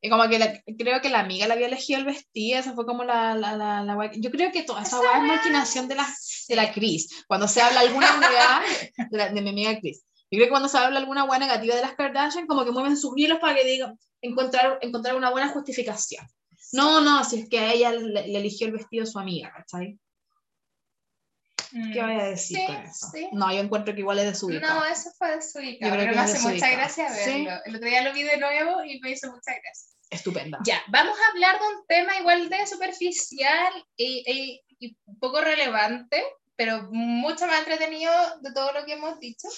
Y 0.00 0.10
como 0.10 0.28
que 0.28 0.62
creo 0.78 1.00
que 1.00 1.08
la 1.08 1.20
amiga 1.20 1.46
le 1.46 1.54
había 1.54 1.66
elegido 1.66 1.98
el 1.98 2.04
vestido, 2.04 2.60
esa 2.60 2.72
fue 2.74 2.86
como 2.86 3.02
la, 3.02 3.34
la, 3.34 3.56
la, 3.56 3.82
la 3.82 4.10
Yo 4.12 4.30
creo 4.30 4.52
que 4.52 4.62
toda 4.62 4.82
esa, 4.82 5.00
esa 5.00 5.16
es 5.16 5.22
maquinación 5.24 5.88
de 5.88 5.96
la, 5.96 6.06
de 6.48 6.56
la 6.56 6.72
Cris. 6.72 7.24
Cuando 7.26 7.48
se 7.48 7.60
habla 7.60 7.80
alguna 7.80 8.06
hueá 8.20 8.62
de, 9.10 9.34
de, 9.34 9.40
mi 9.40 9.50
amiga 9.50 9.78
Cris. 9.80 10.04
Yo 10.30 10.36
creo 10.36 10.44
que 10.44 10.50
cuando 10.50 10.68
se 10.68 10.78
habla 10.78 11.00
alguna 11.00 11.24
hueá 11.24 11.38
negativa 11.40 11.74
de 11.74 11.82
las 11.82 11.94
Kardashian, 11.94 12.46
como 12.46 12.64
que 12.64 12.70
mueven 12.70 12.96
sus 12.96 13.12
hilos 13.16 13.38
para 13.40 13.56
que 13.56 13.64
digan, 13.64 13.98
encontrar, 14.20 14.78
encontrar 14.82 15.16
una 15.16 15.30
buena 15.30 15.48
justificación. 15.48 16.24
No, 16.72 17.00
no, 17.00 17.24
si 17.24 17.40
es 17.40 17.48
que 17.48 17.58
a 17.58 17.72
ella 17.72 17.92
le, 17.92 18.28
le 18.28 18.38
eligió 18.38 18.66
el 18.66 18.74
vestido 18.74 19.04
su 19.06 19.18
amiga, 19.18 19.52
¿cachai? 19.56 19.98
¿Qué 21.70 22.02
voy 22.02 22.14
a 22.14 22.24
decir 22.24 22.58
con 22.66 22.76
eso? 22.76 23.08
No, 23.32 23.52
yo 23.52 23.60
encuentro 23.60 23.94
que 23.94 24.00
igual 24.00 24.18
es 24.18 24.26
de 24.26 24.34
su 24.34 24.50
hija. 24.50 24.66
No, 24.66 24.84
eso 24.84 25.10
fue 25.18 25.36
de 25.36 25.42
su 25.42 25.60
hija. 25.60 25.90
Pero 25.90 26.12
me 26.12 26.18
hace 26.18 26.38
mucha 26.40 26.70
gracia 26.70 27.10
verlo. 27.10 27.52
El 27.64 27.76
otro 27.76 27.88
día 27.88 28.02
lo 28.02 28.12
vi 28.12 28.22
de 28.22 28.38
nuevo 28.38 28.84
y 28.84 29.00
me 29.00 29.10
hizo 29.10 29.30
mucha 29.30 29.52
gracia. 29.52 29.94
Estupenda. 30.10 30.58
Ya, 30.64 30.82
vamos 30.88 31.16
a 31.18 31.30
hablar 31.30 31.58
de 31.58 31.66
un 31.66 31.86
tema 31.86 32.18
igual 32.18 32.48
de 32.48 32.66
superficial 32.66 33.72
y, 33.96 34.62
y, 34.80 34.96
poco 35.20 35.40
relevante, 35.40 36.22
pero 36.56 36.88
mucho 36.90 37.46
más 37.46 37.58
entretenido 37.58 38.12
de 38.40 38.52
todo 38.52 38.72
lo 38.72 38.86
que 38.86 38.94
hemos 38.94 39.18
dicho, 39.20 39.48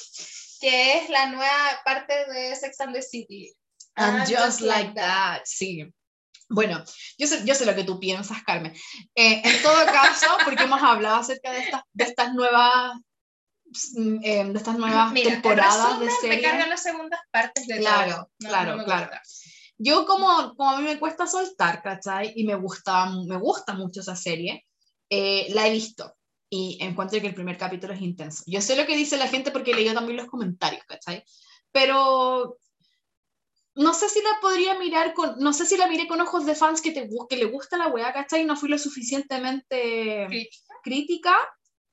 que 0.61 0.99
es 0.99 1.09
la 1.09 1.27
nueva 1.27 1.81
parte 1.85 2.15
de 2.33 2.57
Sex 2.57 2.81
and 2.81 2.95
the 2.95 3.03
City. 3.03 3.53
And, 3.95 4.27
just, 4.27 4.61
like 4.61 4.95
that, 4.95 5.43
sí. 5.45 5.93
Bueno, 6.51 6.83
yo 7.17 7.29
sé, 7.29 7.43
yo 7.47 7.55
sé 7.55 7.65
lo 7.65 7.77
que 7.77 7.85
tú 7.85 8.01
piensas, 8.01 8.43
Carmen. 8.43 8.75
Eh, 9.15 9.41
en 9.45 9.63
todo 9.63 9.87
caso, 9.87 10.27
porque 10.45 10.65
hemos 10.65 10.83
hablado 10.83 11.17
acerca 11.17 11.53
de 11.53 11.61
estas, 11.61 11.83
de 11.93 12.05
estas 12.05 12.35
nuevas 12.35 12.93
mm, 13.95 14.19
eh, 14.25 14.45
de 14.45 14.59
estas 14.59 14.77
nuevas 14.77 15.15
temporadas 15.15 16.01
de 16.01 16.11
serie. 16.11 16.37
Me 16.37 16.43
cargan 16.43 16.69
las 16.69 16.83
segundas 16.83 17.21
partes 17.31 17.69
de 17.69 17.79
Claro, 17.79 18.31
claro, 18.39 18.85
claro. 18.85 19.11
Yo 19.79 20.05
como, 20.07 20.55
como 20.57 20.71
a 20.71 20.81
mí 20.81 20.85
me 20.85 20.99
cuesta 20.99 21.27
soltar, 21.29 21.83
¿cachai? 21.83 22.33
Y 22.35 22.45
me 22.45 22.57
gusta, 22.57 23.09
me 23.11 23.39
gusta 23.39 23.73
mucho 23.73 24.01
esa 24.01 24.17
serie, 24.17 24.67
eh, 25.09 25.47
la 25.51 25.69
he 25.69 25.71
visto 25.71 26.17
y 26.51 26.79
encuentro 26.81 27.21
que 27.21 27.29
el 27.29 27.35
primer 27.35 27.57
capítulo 27.57 27.95
es 27.95 28.01
intenso. 28.01 28.43
Yo 28.47 28.61
sé 28.61 28.75
lo 28.75 28.85
que 28.87 28.97
dice 28.97 29.17
la 29.17 29.29
gente 29.29 29.53
porque 29.53 29.73
leí 29.73 29.95
también 29.95 30.17
los 30.17 30.27
comentarios, 30.27 30.83
¿cachai? 30.85 31.23
Pero 31.71 32.59
no 33.81 33.95
sé 33.95 34.11
si 34.11 34.21
la 34.21 34.39
podría 34.43 34.79
mirar 34.79 35.15
con, 35.15 35.39
no 35.39 35.55
sé 35.55 35.65
si 35.65 35.79
la 35.79 35.87
miré 35.87 36.07
con 36.07 36.21
ojos 36.21 36.45
de 36.45 36.55
fans 36.55 36.83
que, 36.83 36.93
te, 36.93 37.09
que 37.29 37.37
le 37.37 37.47
gusta 37.47 37.79
la 37.79 37.89
weá, 37.89 38.13
¿cachai? 38.13 38.45
No 38.45 38.55
fui 38.55 38.69
lo 38.69 38.79
suficientemente 38.79 40.29
¿Crítica? 40.85 41.35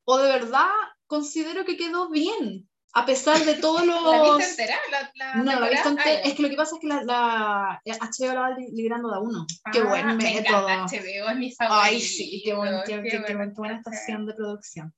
o 0.03 0.17
de 0.17 0.27
verdad 0.27 0.67
considero 1.05 1.63
que 1.63 1.77
quedó 1.77 2.09
bien, 2.09 2.69
a 2.93 3.05
pesar 3.05 3.39
de 3.45 3.53
todos 3.53 3.85
los... 3.87 4.03
¿La 4.03 4.35
viste 4.35 4.63
entera? 4.63 4.77
La, 5.15 5.35
no, 5.35 5.59
la 5.61 5.69
viste 5.69 5.87
entera. 5.87 6.19
es 6.21 6.33
que 6.33 6.41
lo 6.41 6.49
que 6.49 6.55
pasa 6.57 6.75
es 6.75 6.81
que 6.81 6.87
la, 6.87 7.03
la 7.05 7.81
HBO 7.85 8.33
la 8.33 8.41
va 8.41 8.57
liberando 8.73 9.09
de 9.09 9.19
uno. 9.19 9.45
qué 9.71 9.81
bueno 9.81 10.13
me 10.15 10.43
todo. 10.43 10.67
HBO 10.67 11.29
es 11.29 11.37
mi 11.37 11.53
favorito. 11.53 11.81
Ay, 11.81 12.01
sí, 12.01 12.41
qué, 12.43 12.53
buen, 12.53 12.81
qué, 12.85 13.01
qué, 13.01 13.23
qué, 13.25 13.35
buena 13.55 13.77
estación 13.77 14.25
de 14.25 14.33
producción. 14.33 14.93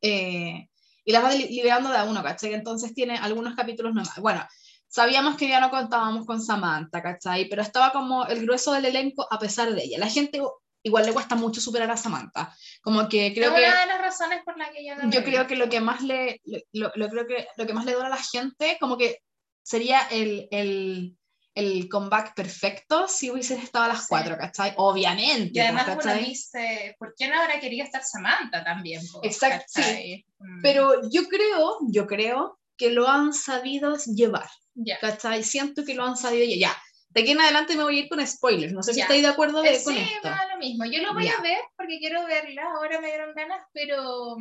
Eh, 0.00 0.68
y 1.04 1.12
la 1.12 1.20
va 1.20 1.32
liberando 1.34 1.90
de 1.90 1.98
a 1.98 2.04
uno, 2.04 2.22
¿cachai? 2.22 2.54
Entonces 2.54 2.94
tiene 2.94 3.16
algunos 3.16 3.56
capítulos 3.56 3.94
nuevos. 3.94 4.14
Bueno, 4.18 4.46
sabíamos 4.94 5.36
que 5.36 5.48
ya 5.48 5.58
no 5.58 5.70
contábamos 5.70 6.24
con 6.24 6.40
Samantha, 6.40 7.02
¿cachai? 7.02 7.48
Pero 7.48 7.62
estaba 7.62 7.90
como 7.90 8.26
el 8.26 8.42
grueso 8.42 8.72
del 8.72 8.84
elenco 8.84 9.26
a 9.28 9.40
pesar 9.40 9.74
de 9.74 9.82
ella. 9.82 9.98
La 9.98 10.08
gente 10.08 10.40
igual 10.84 11.04
le 11.04 11.12
cuesta 11.12 11.34
mucho 11.34 11.60
superar 11.60 11.90
a 11.90 11.96
Samantha. 11.96 12.54
Como 12.80 13.08
que 13.08 13.34
creo 13.34 13.52
que... 13.52 13.58
Una 13.58 13.80
de 13.80 13.86
las 13.86 14.00
razones 14.00 14.44
por 14.44 14.56
las 14.56 14.70
que 14.70 14.82
ella 14.82 14.94
no 14.94 15.10
Yo 15.10 15.24
creo 15.24 15.48
que 15.48 15.56
lo 15.56 15.68
que 15.68 15.80
más 15.80 16.00
le, 16.02 16.40
lo, 16.70 16.92
creo 16.92 17.26
que 17.26 17.48
lo 17.56 17.66
que 17.66 17.74
más 17.74 17.84
le 17.86 17.94
duele 17.94 18.06
a 18.06 18.10
la 18.10 18.22
gente, 18.22 18.76
como 18.78 18.96
que 18.96 19.18
sería 19.64 19.98
el, 20.12 20.46
el, 20.52 21.16
el 21.56 21.88
comeback 21.88 22.36
perfecto 22.36 23.08
si 23.08 23.32
hubiesen 23.32 23.58
estado 23.58 23.86
a 23.86 23.88
las 23.88 24.06
cuatro, 24.06 24.38
¿cachai? 24.38 24.74
Obviamente. 24.76 25.50
Y 25.54 25.58
además 25.58 25.88
uno 26.04 26.14
dice, 26.14 26.94
¿por 27.00 27.16
qué 27.18 27.26
no 27.26 27.40
habrá 27.40 27.58
querido 27.58 27.84
estar 27.84 28.04
Samantha 28.04 28.62
también? 28.62 29.02
Exacto, 29.24 29.82
sí. 29.82 30.24
Mm. 30.38 30.62
Pero 30.62 31.00
yo 31.10 31.26
creo, 31.26 31.78
yo 31.88 32.06
creo 32.06 32.60
que 32.76 32.90
lo 32.90 33.08
han 33.08 33.32
sabido 33.32 33.96
llevar. 33.96 34.48
Yeah. 34.74 34.98
¿Cachai? 35.00 35.42
Siento 35.42 35.84
que 35.84 35.94
lo 35.94 36.04
han 36.04 36.16
sabido. 36.16 36.44
Ya, 36.56 36.76
de 37.10 37.20
aquí 37.20 37.30
en 37.30 37.40
adelante 37.40 37.76
me 37.76 37.84
voy 37.84 37.96
a 37.96 38.00
ir 38.02 38.08
con 38.08 38.26
spoilers. 38.26 38.72
No 38.72 38.82
sé 38.82 38.94
si 38.94 39.00
estáis 39.00 39.22
de 39.22 39.28
acuerdo 39.28 39.62
de, 39.62 39.76
sí, 39.76 39.84
con 39.84 39.96
esto. 39.96 40.28
Sí, 40.28 40.28
da 40.28 40.48
lo 40.52 40.58
mismo. 40.58 40.84
Yo 40.84 41.00
lo 41.02 41.14
voy 41.14 41.28
a 41.28 41.40
ver 41.40 41.58
porque 41.76 41.98
quiero 41.98 42.26
verla. 42.26 42.64
Ahora 42.64 43.00
me 43.00 43.06
dieron 43.06 43.34
ganas, 43.34 43.64
pero 43.72 44.36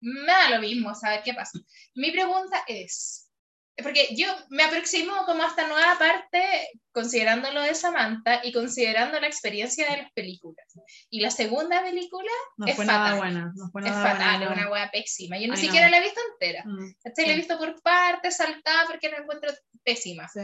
me 0.00 0.26
da 0.26 0.50
lo 0.50 0.60
mismo 0.60 0.94
saber 0.94 1.22
qué 1.24 1.32
pasa. 1.32 1.58
Mi 1.94 2.10
pregunta 2.10 2.62
es, 2.68 3.23
porque 3.82 4.14
yo 4.16 4.26
me 4.50 4.62
aproximo 4.62 5.12
como 5.26 5.42
a 5.42 5.48
esta 5.48 5.66
nueva 5.66 5.96
parte 5.98 6.42
considerando 6.92 7.50
lo 7.50 7.60
de 7.62 7.74
Samantha 7.74 8.40
y 8.44 8.52
considerando 8.52 9.18
la 9.20 9.26
experiencia 9.26 9.90
de 9.90 9.96
las 10.02 10.12
películas. 10.12 10.64
Y 11.10 11.20
la 11.20 11.30
segunda 11.32 11.82
película 11.82 12.30
no 12.56 12.66
es 12.66 12.76
fatal. 12.76 13.16
Buena, 13.18 13.52
no 13.54 13.64
es 13.80 13.92
fatal, 13.92 14.38
buena, 14.38 14.44
es 14.44 14.50
una 14.58 14.70
hueá 14.70 14.90
pésima. 14.92 15.36
Yo 15.38 15.48
ni 15.48 15.56
siquiera 15.56 15.90
la 15.90 15.98
he 15.98 16.02
visto 16.02 16.20
entera. 16.32 16.62
Mm, 16.64 16.94
La 17.04 17.32
he 17.32 17.34
visto 17.36 17.58
por 17.58 17.82
partes, 17.82 18.36
saltada, 18.36 18.84
porque 18.86 19.08
la 19.10 19.16
encuentro 19.18 19.50
pésima. 19.82 20.28
Sí. 20.28 20.40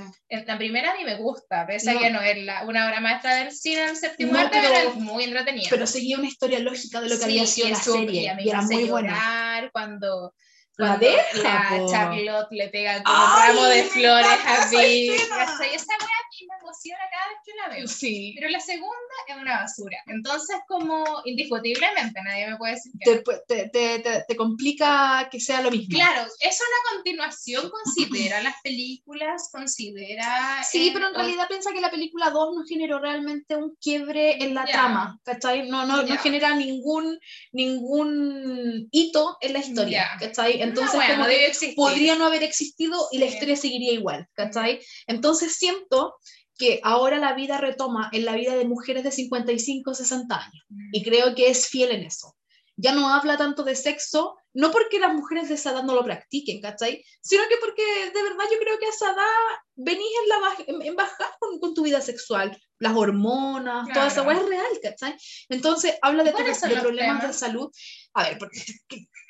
La 0.47 0.59
primera 0.59 0.91
a 0.91 0.97
mí 0.97 1.05
me 1.05 1.15
gusta, 1.17 1.65
pese 1.69 1.93
a 1.93 1.99
que 1.99 2.11
no 2.11 2.21
es 2.21 2.37
la, 2.45 2.65
una 2.67 2.87
obra 2.89 3.01
maestra 3.01 3.37
del 3.37 3.53
cine 3.53 3.87
del 3.87 3.97
séptimo 3.97 4.37
arte, 4.37 4.59
pero- 4.61 4.75
pero 4.75 4.89
es 4.91 4.97
muy 4.97 5.23
entretenida. 5.25 5.69
Pero 5.71 5.87
seguía 5.87 6.19
una 6.19 6.27
historia 6.27 6.59
lógica 6.59 7.01
de 7.01 7.09
lo 7.09 7.17
que 7.17 7.25
había 7.25 7.47
Sí, 7.47 7.53
sido 7.63 7.69
y 7.69 7.71
la 7.71 7.77
serie. 7.77 8.23
Y, 8.23 8.27
a 8.29 8.35
mí 8.35 8.43
Y, 8.45 8.49
era 8.51 8.63
muy 8.63 8.85
buena. 8.91 9.71
cuando, 9.73 10.35
La 10.77 10.97
deja, 10.97 11.39
la. 11.43 11.87
Charlotte 11.91 12.49
le 12.53 12.69
pega 12.69 13.03
con 13.03 13.13
un 13.15 13.21
ramo 13.47 13.65
de 13.67 13.83
flores 13.85 14.27
a. 14.27 14.43
¿cachai? 14.45 15.09
Esa 15.09 15.27
wea 15.37 15.41
a 15.41 16.29
mí 16.31 16.47
me 16.49 16.57
emociona 16.59 16.99
cada 17.11 17.29
vez 17.29 17.39
que 17.45 17.53
la 17.55 17.69
veo. 17.77 17.87
Sí. 17.87 18.33
Pero 18.39 18.49
la 18.51 18.61
segunda 18.61 18.95
es 19.29 19.37
una 19.37 19.61
basura. 19.61 19.99
Entonces, 20.07 20.57
como 20.67 21.05
indiscutiblemente, 21.27 22.19
nadie 22.23 22.49
me 22.49 22.57
puede 22.57 22.75
decir 22.75 22.93
que 22.99 23.15
no. 23.15 23.23
Te, 23.47 23.69
te, 23.69 23.99
te, 23.99 24.25
te- 24.27 24.37
complica 24.37 25.29
que 25.31 25.39
sea 25.39 25.61
lo 25.61 25.71
mismo. 25.71 25.89
Claro, 25.99 26.23
es 26.41 26.61
una 26.61 26.95
continuación, 26.97 27.69
considera 27.71 28.41
las 28.43 28.55
películas, 28.63 29.51
considera... 29.53 30.63
Sí, 30.65 30.89
eh, 30.89 30.91
pero 30.95 31.09
en 31.09 31.15
realidad 31.15 31.47
piensa 31.49 31.73
que 31.73 31.81
la 31.83 31.91
película 31.91 32.31
2 32.31 32.55
no 32.57 32.63
generó 32.67 32.99
realmente 33.01 33.55
un 33.57 33.77
quiebre 33.81 34.43
en 34.43 34.55
la 34.55 34.65
Ya. 34.65 34.73
trama, 34.73 35.19
¿cachai? 35.25 35.69
No, 35.69 35.85
no, 35.85 35.99
no 35.99 36.07
Ya. 36.09 36.17
genera 36.17 36.55
ningún, 36.55 37.19
ningún 37.53 38.89
hito 38.93 39.37
en 39.41 39.53
la 39.53 39.59
historia, 39.59 40.09
Ya. 40.21 40.27
¿cachai? 40.29 40.60
Entonces, 40.63 40.95
no, 40.95 41.01
bueno, 41.01 41.15
como 41.17 41.29
que 41.29 41.73
podría 41.77 42.17
no 42.17 42.27
haber 42.27 42.43
existido 42.43 43.09
y 43.13 43.19
la 43.19 43.27
Sí. 43.27 43.33
historia 43.35 43.57
seguiría 43.57 43.93
igual, 43.93 44.27
¿cachai? 44.35 44.81
Entonces 45.07 45.55
siento 45.57 46.17
que 46.59 46.81
ahora 46.83 47.17
la 47.19 47.33
vida 47.35 47.59
retoma 47.59 48.11
en 48.13 48.25
la 48.27 48.35
vida 48.35 48.55
de 48.55 48.65
mujeres 48.67 49.03
de 49.05 49.11
55, 49.13 49.95
60 49.95 50.37
años 50.37 50.65
y 50.93 51.03
creo 51.03 51.35
que 51.35 51.49
es 51.49 51.69
fiel 51.69 51.91
en 51.93 52.03
eso. 52.05 52.37
Ya 52.77 52.93
no 52.93 53.13
habla 53.13 53.37
tanto 53.37 53.63
de 53.63 53.75
sexo, 53.77 54.37
no 54.55 54.71
porque 54.71 54.99
las 54.99 55.13
mujeres 55.13 55.49
de 55.51 55.55
esa 55.57 55.73
edad 55.73 55.83
no 55.83 55.95
lo 55.95 56.03
practiquen, 56.03 56.61
¿cachai? 56.63 57.05
Sino 57.21 57.43
que 57.49 57.57
porque 57.61 57.83
de 58.15 58.23
verdad 58.23 58.45
yo 58.51 58.59
creo 58.59 58.79
que 58.79 58.87
a 58.87 58.89
esa 58.89 59.13
edad 59.13 59.59
venís 59.75 60.09
en, 60.23 60.29
la 60.29 60.65
en, 60.67 60.83
en 60.89 60.97
bajar 60.97 61.29
con, 61.39 61.59
con 61.61 61.75
tu 61.75 61.83
vida 61.83 62.01
sexual, 62.01 62.59
las 62.79 62.97
hormonas, 62.97 63.87
toda 63.93 64.07
esa 64.07 64.23
Claro. 64.23 64.29
weá 64.31 64.41
es 64.41 64.49
real, 64.49 64.81
¿cachai? 64.83 65.15
Entonces 65.51 65.95
habla 66.01 66.25
de, 66.25 66.33
¿Cuáles 66.33 66.59
pro- 66.59 66.69
son 66.69 66.77
de 66.77 66.83
problemas 66.83 67.21
temas? 67.21 67.35
de 67.35 67.47
salud. 67.47 67.71
A 68.15 68.23
ver, 68.25 68.39
porque 68.39 68.59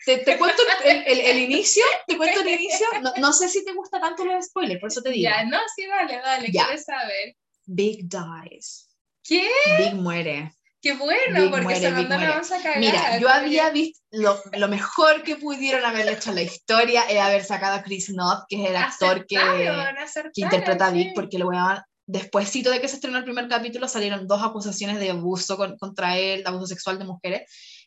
te, 0.05 0.19
te 0.19 0.39
cuento 0.39 0.63
el, 0.85 1.03
el- 1.07 1.21
el 1.21 1.39
inicio, 1.39 1.85
te 2.07 2.17
cuento 2.17 2.41
el 2.41 2.49
inicio, 2.49 2.87
no, 3.03 3.13
no 3.19 3.33
sé 3.33 3.49
si 3.49 3.65
te 3.65 3.73
gusta 3.73 4.01
tanto 4.01 4.25
los 4.25 4.47
spoilers, 4.47 4.81
por 4.81 4.89
eso 4.91 5.03
te 5.03 5.11
digo. 5.11 5.29
Ya, 5.31 5.45
no, 5.45 5.59
sí, 5.75 5.87
dale, 5.87 6.17
dale, 6.19 6.49
Ya. 6.53 6.67
quiero 6.67 6.83
saber. 6.83 7.37
Big 7.67 8.09
dies. 8.09 8.89
¿Qué? 9.23 9.49
Big 9.79 9.95
muere. 9.95 10.53
Qué 10.83 10.95
bueno, 10.95 11.43
Big 11.43 11.51
porque 11.51 11.65
muere, 11.65 11.81
se 11.81 11.93
Big 11.93 12.09
muere. 12.09 12.31
onza 12.31 12.57
cagada. 12.57 12.81
Mira, 12.81 13.19
yo 13.19 13.29
había 13.29 13.69
visto 13.71 14.01
lo, 14.13 14.41
lo 14.55 14.69
mejor 14.69 15.23
que 15.23 15.37
pudieron 15.37 15.85
haber 15.85 16.09
hecho 16.09 16.31
en 16.31 16.37
la 16.37 16.43
historia 16.43 17.03
es 17.03 17.19
haber 17.21 17.45
sacado 17.45 17.75
a 17.77 17.83
Chris 17.83 18.07
Knott, 18.07 18.45
que 18.49 18.63
es 18.65 18.71
el 18.71 18.77
actor 18.77 19.27
que, 19.27 19.37
que 20.33 20.41
interpreta 20.41 20.87
a 20.87 20.91
Vic, 20.91 21.09
sí. 21.09 21.13
porque 21.15 21.39
lo 21.39 21.49
weón, 21.49 21.81
despuésito 22.07 22.71
de 22.71 22.81
que 22.81 22.89
se 22.89 22.95
estrenó 22.97 23.19
el 23.19 23.25
primer 23.25 23.47
capítulo 23.47 23.87
salieron 23.89 24.27
dos 24.27 24.43
acusaciones 24.43 24.99
de 24.99 25.11
abuso 25.11 25.57
con- 25.59 25.77
contra 25.79 26.17
él, 26.19 26.43
de 26.43 26.49
abuso 26.49 26.67
sexual 26.67 26.99
de 26.99 27.05
mujeres, 27.05 27.43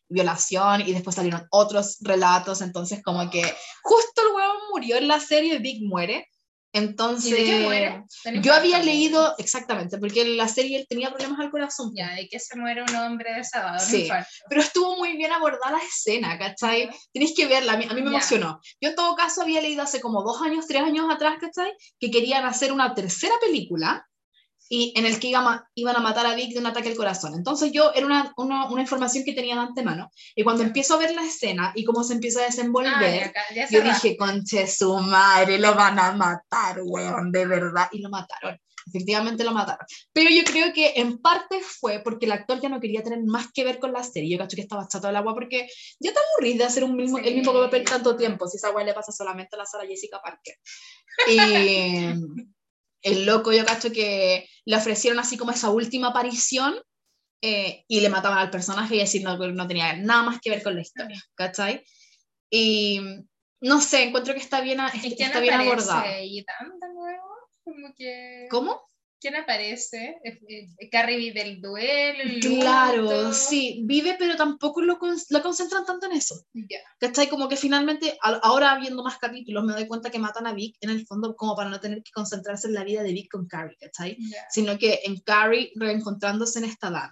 violación, 0.10 0.82
y 0.82 0.94
después 0.94 1.16
salieron 1.16 1.48
otros 1.52 1.98
relatos, 2.02 2.62
entonces 2.62 3.02
como 3.04 3.30
que 3.30 3.44
justo 3.82 4.22
el 4.22 4.36
weón 4.36 4.58
murió 4.72 4.98
en 4.98 5.08
la 5.08 5.20
serie, 5.20 5.60
Vic 5.60 5.82
muere, 5.84 6.28
entonces... 6.76 7.32
¿Y 7.32 7.34
de 7.34 7.44
qué 7.44 7.60
muere? 7.60 8.04
¿De 8.26 8.42
Yo 8.42 8.52
había 8.54 8.80
leído, 8.80 9.36
exactamente, 9.38 10.00
porque 10.00 10.24
en 10.24 10.38
la 10.38 10.48
serie 10.48 10.80
él 10.80 10.88
tenía 10.90 11.10
problemas 11.12 11.40
al 11.40 11.52
corazón. 11.52 11.92
Ya, 11.96 12.16
de 12.16 12.28
que 12.28 12.40
se 12.40 12.58
muere 12.58 12.82
un 12.82 12.96
hombre 12.96 13.32
de 13.32 13.44
sábado, 13.44 13.80
Sí. 13.80 14.10
Pero 14.50 14.62
estuvo 14.62 14.98
muy 14.98 15.16
bien 15.16 15.32
abordada 15.32 15.78
la 15.78 15.84
escena, 15.84 16.38
¿cachai? 16.40 16.90
Tenéis 17.14 17.34
que 17.36 17.46
verla, 17.46 17.74
a 17.74 17.78
mí, 17.78 17.86
a 17.88 17.94
mí 17.94 18.02
me 18.02 18.10
Ya. 18.10 18.18
emocionó. 18.18 18.60
Yo 18.82 18.90
en 18.90 18.96
todo 18.96 19.16
caso 19.16 19.44
había 19.44 19.62
leído 19.62 19.84
hace 19.84 20.02
como 20.02 20.24
dos 20.24 20.42
años, 20.42 20.66
tres 20.68 20.82
años 20.82 21.06
atrás, 21.12 21.36
¿cachai? 21.40 21.72
Que 22.00 22.10
querían 22.10 22.44
hacer 22.44 22.72
una 22.72 22.96
tercera 22.96 23.36
película 23.40 24.08
y 24.70 24.94
en 24.98 25.06
el 25.06 25.20
que 25.20 25.28
iba 25.28 25.68
iban 25.76 25.96
a 25.96 26.00
matar 26.00 26.26
a 26.26 26.36
Vic 26.36 26.54
de 26.54 26.60
un 26.60 26.66
ataque 26.66 26.90
al 26.90 26.96
corazón. 26.96 27.34
Entonces 27.36 27.72
yo 27.72 27.92
era 27.94 28.06
una, 28.06 28.34
una, 28.38 28.68
una 28.70 28.82
información 28.82 29.24
que 29.24 29.34
tenía 29.34 29.56
de 29.56 29.62
antemano 29.62 30.10
y 30.36 30.44
cuando 30.44 30.64
empiezo 30.64 30.96
a 30.96 30.98
ver 30.98 31.14
la 31.14 31.24
escena 31.24 31.72
y 31.76 31.84
cómo 31.84 32.04
se 32.04 32.14
empieza 32.14 32.42
a 32.42 32.46
desenvolver, 32.46 32.94
Ah, 32.96 33.26
ya, 33.26 33.32
ca- 33.32 33.54
ya 33.56 33.64
yo 33.70 33.80
cerraste. 33.82 34.08
dije, 34.10 34.18
conche 34.18 34.68
su 34.68 34.96
madre, 35.00 35.60
lo 35.60 35.76
van 35.76 36.00
a 36.00 36.12
matar, 36.14 36.80
weón, 36.84 37.32
de 37.32 37.46
verdad. 37.46 37.88
Y 37.92 38.00
lo 38.00 38.10
mataron. 38.10 38.58
Efectivamente 38.86 39.46
lo 39.46 39.54
mataron. 39.54 39.86
Pero 40.12 40.30
yo 40.30 40.44
creo 40.44 40.74
que 40.74 40.94
en 40.98 41.18
parte 41.20 41.62
fue 41.62 42.02
porque 42.04 42.26
el 42.26 42.34
actor 42.34 42.60
ya 42.60 42.68
no 42.68 42.82
quería 42.82 43.02
tener 43.02 43.20
más 43.24 43.48
que 43.54 43.64
ver 43.64 43.80
con 43.80 43.94
la 43.94 44.04
serie. 44.04 44.30
Yo 44.32 44.38
cacho 44.38 44.56
que 44.56 44.62
estaba 44.64 44.88
chato 44.90 45.08
del 45.08 45.16
agua 45.16 45.34
porque 45.34 45.68
ya 46.02 46.12
te 46.12 46.20
aburrís 46.20 46.58
de 46.58 46.66
hacer 46.66 46.84
un 46.84 46.96
mismo, 46.98 47.18
el 47.18 47.34
mismo 47.36 47.54
Sí. 47.54 47.58
papel 47.60 47.84
tanto 47.86 48.18
tiempo. 48.18 48.46
Si 48.48 48.58
esa 48.58 48.72
weá 48.72 48.84
le 48.86 48.94
pasa 48.94 49.12
solamente 49.14 49.56
a 49.56 49.60
la 49.60 49.66
Sara 49.66 49.86
Jessica 49.88 50.20
Parker. 50.22 50.56
Y 51.30 51.38
el 53.04 53.26
loco, 53.26 53.52
yo 53.52 53.66
cacho 53.66 53.92
que 53.92 54.50
le 54.66 54.76
ofrecieron 54.76 55.20
así 55.20 55.38
como 55.38 55.52
esa 55.52 55.70
última 55.70 56.08
aparición 56.08 56.76
eh, 57.42 57.84
y 57.88 58.00
le 58.00 58.10
mataban 58.10 58.40
al 58.40 58.50
personaje 58.50 58.96
y 58.96 59.00
decir 59.00 59.24
no, 59.24 59.38
no 59.38 59.68
tenía 59.68 59.96
nada 59.98 60.24
más 60.24 60.40
que 60.42 60.50
ver 60.50 60.64
con 60.64 60.76
la 60.76 60.82
historia. 60.82 61.22
¿Cachai? 61.36 61.84
Y 62.50 63.02
no 63.62 63.82
sé, 63.82 64.04
encuentro 64.04 64.34
que 64.34 64.40
está 64.40 64.62
bien, 64.62 64.80
¿Y 64.94 65.22
está 65.22 65.40
bien 65.40 65.54
abordado. 65.54 66.04
Como 67.64 67.94
que... 67.96 68.48
¿Cómo? 68.50 68.82
¿Quién 69.24 69.38
aparece? 69.38 70.20
Carrie 70.92 71.16
vive 71.16 71.44
el 71.44 71.62
duelo. 71.62 72.60
claro, 72.60 73.32
sí, 73.32 73.80
vive, 73.86 74.18
pero 74.20 74.36
tampoco 74.36 74.82
lo, 74.82 75.00
lo 75.30 75.42
concentran 75.42 75.86
tanto 75.86 76.08
en 76.08 76.12
eso. 76.12 76.46
Yeah. 76.52 76.82
¿Cachai? 77.00 77.30
Como 77.30 77.48
que 77.48 77.56
finalmente, 77.56 78.18
ahora 78.22 78.78
viendo 78.80 79.02
más 79.02 79.18
capítulos, 79.20 79.64
me 79.64 79.72
doy 79.72 79.88
cuenta 79.88 80.10
que 80.10 80.20
matan 80.20 80.46
a 80.46 80.54
Vic 80.54 80.76
en 80.82 80.90
el 80.90 81.08
fondo 81.08 81.38
como 81.38 81.56
para 81.56 81.70
no 81.70 81.80
tener 81.80 82.04
que 82.04 82.12
concentrarse 82.12 82.68
en 82.68 82.74
la 82.74 82.84
vida 82.84 83.02
de 83.02 83.14
Vic 83.14 83.32
con 83.32 83.48
Carrie, 83.48 83.78
¿cachai? 83.80 84.18
Sino 84.50 84.78
que 84.78 85.00
en 85.06 85.22
Carrie 85.22 85.72
reencontrándose 85.76 86.60
en 86.60 86.66
esta 86.66 86.90
edad. 86.90 87.10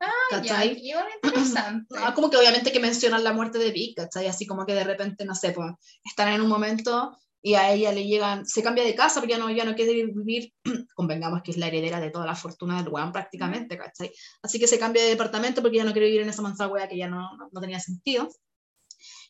Ah, 0.00 0.10
¿cachai? 0.30 0.80
Ya, 0.82 1.06
interesante. 1.22 1.94
Ah, 2.00 2.14
como 2.14 2.30
que 2.30 2.38
obviamente 2.38 2.72
que 2.72 2.80
mencionan 2.80 3.22
la 3.22 3.34
muerte 3.34 3.58
de 3.58 3.70
Vic, 3.70 3.98
¿cachai? 3.98 4.28
Así 4.28 4.46
como 4.46 4.64
que 4.64 4.72
de 4.72 4.84
repente, 4.84 5.26
no 5.26 5.34
sé, 5.34 5.50
pues, 5.50 5.72
están 6.04 6.32
en 6.32 6.40
un 6.40 6.48
momento 6.48 7.18
y 7.40 7.54
a 7.54 7.72
ella 7.72 7.92
le 7.92 8.04
llegan, 8.04 8.46
se 8.46 8.62
cambia 8.62 8.84
de 8.84 8.94
casa 8.94 9.20
porque 9.20 9.34
ya 9.34 9.38
no, 9.38 9.50
ya 9.50 9.64
no 9.64 9.74
quiere 9.74 10.06
vivir, 10.06 10.52
convengamos 10.94 11.42
que 11.42 11.52
es 11.52 11.56
la 11.56 11.68
heredera 11.68 12.00
de 12.00 12.10
toda 12.10 12.26
la 12.26 12.34
fortuna 12.34 12.82
del 12.82 12.92
weón 12.92 13.12
prácticamente, 13.12 13.78
¿cachai? 13.78 14.10
Así 14.42 14.58
que 14.58 14.66
se 14.66 14.78
cambia 14.78 15.02
de 15.02 15.10
departamento 15.10 15.62
porque 15.62 15.78
ya 15.78 15.84
no 15.84 15.92
quiere 15.92 16.06
vivir 16.06 16.22
en 16.22 16.30
esa 16.30 16.42
manzana 16.42 16.72
wea 16.72 16.88
que 16.88 16.96
ya 16.96 17.08
no, 17.08 17.28
no, 17.52 17.60
tenía 17.60 17.78
sentido. 17.78 18.28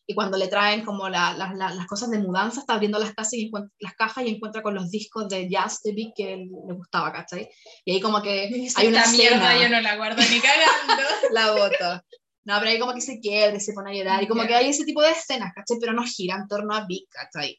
Y 0.06 0.14
cuando 0.14 0.38
le 0.38 0.48
traen 0.48 0.86
como 0.86 1.10
la, 1.10 1.34
la, 1.34 1.52
las 1.52 1.86
cosas 1.86 2.08
de 2.10 2.18
mudanza, 2.18 2.60
está 2.60 2.72
abriendo 2.72 2.98
las, 2.98 3.12
casas 3.12 3.34
y 3.34 3.50
las 3.78 3.92
cajas 3.92 4.24
y 4.24 4.30
encuentra 4.30 4.62
con 4.62 4.74
los 4.74 4.90
discos 4.90 5.28
de 5.28 5.50
jazz 5.50 5.82
de 5.82 5.92
Vic 5.92 6.14
que 6.16 6.34
le 6.36 6.74
gustaba, 6.74 7.12
¿cachai? 7.12 7.50
Y 7.84 7.92
ahí 7.92 8.00
como 8.00 8.22
que 8.22 8.48
hay 8.76 8.86
una 8.86 9.06
mierda 9.08 9.62
yo 9.62 9.68
no 9.68 9.82
la 9.82 9.96
guardo 9.96 10.22
ni 10.22 10.40
cagando. 10.40 11.02
la 11.32 11.52
bota. 11.52 12.04
No, 12.48 12.58
pero 12.60 12.70
ahí 12.70 12.78
como 12.78 12.94
que 12.94 13.02
se 13.02 13.20
quiere, 13.20 13.60
se 13.60 13.74
pone 13.74 13.90
a 13.90 13.94
llorar, 13.94 14.22
y 14.22 14.26
como 14.26 14.46
que 14.46 14.54
hay 14.54 14.70
ese 14.70 14.86
tipo 14.86 15.02
de 15.02 15.10
escenas, 15.10 15.52
¿cachai? 15.54 15.76
Pero 15.78 15.92
no 15.92 16.02
gira 16.04 16.34
en 16.36 16.48
torno 16.48 16.74
a 16.74 16.86
Vic, 16.86 17.06
¿cachai? 17.10 17.58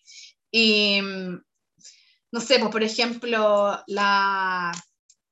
Y, 0.52 1.00
no 2.32 2.40
sé, 2.40 2.60
pues 2.60 2.72
por 2.72 2.84
ejemplo, 2.84 3.80
la, 3.88 4.72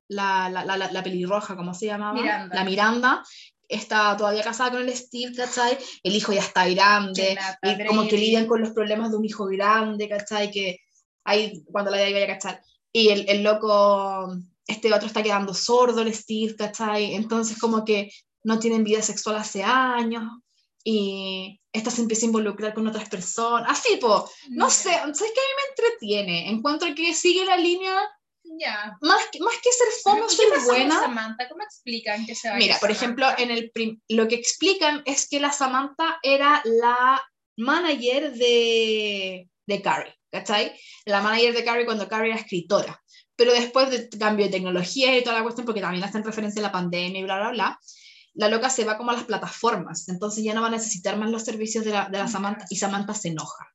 la, 0.07 0.49
la, 0.49 0.65
la, 0.65 0.77
la 0.91 1.03
pelirroja, 1.03 1.56
¿cómo 1.56 1.73
se 1.73 1.88
llamaba? 1.88 2.48
La 2.52 2.64
Miranda, 2.64 3.23
está 3.68 4.15
todavía 4.15 4.44
casada 4.44 4.72
con 4.72 4.81
el 4.81 4.95
Steve, 4.95 5.34
¿cachai? 5.35 5.77
El 6.03 6.15
hijo 6.15 6.34
ya 6.34 6.41
está 6.41 6.68
grande, 6.69 7.38
y 7.64 7.85
como 7.85 8.07
que 8.07 8.18
lidian 8.18 8.48
con 8.48 8.61
los 8.61 8.72
problemas 8.72 9.11
de 9.11 9.18
un 9.18 9.26
hijo 9.26 9.45
grande, 9.45 10.07
¿cachai? 10.07 10.52
Que 10.52 10.80
ahí, 11.23 11.64
cuando 11.72 11.91
la 11.91 12.10
iba 12.10 12.23
a 12.23 12.27
cachar. 12.27 12.61
Y 12.94 13.10
el, 13.10 13.30
el, 13.30 13.44
loco, 13.44 14.34
este 14.65 14.94
otro 14.94 15.07
está 15.07 15.22
quedando 15.22 15.53
sordo, 15.53 16.02
el 16.02 16.14
Steve, 16.14 16.56
¿cachai? 16.56 17.15
Entonces 17.15 17.60
como 17.60 17.84
que 17.84 18.11
no 18.44 18.60
tienen 18.60 18.84
vida 18.84 19.02
sexual 19.02 19.35
hace 19.35 19.64
años, 19.64 20.23
y 20.89 21.59
esta 21.73 21.91
se 21.91 21.99
empieza 21.99 22.26
a 22.26 22.27
involucrar 22.27 22.73
con 22.73 22.88
otras 22.88 23.09
personas, 23.09 23.69
así, 23.69 23.97
po, 23.97 24.30
no 24.51 24.69
sé, 24.69 24.91
¿sabes 24.91 25.19
que 25.19 25.26
a 25.26 25.49
mí 25.49 25.53
me 25.57 25.69
entretiene? 25.69 26.49
Encuentro 26.49 26.88
que 26.95 27.14
sigue 27.14 27.43
la 27.43 27.57
línea 27.57 27.93
Más, 29.01 29.19
más 29.41 29.55
que 29.61 29.72
ser 29.73 29.88
fondo, 30.01 30.30
ser 30.30 30.47
buena. 30.65 30.97
Samantha? 30.97 31.49
¿Cómo 31.49 31.61
explican 31.61 32.26
que 32.26 32.34
se 32.34 32.49
va 32.49 32.55
Mira, 32.55 32.77
por 32.80 32.89
ejemplo, 32.89 33.27
en 33.38 33.51
el 33.51 33.69
lo 34.07 34.30
que 34.30 34.35
explican 34.35 35.03
es 35.05 35.27
que 35.27 35.41
la 35.41 35.51
Samantha 35.51 36.19
era 36.23 36.61
la 36.64 37.22
manager 37.57 38.31
de, 38.31 39.49
de 39.65 39.81
Carrie, 39.81 40.15
¿cachai? 40.31 40.73
La 41.03 41.22
manager 41.22 41.53
de 41.53 41.65
Carrie 41.65 41.85
cuando 41.85 42.07
Carrie 42.07 42.31
era 42.31 42.39
escritora. 42.39 43.03
Pero 43.35 43.51
después 43.51 43.89
del 43.89 44.07
cambio 44.18 44.45
de 44.45 44.53
tecnología 44.53 45.18
y 45.18 45.22
toda 45.22 45.35
la 45.35 45.43
cuestión, 45.43 45.65
porque 45.65 45.81
también 45.81 46.05
hacen 46.05 46.23
referencia 46.23 46.61
a 46.61 46.68
la 46.68 46.72
pandemia 46.72 47.19
y 47.19 47.23
bla, 47.23 47.39
bla, 47.39 47.49
bla, 47.51 47.80
la 48.38 48.49
loca 48.49 48.69
se 48.69 48.85
va 48.85 48.97
como 48.97 49.11
a 49.11 49.15
las 49.15 49.23
plataformas, 49.23 50.07
entonces 50.09 50.43
ya 50.43 50.53
no 50.53 50.61
va 50.61 50.68
a 50.68 50.72
necesitar 50.72 51.18
más 51.18 51.30
los 51.30 51.43
servicios 51.43 51.84
de 51.84 51.91
la, 51.91 52.07
de 52.07 52.19
la 52.19 52.27
Samantha 52.27 52.65
y 52.69 52.76
Samantha 52.76 53.14
se 53.14 53.30
enoja 53.30 53.73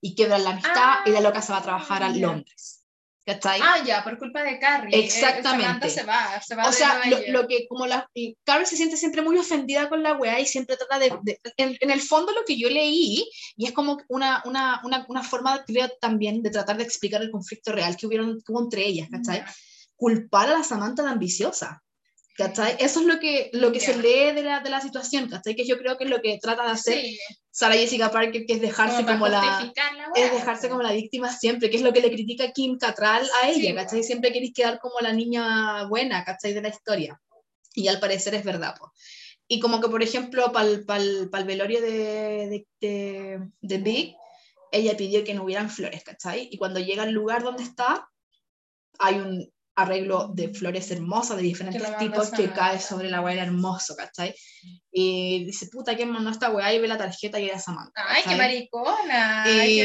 y 0.00 0.14
quebra 0.14 0.38
la 0.38 0.50
amistad 0.50 0.98
y 1.06 1.10
la 1.10 1.20
loca 1.20 1.42
se 1.42 1.52
va 1.52 1.58
a 1.58 1.62
trabajar 1.62 2.02
a 2.02 2.10
Londres. 2.10 2.84
¿Cachai? 3.26 3.58
Ah, 3.62 3.82
ya, 3.82 4.04
por 4.04 4.18
culpa 4.18 4.42
de 4.42 4.58
Carrie. 4.58 4.94
Eh, 4.94 5.04
Exactamente. 5.06 5.88
se 5.88 6.02
va, 6.02 6.42
se 6.42 6.54
va 6.54 6.68
o 6.68 6.72
sea, 6.72 7.00
lo, 7.28 7.48
que 7.48 7.66
como 7.66 7.86
la 7.86 8.06
Carrie 8.44 8.66
se 8.66 8.76
siente 8.76 8.98
siempre 8.98 9.22
muy 9.22 9.38
ofendida 9.38 9.88
con 9.88 10.02
la 10.02 10.12
weá 10.12 10.38
y 10.40 10.46
siempre 10.46 10.76
trata 10.76 10.98
de, 10.98 11.38
en, 11.56 11.90
el 11.90 12.00
fondo 12.02 12.32
lo 12.32 12.44
que 12.44 12.58
yo 12.58 12.68
leí 12.68 13.26
y 13.56 13.66
es 13.66 13.72
como 13.72 13.96
una, 14.08 14.42
una, 14.44 14.82
una, 14.84 15.06
una, 15.08 15.22
forma 15.22 15.64
creo 15.64 15.88
también 16.02 16.42
de 16.42 16.50
tratar 16.50 16.76
de 16.76 16.84
explicar 16.84 17.22
el 17.22 17.30
conflicto 17.30 17.72
real 17.72 17.96
que, 17.96 18.06
hubieron, 18.06 18.42
que 18.42 18.52
hubo 18.52 18.62
entre 18.62 18.86
ellas, 18.86 19.08
¿cachai? 19.10 19.42
Culpar 19.96 20.50
a 20.50 20.58
la 20.58 20.64
Samantha 20.64 21.02
de 21.02 21.08
ambiciosa. 21.08 21.82
¿Cachai? 22.36 22.76
Eso 22.80 23.00
es 23.00 23.06
lo 23.06 23.20
que, 23.20 23.50
lo 23.52 23.70
que 23.70 23.78
se 23.78 23.96
lee 23.96 24.32
de 24.34 24.42
la, 24.42 24.58
de 24.58 24.68
la 24.68 24.80
situación, 24.80 25.28
¿cachai? 25.28 25.54
Que 25.54 25.64
yo 25.64 25.78
creo 25.78 25.96
que 25.96 26.04
es 26.04 26.10
lo 26.10 26.20
que 26.20 26.38
trata 26.42 26.64
de 26.64 26.72
hacer 26.72 27.04
Sara 27.50 27.74
Jessica 27.74 28.10
Parker, 28.10 28.44
que 28.44 28.54
es 28.54 28.60
dejarse 28.60 29.06
como, 29.06 29.28
la, 29.28 29.72
es 30.16 30.32
dejarse 30.32 30.68
como 30.68 30.82
la 30.82 30.90
víctima 30.90 31.32
siempre, 31.32 31.70
que 31.70 31.76
es 31.76 31.82
lo 31.82 31.92
que 31.92 32.00
le 32.00 32.10
critica 32.10 32.50
Kim 32.50 32.76
Cattrall 32.76 33.28
a 33.40 33.50
ella, 33.50 33.76
¿cachai? 33.76 34.02
Siempre 34.02 34.32
queréis 34.32 34.52
quedar 34.52 34.80
como 34.80 34.98
la 35.00 35.12
niña 35.12 35.86
buena, 35.86 36.24
¿cachai? 36.24 36.52
De 36.52 36.62
la 36.62 36.70
historia. 36.70 37.20
Y 37.72 37.86
al 37.86 38.00
parecer 38.00 38.34
es 38.34 38.42
verdad, 38.42 38.74
pues. 38.76 38.90
Y 39.46 39.60
como 39.60 39.80
que, 39.80 39.88
por 39.88 40.02
ejemplo, 40.02 40.50
para 40.50 40.66
el 40.68 41.44
velorio 41.46 41.80
de, 41.80 42.66
de, 42.80 43.48
de, 43.60 43.78
Big, 43.78 44.16
ella 44.72 44.96
pidió 44.96 45.22
que 45.22 45.34
no 45.34 45.44
hubieran 45.44 45.70
flores, 45.70 46.02
¿cachai? 46.02 46.48
Y 46.50 46.56
cuando 46.56 46.80
llega 46.80 47.04
al 47.04 47.12
lugar 47.12 47.44
donde 47.44 47.62
está, 47.62 48.08
hay 48.98 49.16
un, 49.16 49.53
arreglo 49.76 50.28
de 50.28 50.54
flores 50.54 50.90
hermosas 50.90 51.36
de 51.36 51.42
diferentes 51.42 51.98
tipos 51.98 52.30
que 52.30 52.50
cae 52.50 52.80
sobre 52.80 53.10
la 53.10 53.20
weá 53.20 53.42
hermoso, 53.42 53.96
¿cachai? 53.96 54.34
Y 54.92 55.44
dice, 55.44 55.66
puta, 55.66 55.96
¿quién 55.96 56.10
mandó 56.10 56.30
esta 56.30 56.50
weá? 56.50 56.72
Y 56.72 56.80
ve 56.80 56.86
la 56.86 56.98
tarjeta 56.98 57.40
y 57.40 57.48
era 57.48 57.58
Samantha. 57.58 58.04
Ay, 58.08 58.22
qué 58.26 58.36
maricona. 58.36 59.44
Y... 59.48 59.80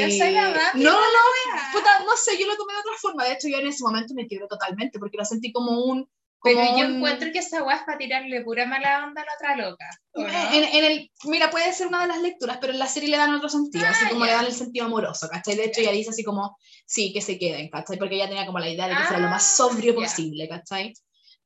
No, 0.75 0.91
no, 0.91 1.71
puta, 1.73 1.99
no 2.05 2.15
sé, 2.15 2.39
yo 2.39 2.45
lo 2.47 2.55
tomé 2.55 2.73
de 2.73 2.79
otra 2.79 2.93
forma. 3.01 3.23
De 3.25 3.33
hecho, 3.33 3.47
yo 3.47 3.57
en 3.57 3.67
ese 3.67 3.83
momento 3.83 4.13
me 4.13 4.27
quebré 4.27 4.47
totalmente 4.47 4.99
porque 4.99 5.17
lo 5.17 5.25
sentí 5.25 5.51
como 5.51 5.83
un 5.83 6.07
pero 6.41 6.61
yo 6.77 6.85
encuentro 6.85 7.31
que 7.31 7.39
esa 7.39 7.63
weá 7.63 7.77
es 7.77 7.83
para 7.83 7.97
tirarle 7.97 8.41
pura 8.41 8.65
mala 8.65 9.05
onda 9.05 9.21
a 9.21 9.25
la 9.25 9.33
otra 9.33 9.55
loca. 9.57 9.85
En, 10.13 10.85
el, 10.85 11.11
mira, 11.25 11.49
puede 11.49 11.71
ser 11.73 11.87
una 11.87 12.01
de 12.01 12.07
las 12.07 12.21
lecturas, 12.21 12.57
pero 12.61 12.71
en 12.71 12.79
la 12.79 12.87
serie 12.87 13.09
le 13.09 13.17
dan 13.17 13.35
otro 13.35 13.49
sentido, 13.49 13.85
así 13.85 14.05
ah, 14.05 14.09
como 14.09 14.25
le 14.25 14.31
dan 14.31 14.45
el 14.45 14.53
sentido 14.53 14.85
amoroso, 14.85 15.27
¿cachai? 15.29 15.55
De 15.55 15.65
hecho, 15.65 15.81
ella 15.81 15.91
dice 15.91 16.11
así 16.11 16.23
como, 16.23 16.57
sí, 16.85 17.11
que 17.11 17.21
se 17.21 17.37
queden, 17.37 17.69
¿cachai? 17.69 17.97
Porque 17.97 18.15
ella 18.15 18.29
tenía 18.29 18.45
como 18.45 18.59
la 18.59 18.69
idea 18.69 18.87
de 18.87 18.95
que 18.95 19.03
fuera 19.03 19.23
lo 19.23 19.29
más 19.29 19.43
ah, 19.43 19.55
sobrio 19.55 19.95
posible, 19.95 20.47
¿cachai? 20.47 20.93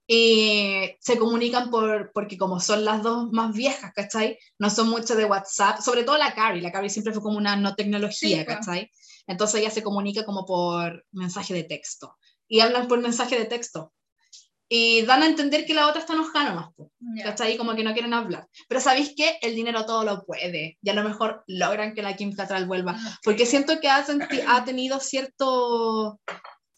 Y 0.05 0.95
se 0.99 1.17
comunican 1.17 1.71
por, 1.71 2.11
porque 2.13 2.37
como 2.37 2.59
son 2.59 2.85
las 2.85 3.01
dos 3.01 3.31
más 3.31 3.53
viejas, 3.53 3.93
¿cachai? 3.95 4.37
No 4.59 4.69
son 4.69 4.89
mucho 4.89 5.15
de 5.15 5.25
WhatsApp, 5.25 5.79
sobre 5.79 6.03
todo 6.03 6.17
la 6.17 6.35
Carrie, 6.35 6.61
la 6.61 6.71
Carrie 6.71 6.89
siempre 6.89 7.13
fue 7.13 7.23
como 7.23 7.37
una 7.37 7.55
no 7.55 7.73
tecnología, 7.75 8.45
¿cachai? 8.45 8.91
Entonces 9.25 9.61
ella 9.61 9.71
se 9.71 9.81
comunica 9.81 10.23
como 10.23 10.45
por 10.45 11.03
mensaje 11.11 11.53
de 11.53 11.63
texto. 11.63 12.15
Y 12.47 12.59
hablan 12.59 12.87
por 12.87 12.99
mensaje 12.99 13.39
de 13.39 13.45
texto 13.45 13.93
y 14.75 15.03
dan 15.03 15.21
a 15.21 15.27
entender 15.27 15.67
que 15.67 15.75
la 15.75 15.87
otra 15.87 16.01
está 16.01 16.13
enojada 16.13 16.49
nomás, 16.49 16.69
está 17.23 17.43
ahí 17.43 17.57
Como 17.57 17.75
que 17.75 17.83
no 17.83 17.93
quieren 17.93 18.11
hablar. 18.11 18.47
Pero 18.67 18.81
¿sabéis 18.81 19.13
qué? 19.15 19.37
El 19.43 19.53
dinero 19.53 19.85
todo 19.85 20.03
lo 20.03 20.25
puede. 20.25 20.79
Y 20.81 20.89
a 20.89 20.95
lo 20.95 21.03
mejor 21.03 21.43
logran 21.45 21.93
que 21.93 22.01
la 22.01 22.15
Kim 22.15 22.35
Cattrall 22.35 22.65
vuelva. 22.65 22.97
Porque 23.23 23.45
siento 23.45 23.79
que 23.79 23.87
ha, 23.87 24.03
ha 24.47 24.65
tenido 24.65 24.99
cierto 24.99 26.19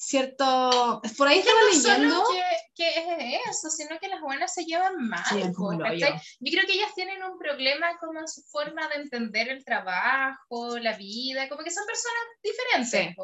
cierto... 0.06 1.02
Por 1.18 1.28
ahí 1.28 1.40
estaba 1.40 1.60
leyendo... 1.72 2.24
Que, 2.76 2.90
es 2.90 3.40
eso, 3.50 3.70
sino 3.70 3.98
que 4.00 4.10
las 4.10 4.20
buenas 4.20 4.54
se 4.54 4.66
llevan 4.66 5.08
mal. 5.08 5.24
yo. 5.32 6.08
creo 6.52 6.66
que 6.68 6.74
ellas 6.74 6.94
tienen 6.94 7.24
un 7.24 7.38
problema 7.38 7.98
como 8.00 8.20
en 8.20 8.28
su 8.28 8.42
forma 8.44 8.88
de 8.90 8.96
entender 8.96 9.48
el 9.48 9.64
trabajo, 9.64 10.78
la 10.80 10.98
vida, 10.98 11.48
como 11.48 11.64
que 11.64 11.72
son 11.72 11.86
personas 11.86 12.22
diferentes. 12.44 13.16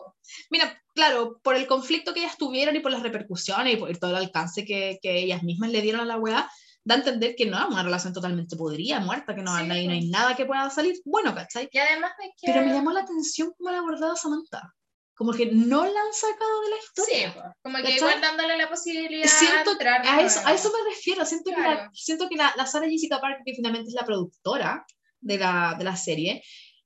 Mira, 0.49 0.81
claro, 0.95 1.39
por 1.43 1.55
el 1.55 1.67
conflicto 1.67 2.13
que 2.13 2.21
ellas 2.21 2.37
tuvieron 2.37 2.75
y 2.75 2.79
por 2.79 2.91
las 2.91 3.03
repercusiones 3.03 3.73
y 3.73 3.77
por 3.77 3.95
todo 3.97 4.11
el 4.11 4.17
alcance 4.17 4.63
que, 4.63 4.99
que 5.01 5.19
ellas 5.19 5.43
mismas 5.43 5.69
le 5.71 5.81
dieron 5.81 6.01
a 6.01 6.05
la 6.05 6.17
weá, 6.17 6.49
da 6.85 6.95
a 6.95 6.99
entender 6.99 7.35
que 7.35 7.45
no 7.45 7.59
es 7.59 7.65
una 7.65 7.83
relación 7.83 8.13
totalmente 8.13 8.55
podrida, 8.55 9.01
muerta, 9.01 9.35
que 9.35 9.41
no, 9.41 9.53
hay, 9.53 9.67
no 9.67 9.73
hay 9.73 10.09
nada 10.09 10.35
que 10.35 10.45
pueda 10.45 10.69
salir 10.69 10.95
bueno, 11.03 11.35
¿cachai? 11.35 11.67
Y 11.71 11.77
además 11.77 12.11
de 12.19 12.31
que... 12.37 12.51
Pero 12.51 12.65
me 12.65 12.73
llamó 12.73 12.91
la 12.93 13.01
atención 13.01 13.53
cómo 13.57 13.69
la 13.69 13.79
abordado 13.79 14.15
Samantha 14.15 14.73
como 15.21 15.33
que 15.33 15.45
no 15.45 15.85
la 15.85 16.01
han 16.01 16.13
sacado 16.13 16.61
de 16.61 16.69
la 16.71 16.77
historia. 16.77 17.31
Sí, 17.31 17.39
como 17.61 17.77
que 17.77 17.91
igual 17.91 18.19
dándole 18.21 18.57
la 18.57 18.67
posibilidad 18.67 19.27
siento, 19.27 19.75
de 19.75 19.87
a, 19.87 20.19
eso, 20.19 20.41
a 20.43 20.51
eso 20.51 20.71
me 20.71 20.89
refiero, 20.89 21.23
siento 21.27 21.51
que, 21.51 21.61
la, 21.61 21.91
siento 21.93 22.27
que 22.27 22.35
la, 22.35 22.51
la 22.57 22.65
Sara 22.65 22.89
Jessica 22.89 23.21
Parker, 23.21 23.43
que 23.45 23.53
finalmente 23.53 23.89
es 23.89 23.93
la 23.93 24.03
productora 24.03 24.83
de 25.19 25.37
la, 25.37 25.75
de 25.77 25.83
la 25.83 25.95
serie, 25.95 26.41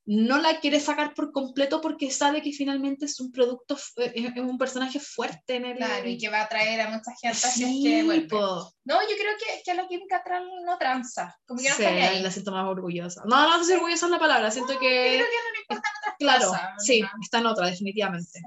no 0.05 0.37
la 0.37 0.59
quiere 0.59 0.79
sacar 0.79 1.13
por 1.15 1.31
completo 1.31 1.81
porque 1.81 2.11
sabe 2.11 2.41
que 2.41 2.51
finalmente 2.51 3.05
es 3.05 3.19
un 3.19 3.31
producto, 3.31 3.75
eh, 3.97 4.11
es, 4.13 4.37
un 4.37 4.57
personaje 4.57 4.99
fuerte 4.99 5.55
en 5.55 5.65
el... 5.65 5.77
Claro, 5.77 6.07
y 6.07 6.17
que 6.17 6.29
va 6.29 6.41
a 6.41 6.43
atraer 6.43 6.81
a 6.81 6.89
mucha 6.89 7.11
gente. 7.19 7.37
Sí, 7.37 7.83
que, 7.83 8.03
No, 8.03 9.01
yo 9.01 9.15
creo 9.17 9.33
que, 9.39 9.63
que 9.63 9.73
la 9.73 9.87
Kim 9.87 10.01
Cattrall 10.07 10.47
no 10.63 10.77
tranza, 10.77 11.35
como 11.47 11.61
que 11.61 11.69
no 11.69 11.75
sí, 11.75 11.85
ahí. 11.85 12.21
la 12.21 12.29
siento 12.29 12.51
más 12.51 12.67
orgullosa. 12.67 13.23
No, 13.25 13.49
no 13.49 13.59
sé 13.59 13.65
si 13.65 13.73
orgullosa 13.73 14.05
es 14.05 14.11
la 14.11 14.19
palabra, 14.19 14.51
siento 14.51 14.73
que... 14.73 14.77
Creo 14.79 15.25
que 15.25 15.43
no 15.43 15.53
le 15.53 15.59
importan 15.61 15.91
otras 15.94 15.94
Claro, 16.17 16.51
sí, 16.77 17.03
está 17.21 17.39
en 17.39 17.45
otra, 17.45 17.67
definitivamente. 17.67 18.41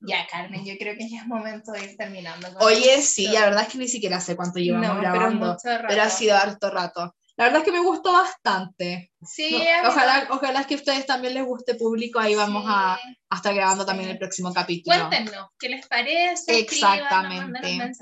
Ya, 0.00 0.26
Carmen, 0.30 0.64
yo 0.64 0.74
creo 0.78 0.96
que 0.96 1.08
ya 1.08 1.20
es 1.20 1.26
momento 1.26 1.72
de 1.72 1.84
ir 1.84 1.96
terminando. 1.96 2.48
Oye, 2.60 3.00
sí, 3.00 3.28
la 3.28 3.46
verdad 3.46 3.62
es 3.62 3.68
que 3.68 3.78
ni 3.78 3.88
siquiera 3.88 4.20
sé 4.20 4.36
cuánto 4.36 4.58
llevamos 4.58 5.00
grabando, 5.00 5.56
pero, 5.62 5.84
pero 5.88 6.02
ha 6.02 6.10
sido 6.10 6.36
harto 6.36 6.70
rato. 6.70 7.14
La 7.36 7.44
verdad 7.44 7.60
es 7.60 7.64
que 7.64 7.72
me 7.72 7.82
gustó 7.82 8.12
bastante. 8.12 9.12
Sí, 9.26 9.56
ojalá, 9.86 10.26
ojalá 10.30 10.64
que 10.66 10.74
a 10.74 10.76
ustedes 10.76 11.06
también 11.06 11.34
les 11.34 11.44
guste 11.44 11.74
público, 11.74 12.18
ahí 12.18 12.34
vamos 12.34 12.64
a, 12.66 12.94
a, 12.94 13.36
estar 13.36 13.54
grabando 13.54 13.84
también 13.84 14.10
el 14.10 14.18
próximo 14.18 14.52
capítulo. 14.52 14.96
Cuéntenos, 15.08 15.48
¿qué 15.58 15.68
les 15.68 15.86
parece? 15.86 16.58
Exactamente. 16.58 17.58
Escriban. 17.58 17.92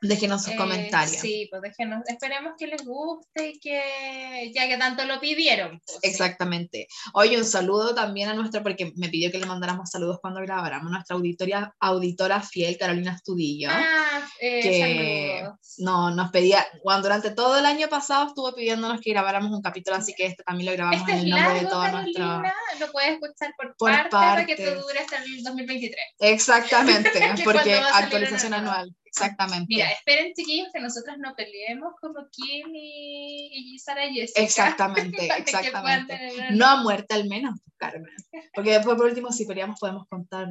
Déjenos 0.00 0.44
sus 0.44 0.54
eh, 0.54 0.56
comentarios. 0.56 1.20
Sí, 1.20 1.48
pues 1.50 1.62
déjenos, 1.62 2.02
esperemos 2.06 2.54
que 2.58 2.66
les 2.66 2.84
guste 2.84 3.50
y 3.50 3.58
que, 3.58 4.52
ya 4.54 4.68
que 4.68 4.76
tanto 4.76 5.04
lo 5.04 5.20
pidieron. 5.20 5.80
Pues, 5.86 5.98
Exactamente. 6.02 6.88
Oye, 7.12 7.36
un 7.36 7.44
saludo 7.44 7.94
también 7.94 8.28
a 8.28 8.34
nuestra, 8.34 8.62
porque 8.62 8.92
me 8.96 9.08
pidió 9.08 9.30
que 9.30 9.38
le 9.38 9.46
mandáramos 9.46 9.90
saludos 9.90 10.18
cuando 10.20 10.40
grabáramos, 10.40 10.90
nuestra 10.90 11.16
auditoria, 11.16 11.74
auditora 11.80 12.40
fiel, 12.40 12.76
Carolina 12.78 13.14
Estudillo. 13.14 13.68
Ah, 13.70 14.26
eh, 14.40 14.60
que 14.62 15.48
no, 15.78 16.10
nos 16.10 16.30
pedía, 16.30 16.66
cuando 16.82 17.08
durante 17.08 17.30
todo 17.30 17.58
el 17.58 17.66
año 17.66 17.88
pasado 17.88 18.28
estuvo 18.28 18.54
pidiéndonos 18.54 19.00
que 19.00 19.10
grabáramos 19.10 19.52
un 19.52 19.62
capítulo, 19.62 19.96
así 19.96 20.13
que 20.14 20.26
este 20.26 20.42
también 20.42 20.66
lo 20.66 20.72
grabamos 20.72 21.00
este 21.00 21.12
en 21.12 21.18
el 21.18 21.30
nombre 21.30 21.60
de 21.60 21.66
todo 21.66 21.88
nuestro. 21.88 22.42
Lo 22.80 22.92
puedes 22.92 23.12
escuchar 23.12 23.54
por, 23.56 23.76
por 23.76 23.90
parte, 23.90 24.10
para 24.10 24.46
que 24.46 24.56
te 24.56 24.74
dure 24.74 24.98
hasta 24.98 25.22
el 25.22 25.42
2023. 25.42 25.96
Exactamente, 26.20 27.10
porque 27.44 27.74
actualización 27.74 28.54
anual. 28.54 28.94
Exactamente. 29.16 29.66
Mira, 29.68 29.90
esperen 29.92 30.32
chiquillos 30.34 30.68
que 30.72 30.80
nosotros 30.80 31.16
no 31.18 31.36
peleemos 31.36 31.94
como 32.00 32.26
Kim 32.32 32.66
y, 32.74 33.74
y 33.74 33.78
Sara 33.78 34.08
Jessica. 34.12 34.40
Exactamente, 34.40 35.28
exactamente. 35.38 36.18
No 36.50 36.66
a 36.66 36.82
muerte 36.82 37.14
al 37.14 37.28
menos, 37.28 37.60
Carmen. 37.76 38.10
Porque 38.52 38.72
después 38.72 38.96
por 38.96 39.06
último 39.06 39.30
si 39.30 39.46
peleamos 39.46 39.78
podemos 39.78 40.08
contar, 40.08 40.48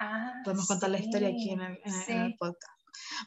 ah, 0.00 0.32
podemos 0.44 0.66
contar 0.66 0.90
la 0.90 0.98
historia 0.98 1.28
aquí 1.28 1.50
en 1.50 1.60
el, 1.62 2.36
podcast. 2.36 2.78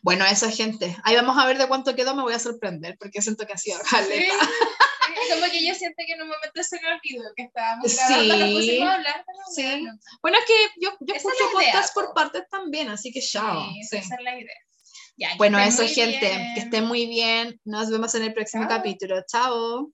Bueno, 0.04 0.26
eso 0.26 0.48
gente. 0.52 0.96
Ahí 1.04 1.16
vamos 1.16 1.38
a 1.40 1.48
ver 1.48 1.58
de 1.58 1.68
cuánto 1.68 1.96
quedó, 1.96 2.16
me 2.16 2.22
voy 2.22 2.34
a 2.34 2.40
sorprender 2.40 2.98
porque 3.00 3.22
siento 3.22 3.48
que 3.48 3.54
ha 3.54 3.58
sido 3.58 3.80
caleta. 3.90 4.34
como 5.34 5.52
que 5.52 5.66
yo 5.66 5.76
siento 5.76 6.04
que 6.06 6.14
en 6.14 6.22
un 6.22 6.30
momento 6.30 6.64
se 6.64 6.80
me 6.82 6.88
olvidó 6.88 7.24
que 7.36 7.44
estábamos 7.44 7.96
grabando, 7.96 8.48
sí, 8.48 8.54
pusimos 8.54 8.90
a 8.90 8.94
hablar. 8.94 9.26
sí. 9.54 9.88
Bueno, 10.22 10.38
es 10.40 10.46
que 10.46 10.54
yo, 10.82 10.92
yo 11.00 11.16
escucho 11.16 11.52
podcast 11.54 11.94
por 11.94 12.14
partes 12.14 12.44
también, 12.50 12.90
así 12.90 13.12
que 13.12 13.22
chao. 13.22 13.70
Sí, 13.72 13.98
Esa 13.98 14.16
es 14.16 14.22
la 14.22 14.40
idea. 14.40 14.56
Ya, 15.18 15.36
bueno, 15.38 15.60
eso, 15.60 15.86
gente. 15.88 16.20
Que 16.56 16.62
esté 16.62 16.82
muy 16.82 17.06
bien. 17.06 17.60
Nos 17.64 17.90
vemos 17.92 18.16
en 18.16 18.24
el 18.24 18.34
próximo 18.34 18.68
capítulo. 18.68 19.24
Chao. 19.28 19.92